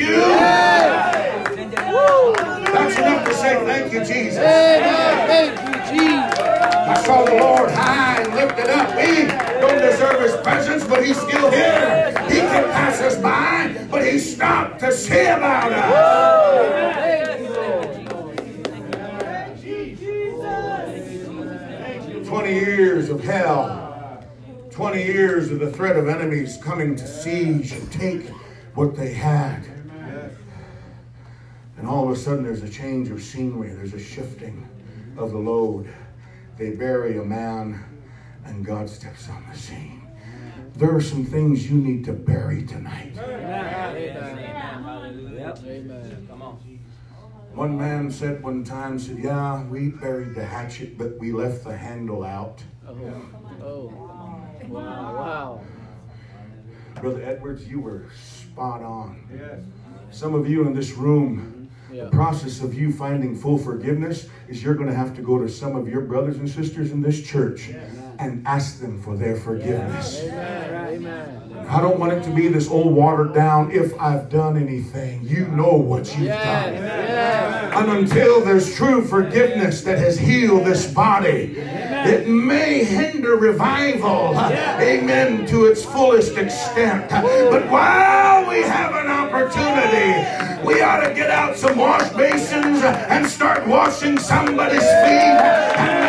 Morning, 0.00 0.16
you? 0.16 1.74
That's 2.72 2.98
enough 2.98 3.24
to 3.26 3.34
say 3.34 3.64
thank 3.64 3.92
you, 3.92 4.00
Jesus. 4.00 4.38
Amen. 4.38 5.26
Thank 5.28 5.60
you, 5.68 5.74
Jesus. 5.92 6.38
I 6.38 7.02
saw 7.04 7.24
the 7.24 7.34
Lord 7.36 7.70
high 7.70 8.22
and 8.22 8.34
lifted 8.34 8.68
up. 8.68 8.96
We 8.96 9.26
don't 9.60 9.80
deserve 9.80 10.20
his 10.20 10.36
presence, 10.42 10.84
but 10.84 11.04
he's 11.04 11.16
still 11.16 11.50
here. 11.50 12.12
He 12.28 12.40
can 12.40 12.64
pass 12.72 13.00
us 13.00 13.16
by, 13.20 13.86
but 13.90 14.04
he 14.04 14.18
stopped 14.18 14.80
to 14.80 14.92
see 14.92 15.26
about 15.26 15.72
us. 15.72 16.94
Thank 16.96 17.40
you, 17.40 17.48
Lord. 17.54 17.84
20 22.26 22.52
years 22.52 23.08
of 23.10 23.22
hell, 23.22 24.24
20 24.70 25.02
years 25.02 25.50
of 25.50 25.60
the 25.60 25.70
threat 25.70 25.96
of 25.96 26.08
enemies 26.08 26.58
coming 26.62 26.96
to 26.96 27.06
siege 27.06 27.72
and 27.72 27.92
take 27.92 28.28
what 28.74 28.96
they 28.96 29.12
had. 29.12 29.73
And 31.84 31.92
all 31.92 32.10
of 32.10 32.16
a 32.16 32.16
sudden, 32.16 32.44
there's 32.44 32.62
a 32.62 32.68
change 32.70 33.10
of 33.10 33.22
scenery, 33.22 33.68
there's 33.68 33.92
a 33.92 34.00
shifting 34.00 34.66
of 35.18 35.32
the 35.32 35.38
load. 35.38 35.86
They 36.56 36.70
bury 36.70 37.18
a 37.18 37.22
man, 37.22 37.84
and 38.46 38.64
God 38.64 38.88
steps 38.88 39.28
on 39.28 39.44
the 39.52 39.54
scene. 39.54 40.08
There 40.76 40.96
are 40.96 41.02
some 41.02 41.26
things 41.26 41.70
you 41.70 41.76
need 41.76 42.06
to 42.06 42.14
bury 42.14 42.64
tonight. 42.64 43.18
Amen. 45.62 46.26
Come 46.26 46.40
on. 46.40 46.80
One 47.52 47.76
man 47.76 48.10
said 48.10 48.42
one 48.42 48.64
time, 48.64 48.98
said, 48.98 49.18
Yeah, 49.18 49.62
we 49.64 49.90
buried 49.90 50.34
the 50.34 50.46
hatchet, 50.46 50.96
but 50.96 51.18
we 51.18 51.32
left 51.32 51.64
the 51.64 51.76
handle 51.76 52.24
out. 52.24 52.62
Oh, 52.88 52.96
oh. 53.62 53.92
Wow, 54.68 55.14
wow. 55.14 55.60
Brother 57.02 57.22
Edwards, 57.22 57.68
you 57.68 57.78
were 57.78 58.06
spot 58.18 58.82
on. 58.82 59.22
Some 60.10 60.34
of 60.34 60.48
you 60.48 60.66
in 60.66 60.72
this 60.72 60.92
room, 60.92 61.53
Yeah. 61.94 62.04
the 62.04 62.10
process 62.10 62.60
of 62.60 62.74
you 62.74 62.90
finding 62.90 63.36
full 63.36 63.56
forgiveness 63.56 64.28
is 64.48 64.64
you're 64.64 64.74
going 64.74 64.88
to 64.88 64.94
have 64.94 65.14
to 65.14 65.22
go 65.22 65.38
to 65.38 65.48
some 65.48 65.76
of 65.76 65.86
your 65.88 66.00
brothers 66.00 66.38
and 66.38 66.50
sisters 66.50 66.90
in 66.90 67.00
this 67.00 67.22
church 67.22 67.70
and 68.18 68.46
ask 68.46 68.80
them 68.80 69.00
for 69.00 69.16
their 69.16 69.36
forgiveness. 69.36 70.22
Amen. 70.22 71.04
Amen. 71.04 71.66
I 71.68 71.80
don't 71.80 71.98
want 71.98 72.12
it 72.12 72.22
to 72.24 72.30
be 72.30 72.48
this 72.48 72.68
old 72.68 72.94
watered 72.94 73.32
down, 73.32 73.70
if 73.70 73.98
I've 74.00 74.28
done 74.28 74.56
anything, 74.56 75.24
you 75.24 75.48
know 75.48 75.72
what 75.72 76.16
you've 76.16 76.28
done. 76.28 76.74
And 76.74 77.90
until 77.90 78.44
there's 78.44 78.74
true 78.74 79.04
forgiveness 79.04 79.82
that 79.82 79.98
has 79.98 80.18
healed 80.18 80.66
this 80.66 80.92
body, 80.92 81.54
it 81.56 82.28
may 82.28 82.84
hinder 82.84 83.36
revival, 83.36 84.38
amen, 84.38 85.46
to 85.46 85.64
its 85.66 85.84
fullest 85.84 86.36
extent. 86.36 87.08
But 87.10 87.70
while 87.70 88.48
we 88.48 88.60
have 88.62 88.94
an 88.94 89.08
opportunity, 89.10 90.66
we 90.66 90.82
ought 90.82 91.00
to 91.00 91.14
get 91.14 91.30
out 91.30 91.56
some 91.56 91.78
wash 91.78 92.10
basins 92.12 92.82
and 92.82 93.26
start 93.26 93.66
washing 93.66 94.18
somebody's 94.18 94.80
feet 94.80 96.03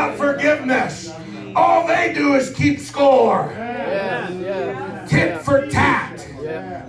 about 0.00 0.16
forgiveness. 0.16 1.12
All 1.54 1.86
they 1.86 2.12
do 2.14 2.34
is 2.34 2.54
keep 2.54 2.80
score. 2.80 3.48
Tit 5.08 5.42
for 5.42 5.66
tat. 5.66 6.26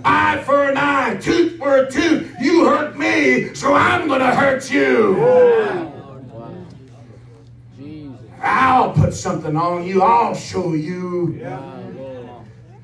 Eye 0.04 0.42
for 0.44 0.68
an 0.68 0.76
eye. 0.76 1.16
Tooth 1.20 1.58
for 1.58 1.76
a 1.78 1.90
tooth. 1.90 2.34
You 2.40 2.64
hurt 2.66 2.96
me, 2.96 3.54
so 3.54 3.74
I'm 3.74 4.08
going 4.08 4.20
to 4.20 4.34
hurt 4.34 4.70
you. 4.70 5.18
I'll 8.40 8.92
put 8.92 9.14
something 9.14 9.56
on 9.56 9.84
you. 9.84 10.02
I'll 10.02 10.34
show 10.34 10.74
you. 10.74 11.38
Wow, 11.40 11.80
Lord. 11.96 12.28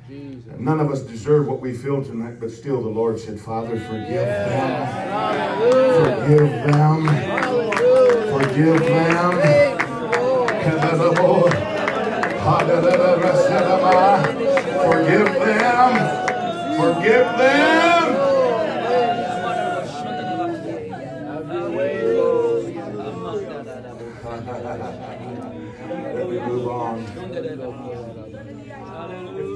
Jesus. 0.08 0.52
None 0.56 0.78
of 0.78 0.92
us 0.92 1.00
deserve 1.00 1.48
what 1.48 1.60
we 1.60 1.72
feel 1.72 2.04
tonight, 2.04 2.38
but 2.38 2.52
still 2.52 2.80
the 2.80 2.88
Lord 2.88 3.18
said, 3.18 3.40
Father, 3.40 3.80
forgive 3.80 4.26
them. 4.26 4.86
Forgive 6.04 6.72
them. 6.72 7.08
Forgive 8.38 8.80
them. 8.80 9.87
Forgive 14.88 15.34
them. 15.34 15.92
Forgive 16.78 17.26
them. 17.38 18.06
Let 26.14 26.26
me 26.28 26.38
move 26.40 26.68
on. 26.68 27.00
If 27.00 27.14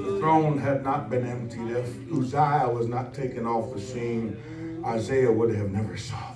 the 0.05 0.17
throne 0.19 0.57
had 0.57 0.83
not 0.83 1.09
been 1.09 1.25
emptied, 1.25 1.71
if 1.71 2.11
Uzziah 2.11 2.69
was 2.69 2.87
not 2.87 3.13
taken 3.13 3.45
off 3.45 3.73
the 3.73 3.81
scene, 3.81 4.37
Isaiah 4.85 5.31
would 5.31 5.55
have 5.55 5.71
never 5.71 5.97
saw. 5.97 6.32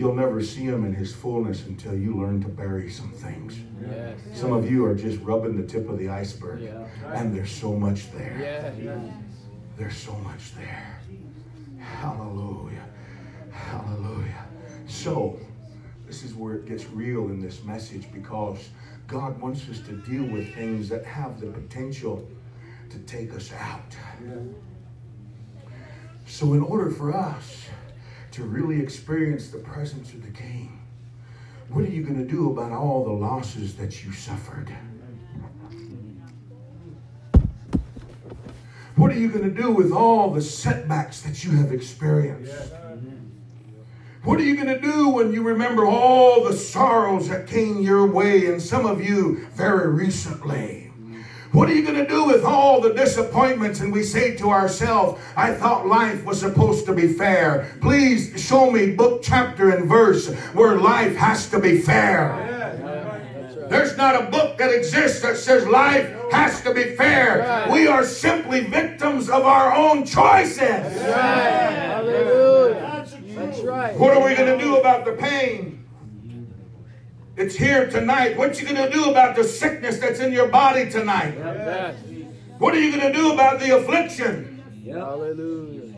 You'll 0.00 0.14
never 0.14 0.42
see 0.42 0.62
him 0.62 0.86
in 0.86 0.94
his 0.94 1.14
fullness 1.14 1.66
until 1.66 1.94
you 1.94 2.16
learn 2.16 2.40
to 2.40 2.48
bury 2.48 2.90
some 2.90 3.10
things. 3.12 3.58
Yes. 3.86 4.18
Some 4.32 4.50
of 4.54 4.70
you 4.70 4.86
are 4.86 4.94
just 4.94 5.20
rubbing 5.20 5.60
the 5.60 5.66
tip 5.66 5.90
of 5.90 5.98
the 5.98 6.08
iceberg, 6.08 6.62
Yeah. 6.62 6.86
and 7.12 7.34
there's 7.36 7.50
so 7.52 7.76
much 7.76 8.10
there. 8.12 8.74
Yeah. 8.82 8.98
There's 9.76 9.96
so 9.98 10.14
much 10.20 10.54
there. 10.54 11.00
Hallelujah. 11.78 12.86
Hallelujah. 13.50 14.46
So, 14.86 15.38
this 16.06 16.22
is 16.24 16.34
where 16.34 16.54
it 16.54 16.64
gets 16.64 16.86
real 16.88 17.26
in 17.26 17.40
this 17.42 17.62
message 17.62 18.10
because 18.10 18.70
God 19.06 19.38
wants 19.38 19.68
us 19.68 19.80
to 19.80 19.92
deal 19.92 20.24
with 20.24 20.54
things 20.54 20.88
that 20.88 21.04
have 21.04 21.40
the 21.40 21.48
potential 21.48 22.26
to 22.88 22.98
take 23.00 23.34
us 23.34 23.52
out. 23.52 23.94
So, 26.24 26.54
in 26.54 26.62
order 26.62 26.90
for 26.90 27.14
us 27.14 27.66
to 28.32 28.44
really 28.44 28.80
experience 28.80 29.48
the 29.48 29.58
presence 29.58 30.12
of 30.12 30.24
the 30.24 30.30
King, 30.30 30.80
what 31.68 31.84
are 31.84 31.90
you 31.90 32.02
going 32.02 32.18
to 32.18 32.30
do 32.30 32.50
about 32.50 32.72
all 32.72 33.04
the 33.04 33.12
losses 33.12 33.76
that 33.76 34.04
you 34.04 34.12
suffered? 34.12 34.70
What 38.96 39.12
are 39.12 39.18
you 39.18 39.28
going 39.28 39.44
to 39.44 39.62
do 39.62 39.70
with 39.70 39.92
all 39.92 40.30
the 40.30 40.42
setbacks 40.42 41.22
that 41.22 41.44
you 41.44 41.52
have 41.52 41.72
experienced? 41.72 42.72
What 44.24 44.38
are 44.38 44.42
you 44.42 44.54
going 44.54 44.68
to 44.68 44.80
do 44.80 45.08
when 45.08 45.32
you 45.32 45.42
remember 45.42 45.86
all 45.86 46.44
the 46.44 46.52
sorrows 46.52 47.28
that 47.28 47.46
came 47.46 47.80
your 47.80 48.06
way, 48.06 48.46
and 48.46 48.60
some 48.60 48.84
of 48.84 49.02
you 49.02 49.46
very 49.54 49.90
recently? 49.90 50.79
What 51.52 51.68
are 51.68 51.74
you 51.74 51.82
going 51.82 51.96
to 51.96 52.06
do 52.06 52.26
with 52.26 52.44
all 52.44 52.80
the 52.80 52.94
disappointments? 52.94 53.80
And 53.80 53.92
we 53.92 54.04
say 54.04 54.36
to 54.36 54.50
ourselves, 54.50 55.20
I 55.36 55.52
thought 55.52 55.86
life 55.86 56.24
was 56.24 56.38
supposed 56.38 56.86
to 56.86 56.92
be 56.92 57.12
fair. 57.12 57.76
Please 57.80 58.40
show 58.40 58.70
me 58.70 58.92
book, 58.92 59.20
chapter, 59.22 59.70
and 59.70 59.88
verse 59.88 60.32
where 60.52 60.76
life 60.76 61.16
has 61.16 61.50
to 61.50 61.58
be 61.58 61.80
fair. 61.80 62.46
There's 63.68 63.96
not 63.96 64.20
a 64.20 64.30
book 64.30 64.58
that 64.58 64.72
exists 64.72 65.22
that 65.22 65.36
says 65.36 65.66
life 65.66 66.14
has 66.30 66.60
to 66.62 66.72
be 66.72 66.94
fair. 66.96 67.66
We 67.70 67.88
are 67.88 68.04
simply 68.04 68.60
victims 68.60 69.28
of 69.28 69.44
our 69.44 69.74
own 69.74 70.04
choices. 70.04 71.02
Hallelujah. 71.02 73.06
That's 73.34 73.60
right. 73.60 73.96
What 73.96 74.16
are 74.16 74.24
we 74.24 74.36
going 74.36 74.56
to 74.56 74.64
do 74.64 74.76
about 74.76 75.04
the 75.04 75.12
pain? 75.12 75.79
It's 77.40 77.54
here 77.54 77.88
tonight. 77.88 78.36
What 78.36 78.60
you 78.60 78.68
going 78.68 78.76
to 78.76 78.94
do 78.94 79.08
about 79.08 79.34
the 79.34 79.44
sickness 79.44 79.98
that's 79.98 80.20
in 80.20 80.30
your 80.30 80.48
body 80.48 80.90
tonight? 80.90 81.34
Yes. 81.38 81.96
What 82.58 82.74
are 82.74 82.78
you 82.78 82.94
going 82.94 83.10
to 83.10 83.18
do 83.18 83.32
about 83.32 83.60
the 83.60 83.78
affliction? 83.78 84.62
Hallelujah. 84.84 85.89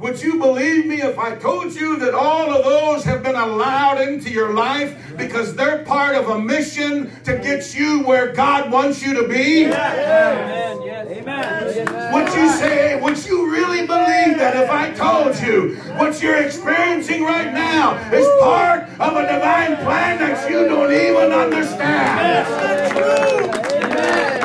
Would 0.00 0.22
you 0.22 0.38
believe 0.38 0.86
me 0.86 1.02
if 1.02 1.18
I 1.18 1.34
told 1.34 1.74
you 1.74 1.96
that 1.98 2.14
all 2.14 2.52
of 2.52 2.64
those 2.64 3.02
have 3.02 3.24
been 3.24 3.34
allowed 3.34 4.00
into 4.00 4.30
your 4.30 4.54
life 4.54 4.96
because 5.16 5.56
they're 5.56 5.84
part 5.84 6.14
of 6.14 6.28
a 6.28 6.38
mission 6.40 7.10
to 7.24 7.36
get 7.36 7.74
you 7.74 8.04
where 8.04 8.32
God 8.32 8.70
wants 8.70 9.02
you 9.02 9.12
to 9.14 9.26
be? 9.26 9.64
Amen. 9.64 10.82
Yes. 10.82 11.08
Amen. 11.08 12.12
Would 12.14 12.32
you 12.32 12.48
say, 12.48 13.00
would 13.00 13.26
you 13.26 13.50
really 13.50 13.88
believe 13.88 14.38
that 14.38 14.54
if 14.56 14.70
I 14.70 14.92
told 14.92 15.36
you 15.40 15.74
what 15.98 16.22
you're 16.22 16.44
experiencing 16.44 17.24
right 17.24 17.52
now 17.52 17.96
is 18.12 18.26
part 18.40 18.84
of 19.00 19.16
a 19.16 19.22
divine 19.22 19.76
plan 19.78 20.18
that 20.20 20.48
you 20.48 20.64
don't 20.68 20.92
even 20.92 21.32
understand? 21.32 22.18
That's 22.20 22.94
the 22.94 23.00
truth. 23.00 23.74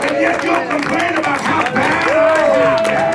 And 0.01 0.19
yet 0.19 0.43
you'll 0.43 0.79
complain 0.79 1.13
about 1.13 1.41
how 1.41 1.63
bad 1.71 2.09
I 2.09 2.87
have 2.87 3.09
it. 3.09 3.12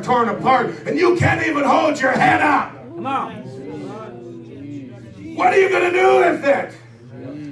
Are 0.00 0.04
torn 0.04 0.28
apart 0.28 0.70
and 0.86 0.98
you 0.98 1.16
can't 1.16 1.46
even 1.46 1.64
hold 1.64 2.00
your 2.00 2.12
head 2.12 2.40
up. 2.40 2.72
Come 2.94 3.06
on. 3.06 3.32
What 5.36 5.52
are 5.52 5.60
you 5.60 5.68
going 5.68 5.92
to 5.92 5.98
do 5.98 6.16
with 6.18 6.44
it? 6.44 6.74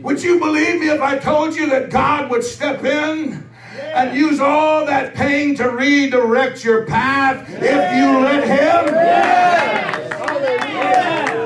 Would 0.03 0.23
you 0.23 0.39
believe 0.39 0.81
me 0.81 0.89
if 0.89 1.01
I 1.01 1.19
told 1.19 1.55
you 1.55 1.69
that 1.71 1.91
God 1.91 2.31
would 2.31 2.45
step 2.45 2.85
in 2.85 3.49
and 3.81 4.17
use 4.17 4.41
all 4.41 4.87
that 4.87 5.15
pain 5.15 5.55
to 5.57 5.71
redirect 5.71 6.65
your 6.65 6.87
path 6.87 7.49
if 7.51 7.63
you 7.63 8.19
let 8.21 8.45
Him? 8.47 8.95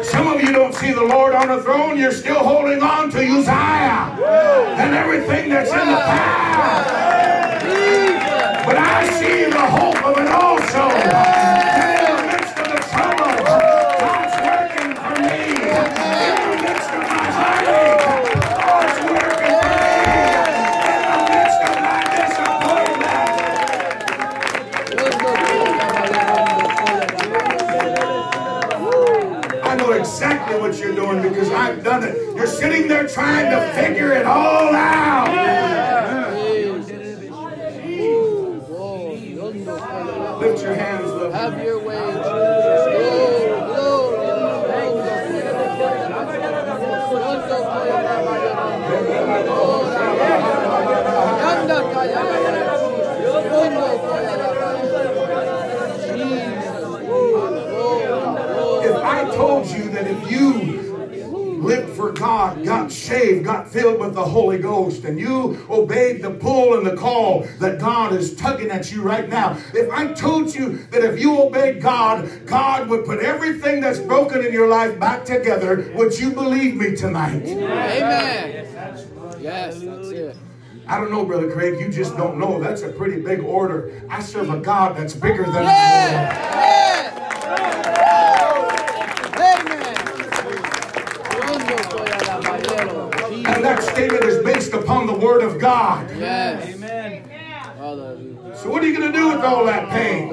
Some 0.04 0.26
of 0.28 0.42
you 0.42 0.52
don't 0.52 0.74
see 0.74 0.92
the 0.92 1.02
Lord 1.02 1.34
on 1.34 1.48
the 1.48 1.62
throne, 1.62 1.98
you're 1.98 2.12
still 2.12 2.40
holding 2.40 2.82
on 2.82 3.10
to 3.10 3.18
Uzziah 3.18 4.18
and 4.78 4.94
everything 4.94 5.48
that's 5.48 5.70
in 5.70 5.78
the 5.78 5.96
past. 5.96 6.91
Sitting 32.62 32.86
there 32.86 33.08
trying 33.08 33.50
to 33.50 33.72
figure 33.72 34.12
it 34.12 34.24
all 34.24 34.72
out. 34.72 35.32
Lift 40.40 40.62
your 40.62 40.74
hands, 40.74 41.10
love. 41.10 41.32
Have 41.32 41.60
your 41.64 41.84
way. 41.84 41.98
If 58.84 58.96
I 58.96 59.30
told 59.34 59.66
you 59.66 59.88
that 59.90 60.06
if 60.06 60.30
you 60.30 60.61
for 62.12 62.20
God, 62.20 62.64
got 62.64 62.92
saved, 62.92 63.44
got 63.44 63.68
filled 63.68 64.00
with 64.00 64.14
the 64.14 64.24
Holy 64.24 64.58
Ghost, 64.58 65.04
and 65.04 65.18
you 65.18 65.66
obeyed 65.70 66.22
the 66.22 66.30
pull 66.30 66.76
and 66.76 66.86
the 66.86 66.96
call 66.96 67.46
that 67.58 67.78
God 67.78 68.12
is 68.12 68.34
tugging 68.34 68.70
at 68.70 68.90
you 68.92 69.02
right 69.02 69.28
now, 69.28 69.58
if 69.74 69.90
I 69.90 70.12
told 70.12 70.54
you 70.54 70.78
that 70.90 71.02
if 71.02 71.20
you 71.20 71.40
obeyed 71.40 71.80
God, 71.80 72.46
God 72.46 72.88
would 72.88 73.04
put 73.04 73.20
everything 73.20 73.80
that's 73.80 73.98
broken 73.98 74.44
in 74.44 74.52
your 74.52 74.68
life 74.68 74.98
back 74.98 75.24
together, 75.24 75.92
would 75.94 76.18
you 76.18 76.32
believe 76.32 76.76
me 76.76 76.94
tonight? 76.94 77.42
Amen. 77.46 78.66
Yes, 79.40 79.80
that's 79.80 80.08
it. 80.10 80.36
I 80.86 80.98
don't 80.98 81.10
know, 81.10 81.24
Brother 81.24 81.50
Craig. 81.50 81.80
You 81.80 81.88
just 81.88 82.16
don't 82.16 82.38
know. 82.38 82.60
That's 82.60 82.82
a 82.82 82.88
pretty 82.88 83.20
big 83.20 83.40
order. 83.40 84.02
I 84.08 84.20
serve 84.20 84.50
a 84.50 84.58
God 84.58 84.96
that's 84.96 85.14
bigger 85.14 85.44
than 85.44 85.64
i 85.64 85.72
And 85.72 86.91
Word 95.32 95.44
of 95.44 95.58
God. 95.58 96.10
Yes. 96.18 96.74
Amen. 96.74 97.24
So, 98.54 98.68
what 98.68 98.84
are 98.84 98.86
you 98.86 98.98
going 98.98 99.10
to 99.10 99.18
do 99.18 99.28
with 99.28 99.40
all 99.40 99.64
that 99.64 99.88
pain? 99.88 100.28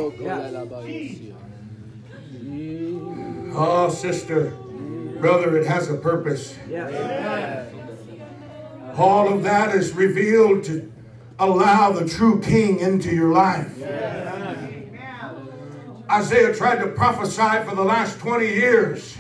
Oh, 3.56 3.90
sister, 3.90 4.50
brother, 5.22 5.58
it 5.58 5.66
has 5.68 5.90
a 5.90 5.96
purpose. 5.96 6.54
Yes. 6.70 7.74
All 8.98 9.32
of 9.32 9.42
that 9.44 9.74
is 9.74 9.94
revealed 9.94 10.66
to 10.66 10.92
allow 11.40 11.94
the 11.94 12.06
true 12.06 12.42
king 12.42 12.80
into 12.80 13.16
your 13.16 13.32
life. 13.32 13.82
Isaiah 16.12 16.54
tried 16.54 16.80
to 16.80 16.88
prophesy 16.88 17.64
for 17.70 17.74
the 17.74 17.86
last 17.86 18.20
20 18.20 18.46
years 18.46 19.16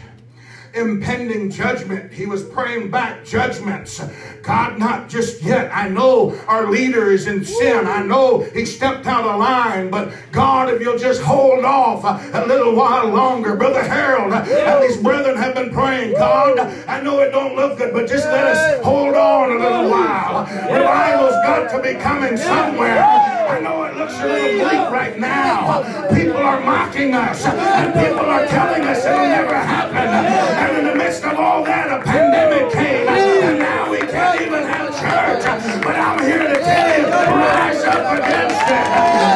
impending 0.73 1.49
judgment. 1.49 2.11
He 2.11 2.25
was 2.25 2.43
praying 2.43 2.91
back 2.91 3.25
judgments. 3.25 4.01
God, 4.41 4.77
not 4.79 5.09
just 5.09 5.41
yet. 5.41 5.69
I 5.73 5.89
know 5.89 6.37
our 6.47 6.69
leader 6.69 7.11
is 7.11 7.27
in 7.27 7.43
sin. 7.43 7.85
I 7.87 8.03
know 8.03 8.41
he 8.53 8.65
stepped 8.65 9.05
out 9.05 9.25
of 9.25 9.39
line, 9.39 9.89
but 9.89 10.13
God, 10.31 10.69
if 10.69 10.81
you'll 10.81 10.97
just 10.97 11.21
hold 11.21 11.65
off 11.65 12.03
a 12.03 12.45
little 12.45 12.75
while 12.75 13.07
longer. 13.07 13.55
Brother 13.55 13.83
Harold 13.83 14.33
and 14.33 14.83
these 14.83 14.97
brethren 14.97 15.37
have 15.37 15.55
been 15.55 15.71
praying, 15.71 16.13
God, 16.13 16.59
I 16.87 17.01
know 17.01 17.19
it 17.19 17.31
don't 17.31 17.55
look 17.55 17.77
good, 17.77 17.93
but 17.93 18.07
just 18.07 18.25
let 18.25 18.45
us 18.45 18.83
hold 18.83 19.15
on 19.15 19.51
a 19.51 19.55
little 19.55 19.89
while. 19.89 20.45
Revival's 20.45 21.35
got 21.45 21.69
to 21.71 21.81
be 21.81 21.99
coming 21.99 22.37
somewhere. 22.37 23.03
I 23.03 23.59
know 23.61 23.83
it 23.83 23.95
looks 23.97 24.13
a 24.13 24.25
little 24.25 24.59
bleak 24.59 24.91
right 24.91 25.17
now. 25.19 25.81
People 26.13 26.37
are 26.37 26.61
mocking 26.61 27.13
us, 27.13 27.45
and 27.45 27.93
people 27.93 28.25
are 28.25 28.45
telling 28.47 28.83
us 28.83 29.05
it'll 29.05 29.17
never 29.19 29.55
happen. 29.55 30.58
And 30.59 30.77
in 30.79 30.85
the 30.85 30.95
midst 30.95 31.23
of 31.23 31.39
all 31.39 31.63
that, 31.63 31.87
a 31.89 32.03
pandemic 32.03 32.71
came, 32.73 33.07
and 33.07 33.59
now 33.59 33.89
we 33.91 33.99
can't 33.99 34.41
even 34.41 34.63
have 34.63 34.89
church. 34.91 35.43
But 35.83 35.95
I'm 35.95 36.19
here 36.25 36.39
to 36.47 36.59
tell 36.59 36.99
you, 36.99 37.07
rise 37.07 37.83
up 37.85 38.19
against 38.19 38.67
it. 38.67 38.85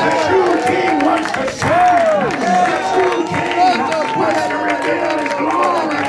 The 0.04 0.12
true 0.28 0.56
king 0.68 1.00
wants 1.06 1.32
to 1.32 1.46
shine. 1.60 2.30
The 2.70 2.80
true 2.92 3.24
king 3.32 3.80
wants 4.20 4.44
to 4.52 4.56
reveal 4.68 5.16
his 5.24 5.34
glory. 5.40 6.04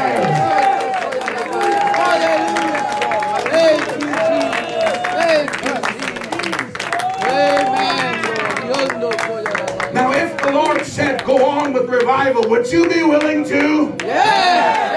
Thank 3.54 3.82
you, 3.86 4.08
Jesus. 4.10 4.98
Thank 5.14 5.48
you, 5.64 5.74
Jesus. 6.42 6.70
Amen. 7.24 8.12
Dios 8.66 8.90
no 8.98 9.10
puede 9.10 9.46
alabar. 9.46 9.92
Now, 9.94 10.08
if 10.12 10.36
the 10.42 10.50
Lord 10.52 10.84
said, 10.84 11.24
go 11.24 11.44
on 11.46 11.72
with 11.72 11.88
revival, 11.88 12.48
would 12.50 12.70
you 12.70 12.88
be 12.88 13.02
willing 13.04 13.44
to? 13.44 13.96
Yes. 14.04 14.93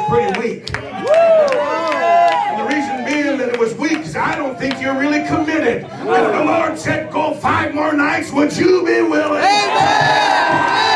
Was 0.00 0.08
pretty 0.08 0.40
weak. 0.40 0.76
And 0.76 2.60
the 2.60 2.64
reason 2.74 3.04
being 3.04 3.36
that 3.38 3.48
it 3.50 3.58
was 3.58 3.74
weak 3.74 3.98
is 3.98 4.16
I 4.16 4.34
don't 4.36 4.58
think 4.58 4.80
you're 4.80 4.98
really 4.98 5.26
committed. 5.26 5.82
If 5.84 6.32
the 6.32 6.44
Lord 6.44 6.78
said, 6.78 7.10
go 7.12 7.34
five 7.34 7.74
more 7.74 7.92
nights, 7.92 8.32
would 8.32 8.56
you 8.56 8.84
be 8.84 9.02
willing? 9.02 9.42
Amen. 9.42 10.89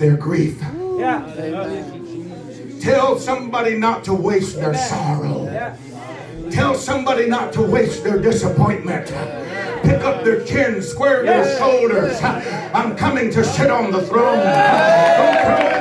Their 0.00 0.16
grief. 0.16 0.58
Tell 2.80 3.18
somebody 3.20 3.76
not 3.76 4.02
to 4.04 4.14
waste 4.14 4.56
their 4.56 4.74
sorrow. 4.74 5.44
Tell 6.50 6.74
somebody 6.74 7.28
not 7.28 7.52
to 7.52 7.62
waste 7.62 8.02
their 8.02 8.18
disappointment. 8.18 9.06
Pick 9.82 10.00
up 10.02 10.24
their 10.24 10.44
chin, 10.44 10.82
square 10.82 11.22
their 11.22 11.58
shoulders. 11.58 12.18
I'm 12.74 12.96
coming 12.96 13.30
to 13.30 13.44
sit 13.44 13.70
on 13.70 13.92
the 13.92 14.02
throne. 14.06 15.79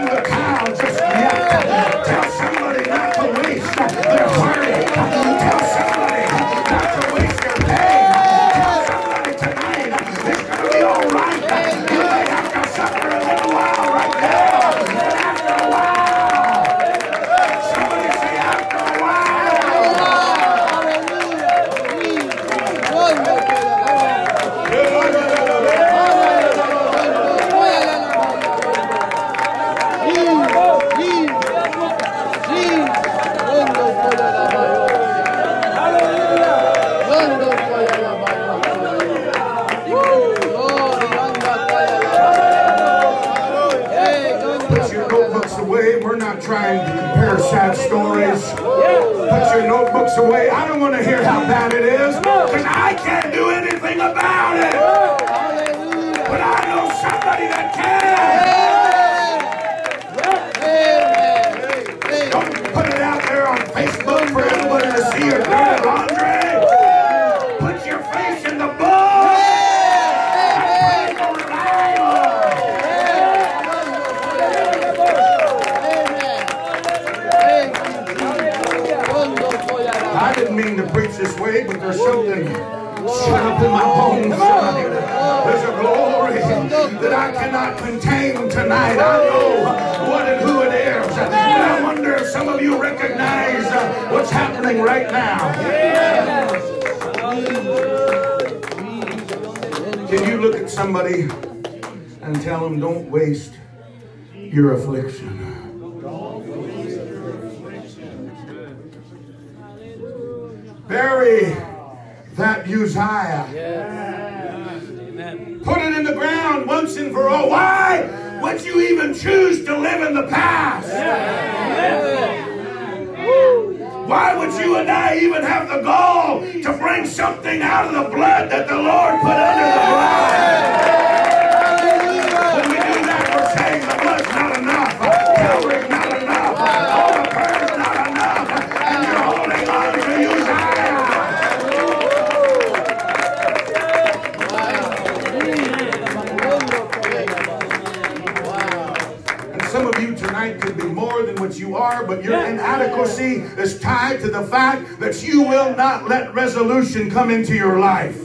Come 156.89 157.29
into 157.29 157.53
your 157.53 157.79
life. 157.79 158.17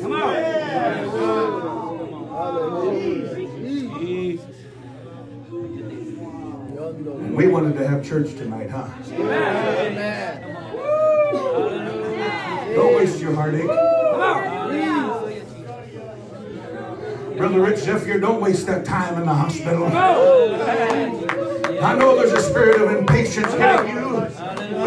We 7.34 7.46
wanted 7.48 7.76
to 7.76 7.86
have 7.86 8.02
church 8.02 8.34
tonight, 8.36 8.70
huh? 8.70 8.88
Amen. 9.12 10.40
Don't 12.74 12.96
waste 12.96 13.20
your 13.20 13.34
heartache. 13.34 13.66
Brother 17.36 17.60
Rich 17.60 17.80
Zephyr, 17.80 18.18
don't 18.18 18.40
waste 18.40 18.66
that 18.66 18.86
time 18.86 19.18
in 19.18 19.26
the 19.26 19.34
hospital. 19.34 19.86
I 21.82 21.94
know 21.98 22.16
there's 22.16 22.32
a 22.32 22.40
spirit 22.40 22.80
of 22.80 22.90
impatience 22.96 23.52
but 23.52 23.93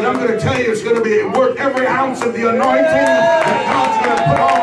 I'm 0.08 0.16
going 0.16 0.32
to 0.32 0.40
tell 0.40 0.58
you 0.58 0.72
it's 0.72 0.84
going 0.84 0.96
to 0.96 1.02
be 1.02 1.22
worth 1.22 1.58
every 1.58 1.86
ounce 1.86 2.22
of 2.24 2.32
the 2.32 2.50
anointing 2.50 2.84
that 2.86 3.68
God's 3.68 4.06
going 4.06 4.18
to 4.18 4.24
put 4.24 4.40
on 4.40 4.57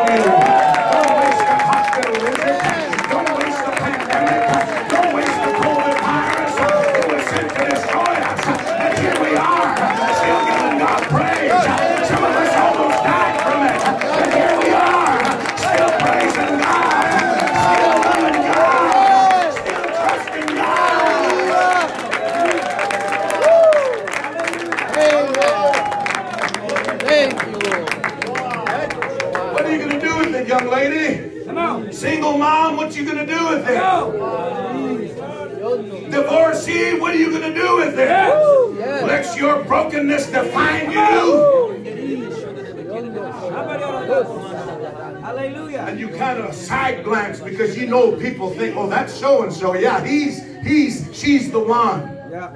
Hallelujah. 45.20 45.86
And 45.88 45.98
you 46.00 46.08
kind 46.08 46.38
of 46.40 46.54
side 46.54 47.04
glance 47.04 47.40
because 47.40 47.76
you 47.76 47.86
know 47.86 48.16
people 48.16 48.50
think, 48.50 48.76
oh, 48.76 48.88
that's 48.88 49.12
so 49.12 49.42
and 49.42 49.52
so. 49.52 49.74
Yeah, 49.74 50.04
he's, 50.04 50.42
he's, 50.62 51.08
she's 51.12 51.50
the 51.50 51.60
one. 51.60 52.02
Yeah. 52.30 52.54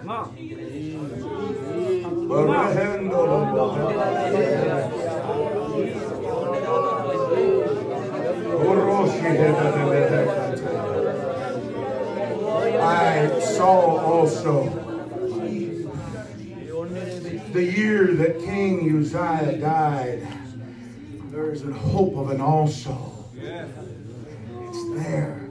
Come 0.00 0.10
on. 0.10 0.34
I 12.80 13.40
saw 13.40 13.98
also 14.04 14.68
the 17.52 17.64
year 17.64 18.14
that 18.14 18.38
King 18.40 18.98
Uzziah 18.98 19.58
died. 19.58 20.37
There's 21.38 21.62
a 21.62 21.72
hope 21.72 22.16
of 22.16 22.30
an 22.30 22.40
also. 22.40 22.98
It's 23.36 24.84
there. 24.98 25.48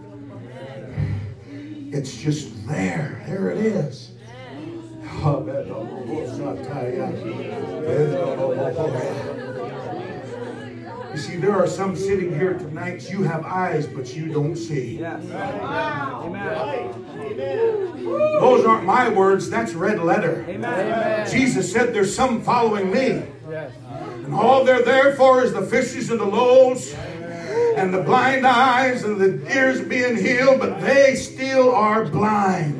It's 1.49 2.17
just 2.17 2.67
there. 2.67 3.23
There 3.25 3.51
it 3.51 3.59
is. 3.59 4.11
You 11.13 11.17
see, 11.17 11.37
there 11.37 11.55
are 11.55 11.67
some 11.67 11.95
sitting 11.95 12.37
here 12.37 12.55
tonight, 12.55 13.09
you 13.09 13.23
have 13.23 13.45
eyes, 13.45 13.87
but 13.87 14.13
you 14.13 14.27
don't 14.27 14.57
see. 14.57 14.99
Yes. 14.99 15.23
Amen. 15.31 17.05
Those 18.41 18.65
aren't 18.65 18.85
my 18.85 19.07
words, 19.07 19.49
that's 19.49 19.73
red 19.73 19.99
letter. 19.99 20.45
Amen. 20.49 21.31
Jesus 21.31 21.71
said, 21.71 21.93
There's 21.93 22.13
some 22.13 22.41
following 22.43 22.91
me. 22.91 23.23
Yes. 23.49 23.71
And 24.27 24.35
all 24.35 24.65
they're 24.65 24.83
there 24.83 25.15
for 25.15 25.41
is 25.41 25.53
the 25.53 25.61
fishes 25.61 26.11
and 26.11 26.19
the 26.19 26.25
loaves 26.25 26.93
and 27.77 27.93
the 27.93 28.01
blind 28.01 28.45
eyes 28.45 29.05
and 29.05 29.21
the 29.21 29.55
ears 29.55 29.79
being 29.79 30.17
healed, 30.17 30.59
but 30.59 30.81
they 30.81 31.15
still 31.15 31.73
are 31.73 32.03
blind. 32.03 32.77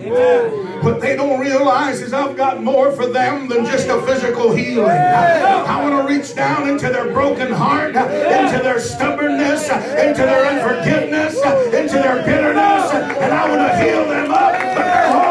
What 0.84 1.00
they 1.00 1.16
don't 1.16 1.40
realize 1.40 2.02
is 2.02 2.12
I've 2.12 2.36
got 2.36 2.62
more 2.62 2.92
for 2.92 3.08
them 3.08 3.48
than 3.48 3.64
just 3.66 3.88
a 3.88 4.02
physical 4.02 4.54
healing. 4.54 4.90
I 4.90 5.82
want 5.82 6.06
to 6.06 6.14
reach 6.14 6.36
down 6.36 6.68
into 6.68 6.90
their 6.90 7.14
broken 7.14 7.54
heart, 7.54 7.96
into 7.96 8.60
their 8.62 8.82
stubbornness, 8.82 9.70
into 9.70 10.24
their 10.24 10.48
unforgiveness, 10.48 11.38
into 11.74 11.94
their 11.94 12.26
bitterness, 12.26 12.92
and 12.92 13.34
I 13.34 13.50
want 13.50 13.72
to 13.72 13.78
heal 13.82 14.06
them 14.06 14.32
up, 14.32 14.52
but 14.52 14.84
they're 14.84 15.12
holding 15.14 15.27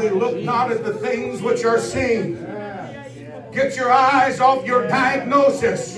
we 0.00 0.08
look 0.08 0.42
not 0.42 0.72
at 0.72 0.82
the 0.82 0.94
things 0.94 1.42
which 1.42 1.64
are 1.64 1.78
seen, 1.78 2.36
get 3.52 3.76
your 3.76 3.92
eyes 3.92 4.40
off 4.40 4.64
your 4.64 4.88
diagnosis. 4.88 5.96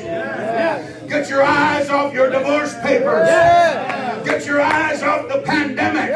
Get 1.08 1.28
your 1.28 1.42
eyes 1.42 1.88
off 1.90 2.12
your 2.14 2.30
divorce 2.30 2.74
papers. 2.80 3.28
Get 4.24 4.46
your 4.46 4.60
eyes 4.60 5.02
off 5.02 5.28
the 5.28 5.42
pandemic. 5.42 6.10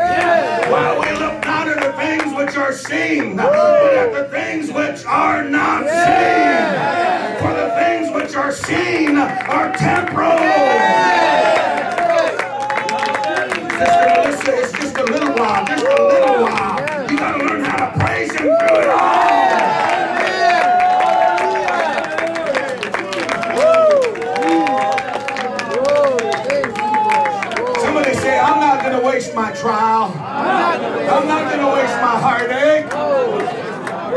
While 0.71 1.01
we 1.01 1.11
look 1.13 1.45
not 1.45 1.69
at 1.69 1.81
the 1.81 1.93
things 1.93 2.37
which 2.37 2.57
are 2.57 2.73
seen, 2.73 3.37
but 3.37 3.55
at 3.95 4.13
the 4.13 4.29
things 4.31 4.73
which 4.73 5.05
are 5.05 5.45
not 5.45 5.83
seen. 5.83 7.41
For 7.41 7.53
the 7.55 7.71
things 7.79 8.15
which 8.15 8.35
are 8.35 8.53
seen 8.53 9.17
are 9.17 9.73
temporal. 9.77 11.46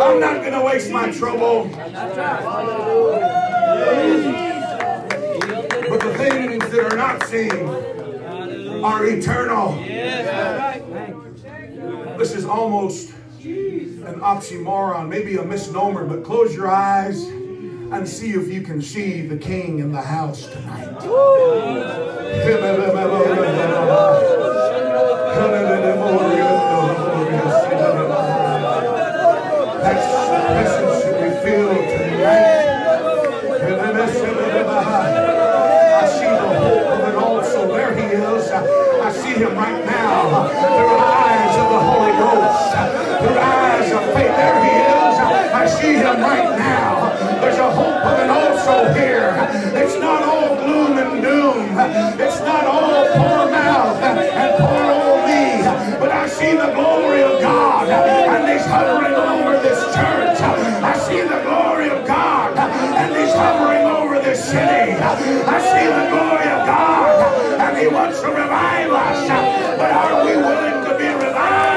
I'm 0.09 0.19
not 0.19 0.43
gonna 0.43 0.65
waste 0.65 0.89
my 0.91 1.11
trouble. 1.11 1.65
But 5.89 6.01
the 6.01 6.13
things 6.17 6.67
that 6.71 6.91
are 6.91 6.97
not 6.97 7.23
seen 7.27 7.51
are 8.83 9.05
eternal. 9.05 9.75
This 12.17 12.33
is 12.33 12.45
almost 12.45 13.11
an 13.43 14.19
oxymoron, 14.21 15.07
maybe 15.09 15.37
a 15.37 15.43
misnomer, 15.43 16.05
but 16.05 16.23
close 16.23 16.55
your 16.55 16.69
eyes 16.71 17.23
and 17.91 18.07
see 18.09 18.31
if 18.31 18.47
you 18.51 18.61
can 18.61 18.81
see 18.81 19.27
the 19.27 19.37
king 19.37 19.77
in 19.77 19.91
the 19.91 20.01
house 20.01 20.47
tonight. 20.47 20.97
Him 39.39 39.55
right 39.55 39.85
now 39.85 40.49
through 40.51 40.97
eyes 40.99 41.55
of 41.55 41.69
the 41.71 41.79
Holy 41.79 42.11
Ghost, 42.11 42.75
through 43.23 43.39
eyes 43.39 43.89
of 43.93 44.03
faith. 44.11 44.35
There 44.35 44.59
he 44.67 44.73
is. 44.83 45.15
I 45.55 45.65
see 45.65 45.93
him 45.93 46.19
right 46.19 46.59
now. 46.59 47.15
There's 47.39 47.57
a 47.57 47.71
hope 47.71 48.03
of 48.03 48.19
an 48.19 48.29
also 48.29 48.91
here. 48.91 49.31
It's 49.79 49.95
not 49.95 50.23
all 50.23 50.57
gloom 50.57 50.97
and 50.97 51.21
doom. 51.21 51.71
It's 52.19 52.41
not 52.41 52.65
all 52.65 53.05
poor 53.15 53.49
mouth 53.49 54.03
and 54.03 54.51
poor 54.59 54.83
old 54.91 55.23
me. 55.23 55.63
But 56.01 56.11
I 56.11 56.27
see 56.27 56.57
the 56.57 56.73
glory 56.75 57.23
of 57.23 57.39
God 57.39 57.87
and 57.87 58.43
he's 58.51 58.65
hovering 58.67 59.15
over 59.15 59.57
this 59.63 59.79
church. 59.95 60.41
I 60.83 60.97
see 61.07 61.21
the 61.21 61.39
glory 61.47 61.87
of 61.87 62.05
God 62.05 62.57
and 62.57 63.15
he's 63.15 63.33
hovering 63.33 63.87
over 63.87 64.19
this 64.19 64.43
city. 64.43 64.99
I 64.99 65.59
see 65.63 65.87
the 65.87 66.09
glory 66.11 66.49
of 66.51 66.67
God 66.67 67.08
he 67.77 67.87
wants 67.87 68.21
to 68.21 68.27
revive 68.27 68.91
us. 68.91 69.27
But 69.77 69.91
are 69.91 70.25
we 70.25 70.35
willing 70.37 70.83
to 70.85 70.97
be 70.97 71.07
revived? 71.25 71.68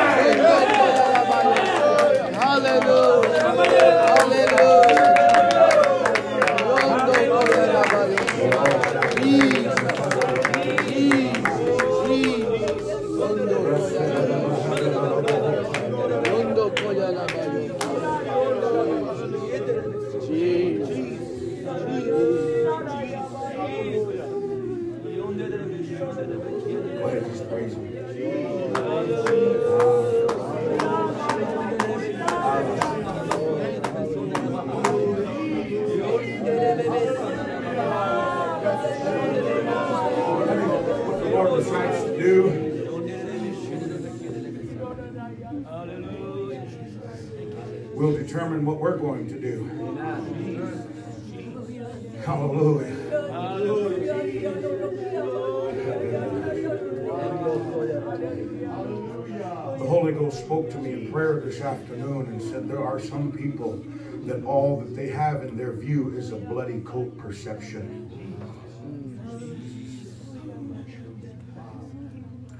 There 62.72 62.82
are 62.82 62.98
some 62.98 63.30
people 63.30 63.84
that 64.24 64.42
all 64.44 64.80
that 64.80 64.96
they 64.96 65.08
have 65.08 65.42
in 65.42 65.58
their 65.58 65.72
view 65.72 66.16
is 66.16 66.32
a 66.32 66.36
bloody 66.36 66.80
coat 66.80 67.18
perception. 67.18 68.08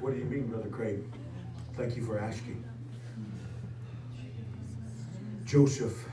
What 0.01 0.13
do 0.13 0.19
you 0.19 0.27
mean, 0.27 0.49
Brother 0.49 0.69
Craig? 0.69 1.03
Thank 1.79 1.97
you 1.97 2.05
for 2.05 2.19
asking. 2.19 2.63
Joseph, 5.47 6.07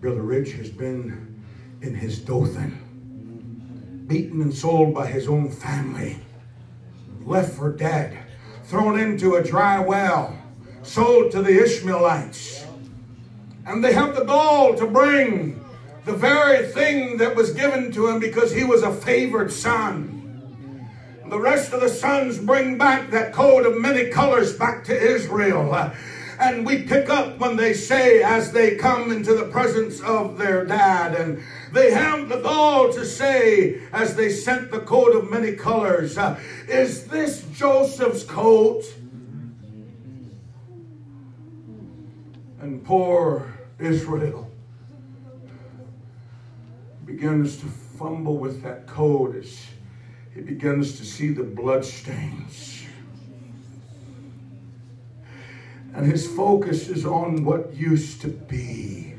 Brother 0.00 0.22
Rich, 0.22 0.54
has 0.54 0.70
been 0.70 1.40
in 1.82 1.94
his 1.94 2.18
Dothan, 2.18 4.04
beaten 4.08 4.42
and 4.42 4.52
sold 4.52 4.92
by 4.92 5.06
his 5.06 5.28
own 5.28 5.52
family, 5.52 6.18
left 7.24 7.52
for 7.52 7.70
dead, 7.70 8.18
thrown 8.64 8.98
into 8.98 9.36
a 9.36 9.44
dry 9.44 9.78
well, 9.78 10.36
sold 10.82 11.30
to 11.30 11.42
the 11.42 11.62
Ishmaelites. 11.62 12.63
And 13.66 13.82
they 13.82 13.92
have 13.92 14.14
the 14.14 14.24
gall 14.24 14.74
to 14.76 14.86
bring 14.86 15.64
the 16.04 16.12
very 16.12 16.66
thing 16.66 17.16
that 17.16 17.34
was 17.34 17.52
given 17.52 17.90
to 17.92 18.08
him 18.08 18.20
because 18.20 18.52
he 18.52 18.62
was 18.62 18.82
a 18.82 18.92
favored 18.92 19.50
son. 19.50 20.20
The 21.26 21.40
rest 21.40 21.72
of 21.72 21.80
the 21.80 21.88
sons 21.88 22.38
bring 22.38 22.76
back 22.76 23.10
that 23.10 23.32
coat 23.32 23.64
of 23.64 23.80
many 23.80 24.10
colors 24.10 24.56
back 24.56 24.84
to 24.84 24.94
Israel. 24.94 25.74
And 26.38 26.66
we 26.66 26.82
pick 26.82 27.08
up 27.08 27.38
when 27.38 27.56
they 27.56 27.72
say, 27.72 28.22
as 28.22 28.52
they 28.52 28.76
come 28.76 29.10
into 29.10 29.34
the 29.34 29.46
presence 29.46 30.00
of 30.02 30.36
their 30.36 30.66
dad, 30.66 31.14
and 31.14 31.42
they 31.72 31.92
have 31.92 32.28
the 32.28 32.40
gall 32.40 32.92
to 32.92 33.06
say, 33.06 33.80
as 33.92 34.14
they 34.14 34.28
sent 34.28 34.70
the 34.70 34.80
coat 34.80 35.14
of 35.14 35.30
many 35.30 35.52
colors, 35.52 36.18
Is 36.68 37.06
this 37.06 37.44
Joseph's 37.52 38.24
coat? 38.24 38.82
And 42.60 42.84
poor 42.84 43.53
Israel 43.84 44.50
begins 47.04 47.58
to 47.58 47.66
fumble 47.66 48.38
with 48.38 48.62
that 48.62 48.86
coat 48.86 49.36
as 49.36 49.66
he 50.34 50.40
begins 50.40 50.98
to 50.98 51.04
see 51.04 51.28
the 51.28 51.44
bloodstains. 51.44 52.84
And 55.94 56.10
his 56.10 56.26
focus 56.26 56.88
is 56.88 57.06
on 57.06 57.44
what 57.44 57.72
used 57.74 58.20
to 58.22 58.28
be. 58.28 59.14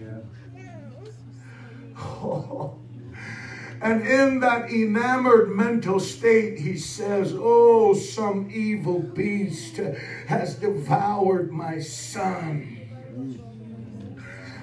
Oh. 1.97 2.75
And 3.81 4.07
in 4.07 4.39
that 4.39 4.71
enamored 4.71 5.49
mental 5.49 5.99
state, 5.99 6.57
he 6.57 6.77
says, 6.77 7.33
Oh, 7.35 7.93
some 7.93 8.49
evil 8.51 8.99
beast 8.99 9.79
has 10.27 10.55
devoured 10.55 11.51
my 11.51 11.79
son. 11.79 12.74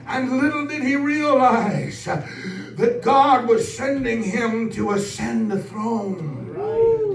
And 0.06 0.38
little 0.38 0.66
did 0.66 0.82
he 0.82 0.96
realize 0.96 2.04
that 2.04 3.00
God 3.02 3.48
was 3.48 3.76
sending 3.76 4.22
him 4.22 4.70
to 4.72 4.92
ascend 4.92 5.50
the 5.50 5.62
throne. 5.62 7.11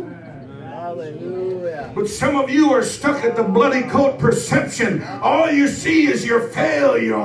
Hallelujah. 0.87 1.91
But 1.93 2.07
some 2.07 2.37
of 2.37 2.49
you 2.49 2.71
are 2.71 2.81
stuck 2.81 3.21
at 3.25 3.35
the 3.35 3.43
bloody 3.43 3.81
coat 3.81 4.17
perception. 4.17 5.03
All 5.21 5.51
you 5.51 5.67
see 5.67 6.07
is 6.07 6.25
your 6.25 6.47
failure. 6.47 7.17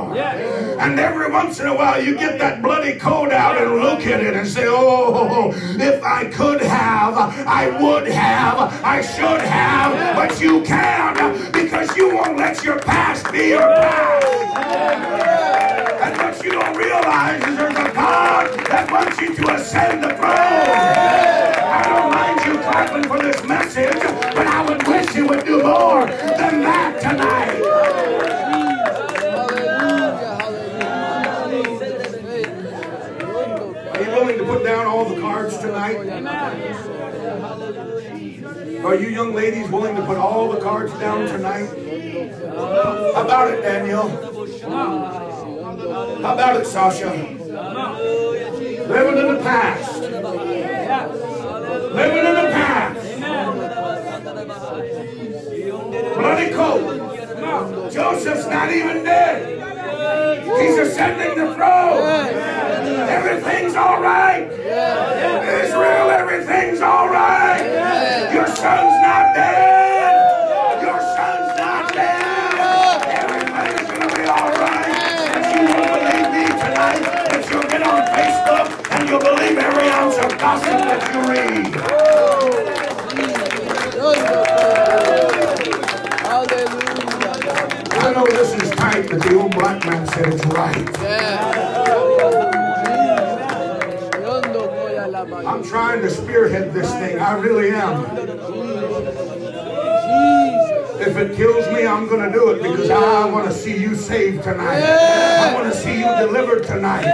And 0.80 0.98
every 0.98 1.30
once 1.30 1.60
in 1.60 1.68
a 1.68 1.74
while 1.76 2.02
you 2.02 2.18
get 2.18 2.40
that 2.40 2.60
bloody 2.60 2.98
coat 2.98 3.30
out 3.30 3.62
and 3.62 3.76
look 3.76 4.00
at 4.00 4.20
it 4.20 4.34
and 4.34 4.48
say, 4.48 4.64
Oh, 4.66 5.52
if 5.78 6.02
I 6.02 6.24
could 6.24 6.60
have, 6.60 7.14
I 7.46 7.68
would 7.80 8.08
have, 8.08 8.84
I 8.84 9.00
should 9.00 9.42
have, 9.42 10.16
but 10.16 10.40
you 10.40 10.64
can't 10.64 11.52
because 11.52 11.96
you 11.96 12.16
won't 12.16 12.36
let 12.36 12.64
your 12.64 12.80
past 12.80 13.30
be 13.30 13.50
your 13.50 13.60
past. 13.60 14.26
And 16.02 16.18
what 16.18 16.44
you 16.44 16.50
don't 16.50 16.76
realize 16.76 17.40
is 17.46 17.56
there's 17.56 17.76
a 17.76 17.92
God 17.94 18.58
that 18.70 18.90
wants 18.90 19.20
you 19.20 19.36
to 19.36 19.54
ascend 19.54 20.02
the 20.02 20.08
throne. 20.16 21.71
I 22.82 22.86
don't 22.86 22.94
mind 22.94 23.04
you 23.04 23.08
clapping 23.08 23.08
for 23.08 23.18
this 23.22 23.44
message, 23.44 24.02
but 24.34 24.46
I 24.46 24.68
would 24.68 24.88
wish 24.88 25.14
you 25.14 25.26
would 25.28 25.44
do 25.44 25.62
more 25.62 26.06
than 26.06 26.62
that 26.62 27.00
tonight. 27.00 27.62
Are 33.92 34.02
you 34.02 34.10
willing 34.10 34.38
to 34.38 34.44
put 34.44 34.64
down 34.64 34.86
all 34.86 35.04
the 35.04 35.20
cards 35.20 35.58
tonight? 35.58 35.96
Are 38.84 38.94
you 38.96 39.08
young 39.08 39.32
ladies 39.32 39.68
willing 39.70 39.94
to 39.94 40.04
put 40.04 40.16
all 40.16 40.50
the 40.50 40.60
cards 40.60 40.92
down 40.98 41.28
tonight? 41.28 41.68
How 43.14 43.22
about 43.24 43.54
it, 43.54 43.62
Daniel? 43.62 44.08
How 46.22 46.34
about 46.34 46.56
it, 46.60 46.66
Sasha? 46.66 47.12
Living 48.88 49.18
in 49.18 49.34
the 49.34 49.40
past. 49.42 50.00
Living 51.92 52.26
in 52.26 52.34
the 52.34 52.50
past. 52.50 52.72
Coat. 56.50 57.92
Joseph's 57.92 58.46
not 58.46 58.72
even 58.72 59.04
dead. 59.04 59.58
He's 60.60 60.78
ascending 60.78 61.38
the 61.38 61.54
throne. 61.54 62.02
Everything's 63.08 63.74
all 63.76 64.00
right. 64.00 64.50
Israel, 64.50 66.10
everything's 66.10 66.80
all 66.80 67.08
right. 67.08 68.30
Your 68.32 68.46
son's 68.46 68.96
not 69.02 69.34
dead. 69.34 70.82
Your 70.82 70.98
son's 70.98 71.58
not 71.58 71.92
dead. 71.92 73.02
Everything's 73.22 73.90
going 73.90 74.08
to 74.08 74.16
be 74.16 74.24
all 74.24 74.50
right. 74.50 74.88
And 75.36 75.44
you 75.54 75.62
will 75.68 75.86
believe 75.94 76.28
me 76.32 76.46
tonight 76.46 77.02
that 77.30 77.46
you'll 77.50 77.70
get 77.70 77.82
on 77.82 78.02
Facebook 78.16 78.66
and 78.92 79.08
you'll 79.08 79.20
believe 79.20 79.58
every 79.58 79.88
ounce 79.90 80.16
of 80.16 80.38
gossip 80.38 80.78
that 80.88 81.02
you 81.14 81.20
read. 81.30 82.41
This 88.32 88.62
is 88.62 88.70
tight, 88.70 89.08
but 89.10 89.22
the 89.22 89.38
old 89.38 89.52
black 89.52 89.84
man 89.84 90.06
said 90.08 90.32
it's 90.32 90.44
right. 90.46 90.88
I'm 95.46 95.62
trying 95.62 96.00
to 96.02 96.10
spearhead 96.10 96.72
this 96.72 96.90
thing. 96.94 97.18
I 97.18 97.34
really 97.34 97.70
am. 97.70 98.04
If 101.00 101.16
it 101.16 101.36
kills 101.36 101.66
me, 101.72 101.86
I'm 101.86 102.06
going 102.08 102.30
to 102.30 102.32
do 102.32 102.50
it 102.50 102.62
because 102.62 102.88
I 102.90 103.26
want 103.26 103.46
to 103.48 103.52
see 103.52 103.76
you 103.76 103.94
saved 103.94 104.44
tonight. 104.44 104.82
I 104.82 105.54
want 105.54 105.72
to 105.72 105.78
see 105.78 105.98
you 105.98 106.26
delivered 106.26 106.64
tonight. 106.64 107.04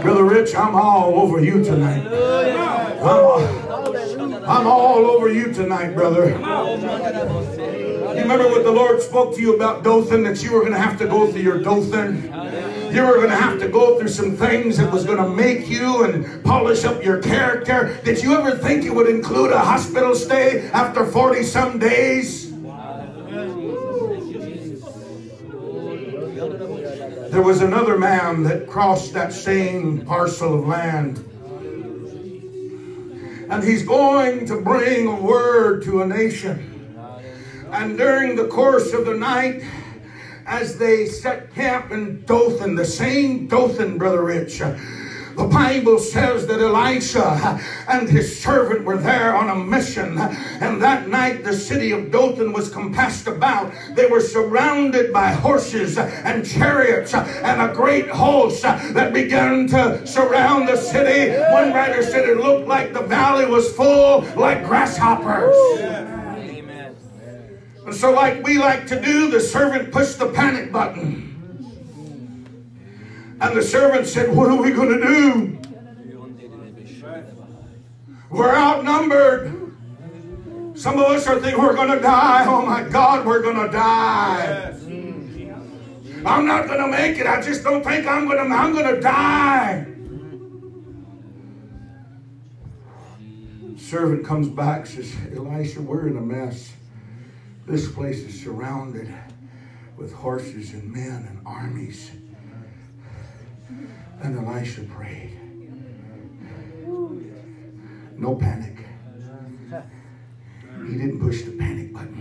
Brother 0.00 0.24
Rich, 0.24 0.54
I'm 0.54 0.74
all 0.74 1.20
over 1.20 1.40
you 1.40 1.62
tonight. 1.62 2.06
I'm 2.06 3.02
all, 3.02 3.40
I'm 4.58 4.66
all 4.66 5.06
over 5.06 5.32
you 5.32 5.52
tonight, 5.52 5.94
brother. 5.94 6.30
You 6.30 6.34
remember 8.22 8.48
what 8.48 8.64
the 8.64 8.72
Lord 8.72 9.00
spoke 9.00 9.36
to 9.36 9.40
you 9.40 9.54
about 9.54 9.84
Dothan, 9.84 10.24
that 10.24 10.42
you 10.42 10.52
were 10.52 10.62
going 10.62 10.72
to 10.72 10.80
have 10.80 10.98
to 10.98 11.06
go 11.06 11.30
through 11.30 11.42
your 11.42 11.62
Dothan? 11.62 12.24
You 12.92 13.02
were 13.04 13.18
going 13.18 13.28
to 13.30 13.36
have 13.36 13.60
to 13.60 13.68
go 13.68 14.00
through 14.00 14.08
some 14.08 14.36
things 14.36 14.76
that 14.78 14.92
was 14.92 15.04
going 15.04 15.18
to 15.18 15.28
make 15.28 15.68
you 15.68 16.02
and 16.02 16.42
polish 16.44 16.84
up 16.84 17.04
your 17.04 17.22
character. 17.22 18.00
Did 18.02 18.20
you 18.20 18.36
ever 18.36 18.58
think 18.58 18.84
it 18.84 18.92
would 18.92 19.08
include 19.08 19.52
a 19.52 19.60
hospital 19.60 20.16
stay 20.16 20.68
after 20.70 21.06
40 21.06 21.44
some 21.44 21.78
days? 21.78 22.50
There 27.30 27.42
was 27.42 27.62
another 27.62 27.96
man 27.96 28.42
that 28.42 28.66
crossed 28.66 29.12
that 29.12 29.32
same 29.32 30.04
parcel 30.04 30.58
of 30.58 30.66
land. 30.66 31.24
And 33.50 33.64
he's 33.64 33.82
going 33.82 34.46
to 34.46 34.60
bring 34.60 35.06
a 35.06 35.14
word 35.14 35.82
to 35.84 36.02
a 36.02 36.06
nation. 36.06 36.96
And 37.70 37.98
during 37.98 38.36
the 38.36 38.46
course 38.48 38.92
of 38.92 39.06
the 39.06 39.14
night, 39.14 39.62
as 40.46 40.78
they 40.78 41.06
set 41.06 41.54
camp 41.54 41.90
in 41.90 42.24
Dothan, 42.24 42.74
the 42.74 42.84
same 42.84 43.46
Dothan, 43.46 43.98
Brother 43.98 44.22
Rich, 44.22 44.62
The 45.38 45.46
Bible 45.46 46.00
says 46.00 46.48
that 46.48 46.58
Elisha 46.60 47.60
and 47.86 48.08
his 48.08 48.42
servant 48.42 48.84
were 48.84 48.96
there 48.96 49.36
on 49.36 49.48
a 49.50 49.54
mission. 49.54 50.18
And 50.18 50.82
that 50.82 51.08
night 51.08 51.44
the 51.44 51.52
city 51.52 51.92
of 51.92 52.10
Dothan 52.10 52.52
was 52.52 52.68
compassed 52.68 53.28
about. 53.28 53.72
They 53.94 54.06
were 54.06 54.20
surrounded 54.20 55.12
by 55.12 55.30
horses 55.30 55.96
and 55.96 56.44
chariots 56.44 57.14
and 57.14 57.62
a 57.62 57.72
great 57.72 58.08
host 58.08 58.62
that 58.62 59.12
began 59.12 59.68
to 59.68 60.04
surround 60.04 60.66
the 60.66 60.76
city. 60.76 61.38
One 61.52 61.72
writer 61.72 62.02
said 62.02 62.28
it 62.28 62.38
looked 62.38 62.66
like 62.66 62.92
the 62.92 63.02
valley 63.02 63.46
was 63.46 63.72
full 63.72 64.22
like 64.34 64.64
grasshoppers. 64.64 65.54
And 67.86 67.94
so, 67.94 68.10
like 68.10 68.44
we 68.44 68.58
like 68.58 68.88
to 68.88 69.00
do, 69.00 69.30
the 69.30 69.40
servant 69.40 69.92
pushed 69.92 70.18
the 70.18 70.30
panic 70.32 70.72
button. 70.72 71.27
And 73.40 73.56
the 73.56 73.62
servant 73.62 74.06
said, 74.06 74.34
What 74.34 74.48
are 74.48 74.60
we 74.60 74.70
going 74.72 75.00
to 75.00 75.06
do? 75.06 75.58
We're 78.30 78.54
outnumbered. 78.54 79.54
Some 80.74 80.98
of 80.98 81.06
us 81.06 81.26
are 81.26 81.40
thinking 81.40 81.60
we're 81.62 81.74
going 81.74 81.90
to 81.90 82.00
die. 82.00 82.44
Oh 82.46 82.64
my 82.64 82.82
God, 82.82 83.26
we're 83.26 83.42
going 83.42 83.66
to 83.66 83.72
die. 83.72 84.74
I'm 86.26 86.46
not 86.46 86.66
going 86.66 86.80
to 86.80 86.88
make 86.88 87.18
it. 87.18 87.26
I 87.26 87.40
just 87.40 87.64
don't 87.64 87.82
think 87.82 88.06
I'm 88.06 88.26
going 88.26 88.38
to. 88.38 88.54
I'm 88.54 88.72
going 88.72 88.94
to 88.94 89.00
die. 89.00 89.86
Servant 93.76 94.26
comes 94.26 94.48
back, 94.48 94.86
says, 94.86 95.14
Elisha, 95.34 95.80
we're 95.80 96.08
in 96.08 96.16
a 96.16 96.20
mess. 96.20 96.72
This 97.66 97.90
place 97.90 98.18
is 98.18 98.38
surrounded 98.42 99.12
with 99.96 100.12
horses 100.12 100.74
and 100.74 100.92
men 100.92 101.26
and 101.28 101.40
armies. 101.46 102.10
And 104.20 104.36
Elisha 104.46 104.82
prayed. 104.82 105.38
No 108.16 108.34
panic. 108.34 108.74
He 110.86 110.94
didn't 110.96 111.20
push 111.20 111.42
the 111.42 111.52
panic 111.52 111.92
button. 111.92 112.16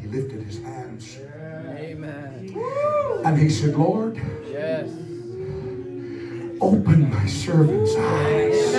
He 0.00 0.06
lifted 0.08 0.42
his 0.42 0.60
hands 0.62 1.18
Amen. 1.78 2.54
and 3.24 3.38
he 3.38 3.48
said, 3.48 3.74
Lord, 3.76 4.16
Yes. 4.50 4.88
open 6.60 7.10
my 7.10 7.26
servant's 7.26 7.94
eyes. 7.96 8.74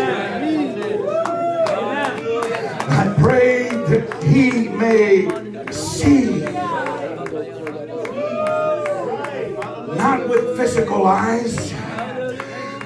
I 2.89 3.15
pray 3.19 3.69
that 3.69 4.23
he 4.23 4.69
may 4.69 5.27
see, 5.71 6.41
not 9.97 10.29
with 10.29 10.55
physical 10.55 11.07
eyes, 11.07 11.73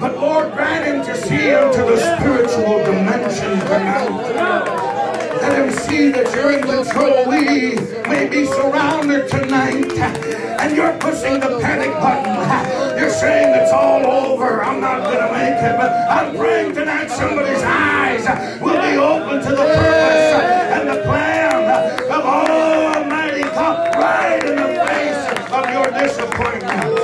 but 0.00 0.16
Lord, 0.16 0.52
grant 0.54 0.86
him 0.86 1.04
to 1.04 1.14
see 1.14 1.50
into 1.50 1.82
the 1.82 1.96
spiritual 2.16 2.78
dimension 2.84 3.58
tonight. 3.60 4.08
Let 5.42 5.58
him 5.58 5.70
see 5.72 6.10
that 6.10 6.32
you're 6.34 6.52
in 6.52 6.62
control. 6.62 7.28
We 7.28 7.76
may 8.08 8.28
be 8.28 8.46
surrounded 8.46 9.28
tonight, 9.28 9.92
and 10.60 10.74
you're 10.76 10.96
pushing 10.98 11.38
the 11.40 11.58
panic 11.60 11.92
button. 12.00 12.98
You're 12.98 13.10
saying 13.10 13.54
it's 13.60 13.72
all 13.72 14.06
over. 14.06 14.64
I'm 14.64 14.80
not 14.80 15.02
going 15.02 15.18
to 15.18 15.32
make 15.32 15.62
it. 15.62 15.76
But 15.76 15.90
I'm 16.10 16.36
praying 16.36 16.74
tonight 16.74 17.10
somebody's 17.10 17.62
eyes 17.62 18.24
will 18.60 18.80
be 18.80 18.96
open 18.96 19.42
to 19.42 19.50
the 19.50 19.56
purpose 19.56 20.34
and 20.74 20.88
the 20.88 21.02
plan 21.02 21.70
of 22.10 22.24
Almighty 22.24 23.42
God 23.42 23.94
right 23.96 24.42
in 24.44 24.56
the 24.56 24.84
face 24.86 25.52
of 25.52 25.70
your 25.70 25.90
disappointment. 26.00 27.01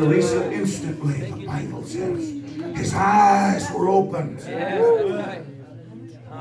Lisa, 0.00 0.52
instantly, 0.52 1.30
the 1.30 1.46
Bible 1.46 1.84
says, 1.84 2.42
his 2.76 2.94
eyes 2.94 3.70
were 3.72 3.88
opened. 3.88 4.40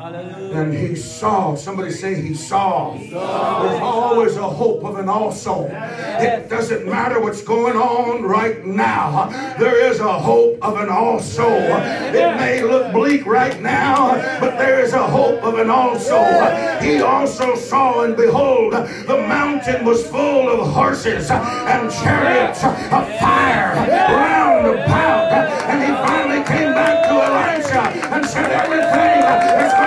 And 0.05 0.71
he 0.71 0.95
saw, 0.95 1.55
somebody 1.55 1.89
say 1.89 2.21
he 2.21 2.35
saw. 2.35 2.95
There's 2.95 3.81
always 3.81 4.35
a 4.35 4.47
hope 4.47 4.83
of 4.83 4.99
an 4.99 5.09
also. 5.09 5.65
It 5.65 6.47
doesn't 6.47 6.85
matter 6.85 7.19
what's 7.19 7.41
going 7.41 7.75
on 7.75 8.21
right 8.21 8.63
now. 8.63 9.29
There 9.57 9.83
is 9.83 9.99
a 9.99 10.19
hope 10.19 10.59
of 10.61 10.77
an 10.77 10.89
also. 10.89 11.49
It 11.49 12.35
may 12.37 12.61
look 12.61 12.93
bleak 12.93 13.25
right 13.25 13.59
now, 13.59 14.13
but 14.39 14.59
there 14.59 14.79
is 14.79 14.93
a 14.93 15.07
hope 15.07 15.41
of 15.41 15.57
an 15.57 15.71
also. 15.71 16.23
He 16.81 17.01
also 17.01 17.55
saw, 17.55 18.03
and 18.03 18.15
behold, 18.15 18.73
the 18.73 19.25
mountain 19.27 19.85
was 19.85 20.05
full 20.07 20.49
of 20.49 20.71
horses 20.71 21.31
and 21.31 21.91
chariots 21.91 22.63
of 22.63 23.19
fire 23.19 23.73
round 23.73 24.67
about. 24.67 25.31
And 25.67 25.81
he 25.81 25.89
finally 26.07 26.43
came 26.45 26.75
back 26.75 27.05
to 27.05 27.13
Elisha 27.13 28.13
and 28.13 28.23
said, 28.23 28.51
Everything 28.51 29.65
is 29.65 29.84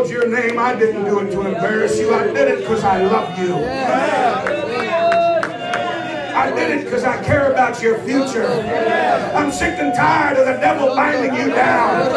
called 0.00 0.12
your 0.12 0.28
name, 0.28 0.58
I 0.58 0.74
didn't 0.74 1.04
do 1.04 1.18
it 1.18 1.30
to 1.32 1.40
embarrass 1.42 1.98
you. 1.98 2.14
I 2.14 2.26
did 2.26 2.48
it 2.48 2.60
because 2.60 2.84
I 2.84 3.02
love 3.02 3.38
you. 3.38 3.54
I 6.34 6.50
did 6.54 6.70
it 6.70 6.84
because 6.84 7.04
I 7.04 7.22
care 7.22 7.52
about 7.52 7.82
your 7.82 7.98
future. 7.98 8.46
I'm 9.34 9.52
sick 9.52 9.78
and 9.78 9.94
tired 9.94 10.38
of 10.38 10.46
the 10.46 10.54
devil 10.54 10.94
binding 10.94 11.34
you 11.34 11.54
down. 11.54 12.10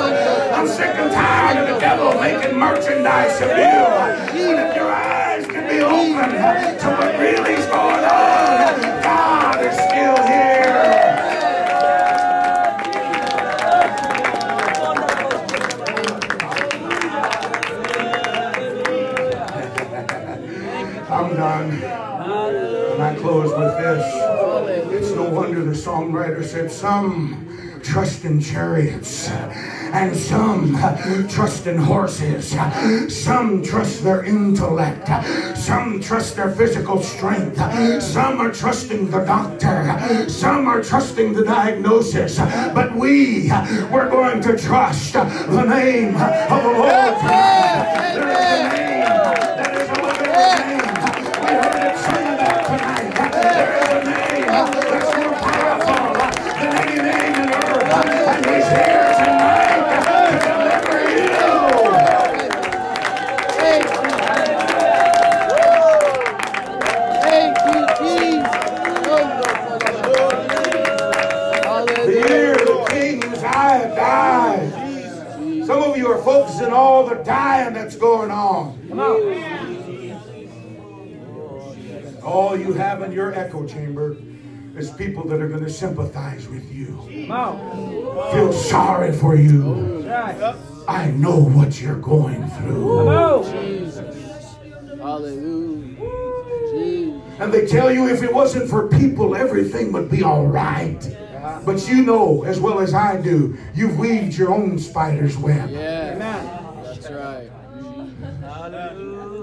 I'm 0.53 0.68
sick 0.68 0.95
and 0.95 1.12
tired 1.12 1.58
of 1.58 1.76
the 1.76 1.80
devil 1.82 2.14
making 2.22 2.58
merchandise 2.58 3.42
of 3.42 3.50
you. 3.50 3.56
But 3.56 4.70
if 4.70 4.76
your 4.78 4.90
eyes 4.90 5.45
can 5.45 5.68
be 5.68 5.82
open 5.82 6.32
to 6.80 6.88
what 6.88 7.20
really 7.20 7.53
is 7.53 7.66
going 7.66 8.06
on, 8.06 9.03
God 9.03 9.66
is 9.66 9.74
still 9.74 10.26
here. 10.26 10.52
With 23.57 23.77
this. 23.77 24.93
It's 24.93 25.15
no 25.15 25.30
wonder 25.30 25.64
the 25.64 25.72
songwriter 25.72 26.43
said, 26.43 26.72
Some 26.72 27.53
trust 27.83 28.25
in 28.25 28.40
chariots, 28.40 29.30
and 29.30 30.15
some 30.15 30.77
trust 31.27 31.67
in 31.67 31.77
horses, 31.77 32.56
some 33.09 33.61
trust 33.61 34.03
their 34.03 34.23
intellect, 34.23 35.07
some 35.57 35.99
trust 35.99 36.35
their 36.35 36.51
physical 36.51 37.01
strength, 37.01 37.57
some 38.01 38.40
are 38.40 38.51
trusting 38.51 39.11
the 39.11 39.23
doctor, 39.25 40.30
some 40.30 40.67
are 40.67 40.82
trusting 40.82 41.33
the 41.33 41.43
diagnosis. 41.43 42.38
But 42.38 42.95
we, 42.95 43.49
we're 43.91 44.09
going 44.09 44.41
to 44.41 44.57
trust 44.57 45.14
the 45.14 45.65
name 45.65 46.15
of 46.15 46.64
the 46.64 46.80
Lord. 46.80 48.83
You 82.64 82.74
have 82.74 83.01
in 83.01 83.11
your 83.11 83.33
echo 83.33 83.66
chamber 83.67 84.17
is 84.75 84.90
people 84.92 85.24
that 85.25 85.42
are 85.42 85.48
going 85.48 85.64
to 85.64 85.69
sympathize 85.69 86.48
with 86.48 86.72
you, 86.74 86.98
feel 88.32 88.53
sorry 88.53 89.11
for 89.14 89.35
you, 89.35 90.09
I 90.88 91.11
know 91.11 91.38
what 91.38 91.80
you're 91.82 92.00
going 92.00 92.48
through. 92.50 93.43
Jesus. 93.51 94.56
Hallelujah. 94.98 95.83
And 97.40 97.51
they 97.51 97.66
tell 97.66 97.92
you 97.92 98.08
if 98.08 98.24
it 98.24 98.33
wasn't 98.33 98.69
for 98.69 98.88
people, 98.88 99.35
everything 99.35 99.92
would 99.92 100.09
be 100.09 100.24
all 100.24 100.48
right. 100.48 101.01
But 101.66 101.88
you 101.88 102.03
know, 102.03 102.43
as 102.43 102.59
well 102.59 102.80
as 102.80 102.93
I 102.93 103.19
do, 103.22 103.58
you've 103.75 103.98
weaved 104.00 104.38
your 104.38 104.53
own 104.53 104.80
spider's 104.80 105.35
web. 105.38 105.69
Yes. 105.69 106.17
That's 106.83 107.11
right. 107.11 107.51
Hallelujah. 108.42 108.64
Yondo 108.64 108.72
koya 108.93 109.01
la 109.01 109.01
baya. 109.01 109.01
Yando 109.03 109.22
koya 109.24 109.32
la 109.32 109.32
baya. 109.32 109.42
Jesus. 109.42 109.42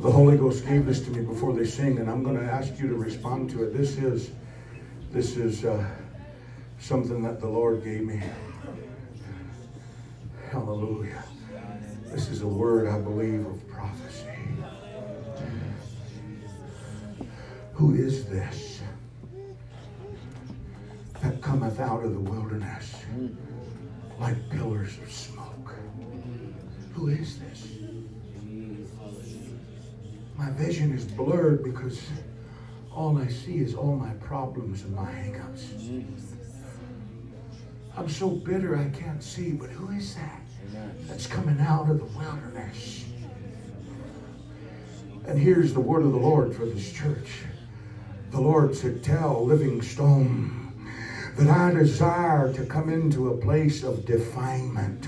The 0.00 0.10
Holy 0.10 0.38
Ghost 0.38 0.66
gave 0.66 0.86
this 0.86 1.00
to 1.02 1.10
me 1.10 1.20
before 1.20 1.52
they 1.52 1.66
sing, 1.66 1.98
and 1.98 2.10
I'm 2.10 2.22
going 2.22 2.38
to 2.38 2.44
ask 2.44 2.78
you 2.78 2.88
to 2.88 2.94
respond 2.94 3.50
to 3.50 3.64
it. 3.64 3.76
This 3.76 3.98
is, 3.98 4.30
this 5.12 5.36
is 5.36 5.66
uh, 5.66 5.86
something 6.78 7.22
that 7.24 7.40
the 7.40 7.48
Lord 7.48 7.84
gave 7.84 8.02
me. 8.02 8.22
Hallelujah. 10.50 11.22
This 12.06 12.30
is 12.30 12.40
a 12.40 12.48
word, 12.48 12.88
I 12.88 12.98
believe, 12.98 13.44
of 13.44 13.68
prophecy. 13.68 14.24
Who 17.74 17.94
is 17.94 18.24
this 18.26 18.75
that 21.22 21.40
cometh 21.40 21.80
out 21.80 22.04
of 22.04 22.12
the 22.12 22.20
wilderness 22.20 22.94
like 24.18 24.36
pillars 24.50 24.98
of 24.98 25.10
smoke? 25.10 25.74
Who 26.94 27.08
is 27.08 27.38
this? 27.38 27.68
My 30.36 30.50
vision 30.50 30.92
is 30.92 31.04
blurred 31.04 31.62
because 31.64 32.00
all 32.92 33.18
I 33.18 33.28
see 33.28 33.58
is 33.58 33.74
all 33.74 33.96
my 33.96 34.12
problems 34.14 34.82
and 34.82 34.94
my 34.94 35.10
hangups. 35.10 36.04
I'm 37.96 38.08
so 38.08 38.28
bitter 38.30 38.76
I 38.76 38.88
can't 38.90 39.22
see, 39.22 39.52
but 39.52 39.70
who 39.70 39.90
is 39.90 40.14
that 40.14 40.42
that's 41.06 41.26
coming 41.26 41.58
out 41.60 41.88
of 41.88 41.98
the 41.98 42.18
wilderness? 42.18 43.04
And 45.26 45.38
here's 45.38 45.72
the 45.72 45.80
word 45.80 46.04
of 46.04 46.12
the 46.12 46.18
Lord 46.18 46.54
for 46.54 46.66
this 46.66 46.92
church. 46.92 47.42
The 48.30 48.40
Lord 48.40 48.76
said, 48.76 49.02
Tell 49.02 49.44
Living 49.44 49.82
Stone 49.82 50.65
that 51.36 51.48
I 51.50 51.72
desire 51.72 52.52
to 52.54 52.64
come 52.64 52.88
into 52.88 53.28
a 53.28 53.36
place 53.36 53.82
of 53.82 54.06
definement. 54.06 55.06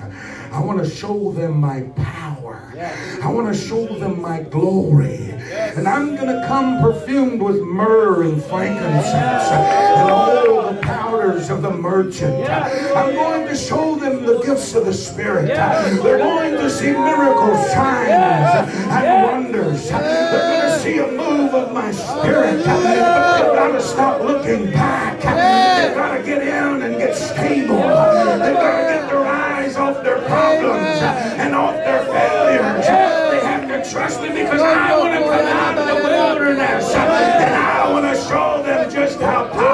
I 0.52 0.60
want 0.60 0.78
to 0.84 0.88
show 0.88 1.32
them 1.32 1.58
my 1.58 1.82
power. 1.96 2.74
I 3.22 3.30
want 3.30 3.52
to 3.52 3.58
show 3.58 3.86
them 3.86 4.20
my 4.20 4.42
glory. 4.42 5.30
And 5.50 5.88
I'm 5.88 6.16
going 6.16 6.28
to 6.28 6.44
come 6.46 6.82
perfumed 6.82 7.40
with 7.40 7.60
myrrh 7.62 8.24
and 8.24 8.42
frankincense 8.44 9.50
and 9.50 10.10
all 10.10 10.72
the 10.72 10.80
powders 10.82 11.48
of 11.48 11.62
the 11.62 11.70
merchant. 11.70 12.48
I'm 12.48 13.14
going 13.14 13.46
to 13.48 13.56
show 13.56 13.96
them 13.96 14.26
the 14.26 14.40
gifts 14.42 14.74
of 14.74 14.84
the 14.84 14.92
Spirit. 14.92 15.46
They're 15.46 16.18
going 16.18 16.54
to 16.54 16.68
see 16.68 16.92
miracles, 16.92 17.70
signs, 17.70 18.68
and 18.68 19.24
wonders. 19.24 19.88
They're 19.88 20.40
going 20.50 20.72
to 20.72 20.78
see 20.78 20.98
a 20.98 21.06
move 21.10 21.54
of 21.54 21.72
my 21.72 21.90
spirit. 21.90 22.64
But 22.64 22.82
they've 22.82 23.54
got 23.54 23.72
to 23.72 23.80
stop 23.80 24.20
looking 24.20 24.70
back. 24.72 25.67
Got 25.98 26.16
to 26.16 26.22
get 26.22 26.42
in 26.42 26.82
and 26.82 26.96
get 26.96 27.16
stable. 27.16 27.78
They've 27.78 28.54
got 28.54 28.76
to 28.78 28.94
get 28.94 29.08
their 29.10 29.26
eyes 29.26 29.74
off 29.74 30.04
their 30.04 30.18
problems 30.18 31.02
and 31.02 31.56
off 31.56 31.74
their 31.74 32.04
failures. 32.04 32.86
They 32.86 33.40
have 33.44 33.66
to 33.66 33.90
trust 33.90 34.22
me 34.22 34.28
because 34.28 34.62
I 34.62 34.96
want 34.96 35.14
to 35.14 35.20
come 35.24 35.46
out 35.46 35.76
of 35.76 35.86
the 35.88 36.08
wilderness 36.08 36.94
and 36.94 37.54
I 37.56 37.90
want 37.90 38.04
to 38.04 38.22
show 38.28 38.62
them 38.62 38.88
just 38.88 39.20
how 39.20 39.48
powerful 39.48 39.67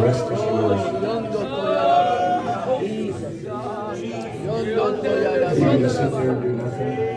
rest 0.00 0.24
You're 5.58 5.78
to 5.78 5.90
sit 5.90 6.10
there 6.12 6.30
and 6.30 6.42
do 6.42 6.52
nothing. 6.52 7.08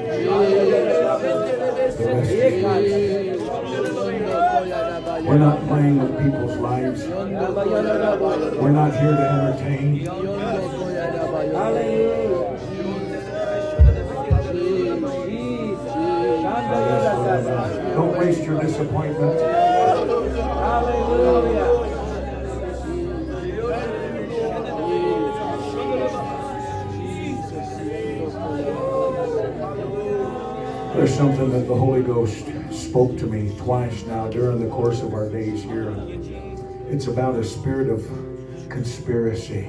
We're 5.25 5.37
not 5.37 5.67
playing 5.67 5.97
with 5.99 6.17
people's 6.23 6.57
lives. 6.57 7.07
We're 7.07 8.71
not 8.71 8.93
here 8.99 9.11
to 9.11 9.29
entertain. 9.29 10.03
Don't 17.93 18.17
waste 18.17 18.43
your 18.43 18.59
disappointment. 18.61 19.39
There's 31.01 31.15
something 31.15 31.49
that 31.49 31.67
the 31.67 31.73
Holy 31.73 32.03
Ghost 32.03 32.45
spoke 32.71 33.17
to 33.17 33.25
me 33.25 33.57
twice 33.57 34.03
now 34.03 34.27
during 34.27 34.59
the 34.59 34.69
course 34.69 35.01
of 35.01 35.15
our 35.15 35.27
days 35.27 35.63
here. 35.63 35.95
It's 36.91 37.07
about 37.07 37.33
a 37.37 37.43
spirit 37.43 37.89
of 37.89 38.05
conspiracy, 38.69 39.65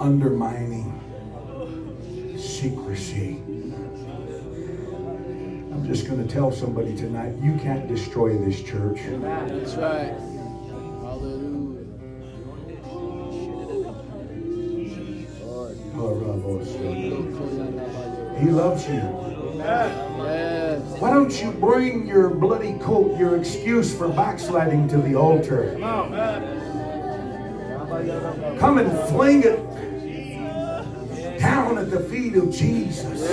undermining, 0.00 0.90
secrecy. 2.36 3.44
I'm 5.72 5.86
just 5.86 6.08
going 6.08 6.26
to 6.26 6.34
tell 6.34 6.50
somebody 6.50 6.96
tonight 6.96 7.36
you 7.40 7.56
can't 7.56 7.86
destroy 7.86 8.36
this 8.36 8.60
church. 8.60 8.98
That's 9.06 9.76
right. 9.76 10.18
Hallelujah. 11.00 11.84
He 18.40 18.50
loves 18.50 18.88
you. 18.88 19.23
Why 19.64 21.10
don't 21.10 21.42
you 21.42 21.50
bring 21.52 22.06
your 22.06 22.28
bloody 22.28 22.78
coat, 22.78 23.18
your 23.18 23.38
excuse 23.38 23.96
for 23.96 24.08
backsliding 24.08 24.88
to 24.88 24.98
the 24.98 25.14
altar? 25.14 25.78
Come 28.58 28.78
and 28.78 29.08
fling 29.08 29.42
it 29.42 31.38
down 31.38 31.78
at 31.78 31.90
the 31.90 32.00
feet 32.00 32.36
of 32.36 32.52
Jesus. 32.52 33.30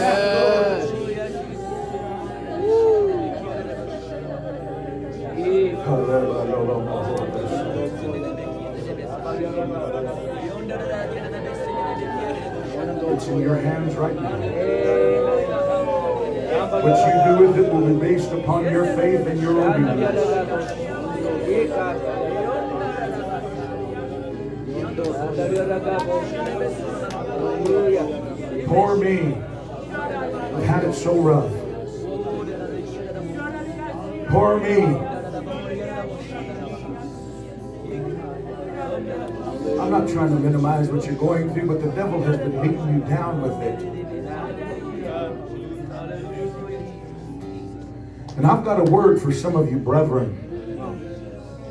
It's 13.13 13.27
in 13.27 13.39
your 13.39 13.57
hands 13.57 13.95
right 13.95 14.15
now. 14.15 15.00
What 16.71 16.85
you 16.85 17.13
do 17.25 17.47
with 17.47 17.57
it 17.57 17.73
will 17.73 17.85
be 17.85 17.99
based 17.99 18.31
upon 18.31 18.63
your 18.63 18.85
faith 18.95 19.27
and 19.27 19.41
your 19.41 19.61
obedience. 19.61 20.21
Poor 28.67 28.95
me. 28.95 29.35
I 29.91 30.61
had 30.61 30.85
it 30.85 30.93
so 30.93 31.19
rough. 31.19 31.51
Poor 34.29 34.57
me. 34.61 34.81
I'm 39.77 39.91
not 39.91 40.07
trying 40.07 40.29
to 40.29 40.39
minimize 40.39 40.87
what 40.87 41.05
you're 41.05 41.15
going 41.15 41.53
through, 41.53 41.67
but 41.67 41.81
the 41.83 41.91
devil 41.91 42.23
has 42.23 42.37
been 42.37 42.61
beating 42.61 42.93
you 42.93 43.01
down 43.09 43.41
with 43.41 43.59
it. 43.61 44.01
And 48.37 48.47
I've 48.47 48.63
got 48.63 48.79
a 48.79 48.91
word 48.91 49.21
for 49.21 49.31
some 49.31 49.55
of 49.55 49.69
you 49.69 49.77
brethren. 49.77 50.47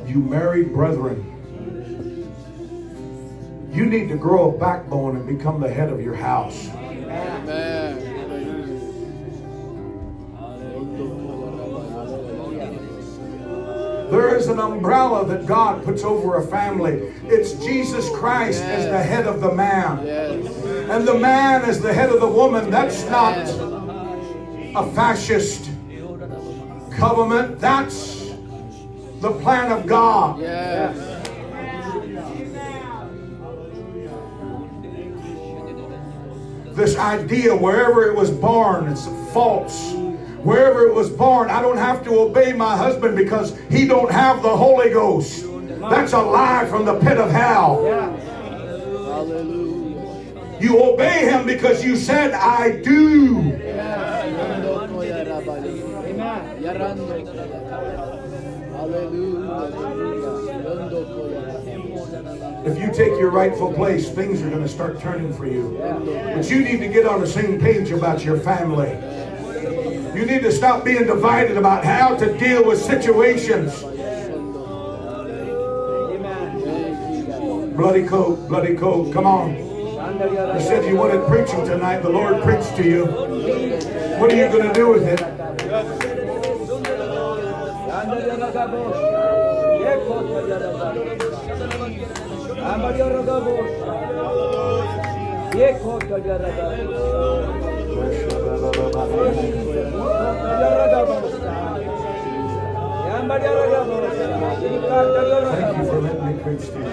You 0.06 0.16
married 0.16 0.72
brethren. 0.72 1.26
You 3.72 3.86
need 3.86 4.08
to 4.08 4.16
grow 4.16 4.54
a 4.54 4.58
backbone 4.58 5.16
and 5.16 5.26
become 5.26 5.60
the 5.60 5.72
head 5.72 5.90
of 5.90 6.00
your 6.00 6.14
house. 6.14 6.68
Amen. 6.70 8.10
There 14.10 14.36
is 14.36 14.48
an 14.48 14.58
umbrella 14.58 15.24
that 15.26 15.46
God 15.46 15.84
puts 15.84 16.02
over 16.02 16.38
a 16.38 16.46
family. 16.48 17.14
It's 17.26 17.52
Jesus 17.64 18.10
Christ 18.10 18.60
as 18.62 18.86
the 18.86 19.00
head 19.00 19.28
of 19.28 19.40
the 19.40 19.54
man. 19.54 20.04
Yes. 20.04 20.46
And 20.90 21.06
the 21.06 21.14
man 21.14 21.62
as 21.62 21.80
the 21.80 21.94
head 21.94 22.10
of 22.10 22.20
the 22.20 22.28
woman. 22.28 22.70
That's 22.70 23.04
not 23.04 23.36
a 23.36 24.92
fascist 24.94 25.69
government. 27.00 27.58
That's 27.58 28.30
the 29.20 29.32
plan 29.40 29.72
of 29.72 29.86
God. 29.86 30.38
Yes. 30.38 31.16
This 36.76 36.96
idea, 36.96 37.56
wherever 37.56 38.08
it 38.08 38.14
was 38.14 38.30
born, 38.30 38.88
it's 38.88 39.06
false. 39.32 39.92
Wherever 40.42 40.86
it 40.86 40.94
was 40.94 41.10
born, 41.10 41.50
I 41.50 41.60
don't 41.60 41.76
have 41.76 42.04
to 42.04 42.20
obey 42.20 42.52
my 42.52 42.76
husband 42.76 43.16
because 43.16 43.58
he 43.68 43.86
don't 43.86 44.10
have 44.10 44.42
the 44.42 44.56
Holy 44.56 44.90
Ghost. 44.90 45.46
That's 45.90 46.12
a 46.12 46.20
lie 46.20 46.66
from 46.66 46.84
the 46.84 46.98
pit 47.00 47.18
of 47.18 47.30
hell. 47.30 47.82
You 50.60 50.82
obey 50.82 51.24
him 51.24 51.46
because 51.46 51.82
you 51.84 51.96
said, 51.96 52.32
I 52.32 52.80
do. 52.82 53.40
Rabali. 56.80 57.60
If 62.66 62.78
you 62.78 62.92
take 62.92 63.18
your 63.18 63.30
rightful 63.30 63.72
place, 63.72 64.10
things 64.10 64.42
are 64.42 64.50
going 64.50 64.62
to 64.62 64.68
start 64.68 65.00
turning 65.00 65.32
for 65.32 65.46
you. 65.46 65.78
But 66.34 66.50
you 66.50 66.62
need 66.62 66.78
to 66.80 66.88
get 66.88 67.06
on 67.06 67.20
the 67.20 67.26
same 67.26 67.60
page 67.60 67.90
about 67.90 68.24
your 68.24 68.38
family. 68.38 68.90
You 70.18 70.26
need 70.26 70.42
to 70.42 70.52
stop 70.52 70.84
being 70.84 71.06
divided 71.06 71.56
about 71.56 71.84
how 71.84 72.16
to 72.16 72.36
deal 72.38 72.64
with 72.64 72.80
situations. 72.80 73.82
Bloody 77.76 78.06
coat, 78.06 78.48
bloody 78.48 78.74
coat, 78.76 79.12
come 79.12 79.26
on. 79.26 79.56
You 79.56 80.60
said 80.60 80.84
you 80.84 80.96
wanted 80.96 81.26
preaching 81.26 81.64
tonight. 81.64 82.00
The 82.00 82.10
Lord 82.10 82.42
preached 82.42 82.76
to 82.76 82.84
you. 82.84 83.06
What 83.06 84.32
are 84.32 84.36
you 84.36 84.48
going 84.48 84.68
to 84.68 84.72
do 84.74 84.88
with 84.88 85.04
it? 85.04 86.09
Thank 105.50 105.76
you 105.78 105.84
for 105.86 106.00
letting 106.02 106.26
me 106.26 106.34
preach 106.42 106.66
to 106.66 106.78
you. 106.78 106.90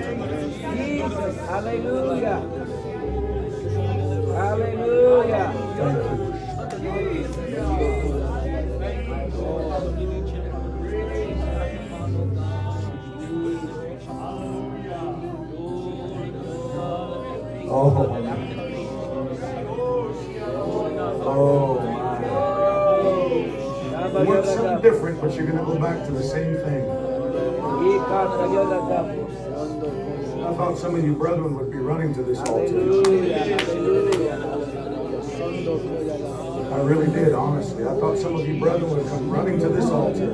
Jesus. 5.78 6.27
Oh. 17.80 18.10
Oh, 21.30 21.80
my. 24.12 24.20
You 24.20 24.28
want 24.28 24.46
something 24.48 24.82
different, 24.82 25.22
but 25.22 25.36
you're 25.36 25.46
going 25.46 25.60
to 25.60 25.64
go 25.64 25.78
back 25.78 26.04
to 26.08 26.12
the 26.12 26.24
same 26.24 26.56
thing. 26.56 26.90
I 30.44 30.54
thought 30.56 30.78
some 30.80 30.96
of 30.96 31.04
you 31.06 31.14
brethren 31.14 31.54
would 31.56 31.70
be 31.70 31.78
running 31.78 32.16
to 32.16 32.24
this 32.24 32.40
altar. 32.40 32.80
I 36.74 36.80
really 36.82 37.12
did, 37.14 37.34
honestly. 37.34 37.84
I 37.84 37.94
thought 38.00 38.18
some 38.18 38.38
of 38.38 38.48
you 38.48 38.60
brethren 38.60 38.90
would 38.90 39.06
come 39.08 39.30
running 39.30 39.60
to 39.60 39.70
this 39.70 39.86
altar. 39.86 40.26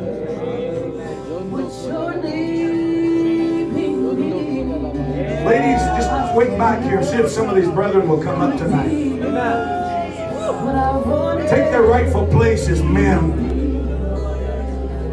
Ladies, 5.43 5.81
just 5.97 6.22
wait 6.33 6.57
back 6.57 6.83
here. 6.83 7.03
See 7.03 7.17
if 7.17 7.29
some 7.29 7.49
of 7.49 7.55
these 7.55 7.69
brethren 7.69 8.07
will 8.07 8.21
come 8.21 8.41
up 8.41 8.57
tonight. 8.57 8.89
Take 11.49 11.71
their 11.71 11.83
rightful 11.83 12.27
place 12.27 12.67
as 12.67 12.81
men. 12.81 13.51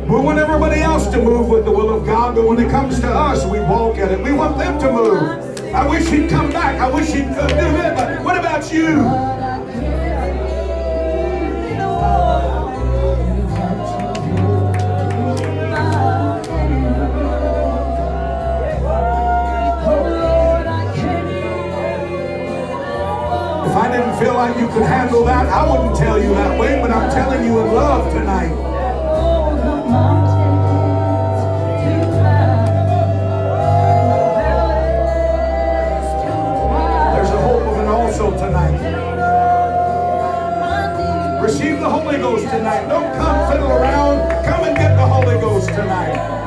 We 0.09 0.17
want 0.19 0.39
everybody 0.39 0.81
else 0.81 1.07
to 1.09 1.23
move 1.23 1.49
with 1.49 1.65
the 1.65 1.71
will 1.71 1.91
of 1.91 2.05
God, 2.05 2.35
but 2.35 2.47
when 2.47 2.59
it 2.59 2.71
comes 2.71 2.99
to 3.01 3.09
us, 3.09 3.45
we 3.47 3.59
balk 3.59 3.99
at 3.99 4.11
it. 4.11 4.21
We 4.21 4.33
want 4.33 4.59
them 4.59 4.79
to 4.81 4.91
move. 4.91 5.75
I 5.75 5.87
wish 5.87 6.09
he'd 6.09 6.29
come 6.29 6.51
back. 6.51 6.81
I 6.81 6.91
wish 6.91 7.13
he'd 7.13 7.29
do 7.29 7.31
it. 7.31 7.95
But 7.97 8.25
what 8.25 8.37
about 8.37 8.73
you? 8.73 9.40
Like 24.41 24.57
you 24.59 24.69
could 24.69 24.85
handle 24.85 25.23
that, 25.23 25.47
I 25.49 25.71
wouldn't 25.71 25.99
tell 25.99 26.19
you 26.19 26.31
that 26.31 26.59
way, 26.59 26.81
but 26.81 26.91
I'm 26.91 27.11
telling 27.11 27.45
you 27.45 27.61
in 27.61 27.75
love 27.75 28.11
tonight. 28.11 28.49
There's 37.15 37.29
a 37.29 37.41
hope 37.43 37.65
of 37.71 37.79
an 37.81 37.89
also 37.89 38.31
tonight. 38.39 38.79
Receive 41.43 41.79
the 41.79 41.91
Holy 41.91 42.17
Ghost 42.17 42.45
tonight. 42.45 42.89
Don't 42.89 43.15
come 43.19 43.53
fiddle 43.53 43.71
around. 43.71 44.43
Come 44.47 44.65
and 44.65 44.75
get 44.75 44.97
the 44.97 45.07
Holy 45.07 45.39
Ghost 45.39 45.69
tonight. 45.69 46.40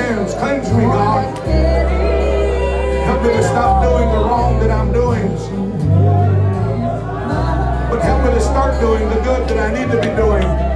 Sins. 0.00 0.34
Cleanse 0.34 0.72
me, 0.72 0.84
God. 0.84 1.24
Help 3.06 3.22
me 3.22 3.28
to 3.28 3.42
stop 3.42 3.82
doing 3.82 4.08
the 4.08 4.22
wrong 4.28 4.60
that 4.60 4.70
I'm 4.70 4.92
doing. 4.92 5.28
But 7.90 8.00
help 8.02 8.24
me 8.24 8.30
to 8.30 8.40
start 8.40 8.80
doing 8.80 9.08
the 9.08 9.20
good 9.28 9.48
that 9.48 9.58
I 9.58 9.68
need 9.76 9.90
to 9.92 10.00
be 10.00 10.10
doing. 10.16 10.69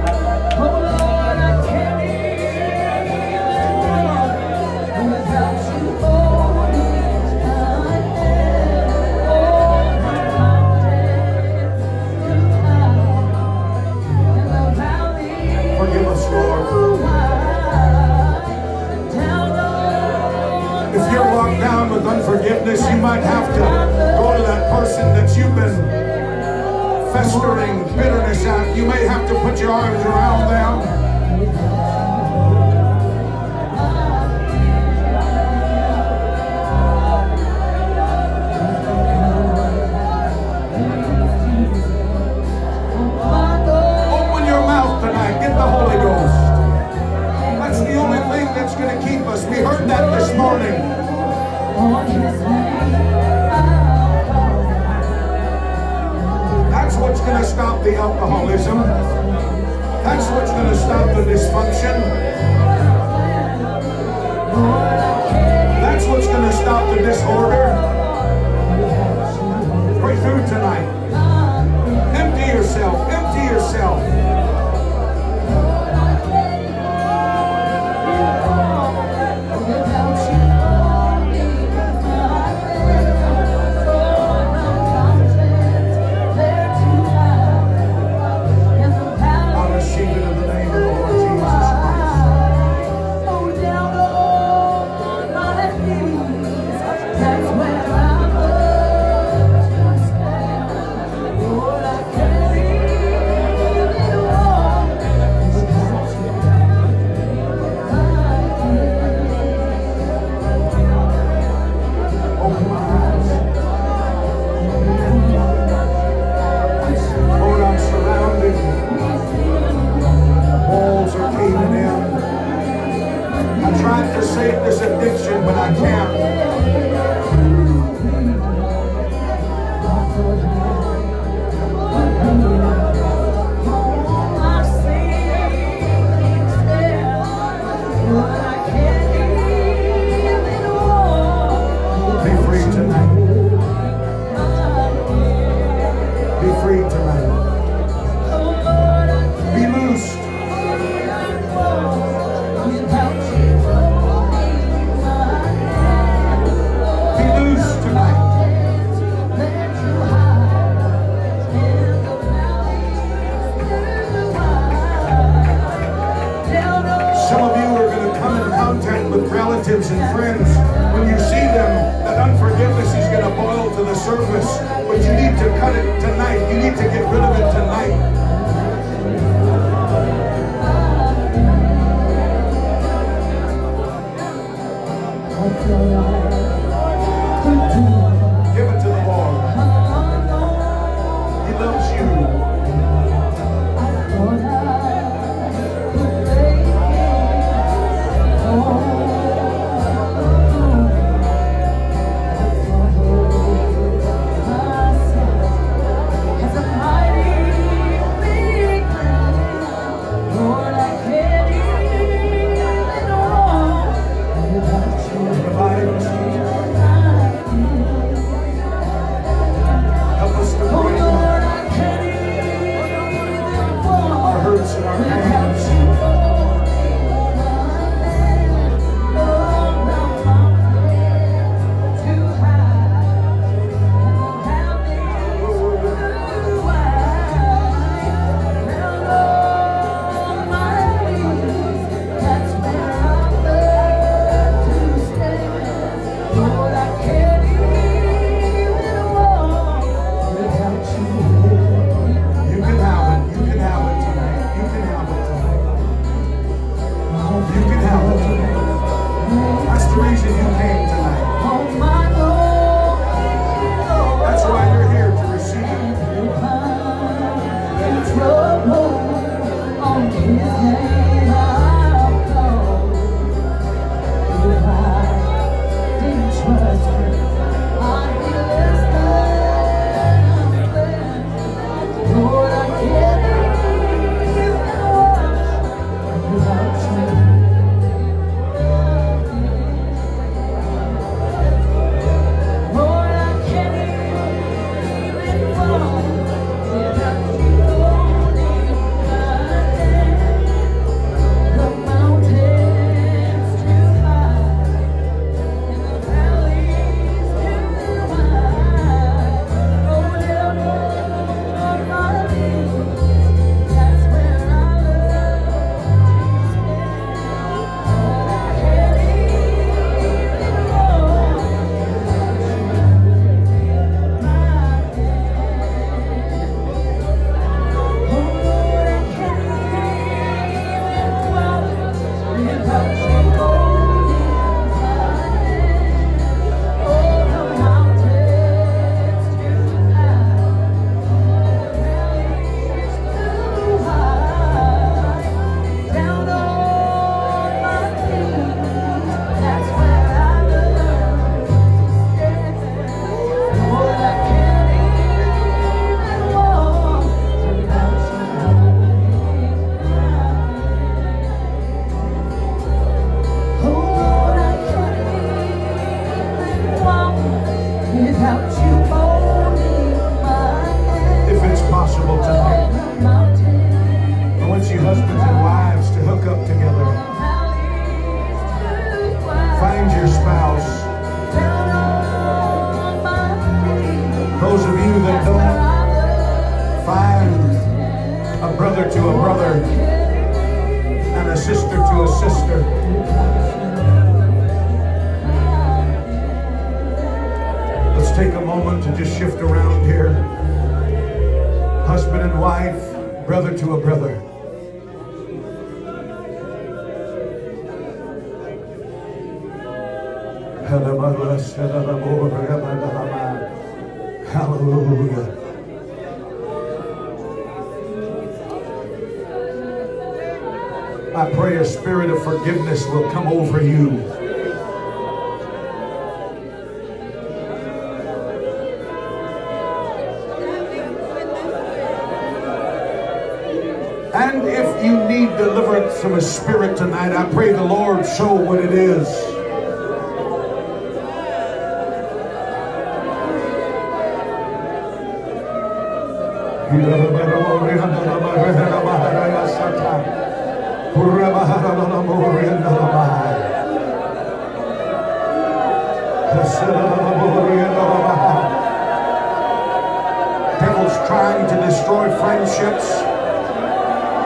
Of 422.65 422.87
will 422.87 423.11
come 423.11 423.27
over 423.27 423.61
you. 423.61 423.94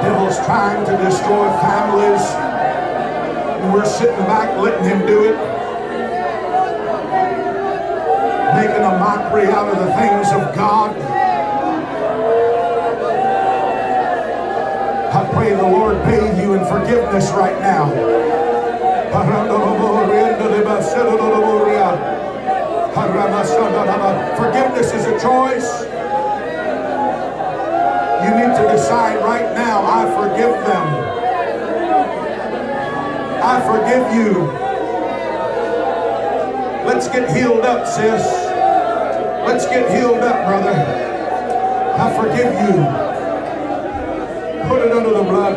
Devil's 0.01 0.37
trying 0.45 0.85
to 0.85 0.91
destroy 1.03 1.49
families. 1.59 2.21
And 3.61 3.73
we're 3.73 3.85
sitting 3.85 4.15
back 4.25 4.57
letting 4.57 4.85
him 4.85 5.05
do 5.05 5.25
it. 5.25 5.35
Making 8.55 8.83
a 8.83 8.97
mockery 8.97 9.47
out 9.47 9.67
of 9.67 9.77
the 9.77 9.91
things 9.95 10.31
of 10.31 10.55
God. 10.55 10.95
I 15.11 15.29
pray 15.33 15.53
the 15.53 15.63
Lord 15.63 16.03
bathe 16.05 16.39
you 16.39 16.53
in 16.53 16.65
forgiveness 16.65 17.31
right 17.31 17.59
now. 17.59 17.89
Forgiveness 24.37 24.93
is 24.93 25.05
a 25.07 25.19
choice. 25.19 25.88
Forgive 33.69 34.13
you. 34.15 34.29
Let's 36.89 37.07
get 37.07 37.29
healed 37.35 37.65
up, 37.65 37.85
sis. 37.85 38.25
Let's 39.45 39.65
get 39.65 39.91
healed 39.91 40.23
up, 40.23 40.45
brother. 40.47 40.73
I 41.99 42.05
forgive 42.17 42.51
you. 42.65 42.75
Put 44.67 44.85
it 44.85 44.91
under 44.91 45.13
the 45.13 45.23
blood. 45.23 45.55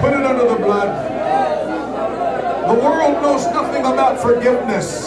Put 0.00 0.12
it 0.12 0.26
under 0.26 0.48
the 0.48 0.56
blood. 0.56 0.90
The 2.68 2.74
world 2.74 3.22
knows 3.22 3.46
nothing 3.46 3.84
about 3.84 4.20
forgiveness. 4.20 4.99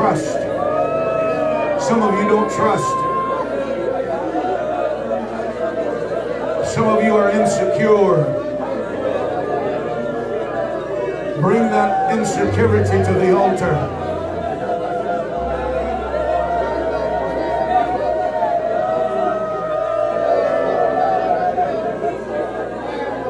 Trust. 0.00 0.32
Some 1.86 2.02
of 2.02 2.14
you 2.14 2.26
don't 2.26 2.50
trust. 2.50 2.88
Some 6.74 6.88
of 6.88 7.04
you 7.04 7.14
are 7.16 7.30
insecure. 7.30 8.24
Bring 11.42 11.64
that 11.64 12.16
insecurity 12.16 13.04
to 13.04 13.12
the 13.12 13.36
altar. 13.36 13.76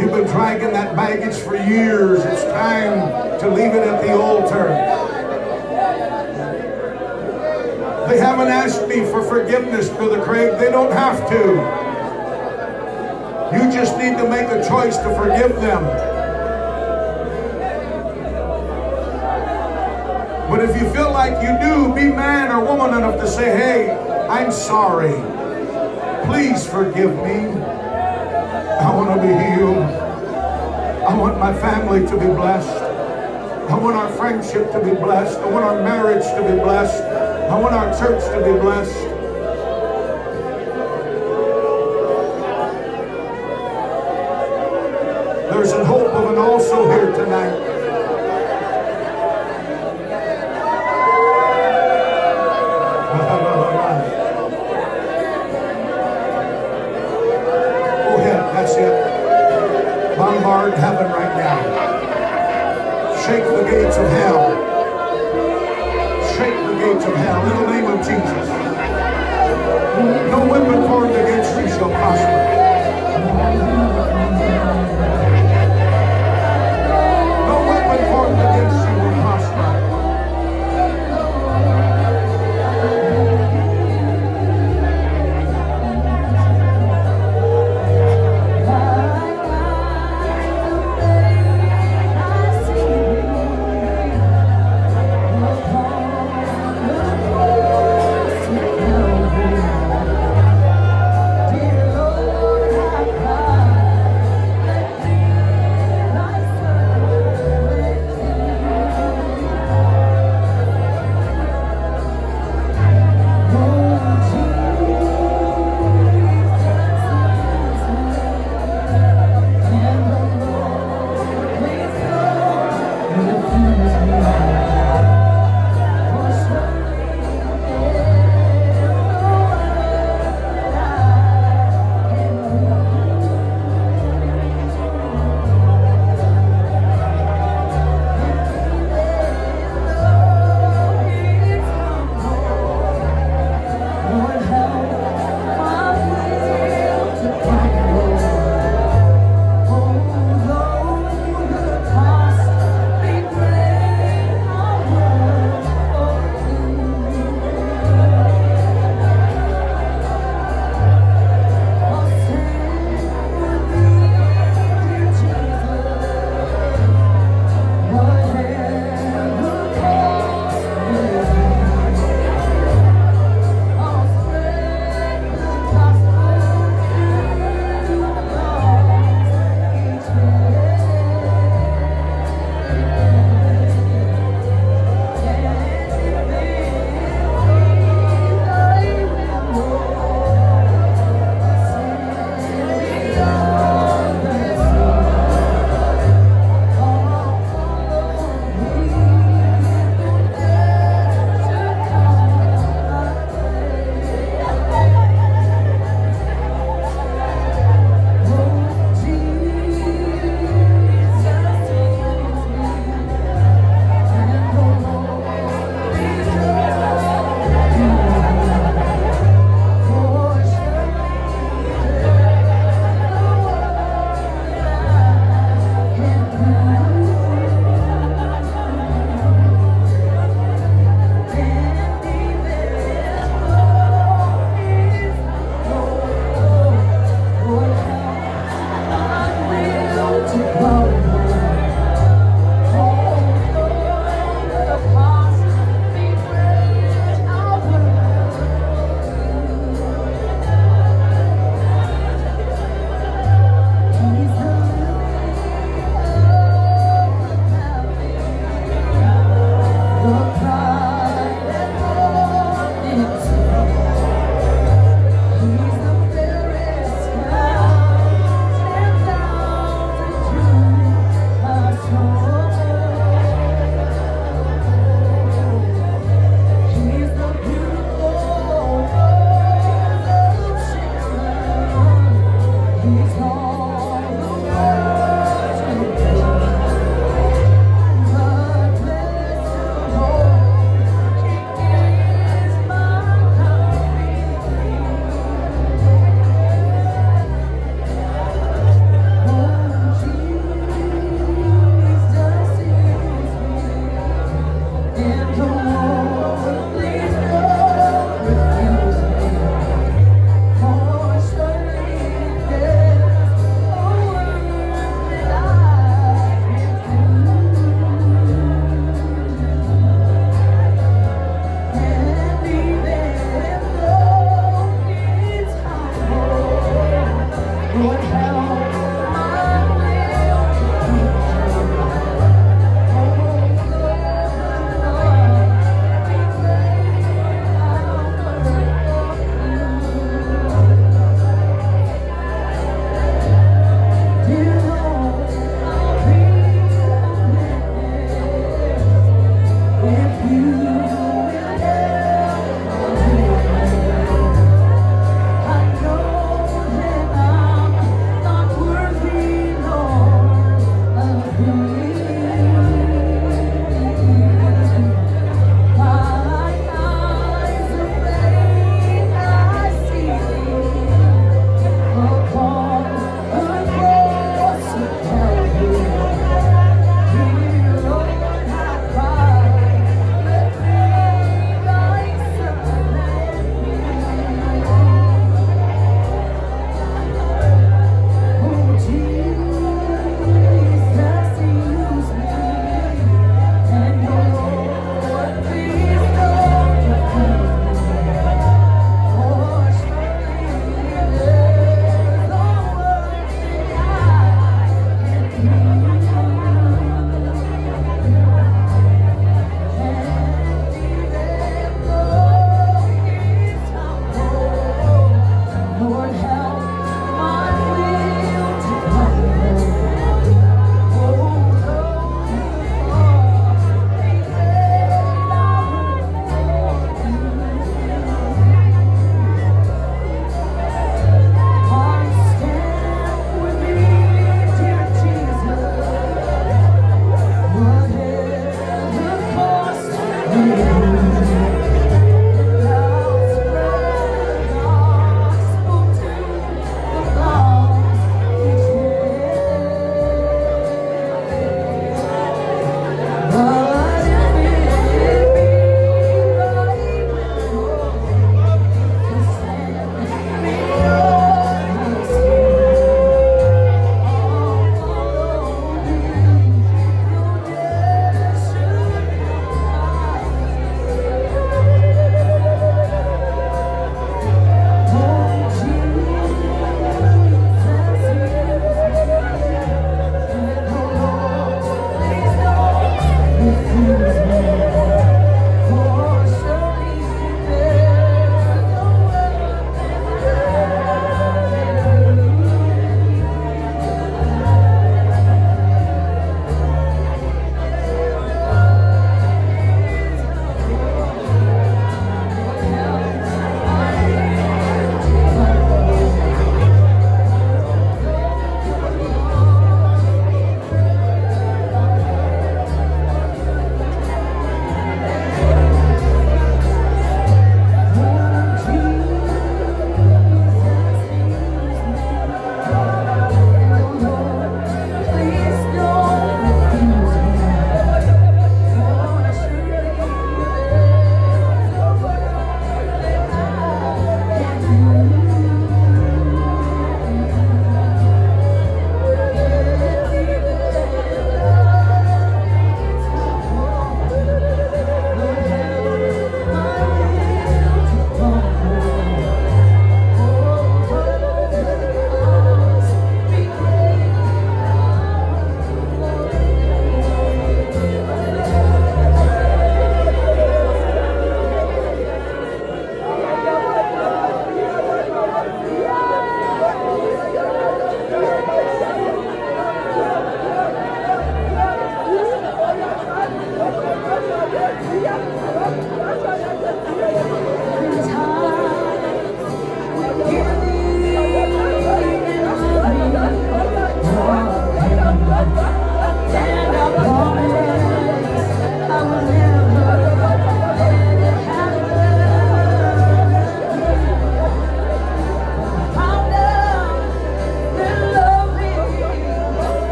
You've 0.00 0.12
been 0.12 0.24
dragging 0.24 0.72
that 0.72 0.96
baggage 0.96 1.36
for 1.36 1.56
years. 1.56 2.24
It's 2.24 2.44
time 2.44 3.38
to 3.40 3.50
leave 3.50 3.74
it 3.74 3.86
at 3.86 4.00
the 4.00 4.18
altar. 4.18 4.93
Haven't 8.48 8.88
me 8.88 9.04
for 9.10 9.22
forgiveness, 9.22 9.88
Brother 9.88 10.22
Craig. 10.22 10.58
They 10.58 10.70
don't 10.70 10.92
have 10.92 11.28
to. 11.30 11.94
You 13.56 13.72
just 13.72 13.96
need 13.96 14.16
to 14.18 14.28
make 14.28 14.48
a 14.48 14.66
choice 14.68 14.96
to 14.98 15.14
forgive 15.14 15.60
them. 15.60 15.84
But 20.50 20.60
if 20.60 20.80
you 20.80 20.88
feel 20.92 21.10
like 21.10 21.42
you 21.42 21.58
do, 21.60 21.94
be 21.94 22.14
man 22.14 22.52
or 22.52 22.64
woman 22.64 22.94
enough 22.98 23.18
to 23.20 23.26
say, 23.26 23.44
hey, 23.44 23.90
I'm 24.28 24.52
sorry. 24.52 25.14
Please 26.26 26.66
forgive 26.66 27.14
me. 27.16 27.46
I 27.48 28.94
want 28.94 29.08
to 29.14 29.26
be 29.26 29.32
healed. 29.32 29.78
I 31.08 31.16
want 31.16 31.38
my 31.38 31.52
family 31.54 32.06
to 32.06 32.18
be 32.18 32.26
blessed. 32.26 32.82
I 33.70 33.78
want 33.78 33.96
our 33.96 34.10
friendship 34.12 34.70
to 34.72 34.80
be 34.80 34.94
blessed. 34.94 35.38
I 35.38 35.48
want 35.48 35.64
our 35.64 35.82
marriage 35.82 36.24
to 36.24 36.42
be 36.42 36.60
blessed. 36.60 37.13
I 37.54 37.56
want 37.56 37.72
our 37.72 37.96
church 37.96 38.20
to 38.32 38.52
be 38.52 38.58
blessed. 38.58 39.13